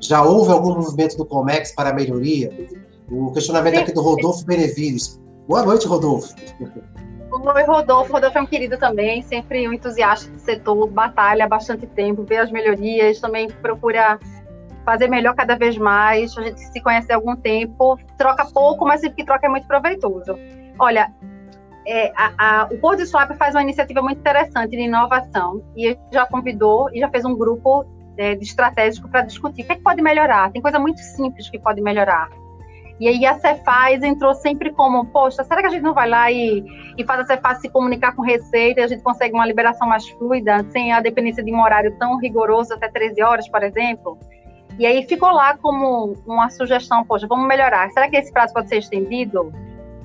Já 0.00 0.22
houve 0.22 0.52
algum 0.52 0.76
movimento 0.76 1.16
do 1.16 1.26
Comex 1.26 1.74
para 1.74 1.92
melhoria? 1.92 2.52
O 3.10 3.32
questionamento 3.32 3.78
aqui 3.78 3.92
do 3.92 4.00
Rodolfo 4.00 4.44
Benevides. 4.46 5.20
Boa 5.46 5.62
noite, 5.62 5.86
Rodolfo. 5.86 6.34
Oi, 7.30 7.62
Rodolfo. 7.64 8.12
Rodolfo 8.12 8.38
é 8.38 8.40
um 8.40 8.46
querido 8.46 8.78
também, 8.78 9.20
sempre 9.22 9.68
um 9.68 9.72
entusiasta 9.72 10.30
do 10.30 10.38
setor, 10.38 10.86
batalha 10.88 11.44
há 11.44 11.48
bastante 11.48 11.86
tempo, 11.86 12.24
vê 12.24 12.38
as 12.38 12.50
melhorias, 12.50 13.20
também 13.20 13.48
procura 13.48 14.18
fazer 14.84 15.08
melhor 15.08 15.34
cada 15.34 15.56
vez 15.56 15.76
mais. 15.76 16.36
A 16.38 16.42
gente 16.42 16.60
se 16.60 16.80
conhece 16.80 17.12
há 17.12 17.16
algum 17.16 17.36
tempo, 17.36 17.98
troca 18.16 18.46
pouco, 18.46 18.86
mas 18.86 19.00
sempre 19.00 19.16
que 19.16 19.24
troca 19.24 19.46
é 19.46 19.50
muito 19.50 19.66
proveitoso. 19.66 20.38
Olha, 20.78 21.12
é, 21.86 22.10
a, 22.16 22.32
a, 22.38 22.64
o 22.64 22.78
Porto 22.78 23.00
de 23.00 23.06
Swap 23.06 23.30
faz 23.36 23.54
uma 23.54 23.62
iniciativa 23.62 24.00
muito 24.00 24.18
interessante 24.18 24.70
de 24.70 24.82
inovação 24.82 25.62
e 25.76 25.98
já 26.10 26.26
convidou 26.26 26.88
e 26.92 27.00
já 27.00 27.10
fez 27.10 27.24
um 27.24 27.36
grupo 27.36 27.84
é, 28.16 28.34
de 28.34 28.44
estratégico 28.44 29.08
para 29.08 29.22
discutir 29.22 29.62
o 29.62 29.66
que, 29.66 29.72
é 29.72 29.76
que, 29.76 29.82
pode 29.82 30.00
melhorar. 30.00 30.50
Tem 30.52 30.62
coisa 30.62 30.78
muito 30.78 31.00
simples 31.00 31.50
que 31.50 31.58
pode 31.58 31.82
melhorar. 31.82 32.30
E 33.00 33.08
aí 33.08 33.26
a 33.26 33.34
Cefaz 33.34 34.02
entrou 34.02 34.34
sempre 34.34 34.72
como, 34.72 35.04
poxa, 35.06 35.42
será 35.42 35.60
que 35.60 35.66
a 35.66 35.70
gente 35.70 35.82
não 35.82 35.94
vai 35.94 36.08
lá 36.08 36.30
e, 36.30 36.64
e 36.96 37.04
faz 37.04 37.20
a 37.20 37.24
Cefaz 37.24 37.60
se 37.60 37.68
comunicar 37.68 38.14
com 38.14 38.22
receita 38.22 38.80
e 38.80 38.84
a 38.84 38.86
gente 38.86 39.02
consegue 39.02 39.34
uma 39.34 39.46
liberação 39.46 39.88
mais 39.88 40.08
fluida, 40.10 40.64
sem 40.70 40.92
a 40.92 41.00
dependência 41.00 41.42
de 41.42 41.52
um 41.52 41.60
horário 41.60 41.96
tão 41.98 42.18
rigoroso, 42.18 42.72
até 42.72 42.88
13 42.88 43.20
horas, 43.22 43.48
por 43.48 43.62
exemplo? 43.64 44.16
E 44.78 44.86
aí 44.86 45.04
ficou 45.06 45.30
lá 45.30 45.56
como 45.56 46.14
uma 46.26 46.50
sugestão, 46.50 47.04
poxa, 47.04 47.26
vamos 47.26 47.48
melhorar. 47.48 47.90
Será 47.90 48.08
que 48.08 48.16
esse 48.16 48.32
prazo 48.32 48.52
pode 48.52 48.68
ser 48.68 48.78
estendido? 48.78 49.52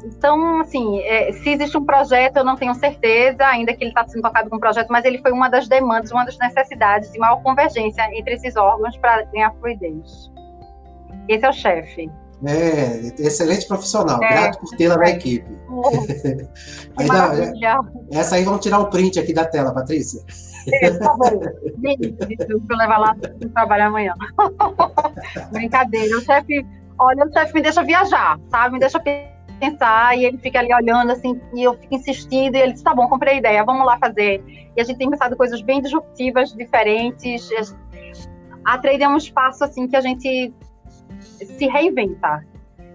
Então, 0.03 0.61
assim, 0.61 1.01
é, 1.01 1.31
se 1.33 1.49
existe 1.49 1.77
um 1.77 1.85
projeto, 1.85 2.37
eu 2.37 2.43
não 2.43 2.55
tenho 2.55 2.73
certeza, 2.73 3.45
ainda 3.45 3.73
que 3.73 3.83
ele 3.83 3.91
está 3.91 4.07
sendo 4.07 4.21
tocado 4.21 4.49
com 4.49 4.55
um 4.55 4.59
projeto, 4.59 4.87
mas 4.89 5.05
ele 5.05 5.17
foi 5.19 5.31
uma 5.31 5.49
das 5.49 5.67
demandas, 5.67 6.11
uma 6.11 6.23
das 6.23 6.37
necessidades 6.37 7.11
de 7.11 7.19
maior 7.19 7.41
convergência 7.41 8.07
entre 8.13 8.35
esses 8.35 8.55
órgãos 8.55 8.95
para 8.97 9.23
ganhar 9.25 9.51
fluidez. 9.55 10.31
Esse 11.27 11.45
é 11.45 11.49
o 11.49 11.53
chefe. 11.53 12.09
É, 12.45 13.11
excelente 13.19 13.67
profissional, 13.67 14.21
é, 14.23 14.29
grato 14.29 14.59
por 14.59 14.69
tê-la 14.77 14.95
na 14.95 15.09
equipe. 15.09 15.45
aí, 16.95 17.07
não, 17.07 18.17
essa 18.17 18.35
aí 18.35 18.45
vamos 18.45 18.61
tirar 18.61 18.79
um 18.79 18.85
print 18.85 19.19
aqui 19.19 19.33
da 19.33 19.45
tela, 19.45 19.73
Patrícia. 19.73 20.23
É, 20.71 20.91
por 20.91 21.03
favor. 21.03 21.53
Eu 21.83 22.77
levar 22.77 22.97
lá 22.97 23.15
para 23.15 23.49
trabalhar 23.49 23.87
amanhã. 23.87 24.13
Brincadeira, 25.51 26.17
o 26.17 26.21
chefe, 26.21 26.65
olha, 26.97 27.25
o 27.25 27.33
chefe 27.33 27.53
me 27.53 27.61
deixa 27.61 27.83
viajar, 27.83 28.39
sabe? 28.49 28.73
Me 28.73 28.79
deixa 28.79 28.99
pensar 29.59 30.17
e 30.17 30.23
ele 30.23 30.37
fica 30.37 30.59
ali 30.59 30.73
olhando 30.73 31.11
assim 31.11 31.39
e 31.53 31.63
eu 31.63 31.73
fico 31.73 31.95
insistindo 31.95 32.55
e 32.55 32.59
ele 32.61 32.73
diz, 32.73 32.81
tá 32.81 32.95
bom, 32.95 33.07
comprei 33.09 33.35
a 33.35 33.37
ideia, 33.37 33.63
vamos 33.65 33.85
lá 33.85 33.97
fazer. 33.97 34.41
E 34.75 34.79
a 34.79 34.83
gente 34.83 34.97
tem 34.97 35.09
pensado 35.09 35.35
coisas 35.35 35.61
bem 35.61 35.81
disruptivas, 35.81 36.53
diferentes. 36.53 37.49
A 38.63 38.77
trade 38.77 39.03
é 39.03 39.09
um 39.09 39.17
espaço 39.17 39.63
assim 39.63 39.87
que 39.87 39.95
a 39.95 40.01
gente 40.01 40.53
se 41.45 41.67
reinventa. 41.67 42.45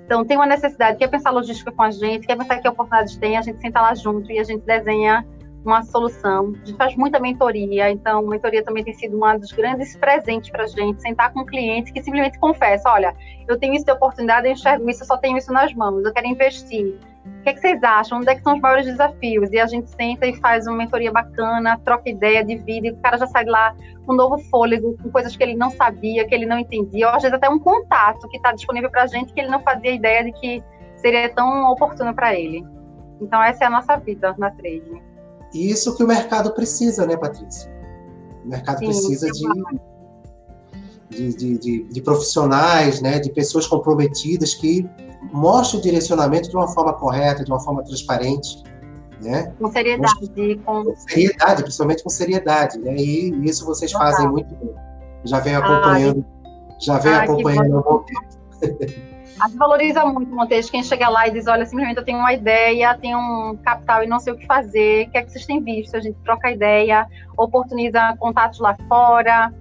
Então 0.05 0.24
tem 0.24 0.36
uma 0.36 0.47
necessidade, 0.47 0.99
quer 0.99 1.09
pensar 1.09 1.30
logística 1.30 1.72
com 1.72 1.82
a 1.82 1.90
gente, 1.90 2.26
quer 2.26 2.36
pensar 2.36 2.59
que 2.59 2.68
oportunidades 2.68 3.16
tem, 3.16 3.36
a 3.36 3.42
gente 3.42 3.59
senta 3.61 3.80
lá 3.80 3.95
junto 3.95 4.30
e 4.30 4.38
a 4.38 4.45
gente 4.45 4.64
desenha 4.64 5.26
uma 5.64 5.82
solução. 5.82 6.53
A 6.62 6.66
gente 6.66 6.76
faz 6.76 6.95
muita 6.95 7.18
mentoria, 7.18 7.90
então 7.90 8.22
mentoria 8.26 8.62
também 8.62 8.84
tem 8.84 8.92
sido 8.92 9.16
um 9.16 9.38
dos 9.38 9.51
grandes 9.53 9.97
presentes 9.97 10.51
para 10.51 10.64
a 10.64 10.66
gente, 10.66 11.01
sentar 11.01 11.32
com 11.32 11.40
um 11.40 11.47
cliente 11.47 11.92
que 11.92 12.03
simplesmente 12.03 12.38
confessa, 12.38 12.90
olha, 12.90 13.16
eu 13.49 13.59
tenho 13.59 13.74
isso 13.74 13.86
de 13.86 13.92
oportunidade, 13.92 14.47
eu 14.47 14.53
enxergo 14.53 14.88
isso, 14.90 15.03
eu 15.03 15.07
só 15.07 15.16
tenho 15.16 15.38
isso 15.38 15.53
nas 15.53 15.72
mãos, 15.72 16.05
eu 16.05 16.12
quero 16.12 16.26
investir. 16.26 16.99
O 17.25 17.43
que, 17.45 17.51
é 17.51 17.53
que 17.55 17.61
vocês 17.61 17.83
acham? 17.83 18.18
Onde 18.18 18.29
é 18.29 18.35
que 18.35 18.43
são 18.43 18.55
os 18.55 18.61
maiores 18.61 18.87
desafios? 18.87 19.51
E 19.51 19.59
a 19.59 19.66
gente 19.66 19.91
senta 19.91 20.27
e 20.27 20.35
faz 20.37 20.66
uma 20.66 20.77
mentoria 20.77 21.11
bacana, 21.11 21.81
troca 21.85 22.09
ideia, 22.09 22.45
divide, 22.45 22.89
e 22.89 22.91
o 22.93 22.97
cara 22.97 23.16
já 23.16 23.27
sai 23.27 23.45
lá 23.45 23.75
com 24.07 24.12
um 24.12 24.16
novo 24.16 24.39
fôlego, 24.51 24.97
com 25.03 25.11
coisas 25.11 25.35
que 25.37 25.43
ele 25.43 25.55
não 25.55 25.70
sabia, 25.70 26.27
que 26.27 26.35
ele 26.35 26.47
não 26.47 26.59
entendia, 26.59 27.09
ou 27.09 27.14
às 27.14 27.22
vezes 27.22 27.35
até 27.35 27.49
um 27.49 27.59
contato 27.59 28.29
que 28.29 28.37
está 28.37 28.53
disponível 28.53 28.91
para 28.91 29.05
a 29.05 29.07
gente 29.07 29.33
que 29.33 29.41
ele 29.41 29.49
não 29.49 29.61
fazia 29.61 29.91
ideia 29.91 30.25
de 30.25 30.33
que 30.33 30.62
seria 30.97 31.29
tão 31.35 31.70
oportuno 31.70 32.14
para 32.14 32.35
ele. 32.35 32.64
Então 33.20 33.43
essa 33.43 33.64
é 33.64 33.66
a 33.66 33.70
nossa 33.70 33.97
vida 33.97 34.35
na 34.39 34.51
trade. 34.51 35.03
Isso 35.55 35.97
que 35.97 36.03
o 36.03 36.07
mercado 36.07 36.53
precisa, 36.53 37.07
né, 37.07 37.16
Patrícia? 37.16 37.72
O 38.45 38.49
mercado 38.49 38.79
Sim, 38.81 38.87
precisa 38.87 39.31
de, 41.11 41.33
de, 41.37 41.59
de, 41.59 41.85
de, 41.85 42.03
profissionais, 42.03 43.01
né, 43.01 43.18
de 43.18 43.31
pessoas 43.31 43.66
comprometidas 43.66 44.55
que 44.55 44.87
mostrem 45.33 45.81
o 45.81 45.83
direcionamento 45.83 46.49
de 46.49 46.57
uma 46.57 46.68
forma 46.68 46.93
correta, 46.93 47.45
de 47.45 47.51
uma 47.51 47.61
forma 47.61 47.83
transparente. 47.83 48.62
Né? 49.20 49.55
Com 49.59 49.70
seriedade. 49.70 50.61
Com... 50.64 50.85
com 50.85 50.97
seriedade, 50.97 51.62
principalmente 51.62 52.03
com 52.03 52.11
seriedade. 52.11 52.79
Né? 52.79 52.95
E 52.97 53.49
isso 53.49 53.64
vocês 53.64 53.91
fazem 53.93 54.29
muito 54.29 54.55
bem. 54.57 54.75
Já 55.25 55.41
venho 55.41 55.59
acompanhando, 55.59 56.25
Ai. 56.45 56.77
já 56.79 56.99
venho 56.99 57.16
acompanhando 57.16 57.79
há 57.79 57.83
bom 57.83 58.05
tempo. 58.05 59.14
A 59.41 59.49
gente 59.49 59.59
valoriza 59.59 60.05
muito, 60.05 60.35
Montes, 60.35 60.70
quem 60.70 60.83
chega 60.83 61.09
lá 61.09 61.27
e 61.27 61.33
diz, 61.33 61.47
olha, 61.47 61.66
simplesmente 61.66 61.99
eu 61.99 62.05
tenho 62.05 62.18
uma 62.18 62.33
ideia, 62.33 62.97
tenho 62.99 63.18
um 63.18 63.57
capital 63.57 64.05
e 64.05 64.07
não 64.07 64.20
sei 64.20 64.33
o 64.33 64.37
que 64.37 64.47
fazer, 64.47 65.09
o 65.09 65.11
que 65.11 65.18
é 65.18 65.22
que 65.22 65.33
vocês 65.33 65.45
têm 65.45 65.61
visto? 65.61 65.97
A 65.97 66.01
gente 66.01 66.16
troca 66.25 66.51
ideia, 66.51 67.07
oportuniza 67.37 68.16
contatos 68.18 68.61
lá 68.61 68.77
fora, 68.89 69.53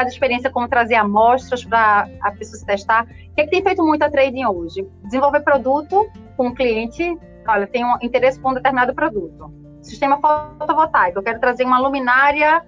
faz 0.00 0.12
experiência 0.12 0.50
como 0.50 0.66
trazer 0.66 0.94
amostras 0.94 1.64
para 1.64 2.08
a 2.22 2.30
pessoa 2.30 2.58
se 2.58 2.64
testar. 2.64 3.04
O 3.04 3.34
que 3.34 3.40
é 3.42 3.44
que 3.44 3.50
tem 3.50 3.62
feito 3.62 3.84
muito 3.84 4.02
a 4.02 4.10
trading 4.10 4.46
hoje? 4.46 4.86
Desenvolver 5.04 5.40
produto 5.40 6.10
com 6.36 6.48
o 6.48 6.54
cliente, 6.54 7.18
olha, 7.46 7.66
tem 7.66 7.84
um 7.84 7.96
interesse 8.00 8.40
por 8.40 8.52
um 8.52 8.54
determinado 8.54 8.94
produto. 8.94 9.52
Sistema 9.82 10.18
fotovoltaico, 10.18 11.18
eu 11.18 11.22
quero 11.22 11.38
trazer 11.38 11.64
uma 11.64 11.78
luminária 11.78 12.62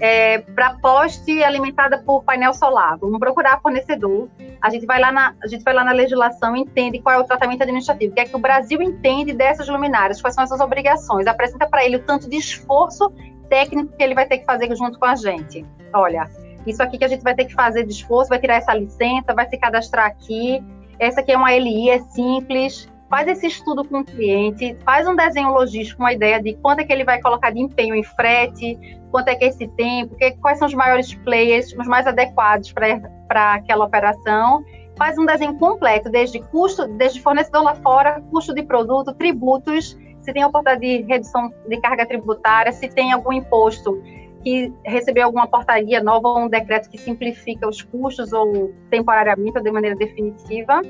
é, 0.00 0.38
para 0.38 0.74
poste 0.74 1.42
alimentada 1.42 1.98
por 1.98 2.22
painel 2.22 2.52
solar. 2.54 2.98
Vamos 2.98 3.18
procurar 3.18 3.60
fornecedor. 3.60 4.28
A 4.60 4.70
gente 4.70 4.86
vai 4.86 5.00
lá 5.00 5.10
na, 5.10 5.34
a 5.42 5.46
gente 5.48 5.64
vai 5.64 5.74
lá 5.74 5.84
na 5.84 5.92
legislação, 5.92 6.54
entende 6.54 7.00
qual 7.00 7.16
é 7.16 7.18
o 7.18 7.24
tratamento 7.24 7.62
administrativo, 7.62 8.12
o 8.12 8.14
que 8.14 8.20
é 8.20 8.24
que 8.26 8.36
o 8.36 8.38
Brasil 8.38 8.80
entende 8.80 9.32
dessas 9.32 9.68
luminárias, 9.68 10.20
quais 10.20 10.34
são 10.34 10.44
essas 10.44 10.60
obrigações, 10.60 11.26
apresenta 11.26 11.66
para 11.66 11.84
ele 11.84 11.96
o 11.96 12.02
tanto 12.04 12.28
de 12.28 12.36
esforço 12.36 13.12
técnico 13.48 13.96
que 13.96 14.02
ele 14.02 14.14
vai 14.14 14.26
ter 14.26 14.38
que 14.38 14.44
fazer 14.44 14.74
junto 14.76 14.98
com 14.98 15.06
a 15.06 15.14
gente. 15.14 15.64
Olha, 15.92 16.28
isso 16.70 16.82
aqui 16.82 16.98
que 16.98 17.04
a 17.04 17.08
gente 17.08 17.22
vai 17.22 17.34
ter 17.34 17.44
que 17.44 17.54
fazer 17.54 17.84
de 17.84 17.92
esforço, 17.92 18.28
vai 18.28 18.38
tirar 18.38 18.56
essa 18.56 18.74
licença, 18.74 19.34
vai 19.34 19.48
se 19.48 19.56
cadastrar 19.56 20.06
aqui. 20.06 20.62
Essa 20.98 21.20
aqui 21.20 21.32
é 21.32 21.36
uma 21.36 21.52
LI, 21.52 21.90
é 21.90 21.98
simples 22.00 22.88
faz 23.08 23.28
esse 23.28 23.46
estudo 23.46 23.84
com 23.84 24.00
o 24.00 24.04
cliente, 24.04 24.76
faz 24.84 25.06
um 25.06 25.14
desenho 25.14 25.50
logístico, 25.52 26.02
uma 26.02 26.12
ideia 26.12 26.42
de 26.42 26.54
quanto 26.54 26.80
é 26.80 26.84
que 26.84 26.92
ele 26.92 27.04
vai 27.04 27.20
colocar 27.20 27.50
de 27.50 27.60
empenho 27.60 27.94
em 27.94 28.02
frete, 28.02 28.78
quanto 29.10 29.28
é 29.28 29.34
que 29.34 29.44
é 29.44 29.48
esse 29.48 29.68
tempo, 29.68 30.14
que, 30.16 30.32
quais 30.32 30.58
são 30.58 30.66
os 30.66 30.74
maiores 30.74 31.14
players, 31.14 31.72
os 31.78 31.86
mais 31.86 32.06
adequados 32.06 32.72
para 32.72 33.54
aquela 33.54 33.84
operação. 33.84 34.64
Faz 34.96 35.18
um 35.18 35.26
desenho 35.26 35.56
completo, 35.58 36.10
desde 36.10 36.40
custo, 36.40 36.86
desde 36.88 37.20
fornecedor 37.20 37.62
lá 37.62 37.74
fora, 37.76 38.20
custo 38.30 38.54
de 38.54 38.62
produto, 38.62 39.14
tributos, 39.14 39.96
se 40.22 40.32
tem 40.32 40.44
oportunidade 40.44 40.80
de 40.80 41.02
redução 41.02 41.52
de 41.68 41.80
carga 41.80 42.06
tributária, 42.06 42.72
se 42.72 42.88
tem 42.88 43.12
algum 43.12 43.32
imposto 43.32 44.02
que 44.46 44.72
recebeu 44.84 45.24
alguma 45.24 45.48
portaria 45.48 46.00
nova 46.00 46.28
ou 46.28 46.38
um 46.42 46.48
decreto 46.48 46.88
que 46.88 46.96
simplifica 46.96 47.68
os 47.68 47.82
custos 47.82 48.32
ou 48.32 48.72
temporariamente 48.88 49.58
ou 49.58 49.64
de 49.64 49.72
maneira 49.72 49.96
definitiva. 49.96 50.82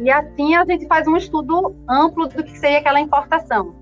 E 0.00 0.10
assim 0.10 0.56
a 0.56 0.64
gente 0.64 0.88
faz 0.88 1.06
um 1.06 1.16
estudo 1.16 1.76
amplo 1.88 2.26
do 2.26 2.42
que 2.42 2.58
seria 2.58 2.80
aquela 2.80 2.98
importação. 2.98 3.76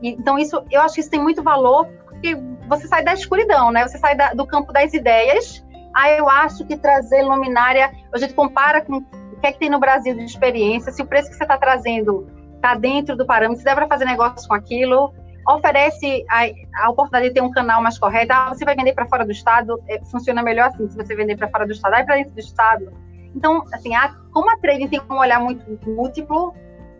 Então, 0.00 0.38
isso, 0.38 0.62
eu 0.70 0.80
acho 0.82 0.94
que 0.94 1.00
isso 1.00 1.10
tem 1.10 1.20
muito 1.20 1.42
valor, 1.42 1.84
porque 2.04 2.36
você 2.68 2.86
sai 2.86 3.02
da 3.02 3.12
escuridão, 3.12 3.72
né? 3.72 3.82
Você 3.88 3.98
sai 3.98 4.14
da, 4.14 4.34
do 4.34 4.46
campo 4.46 4.72
das 4.72 4.94
ideias. 4.94 5.66
Aí 5.92 6.16
eu 6.16 6.28
acho 6.28 6.64
que 6.66 6.76
trazer 6.76 7.22
luminária, 7.22 7.90
a 8.14 8.18
gente 8.18 8.34
compara 8.34 8.82
com 8.82 8.98
o 8.98 9.40
que 9.40 9.48
é 9.48 9.50
que 9.50 9.58
tem 9.58 9.68
no 9.68 9.80
Brasil 9.80 10.14
de 10.14 10.22
experiência, 10.22 10.92
se 10.92 11.02
o 11.02 11.06
preço 11.06 11.28
que 11.28 11.34
você 11.34 11.42
está 11.42 11.58
trazendo 11.58 12.28
está 12.54 12.76
dentro 12.76 13.16
do 13.16 13.26
parâmetro, 13.26 13.58
se 13.58 13.64
dá 13.64 13.74
para 13.74 13.88
fazer 13.88 14.04
negócio 14.04 14.46
com 14.46 14.54
aquilo, 14.54 15.12
oferece 15.48 16.24
a, 16.30 16.84
a, 16.84 16.90
oportunidade 16.90 17.28
de 17.28 17.34
ter 17.34 17.42
um 17.42 17.50
canal 17.50 17.82
mais 17.82 17.98
correto. 17.98 18.32
Ah, 18.32 18.48
você 18.48 18.64
vai 18.64 18.74
vender 18.74 18.92
para 18.92 19.06
fora 19.06 19.24
do 19.24 19.32
estado, 19.32 19.80
é, 19.88 20.02
funciona 20.04 20.42
melhor 20.42 20.68
assim, 20.68 20.88
se 20.88 20.96
você 20.96 21.14
vender 21.14 21.36
para 21.36 21.48
fora 21.48 21.66
do 21.66 21.72
estado, 21.72 21.94
aí 21.94 22.04
para 22.04 22.16
dentro 22.16 22.34
do 22.34 22.40
estado 22.40 22.92
então, 23.34 23.64
assim, 23.72 23.94
a, 23.94 24.14
como 24.32 24.50
a 24.50 24.56
trading 24.56 24.88
tem 24.88 25.00
um 25.08 25.18
olhar 25.18 25.40
muito 25.40 25.88
múltiplo, 25.88 26.54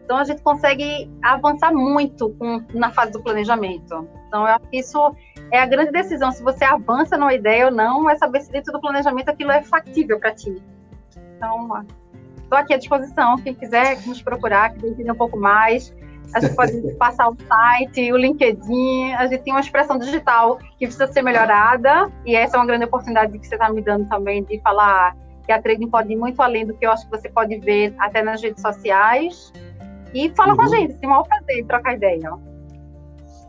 então 0.05 0.19
a 0.19 0.25
gente 0.25 0.43
consegue 0.43 1.11
avançar 1.23 1.73
muito 1.73 2.31
com, 2.31 2.65
na 2.75 2.91
fase 2.91 3.13
do 3.13 3.23
planejamento. 3.23 4.09
Então, 4.27 4.43
eu 4.43 4.55
acho 4.55 4.67
que 4.69 4.79
isso 4.79 5.15
é 5.51 5.59
a 5.59 5.67
grande 5.67 5.93
decisão. 5.93 6.31
Se 6.33 6.43
você 6.43 6.65
avança 6.65 7.17
numa 7.17 7.35
ideia 7.35 7.67
ou 7.67 7.73
não, 7.73 8.09
é 8.09 8.17
saber 8.17 8.41
se 8.43 8.51
dentro 8.51 8.73
do 8.73 8.81
planejamento 8.81 9.29
aquilo 9.29 9.51
é 9.51 9.63
factível 9.63 10.19
para 10.19 10.35
ti. 10.35 10.63
Então, 11.37 11.85
estou 12.43 12.59
aqui 12.59 12.75
à 12.75 12.79
disposição. 12.79 13.37
Quem 13.37 13.55
quiser 13.55 14.05
nos 14.07 14.23
procurar, 14.23 14.73
quiser 14.75 14.89
entender 14.89 15.13
um 15.13 15.17
pouco 15.17 15.39
mais, 15.39 15.95
a 16.33 16.41
gente 16.41 16.55
pode 16.55 16.81
passar 16.95 17.29
o 17.29 17.37
site, 17.49 18.13
o 18.13 18.17
LinkedIn. 18.17 19.15
A 19.15 19.27
gente 19.27 19.43
tem 19.43 19.53
uma 19.53 19.61
expressão 19.61 19.99
digital 19.99 20.59
que 20.79 20.87
precisa 20.87 21.07
ser 21.13 21.23
melhorada, 21.23 22.11
e 22.25 22.35
essa 22.35 22.57
é 22.57 22.61
uma 22.61 22.67
grande 22.67 22.85
oportunidade 22.85 23.37
que 23.39 23.47
você 23.47 23.55
está 23.55 23.71
me 23.71 23.83
dando 23.83 24.09
também 24.09 24.45
de 24.45 24.61
falar 24.61 25.17
que 25.45 25.53
a 25.53 25.61
trading 25.61 25.89
pode 25.89 26.13
ir 26.13 26.17
muito 26.17 26.41
além 26.41 26.65
do 26.67 26.75
que 26.75 26.87
eu 26.87 26.93
acho 26.93 27.05
que 27.05 27.11
você 27.11 27.29
pode 27.29 27.59
ver 27.59 27.95
até 27.99 28.23
nas 28.23 28.41
redes 28.41 28.63
sociais. 28.63 29.53
E 30.15 30.31
fala 30.31 30.51
uhum. 30.51 30.57
com 30.57 30.63
a 30.63 30.65
uhum. 30.67 30.71
gente, 30.71 30.95
tem 30.95 31.11
um 31.11 31.23
prazer 31.23 31.67
trocar 31.67 31.95
ideia. 31.95 32.31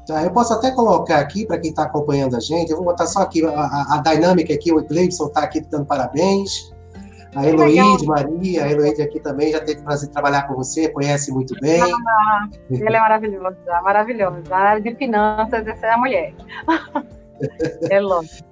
Tá, 0.08 0.24
eu 0.24 0.32
posso 0.32 0.54
até 0.54 0.72
colocar 0.72 1.20
aqui, 1.20 1.46
para 1.46 1.60
quem 1.60 1.70
está 1.70 1.84
acompanhando 1.84 2.36
a 2.36 2.40
gente, 2.40 2.72
eu 2.72 2.78
vou 2.78 2.86
botar 2.86 3.06
só 3.06 3.22
aqui 3.22 3.46
a, 3.46 3.52
a, 3.52 4.02
a 4.04 4.14
dinâmica 4.14 4.54
aqui, 4.54 4.74
o 4.74 4.84
Gleibson 4.84 5.28
está 5.28 5.44
aqui 5.44 5.62
dando 5.62 5.86
parabéns. 5.86 6.74
A 7.36 7.48
Heloíde, 7.48 8.06
Maria, 8.06 8.66
a 8.66 8.72
Heloíde 8.72 9.02
aqui 9.02 9.20
também 9.20 9.52
já 9.52 9.62
teve 9.62 9.80
o 9.80 9.84
prazer 9.84 10.08
de 10.08 10.14
trabalhar 10.14 10.48
com 10.48 10.56
você, 10.56 10.90
conhece 10.90 11.32
muito 11.32 11.54
bem. 11.62 11.82
Ah, 11.82 12.50
ela 12.70 12.98
é 12.98 13.00
maravilhosa, 13.00 13.58
maravilhosa. 13.84 14.42
Na 14.50 14.58
área 14.58 14.82
de 14.82 14.96
finanças, 14.96 15.66
essa 15.66 15.88
é 15.88 15.92
a 15.92 15.98
mulher. 15.98 16.34
é 17.90 18.00
lógico. 18.02 18.50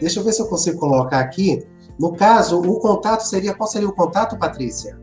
Deixa 0.00 0.20
eu 0.20 0.24
ver 0.24 0.32
se 0.32 0.40
eu 0.40 0.46
consigo 0.46 0.78
colocar 0.78 1.18
aqui. 1.18 1.66
No 1.98 2.14
caso, 2.14 2.60
o 2.60 2.80
contato 2.80 3.22
seria. 3.22 3.54
Qual 3.54 3.68
seria 3.68 3.88
o 3.88 3.92
contato, 3.92 4.38
Patrícia? 4.38 4.96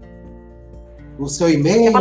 O 1.17 1.27
seu 1.27 1.49
e-mail? 1.49 1.93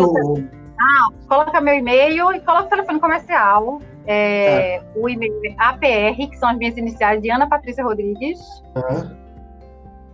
Ah, 0.81 1.09
coloca 1.29 1.61
meu 1.61 1.75
e-mail 1.75 2.33
e 2.33 2.41
coloca 2.41 2.67
o 2.67 2.69
telefone 2.69 3.01
comercial. 3.01 3.81
É, 4.07 4.79
tá. 4.79 4.87
O 4.95 5.09
e-mail 5.09 5.35
é 5.45 5.55
APR, 5.59 6.31
que 6.31 6.37
são 6.39 6.49
as 6.49 6.57
minhas 6.57 6.77
iniciais 6.77 7.21
de 7.21 7.29
Ana 7.29 7.49
Patrícia 7.49 7.83
Rodrigues. 7.83 8.39
Uhum. 8.77 9.19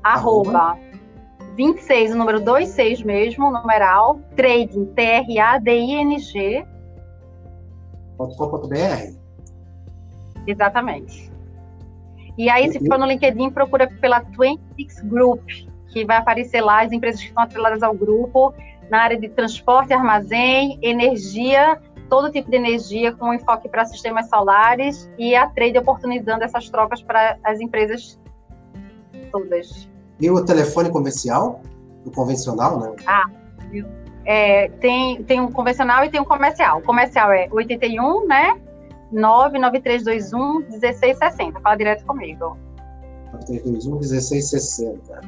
Arroba 0.03 0.79
26, 1.55 2.13
o 2.13 2.17
número 2.17 2.39
26 2.39 3.03
mesmo, 3.03 3.51
numeral, 3.51 4.21
trading, 4.37 4.87
T-R-A-D-I-N-G. 4.87 6.67
.com.br. 8.17 9.25
Exatamente. 10.47 11.33
E 12.37 12.51
aí, 12.51 12.71
se 12.71 12.85
for 12.87 12.99
no 12.99 13.07
LinkedIn, 13.07 13.51
procura 13.51 13.89
pela 14.01 14.21
26 14.21 15.03
Group, 15.03 15.49
que 15.89 16.05
vai 16.05 16.17
aparecer 16.17 16.61
lá 16.61 16.83
as 16.83 16.93
empresas 16.93 17.21
que 17.21 17.29
estão 17.29 17.45
atreladas 17.45 17.83
ao 17.83 17.95
grupo, 17.95 18.53
na 18.91 19.03
área 19.03 19.19
de 19.19 19.29
transporte, 19.29 19.93
armazém, 19.93 20.79
energia, 20.83 21.81
todo 22.09 22.31
tipo 22.31 22.51
de 22.51 22.57
energia 22.57 23.13
com 23.13 23.33
enfoque 23.33 23.69
para 23.69 23.85
sistemas 23.85 24.29
solares 24.29 25.11
e 25.17 25.35
a 25.35 25.49
trade 25.49 25.79
oportunizando 25.79 26.45
essas 26.45 26.69
trocas 26.69 27.03
para 27.03 27.39
as 27.45 27.61
empresas 27.61 28.21
todas. 29.31 29.89
E 30.25 30.31
o 30.31 30.43
telefone 30.43 30.89
comercial? 30.89 31.61
O 32.03 32.11
convencional, 32.11 32.81
né? 32.81 32.97
Ah, 33.07 33.27
é, 34.25 34.71
tem, 34.81 35.23
tem 35.23 35.39
um 35.39 35.53
convencional 35.53 36.03
e 36.03 36.09
tem 36.09 36.19
um 36.19 36.25
comercial. 36.25 36.79
O 36.79 36.83
comercial 36.83 37.31
é 37.31 37.47
81, 37.53 38.27
né? 38.27 38.59
99321 39.13 40.61
1660. 40.71 41.61
Fala 41.61 41.77
direto 41.77 42.07
comigo. 42.07 42.57
99321 43.35 43.99
1660. 43.99 45.21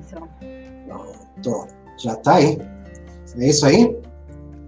Isso. 0.00 0.16
Pronto. 1.42 1.68
Já 1.98 2.16
tá 2.16 2.36
aí. 2.36 2.58
É 3.38 3.46
isso 3.46 3.66
aí? 3.66 3.94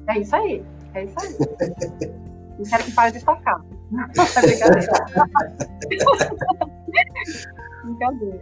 É 0.06 0.18
isso 0.18 0.36
aí. 0.36 0.62
É 0.92 1.04
isso 1.04 1.14
aí. 1.18 1.34
Não 2.58 2.64
quero 2.66 2.84
que 2.84 2.92
pare 2.92 3.12
de 3.12 3.24
tocar. 3.24 3.58
Brincadeira. 4.44 4.86
Brincadeira. 7.88 8.40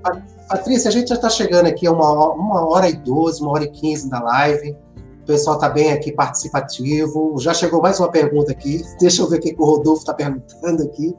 Patrícia, 0.48 0.88
a 0.88 0.92
gente 0.92 1.08
já 1.08 1.14
está 1.14 1.28
chegando 1.28 1.66
aqui 1.66 1.86
a 1.86 1.92
uma, 1.92 2.32
uma 2.34 2.66
hora 2.66 2.88
e 2.88 2.94
doze, 2.94 3.42
uma 3.42 3.52
hora 3.52 3.64
e 3.64 3.70
quinze 3.70 4.08
da 4.10 4.20
live. 4.20 4.76
O 5.22 5.26
pessoal 5.26 5.56
está 5.56 5.68
bem 5.68 5.92
aqui 5.92 6.12
participativo. 6.12 7.36
Já 7.38 7.52
chegou 7.52 7.82
mais 7.82 7.98
uma 7.98 8.10
pergunta 8.10 8.52
aqui. 8.52 8.82
Deixa 9.00 9.22
eu 9.22 9.28
ver 9.28 9.38
o 9.38 9.40
que 9.40 9.54
o 9.58 9.64
Rodolfo 9.64 10.00
está 10.00 10.14
perguntando 10.14 10.82
aqui. 10.82 11.14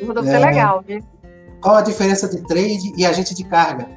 O 0.00 0.06
Rodolfo 0.06 0.28
é, 0.28 0.34
é 0.34 0.38
legal, 0.38 0.82
viu? 0.86 1.00
Qual 1.60 1.76
a 1.76 1.82
diferença 1.82 2.28
de 2.28 2.42
trade 2.42 2.92
e 2.96 3.06
agente 3.06 3.34
de 3.34 3.44
carga? 3.44 3.88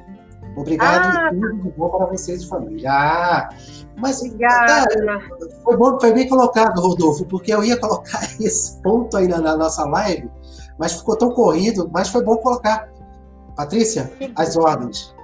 Obrigado 0.56 1.16
ah, 1.16 1.30
e 1.32 1.40
tudo 1.40 1.62
de 1.62 1.70
bom 1.70 1.88
para 1.88 2.06
vocês 2.06 2.42
de 2.42 2.48
família. 2.48 2.90
Ah, 2.90 3.48
mas 3.96 4.20
Obrigada. 4.20 5.20
foi, 5.62 5.76
bom, 5.76 5.98
foi 6.00 6.12
bem 6.12 6.28
colocado, 6.28 6.80
Rodolfo, 6.80 7.24
porque 7.26 7.52
eu 7.52 7.62
ia 7.62 7.78
colocar 7.78 8.20
esse 8.40 8.80
ponto 8.82 9.16
aí 9.16 9.28
na, 9.28 9.38
na 9.38 9.56
nossa 9.56 9.84
live, 9.84 10.28
mas 10.78 10.94
ficou 10.94 11.16
tão 11.16 11.30
corrido, 11.30 11.88
mas 11.92 12.08
foi 12.08 12.24
bom 12.24 12.36
colocar. 12.36 12.88
Patrícia, 13.60 14.10
as 14.34 14.56
ordens. 14.56 15.14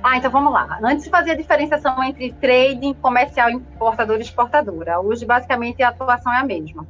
Ah, 0.00 0.16
então 0.16 0.30
vamos 0.30 0.52
lá. 0.52 0.78
Antes 0.80 1.06
de 1.06 1.10
fazer 1.10 1.32
a 1.32 1.34
diferenciação 1.34 2.00
entre 2.04 2.32
trading, 2.34 2.94
comercial, 2.94 3.50
importador 3.50 4.18
e 4.18 4.20
exportadora, 4.20 5.00
hoje 5.00 5.26
basicamente 5.26 5.82
a 5.82 5.88
atuação 5.88 6.32
é 6.32 6.38
a 6.38 6.44
mesma. 6.44 6.86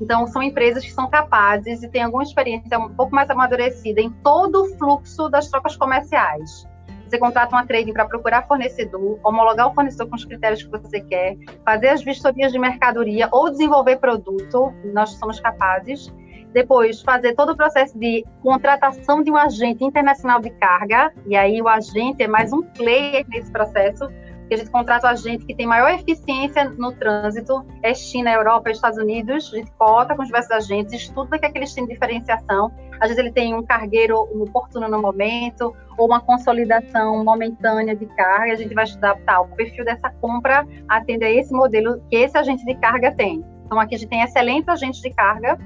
Então, 0.00 0.24
são 0.28 0.40
empresas 0.40 0.84
que 0.84 0.92
são 0.92 1.10
capazes 1.10 1.82
e 1.82 1.88
têm 1.88 2.04
alguma 2.04 2.22
experiência 2.22 2.78
um 2.78 2.94
pouco 2.94 3.12
mais 3.12 3.28
amadurecida 3.28 4.00
em 4.00 4.10
todo 4.22 4.62
o 4.62 4.78
fluxo 4.78 5.28
das 5.28 5.48
trocas 5.48 5.76
comerciais. 5.76 6.68
Você 7.08 7.18
contrata 7.18 7.56
uma 7.56 7.66
trading 7.66 7.92
para 7.92 8.04
procurar 8.04 8.46
fornecedor, 8.46 9.18
homologar 9.24 9.66
o 9.66 9.74
fornecedor 9.74 10.08
com 10.08 10.14
os 10.14 10.24
critérios 10.24 10.62
que 10.62 10.70
você 10.70 11.00
quer, 11.00 11.36
fazer 11.64 11.88
as 11.88 12.04
vistorias 12.04 12.52
de 12.52 12.60
mercadoria 12.60 13.28
ou 13.32 13.50
desenvolver 13.50 13.96
produto, 13.96 14.72
nós 14.92 15.10
somos 15.14 15.40
capazes. 15.40 16.12
Depois, 16.56 17.02
fazer 17.02 17.34
todo 17.34 17.52
o 17.52 17.56
processo 17.56 17.98
de 17.98 18.24
contratação 18.42 19.22
de 19.22 19.30
um 19.30 19.36
agente 19.36 19.84
internacional 19.84 20.40
de 20.40 20.48
carga, 20.48 21.12
e 21.26 21.36
aí 21.36 21.60
o 21.60 21.68
agente 21.68 22.22
é 22.22 22.26
mais 22.26 22.50
um 22.50 22.62
player 22.62 23.26
nesse 23.28 23.52
processo, 23.52 24.08
que 24.48 24.54
a 24.54 24.56
gente 24.56 24.70
contrata 24.70 25.06
o 25.06 25.10
agente 25.10 25.44
que 25.44 25.54
tem 25.54 25.66
maior 25.66 25.90
eficiência 25.90 26.64
no 26.64 26.92
trânsito, 26.92 27.62
é 27.82 27.92
China, 27.92 28.32
Europa, 28.32 28.70
Estados 28.70 28.96
Unidos, 28.96 29.52
a 29.52 29.56
gente 29.58 29.70
cota 29.72 30.16
com 30.16 30.22
os 30.22 30.28
diversos 30.28 30.50
agentes, 30.50 30.94
estuda 30.94 31.38
que, 31.38 31.44
é 31.44 31.50
que 31.50 31.58
eles 31.58 31.74
têm 31.74 31.86
diferenciação, 31.86 32.72
às 33.02 33.08
vezes 33.08 33.18
ele 33.18 33.32
tem 33.32 33.54
um 33.54 33.62
cargueiro 33.62 34.18
oportuno 34.18 34.88
no 34.88 34.98
momento, 34.98 35.76
ou 35.98 36.06
uma 36.06 36.20
consolidação 36.20 37.22
momentânea 37.22 37.94
de 37.94 38.06
carga, 38.06 38.54
a 38.54 38.56
gente 38.56 38.72
vai 38.72 38.84
estudar 38.84 39.14
tá, 39.26 39.42
o 39.42 39.48
perfil 39.48 39.84
dessa 39.84 40.08
compra 40.22 40.66
atende 40.88 41.22
a 41.22 41.30
esse 41.30 41.52
modelo 41.52 42.02
que 42.08 42.16
esse 42.16 42.38
agente 42.38 42.64
de 42.64 42.74
carga 42.76 43.12
tem. 43.12 43.44
Então 43.66 43.78
aqui 43.78 43.96
a 43.96 43.98
gente 43.98 44.08
tem 44.08 44.22
excelentes 44.22 44.68
agentes 44.68 45.02
de 45.02 45.10
carga, 45.10 45.58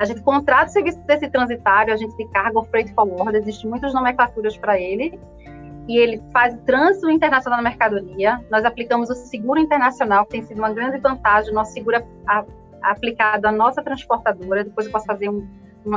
a 0.00 0.06
gente 0.06 0.22
contrata 0.22 0.70
o 0.70 0.72
serviço 0.72 0.98
desse 1.00 1.28
transitário, 1.28 1.92
agente 1.92 2.16
de 2.16 2.26
carga 2.28 2.62
freight 2.64 2.90
forward, 2.94 3.36
existem 3.36 3.68
muitas 3.68 3.92
nomenclaturas 3.92 4.56
para 4.56 4.80
ele, 4.80 5.20
e 5.86 5.98
ele 5.98 6.22
faz 6.32 6.56
trânsito 6.64 7.10
internacional 7.10 7.58
da 7.58 7.62
mercadoria. 7.68 8.42
Nós 8.50 8.64
aplicamos 8.64 9.10
o 9.10 9.14
seguro 9.14 9.60
internacional, 9.60 10.24
que 10.24 10.30
tem 10.30 10.42
sido 10.42 10.56
uma 10.56 10.72
grande 10.72 10.98
vantagem. 10.98 11.52
Nosso 11.52 11.72
seguro 11.72 11.96
é 11.96 12.04
aplicado 12.82 13.46
à 13.46 13.52
nossa 13.52 13.82
transportadora. 13.82 14.64
Depois 14.64 14.86
eu 14.86 14.92
posso 14.92 15.04
fazer 15.04 15.28
um, 15.28 15.46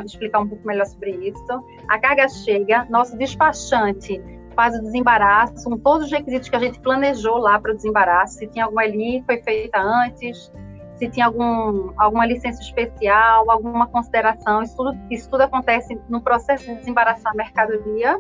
explicar 0.04 0.40
um 0.40 0.48
pouco 0.50 0.68
melhor 0.68 0.86
sobre 0.86 1.12
isso. 1.12 1.64
A 1.88 1.98
carga 1.98 2.28
chega, 2.28 2.86
nosso 2.90 3.18
despachante 3.18 4.22
faz 4.54 4.76
o 4.78 4.82
desembaraço, 4.82 5.64
com 5.64 5.78
todos 5.78 6.08
os 6.08 6.12
requisitos 6.12 6.50
que 6.50 6.56
a 6.56 6.60
gente 6.60 6.80
planejou 6.82 7.38
lá 7.38 7.58
para 7.58 7.72
o 7.72 7.76
desembaraço. 7.76 8.40
Se 8.40 8.48
tinha 8.48 8.66
alguma 8.66 8.82
ali, 8.82 9.24
foi 9.26 9.42
feita 9.44 9.80
antes. 9.80 10.52
Se 10.98 11.10
tinha 11.10 11.26
algum, 11.26 11.92
alguma 11.98 12.26
licença 12.26 12.62
especial, 12.62 13.50
alguma 13.50 13.88
consideração, 13.88 14.62
isso 14.62 14.76
tudo, 14.76 14.98
isso 15.10 15.30
tudo 15.30 15.42
acontece 15.42 16.00
no 16.08 16.22
processo 16.22 16.66
de 16.66 16.76
desembaraçar 16.76 17.32
a 17.32 17.36
mercadoria 17.36 18.20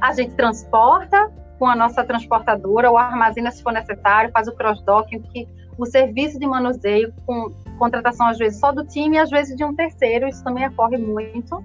a 0.00 0.12
gente 0.12 0.34
transporta 0.34 1.30
com 1.58 1.66
a 1.66 1.74
nossa 1.74 2.04
transportadora 2.04 2.90
ou 2.90 2.96
armazena 2.96 3.50
se 3.50 3.62
for 3.62 3.72
necessário, 3.72 4.30
faz 4.32 4.46
o 4.46 4.54
cross-docking, 4.54 5.48
o 5.76 5.86
serviço 5.86 6.38
de 6.38 6.46
manuseio 6.46 7.12
com 7.26 7.52
contratação 7.78 8.28
às 8.28 8.38
vezes 8.38 8.60
só 8.60 8.72
do 8.72 8.84
time 8.84 9.16
e 9.16 9.18
às 9.18 9.30
vezes 9.30 9.56
de 9.56 9.64
um 9.64 9.74
terceiro, 9.74 10.28
isso 10.28 10.42
também 10.42 10.66
ocorre 10.68 10.96
muito. 10.96 11.62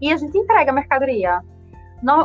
E 0.00 0.12
a 0.12 0.16
gente 0.16 0.36
entrega 0.36 0.70
a 0.70 0.74
mercadoria. 0.74 1.40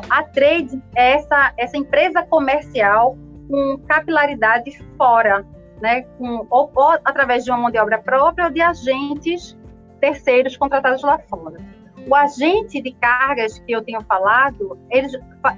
A 0.09 0.23
trade 0.23 0.81
é 0.95 1.13
essa, 1.13 1.53
essa 1.57 1.77
empresa 1.77 2.23
comercial 2.23 3.17
com 3.49 3.77
capilaridade 3.88 4.77
fora, 4.97 5.45
né? 5.81 6.03
Com, 6.17 6.45
ou, 6.49 6.71
ou 6.73 6.91
através 7.03 7.43
de 7.43 7.51
uma 7.51 7.57
mão 7.57 7.71
de 7.71 7.77
obra 7.77 7.99
própria 7.99 8.45
ou 8.45 8.51
de 8.51 8.61
agentes 8.61 9.57
terceiros 9.99 10.57
contratados 10.57 11.01
lá 11.03 11.19
fora. 11.29 11.57
O 12.07 12.15
agente 12.15 12.81
de 12.81 12.91
cargas 12.93 13.59
que 13.59 13.71
eu 13.71 13.83
tenho 13.83 14.01
falado, 14.01 14.77
ele 14.89 15.07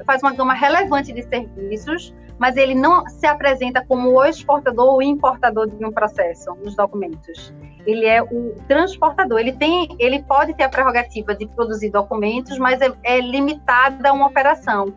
faz 0.05 0.21
uma 0.21 0.33
gama 0.33 0.53
relevante 0.53 1.13
de 1.13 1.23
serviços, 1.23 2.13
mas 2.37 2.57
ele 2.57 2.75
não 2.75 3.07
se 3.07 3.25
apresenta 3.25 3.85
como 3.87 4.09
o 4.09 4.25
exportador 4.25 4.95
ou 4.95 5.01
importador 5.01 5.69
de 5.69 5.85
um 5.85 5.91
processo 5.91 6.53
nos 6.55 6.75
documentos. 6.75 7.53
Ele 7.85 8.05
é 8.05 8.21
o 8.21 8.55
transportador. 8.67 9.39
Ele 9.39 9.53
tem, 9.53 9.87
ele 9.99 10.21
pode 10.23 10.53
ter 10.53 10.63
a 10.63 10.69
prerrogativa 10.69 11.33
de 11.33 11.47
produzir 11.47 11.89
documentos, 11.89 12.57
mas 12.57 12.81
é, 12.81 12.91
é 13.03 13.21
limitada 13.21 14.09
a 14.09 14.13
uma 14.13 14.27
operação. 14.27 14.93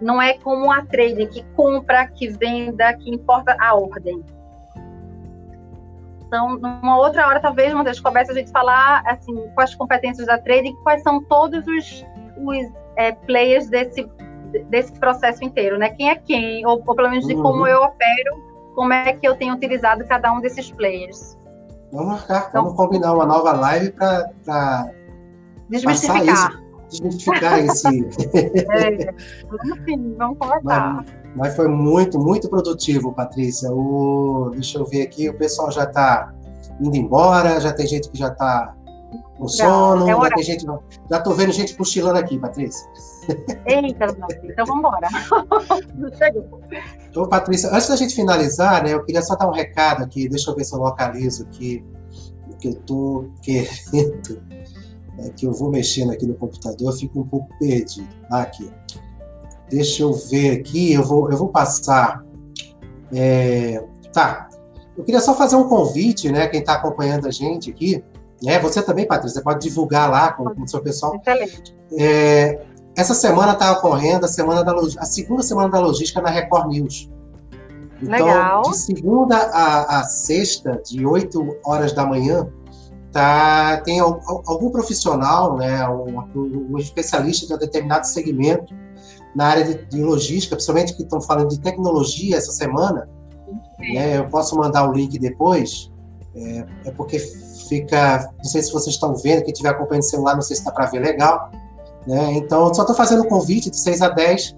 Não 0.00 0.20
é 0.20 0.34
como 0.34 0.70
a 0.70 0.84
trading 0.84 1.26
que 1.28 1.42
compra, 1.54 2.06
que 2.06 2.28
venda, 2.28 2.92
que 2.94 3.10
importa 3.10 3.56
a 3.58 3.74
ordem. 3.74 4.22
Então, 6.30 6.56
numa 6.56 6.96
outra 6.96 7.26
hora, 7.26 7.40
talvez, 7.40 7.74
uma 7.74 7.82
das 7.82 7.98
conversas, 7.98 8.36
a 8.36 8.38
gente 8.38 8.52
falar 8.52 9.02
assim, 9.04 9.50
quais 9.52 9.74
competências 9.74 10.28
da 10.28 10.38
trading, 10.38 10.76
quais 10.84 11.02
são 11.02 11.20
todos 11.24 11.66
os, 11.66 12.06
os 12.36 12.72
é, 12.94 13.10
players 13.10 13.68
desse, 13.68 14.08
desse 14.68 14.92
processo 14.92 15.42
inteiro, 15.42 15.76
né? 15.76 15.90
Quem 15.90 16.08
é 16.08 16.14
quem, 16.14 16.64
ou, 16.64 16.80
ou 16.86 16.94
pelo 16.94 17.10
menos 17.10 17.26
de 17.26 17.34
como 17.34 17.62
uhum. 17.62 17.66
eu 17.66 17.82
opero, 17.82 18.44
como 18.76 18.92
é 18.92 19.12
que 19.12 19.26
eu 19.26 19.34
tenho 19.34 19.54
utilizado 19.54 20.04
cada 20.04 20.32
um 20.32 20.40
desses 20.40 20.70
players. 20.70 21.36
Vamos 21.90 22.12
marcar, 22.12 22.46
então, 22.48 22.62
vamos 22.62 22.76
combinar 22.76 23.12
uma 23.12 23.26
nova 23.26 23.50
live 23.50 23.90
para 23.90 24.88
desmistificar. 25.68 26.62
desmistificar 26.88 27.58
esse. 27.58 27.88
é, 28.70 29.12
vamos 30.16 30.38
conversar. 30.38 30.94
Mas, 30.94 31.19
mas 31.34 31.54
foi 31.54 31.68
muito, 31.68 32.18
muito 32.18 32.48
produtivo, 32.48 33.12
Patrícia. 33.12 33.70
O, 33.72 34.50
deixa 34.52 34.78
eu 34.78 34.84
ver 34.84 35.02
aqui, 35.02 35.28
o 35.28 35.36
pessoal 35.36 35.70
já 35.70 35.84
está 35.84 36.32
indo 36.80 36.96
embora, 36.96 37.60
já 37.60 37.72
tem 37.72 37.86
gente 37.86 38.10
que 38.10 38.18
já 38.18 38.28
está 38.28 38.74
com 39.36 39.48
sono, 39.48 40.08
é 40.08 40.12
já 40.14 40.34
tem 40.34 40.42
gente. 40.44 40.66
Já 41.10 41.18
estou 41.18 41.34
vendo 41.34 41.52
gente 41.52 41.74
cochilando 41.74 42.18
aqui, 42.18 42.38
Patrícia. 42.38 42.86
Eita, 43.66 44.06
então 44.44 44.66
vamos 44.66 44.78
embora. 44.78 45.08
Chegou. 46.18 46.60
Então, 47.08 47.28
Patrícia, 47.28 47.70
antes 47.72 47.88
da 47.88 47.96
gente 47.96 48.14
finalizar, 48.14 48.84
né, 48.84 48.92
eu 48.92 49.04
queria 49.04 49.22
só 49.22 49.34
dar 49.36 49.48
um 49.48 49.52
recado 49.52 50.02
aqui, 50.02 50.28
deixa 50.28 50.50
eu 50.50 50.54
ver 50.54 50.64
se 50.64 50.74
eu 50.74 50.78
localizo 50.78 51.44
aqui 51.44 51.84
o 52.50 52.56
que 52.56 52.68
eu 52.68 52.72
estou 52.72 53.30
querendo. 53.42 54.42
É 55.18 55.28
que 55.30 55.46
eu 55.46 55.52
vou 55.52 55.70
mexendo 55.70 56.12
aqui 56.12 56.26
no 56.26 56.34
computador, 56.34 56.92
eu 56.92 56.96
fico 56.96 57.20
um 57.20 57.26
pouco 57.26 57.48
perdido. 57.58 58.08
Ah, 58.30 58.42
aqui. 58.42 58.70
Deixa 59.70 60.02
eu 60.02 60.12
ver 60.12 60.58
aqui, 60.58 60.92
eu 60.92 61.04
vou, 61.04 61.30
eu 61.30 61.36
vou 61.36 61.48
passar 61.48 62.24
é, 63.12 63.82
Tá. 64.12 64.48
Eu 64.96 65.04
queria 65.04 65.20
só 65.20 65.34
fazer 65.34 65.56
um 65.56 65.68
convite, 65.68 66.30
né? 66.30 66.46
Quem 66.48 66.60
está 66.60 66.74
acompanhando 66.74 67.26
a 67.26 67.30
gente 67.30 67.70
aqui, 67.70 68.04
né? 68.42 68.58
Você 68.58 68.82
também, 68.82 69.06
Patrícia, 69.06 69.40
pode 69.42 69.60
divulgar 69.66 70.10
lá 70.10 70.32
com, 70.32 70.44
com 70.44 70.62
o 70.62 70.68
seu 70.68 70.82
pessoal. 70.82 71.16
Excelente. 71.16 71.76
É, 71.98 72.60
essa 72.96 73.14
semana 73.14 73.52
está 73.52 73.72
ocorrendo 73.72 74.26
a 74.26 74.28
semana 74.28 74.62
da 74.62 74.72
a 74.72 75.04
segunda 75.04 75.42
semana 75.42 75.68
da 75.68 75.78
logística 75.78 76.20
na 76.20 76.28
Record 76.28 76.68
News. 76.68 77.10
Então, 78.02 78.26
Legal. 78.26 78.62
de 78.62 78.76
segunda 78.78 79.36
a, 79.36 80.00
a 80.00 80.04
sexta, 80.04 80.80
de 80.84 81.06
8 81.06 81.58
horas 81.64 81.92
da 81.92 82.04
manhã, 82.04 82.48
tá, 83.12 83.80
tem 83.84 84.00
algum 84.00 84.70
profissional, 84.70 85.56
né, 85.56 85.86
um, 85.86 86.72
um 86.72 86.78
especialista 86.78 87.46
de 87.46 87.54
um 87.54 87.58
determinado 87.58 88.06
segmento 88.06 88.74
na 89.34 89.46
área 89.46 89.64
de, 89.64 89.84
de 89.86 90.02
logística, 90.02 90.56
principalmente 90.56 90.94
que 90.94 91.02
estão 91.02 91.20
falando 91.20 91.48
de 91.48 91.60
tecnologia 91.60 92.36
essa 92.36 92.52
semana. 92.52 93.08
Né, 93.78 94.18
eu 94.18 94.28
posso 94.28 94.56
mandar 94.56 94.88
o 94.88 94.92
link 94.92 95.18
depois, 95.18 95.90
é, 96.34 96.66
é, 96.84 96.90
porque 96.92 97.18
fica. 97.68 98.30
Não 98.38 98.44
sei 98.44 98.62
se 98.62 98.72
vocês 98.72 98.94
estão 98.94 99.14
vendo, 99.16 99.42
quem 99.42 99.52
estiver 99.52 99.70
acompanhando 99.70 100.02
o 100.02 100.06
celular, 100.06 100.34
não 100.34 100.42
sei 100.42 100.56
se 100.56 100.62
está 100.62 100.72
para 100.72 100.86
ver 100.86 101.00
legal. 101.00 101.50
Né, 102.06 102.32
então, 102.34 102.72
só 102.74 102.82
estou 102.82 102.96
fazendo 102.96 103.22
o 103.22 103.28
convite 103.28 103.70
de 103.70 103.78
6 103.78 104.02
a 104.02 104.08
10 104.08 104.56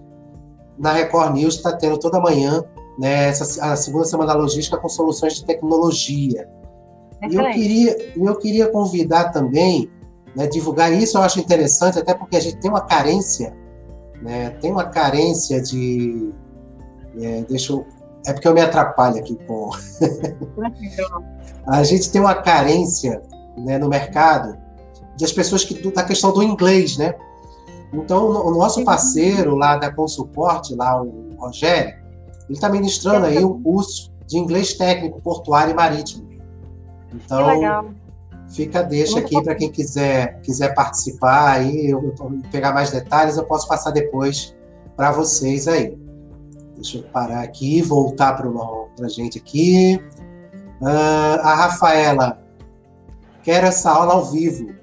na 0.79 0.93
Record 0.93 1.35
News, 1.35 1.57
está 1.57 1.77
tendo 1.77 1.99
toda 1.99 2.21
manhã 2.21 2.65
né, 2.99 3.29
essa, 3.29 3.73
a 3.73 3.77
segunda 3.77 4.05
semana 4.05 4.33
da 4.33 4.39
logística 4.39 4.77
com 4.77 4.89
soluções 4.89 5.35
de 5.35 5.45
tecnologia. 5.45 6.49
E 7.31 7.35
eu 7.35 7.45
queria, 7.53 8.13
eu 8.17 8.37
queria 8.37 8.69
convidar 8.69 9.31
também, 9.31 9.89
né, 10.35 10.47
divulgar 10.47 10.93
isso, 10.93 11.17
eu 11.17 11.23
acho 11.23 11.39
interessante, 11.39 11.99
até 11.99 12.15
porque 12.15 12.37
a 12.37 12.41
gente 12.41 12.57
tem 12.57 12.71
uma 12.71 12.81
carência, 12.81 13.55
né, 14.23 14.51
tem 14.61 14.71
uma 14.71 14.85
carência 14.85 15.61
de. 15.61 16.33
É, 17.21 17.43
deixa 17.43 17.73
eu. 17.73 17.87
É 18.25 18.33
porque 18.33 18.47
eu 18.47 18.55
me 18.55 18.61
atrapalho 18.61 19.19
aqui 19.19 19.37
com. 19.47 19.71
a 21.67 21.83
gente 21.83 22.11
tem 22.11 22.21
uma 22.21 22.37
carência 22.37 23.21
né, 23.59 23.79
no 23.79 23.89
mercado 23.89 24.57
das 25.21 25.33
pessoas 25.33 25.65
que 25.65 25.75
da 25.91 26.05
questão 26.05 26.33
do 26.33 26.43
inglês, 26.43 26.97
né? 26.97 27.15
Então, 27.93 28.31
o 28.47 28.51
nosso 28.53 28.83
parceiro 28.85 29.55
lá 29.55 29.77
da 29.77 29.93
Consuporte, 29.93 30.75
lá 30.75 31.03
o 31.03 31.31
Rogério, 31.37 31.95
ele 32.49 32.53
está 32.53 32.69
ministrando 32.69 33.27
aí 33.27 33.45
um 33.45 33.63
curso 33.63 34.11
de 34.27 34.39
inglês 34.39 34.73
técnico, 34.75 35.21
portuário 35.21 35.73
e 35.73 35.75
marítimo. 35.75 36.27
Então, 37.13 37.93
fica 38.53 38.81
a 38.81 38.83
deixa 38.83 39.19
aqui 39.19 39.43
para 39.43 39.55
quem 39.55 39.71
quiser 39.71 40.41
quiser 40.41 40.75
participar 40.75 41.53
aí, 41.53 41.91
eu, 41.91 42.15
eu, 42.19 42.43
pegar 42.51 42.73
mais 42.73 42.91
detalhes, 42.91 43.37
eu 43.37 43.45
posso 43.45 43.67
passar 43.67 43.91
depois 43.91 44.55
para 44.97 45.11
vocês 45.11 45.67
aí. 45.67 45.97
Deixa 46.75 46.99
eu 46.99 47.03
parar 47.05 47.43
aqui, 47.43 47.81
voltar 47.83 48.35
para 48.35 48.49
a 49.05 49.09
gente 49.09 49.39
aqui. 49.39 50.01
Uh, 50.81 51.41
a 51.43 51.55
Rafaela, 51.55 52.43
quero 53.43 53.67
essa 53.67 53.91
aula 53.91 54.15
ao 54.15 54.25
vivo. 54.31 54.73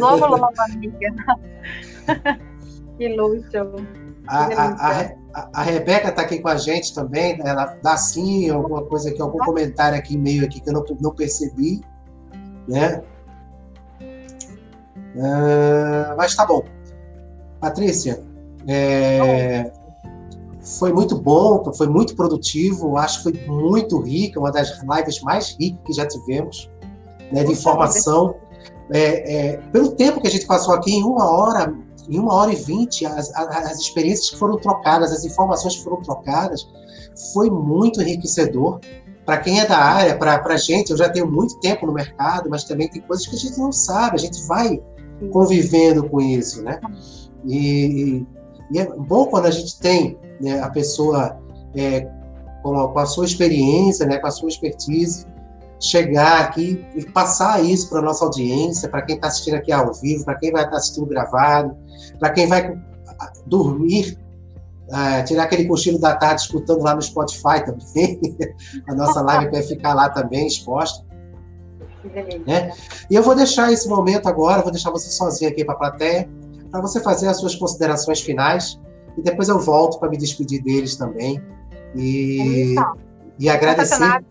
Logo, 0.00 0.26
logo, 0.26 0.52
amiga. 0.70 1.12
Que 2.98 3.08
luxo. 3.08 3.86
A, 4.28 4.44
a, 4.44 5.00
a, 5.00 5.14
a, 5.34 5.62
Rebeca 5.62 6.08
está 6.08 6.22
aqui 6.22 6.38
com 6.38 6.48
a 6.48 6.56
gente 6.56 6.94
também, 6.94 7.38
ela 7.42 7.76
dá 7.82 7.96
sim 7.96 8.50
alguma 8.50 8.84
coisa 8.84 9.10
aqui, 9.10 9.20
algum 9.20 9.38
comentário 9.38 9.98
aqui 9.98 10.16
meio 10.16 10.44
aqui 10.44 10.60
que 10.60 10.68
eu 10.68 10.74
não, 10.74 10.84
não 11.00 11.14
percebi, 11.14 11.80
né? 12.68 13.02
Uh, 15.14 16.16
mas 16.16 16.34
tá 16.34 16.46
bom. 16.46 16.64
Patrícia, 17.60 18.22
é, 18.66 19.70
foi 20.60 20.92
muito 20.92 21.18
bom, 21.18 21.72
foi 21.72 21.86
muito 21.86 22.14
produtivo, 22.14 22.96
acho 22.96 23.18
que 23.18 23.22
foi 23.22 23.46
muito 23.46 23.98
rica, 24.00 24.38
uma 24.38 24.50
das 24.50 24.80
lives 24.82 25.20
mais 25.22 25.56
ricas 25.58 25.80
que 25.84 25.92
já 25.92 26.06
tivemos, 26.06 26.70
né, 27.32 27.44
de 27.44 27.52
informação. 27.52 28.34
É, 28.92 29.52
é, 29.52 29.56
pelo 29.72 29.92
tempo 29.92 30.20
que 30.20 30.26
a 30.26 30.30
gente 30.30 30.46
passou 30.46 30.74
aqui, 30.74 30.92
em 30.92 31.02
uma 31.02 31.30
hora, 31.30 31.74
em 32.08 32.18
uma 32.18 32.34
hora 32.34 32.52
e 32.52 32.56
vinte, 32.56 33.06
as, 33.06 33.32
as 33.34 33.78
experiências 33.78 34.30
que 34.30 34.36
foram 34.36 34.56
trocadas, 34.58 35.12
as 35.12 35.24
informações 35.24 35.76
que 35.76 35.84
foram 35.84 36.02
trocadas, 36.02 36.66
foi 37.32 37.50
muito 37.50 38.00
enriquecedor. 38.00 38.80
Para 39.24 39.38
quem 39.38 39.60
é 39.60 39.66
da 39.66 39.78
área, 39.78 40.16
para 40.16 40.42
a 40.44 40.56
gente, 40.56 40.90
eu 40.90 40.96
já 40.96 41.08
tenho 41.08 41.30
muito 41.30 41.58
tempo 41.60 41.86
no 41.86 41.92
mercado, 41.92 42.50
mas 42.50 42.64
também 42.64 42.88
tem 42.88 43.00
coisas 43.02 43.26
que 43.26 43.36
a 43.36 43.38
gente 43.38 43.58
não 43.58 43.70
sabe, 43.70 44.16
a 44.16 44.18
gente 44.18 44.42
vai 44.46 44.80
convivendo 45.30 46.08
com 46.08 46.20
isso, 46.20 46.62
né? 46.62 46.80
E, 47.46 48.26
e 48.70 48.78
é 48.78 48.86
bom 48.86 49.26
quando 49.26 49.46
a 49.46 49.50
gente 49.50 49.78
tem 49.78 50.18
né, 50.40 50.60
a 50.60 50.70
pessoa 50.70 51.38
é, 51.74 52.08
com, 52.62 52.78
a, 52.78 52.92
com, 52.92 52.98
a, 52.98 53.06
sua 53.06 53.24
experiência, 53.24 54.06
né, 54.06 54.18
com 54.18 54.26
a 54.26 54.30
sua 54.30 54.48
expertise, 54.48 55.26
chegar 55.82 56.42
aqui 56.42 56.86
e 56.94 57.04
passar 57.04 57.62
isso 57.62 57.90
para 57.90 57.98
a 57.98 58.02
nossa 58.02 58.24
audiência, 58.24 58.88
para 58.88 59.02
quem 59.02 59.16
está 59.16 59.26
assistindo 59.26 59.54
aqui 59.54 59.72
ao 59.72 59.92
vivo, 59.92 60.24
para 60.24 60.36
quem 60.36 60.52
vai 60.52 60.62
estar 60.62 60.72
tá 60.72 60.76
assistindo 60.78 61.06
gravado, 61.06 61.76
para 62.20 62.30
quem 62.30 62.46
vai 62.46 62.80
dormir, 63.46 64.16
uh, 64.88 65.24
tirar 65.26 65.42
aquele 65.42 65.66
cochilo 65.66 65.98
da 65.98 66.14
tarde 66.14 66.42
escutando 66.42 66.82
lá 66.82 66.94
no 66.94 67.02
Spotify 67.02 67.64
também, 67.66 68.20
a 68.88 68.94
nossa 68.94 69.20
live 69.22 69.50
vai 69.50 69.62
ficar 69.62 69.92
lá 69.92 70.08
também 70.08 70.46
exposta. 70.46 71.04
Né? 72.46 72.72
E 73.10 73.14
eu 73.14 73.22
vou 73.22 73.34
deixar 73.34 73.72
esse 73.72 73.88
momento 73.88 74.28
agora, 74.28 74.62
vou 74.62 74.70
deixar 74.70 74.90
você 74.90 75.10
sozinho 75.10 75.50
aqui 75.50 75.64
para 75.64 75.74
a 75.74 75.78
plateia, 75.78 76.30
para 76.70 76.80
você 76.80 77.00
fazer 77.00 77.26
as 77.26 77.38
suas 77.38 77.56
considerações 77.56 78.20
finais, 78.20 78.80
e 79.18 79.22
depois 79.22 79.48
eu 79.48 79.58
volto 79.58 79.98
para 79.98 80.08
me 80.08 80.16
despedir 80.16 80.62
deles 80.62 80.94
também. 80.94 81.42
E, 81.94 82.74
e 83.38 83.48
agradecer. 83.48 84.24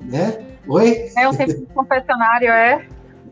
Né? 0.00 0.53
Oi? 0.68 1.10
É 1.16 1.28
um 1.28 1.34
tempo 1.34 1.54
de 1.54 1.66
confessionário, 1.66 2.48
é? 2.48 2.86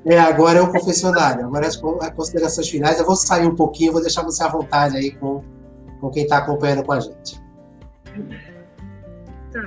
É, 0.05 0.19
agora 0.19 0.59
é 0.59 0.63
o 0.63 0.71
confessionário. 0.71 1.47
Agora 1.47 1.67
as, 1.67 1.77
as 1.77 2.11
considerações 2.11 2.69
finais. 2.69 2.99
Eu 2.99 3.07
vou 3.07 3.17
sair 3.17 3.47
um 3.47 3.55
pouquinho, 3.55 3.93
vou 3.93 4.01
deixar 4.01 4.23
você 4.23 4.43
à 4.43 4.49
vontade 4.49 4.97
aí 4.97 5.13
com, 5.13 5.43
com 6.01 6.11
quem 6.11 6.25
está 6.25 6.39
acompanhando 6.39 6.85
com 6.85 6.93
a 6.93 7.01
gente. 7.01 7.41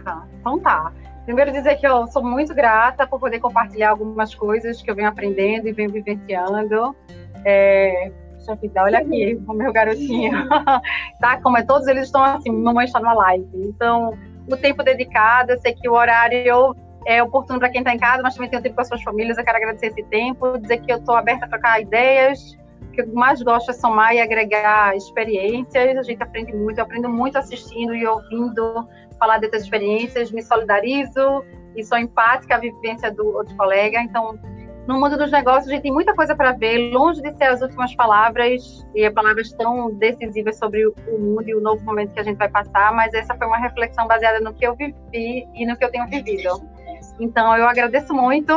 Tá, 0.04 0.26
então 0.40 0.60
tá. 0.60 0.92
Primeiro 1.26 1.52
dizer 1.52 1.76
que 1.78 1.88
eu 1.88 2.06
sou 2.08 2.24
muito 2.24 2.54
grata 2.54 3.08
por 3.08 3.20
poder 3.20 3.40
compartilhar 3.40 3.92
algumas 3.92 4.36
coisas 4.36 4.82
que 4.82 4.92
eu 4.92 4.96
venho 4.96 5.08
aprendendo 5.08 5.68
e 5.68 5.72
venho 5.72 5.92
vivenciando. 5.92 6.96
É, 7.44 8.12
Deixa 8.46 8.80
eu 8.80 8.84
olha 8.84 9.00
aqui, 9.00 9.42
o 9.48 9.54
meu 9.54 9.74
garotinho. 9.74 10.48
tá? 11.20 11.42
Como 11.42 11.58
é, 11.58 11.64
todos 11.64 11.88
eles 11.88 12.06
estão 12.06 12.24
assim, 12.24 12.52
mamãe 12.52 12.86
está 12.86 13.00
numa 13.00 13.14
live. 13.14 13.48
Então, 13.56 14.14
o 14.48 14.56
tempo 14.56 14.84
dedicado, 14.84 15.54
eu 15.54 15.60
sei 15.60 15.74
que 15.74 15.90
o 15.90 15.94
horário 15.94 16.76
é 17.06 17.22
oportuno 17.22 17.60
para 17.60 17.70
quem 17.70 17.82
está 17.82 17.94
em 17.94 18.00
casa, 18.00 18.22
mas 18.24 18.34
também 18.34 18.50
tem 18.50 18.62
tempo 18.62 18.76
com 18.76 18.82
as 18.82 18.88
suas 18.88 19.04
famílias. 19.04 19.38
Eu 19.38 19.46
quero 19.46 19.58
agradecer 19.58 19.88
esse 19.88 20.04
tempo, 20.04 20.58
dizer 20.58 20.80
que 20.80 20.92
eu 20.92 20.98
estou 20.98 21.16
aberta 21.16 21.46
a 21.46 21.50
trocar 21.50 21.82
ideias. 21.82 22.58
O 22.82 22.92
que 22.92 23.02
eu 23.02 23.14
mais 23.14 23.42
gosto 23.42 23.70
é 23.70 23.74
somar 23.74 24.16
e 24.16 24.20
agregar 24.20 24.96
experiências. 24.96 25.98
A 25.98 26.04
gente 26.04 26.22
aprende 26.22 26.54
muito, 26.54 26.80
eu 26.80 26.84
aprendo 26.84 27.08
muito 27.08 27.38
assistindo 27.38 27.96
e 27.96 28.06
ouvindo 28.06 28.88
falar 29.20 29.38
dessas 29.38 29.64
experiências. 29.64 30.32
Me 30.32 30.42
solidarizo 30.42 31.46
e 31.76 31.84
sou 31.84 31.98
empática 31.98 32.56
à 32.56 32.58
vivência 32.58 33.12
do 33.12 33.28
outro 33.36 33.56
colega. 33.56 34.00
Então, 34.02 34.40
no 34.88 35.00
mundo 35.00 35.18
dos 35.18 35.32
negócios, 35.32 35.68
a 35.68 35.72
gente 35.72 35.84
tem 35.84 35.92
muita 35.92 36.14
coisa 36.14 36.36
para 36.36 36.52
ver, 36.52 36.92
longe 36.92 37.22
de 37.22 37.36
ser 37.38 37.46
as 37.46 37.62
últimas 37.62 37.96
palavras 37.96 38.86
e 38.94 39.10
palavras 39.10 39.52
tão 39.54 39.92
decisivas 39.96 40.58
sobre 40.58 40.86
o 40.86 40.94
mundo 41.20 41.48
e 41.48 41.56
o 41.56 41.62
novo 41.62 41.84
momento 41.84 42.14
que 42.14 42.20
a 42.20 42.24
gente 42.24 42.38
vai 42.38 42.50
passar, 42.50 42.94
mas 42.94 43.14
essa 43.14 43.36
foi 43.36 43.48
uma 43.48 43.58
reflexão 43.58 44.08
baseada 44.08 44.40
no 44.40 44.54
que 44.54 44.66
eu 44.66 44.76
vivi 44.76 45.48
e 45.56 45.66
no 45.66 45.76
que 45.76 45.84
eu 45.84 45.90
tenho 45.90 46.08
vivido. 46.08 46.75
Então, 47.20 47.56
eu 47.58 47.68
agradeço 47.68 48.14
muito 48.14 48.54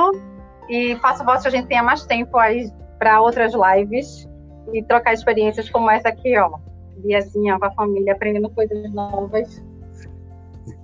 e 0.69 0.97
faço 0.97 1.25
voto 1.25 1.43
que 1.43 1.49
a 1.49 1.51
gente 1.51 1.69
tenha 1.69 1.83
mais 1.83 2.05
tempo 2.05 2.37
aí 2.39 2.71
para 2.99 3.21
outras 3.21 3.53
lives 3.55 4.29
e 4.73 4.83
trocar 4.83 5.15
experiências 5.15 5.71
como 5.71 5.91
essa 5.91 6.09
aqui, 6.09 6.37
ó. 6.37 6.59
Diazinha 6.99 7.59
com 7.59 7.65
a 7.65 7.71
família, 7.71 8.13
aprendendo 8.13 8.51
coisas 8.51 8.93
novas. 8.93 9.63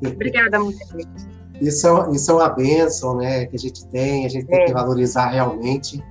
Obrigada, 0.05 0.59
muito. 0.59 0.79
Isso 1.61 1.87
é, 1.87 2.11
isso 2.11 2.31
é 2.31 2.35
uma 2.35 2.49
bênção, 2.49 3.17
né, 3.17 3.47
que 3.47 3.57
a 3.57 3.59
gente 3.59 3.87
tem, 3.89 4.27
a 4.27 4.29
gente 4.29 4.47
tem 4.47 4.63
é. 4.63 4.65
que 4.67 4.73
valorizar 4.73 5.29
realmente. 5.29 6.03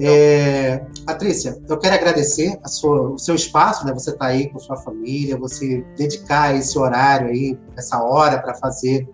É, 0.00 0.82
Patrícia, 1.04 1.60
eu 1.68 1.78
quero 1.78 1.94
agradecer 1.94 2.58
sua, 2.64 3.10
o 3.10 3.18
seu 3.18 3.34
espaço, 3.34 3.84
né? 3.84 3.92
Você 3.92 4.08
está 4.08 4.26
aí 4.26 4.48
com 4.48 4.58
sua 4.58 4.78
família, 4.78 5.36
você 5.36 5.84
dedicar 5.94 6.56
esse 6.56 6.78
horário 6.78 7.28
aí, 7.28 7.58
essa 7.76 8.02
hora 8.02 8.40
para 8.40 8.54
fazer 8.54 9.06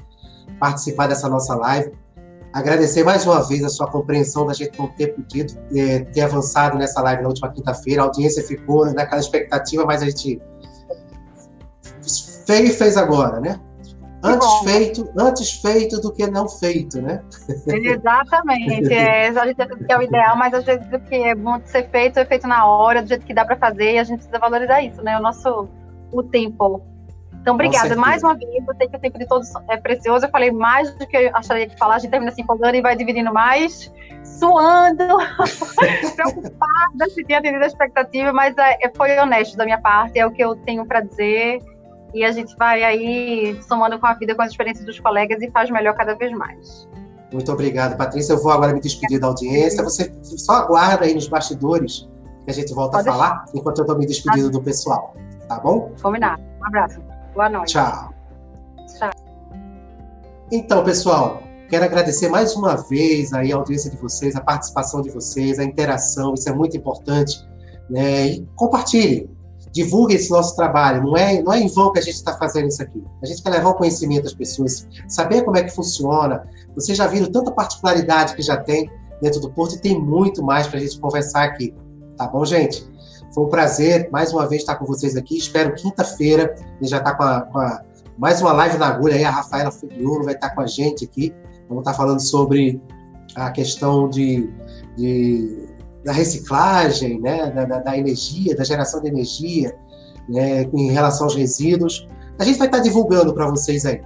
participar 0.58 1.06
dessa 1.06 1.28
nossa 1.28 1.54
live. 1.54 1.92
Agradecer 2.52 3.04
mais 3.04 3.26
uma 3.26 3.46
vez 3.46 3.62
a 3.62 3.68
sua 3.68 3.86
compreensão 3.90 4.46
da 4.46 4.54
gente 4.54 4.78
não 4.78 4.88
ter 4.88 5.08
podido 5.08 5.54
é, 5.74 6.00
ter 6.00 6.22
avançado 6.22 6.78
nessa 6.78 7.00
live 7.02 7.22
na 7.22 7.28
última 7.28 7.50
quinta-feira. 7.52 8.02
A 8.02 8.04
audiência 8.06 8.42
ficou 8.42 8.86
naquela 8.92 9.20
expectativa, 9.20 9.84
mas 9.84 10.02
a 10.02 10.06
gente 10.06 10.40
fez 12.46 12.70
e 12.70 12.72
fez 12.72 12.96
agora, 12.96 13.40
né? 13.40 13.60
Antes 14.20 14.48
feito, 14.64 15.08
antes 15.16 15.52
feito 15.52 16.00
do 16.00 16.12
que 16.12 16.26
não 16.26 16.48
feito, 16.48 17.00
né? 17.00 17.22
Exatamente. 17.66 18.92
É, 18.92 19.28
a 19.38 19.46
gente 19.46 19.64
que 19.86 19.92
é 19.92 19.98
o 19.98 20.02
ideal, 20.02 20.36
mas 20.36 20.52
às 20.54 20.64
vezes 20.64 20.86
o 20.92 20.98
que 20.98 21.14
é 21.14 21.34
bom 21.36 21.58
de 21.58 21.70
ser 21.70 21.88
feito 21.88 22.18
é 22.18 22.24
feito 22.24 22.48
na 22.48 22.66
hora, 22.66 23.02
do 23.02 23.08
jeito 23.08 23.24
que 23.24 23.32
dá 23.32 23.44
para 23.44 23.56
fazer, 23.56 23.92
e 23.92 23.98
a 23.98 24.04
gente 24.04 24.18
precisa 24.18 24.38
valorizar 24.40 24.82
isso, 24.82 25.00
né? 25.02 25.16
O 25.16 25.22
nosso 25.22 25.68
o 26.10 26.22
tempo 26.22 26.82
Então, 27.48 27.54
obrigada 27.54 27.96
mais 27.96 28.22
uma 28.22 28.34
vez. 28.34 28.50
Eu 28.68 28.74
sei 28.76 28.88
que 28.88 28.96
o 28.96 29.00
tempo 29.00 29.18
de 29.18 29.26
todos 29.26 29.50
é 29.70 29.76
precioso. 29.78 30.26
Eu 30.26 30.30
falei 30.30 30.50
mais 30.50 30.94
do 30.96 31.06
que 31.06 31.16
eu 31.16 31.30
acharia 31.34 31.66
que 31.66 31.78
falar. 31.78 31.94
A 31.94 31.98
gente 31.98 32.10
termina 32.10 32.30
se 32.30 32.42
empolgando 32.42 32.74
e 32.74 32.82
vai 32.82 32.94
dividindo 32.94 33.32
mais, 33.32 33.90
suando, 34.22 35.16
preocupada 36.14 37.10
se 37.10 37.24
tinha 37.24 37.38
atendido 37.38 37.64
a 37.64 37.66
expectativa, 37.66 38.32
mas 38.34 38.54
é, 38.58 38.78
é, 38.82 38.92
foi 38.94 39.18
honesto 39.18 39.56
da 39.56 39.64
minha 39.64 39.80
parte. 39.80 40.18
É 40.18 40.26
o 40.26 40.30
que 40.30 40.44
eu 40.44 40.56
tenho 40.56 40.84
para 40.84 41.00
dizer. 41.00 41.60
E 42.12 42.22
a 42.22 42.30
gente 42.32 42.54
vai 42.56 42.84
aí 42.84 43.58
somando 43.62 43.98
com 43.98 44.06
a 44.06 44.12
vida, 44.12 44.34
com 44.34 44.42
as 44.42 44.50
experiências 44.50 44.84
dos 44.84 45.00
colegas 45.00 45.40
e 45.40 45.50
faz 45.50 45.70
melhor 45.70 45.94
cada 45.94 46.14
vez 46.14 46.30
mais. 46.32 46.86
Muito 47.32 47.50
obrigado, 47.50 47.96
Patrícia. 47.96 48.34
Eu 48.34 48.42
vou 48.42 48.52
agora 48.52 48.74
me 48.74 48.80
despedir 48.80 49.18
da 49.18 49.28
audiência. 49.28 49.82
Você 49.82 50.12
só 50.22 50.52
aguarda 50.52 51.06
aí 51.06 51.14
nos 51.14 51.28
bastidores 51.28 52.06
que 52.44 52.50
a 52.50 52.54
gente 52.54 52.74
volta 52.74 52.98
Pode 52.98 53.08
a 53.08 53.12
falar, 53.12 53.28
deixar. 53.44 53.52
enquanto 53.54 53.78
eu 53.78 53.82
estou 53.84 53.98
me 53.98 54.06
despedindo 54.06 54.50
do 54.50 54.62
pessoal. 54.62 55.14
Tá 55.48 55.58
bom? 55.60 55.92
Combinado. 56.02 56.42
Um 56.60 56.66
abraço. 56.66 57.07
Boa 57.38 57.48
noite. 57.48 57.74
Tchau. 57.74 58.12
Tchau. 58.98 59.10
Então, 60.50 60.82
pessoal, 60.82 61.40
quero 61.70 61.84
agradecer 61.84 62.28
mais 62.28 62.56
uma 62.56 62.74
vez 62.74 63.32
aí 63.32 63.52
a 63.52 63.56
audiência 63.56 63.88
de 63.88 63.96
vocês, 63.96 64.34
a 64.34 64.40
participação 64.40 65.00
de 65.00 65.08
vocês, 65.08 65.60
a 65.60 65.62
interação, 65.62 66.34
isso 66.34 66.48
é 66.48 66.52
muito 66.52 66.76
importante. 66.76 67.48
Né? 67.88 68.26
E 68.26 68.48
compartilhem, 68.56 69.30
divulguem 69.70 70.16
esse 70.16 70.32
nosso 70.32 70.56
trabalho. 70.56 71.04
Não 71.04 71.16
é, 71.16 71.40
não 71.40 71.52
é 71.52 71.60
em 71.60 71.68
vão 71.68 71.92
que 71.92 72.00
a 72.00 72.02
gente 72.02 72.16
está 72.16 72.36
fazendo 72.36 72.66
isso 72.66 72.82
aqui. 72.82 73.04
A 73.22 73.26
gente 73.26 73.40
quer 73.40 73.50
levar 73.50 73.68
o 73.68 73.74
conhecimento 73.74 74.26
às 74.26 74.34
pessoas, 74.34 74.88
saber 75.06 75.42
como 75.42 75.56
é 75.56 75.62
que 75.62 75.70
funciona. 75.70 76.44
Vocês 76.74 76.98
já 76.98 77.06
viram 77.06 77.30
tanta 77.30 77.52
particularidade 77.52 78.34
que 78.34 78.42
já 78.42 78.56
tem 78.56 78.90
dentro 79.22 79.40
do 79.40 79.48
Porto 79.52 79.76
e 79.76 79.80
tem 79.80 79.96
muito 79.96 80.42
mais 80.42 80.66
para 80.66 80.78
a 80.78 80.82
gente 80.82 80.98
conversar 80.98 81.44
aqui. 81.44 81.72
Tá 82.16 82.26
bom, 82.26 82.44
gente? 82.44 82.84
Foi 83.32 83.44
um 83.44 83.48
prazer 83.48 84.08
mais 84.10 84.32
uma 84.32 84.46
vez 84.46 84.62
estar 84.62 84.76
com 84.76 84.84
vocês 84.84 85.16
aqui. 85.16 85.36
Espero 85.36 85.74
quinta-feira 85.74 86.54
a 86.58 86.82
gente 86.82 86.90
já 86.90 86.98
está 86.98 87.14
com, 87.14 87.52
com, 87.52 87.58
a, 87.58 87.82
mais 88.16 88.40
uma 88.40 88.52
live 88.52 88.78
na 88.78 88.86
agulha 88.86 89.14
aí. 89.14 89.24
A 89.24 89.30
Rafaela 89.30 89.70
Figueiredo 89.70 90.24
vai 90.24 90.34
estar 90.34 90.50
com 90.50 90.60
a 90.60 90.66
gente 90.66 91.04
aqui. 91.04 91.34
Vamos 91.68 91.82
estar 91.82 91.94
falando 91.94 92.20
sobre 92.20 92.80
a 93.34 93.50
questão 93.50 94.08
de, 94.08 94.50
de 94.96 95.68
da 96.04 96.12
reciclagem, 96.12 97.20
né, 97.20 97.50
da, 97.50 97.64
da, 97.64 97.78
da, 97.80 97.98
energia, 97.98 98.56
da 98.56 98.64
geração 98.64 99.02
de 99.02 99.08
energia, 99.08 99.76
né, 100.28 100.62
em 100.62 100.90
relação 100.90 101.26
aos 101.26 101.34
resíduos. 101.34 102.08
A 102.38 102.44
gente 102.44 102.58
vai 102.58 102.68
estar 102.68 102.78
divulgando 102.78 103.34
para 103.34 103.46
vocês 103.48 103.84
aí. 103.84 104.00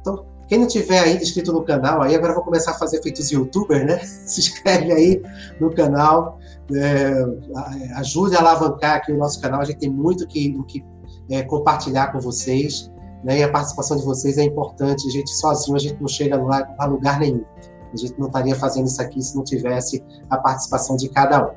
Então, 0.00 0.26
quem 0.46 0.58
não 0.58 0.66
tiver 0.66 0.98
ainda 0.98 1.22
inscrito 1.22 1.52
no 1.52 1.64
canal, 1.64 2.02
aí 2.02 2.14
agora 2.14 2.32
eu 2.32 2.36
vou 2.36 2.44
começar 2.44 2.72
a 2.72 2.74
fazer 2.74 3.02
feitos 3.02 3.30
youtuber, 3.30 3.86
né? 3.86 3.98
Se 4.26 4.40
inscreve 4.40 4.92
aí 4.92 5.22
no 5.60 5.72
canal, 5.72 6.37
é, 6.74 7.12
ajude 7.96 8.36
a 8.36 8.40
alavancar 8.40 8.96
aqui 8.96 9.12
o 9.12 9.16
nosso 9.16 9.40
canal. 9.40 9.60
A 9.60 9.64
gente 9.64 9.78
tem 9.78 9.90
muito 9.90 10.26
que, 10.26 10.52
que 10.64 10.84
é, 11.30 11.42
compartilhar 11.42 12.12
com 12.12 12.20
vocês, 12.20 12.90
né? 13.24 13.38
E 13.38 13.42
a 13.42 13.50
participação 13.50 13.96
de 13.96 14.04
vocês 14.04 14.38
é 14.38 14.44
importante. 14.44 15.06
A 15.06 15.10
gente 15.10 15.30
sozinho 15.30 15.76
a 15.76 15.80
gente 15.80 16.00
não 16.00 16.08
chega 16.08 16.36
a 16.78 16.86
lugar 16.86 17.20
nenhum. 17.20 17.44
A 17.92 17.96
gente 17.96 18.18
não 18.18 18.26
estaria 18.26 18.54
fazendo 18.54 18.86
isso 18.86 19.00
aqui 19.00 19.22
se 19.22 19.34
não 19.34 19.44
tivesse 19.44 20.04
a 20.28 20.36
participação 20.36 20.96
de 20.96 21.08
cada 21.08 21.46
um. 21.46 21.50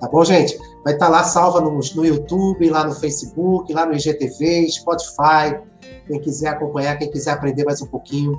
Tá 0.00 0.08
bom, 0.08 0.24
gente? 0.24 0.58
Vai 0.84 0.94
estar 0.94 1.08
lá 1.08 1.22
salva 1.22 1.60
no, 1.60 1.78
no 1.78 2.04
YouTube, 2.04 2.68
lá 2.70 2.84
no 2.84 2.94
Facebook, 2.94 3.72
lá 3.72 3.86
no 3.86 3.94
IGTV, 3.94 4.68
Spotify 4.68 5.60
quem 6.06 6.20
quiser 6.20 6.48
acompanhar, 6.48 6.96
quem 6.96 7.10
quiser 7.10 7.32
aprender 7.32 7.64
mais 7.64 7.80
um 7.80 7.86
pouquinho 7.86 8.32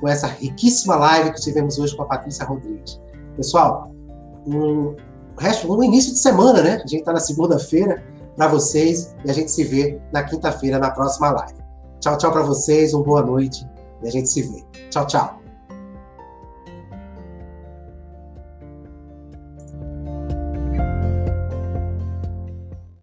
com 0.00 0.08
essa 0.08 0.26
riquíssima 0.26 0.96
live 0.96 1.32
que 1.32 1.40
tivemos 1.40 1.78
hoje 1.78 1.96
com 1.96 2.02
a 2.02 2.06
Patrícia 2.06 2.44
Rodrigues. 2.44 3.00
Pessoal, 3.36 3.90
um, 4.46 4.94
resto, 5.38 5.72
um 5.72 5.82
início 5.82 6.12
de 6.12 6.18
semana, 6.18 6.62
né? 6.62 6.74
A 6.74 6.86
gente 6.86 6.96
está 6.96 7.12
na 7.12 7.20
segunda-feira 7.20 8.02
para 8.36 8.48
vocês 8.48 9.14
e 9.24 9.30
a 9.30 9.32
gente 9.32 9.50
se 9.50 9.64
vê 9.64 10.00
na 10.12 10.22
quinta-feira 10.22 10.78
na 10.78 10.90
próxima 10.90 11.30
live. 11.30 11.58
Tchau, 12.00 12.16
tchau 12.16 12.32
para 12.32 12.42
vocês, 12.42 12.94
uma 12.94 13.02
boa 13.02 13.22
noite 13.22 13.66
e 14.02 14.08
a 14.08 14.10
gente 14.10 14.28
se 14.28 14.42
vê. 14.42 14.64
Tchau, 14.90 15.06
tchau. 15.06 15.47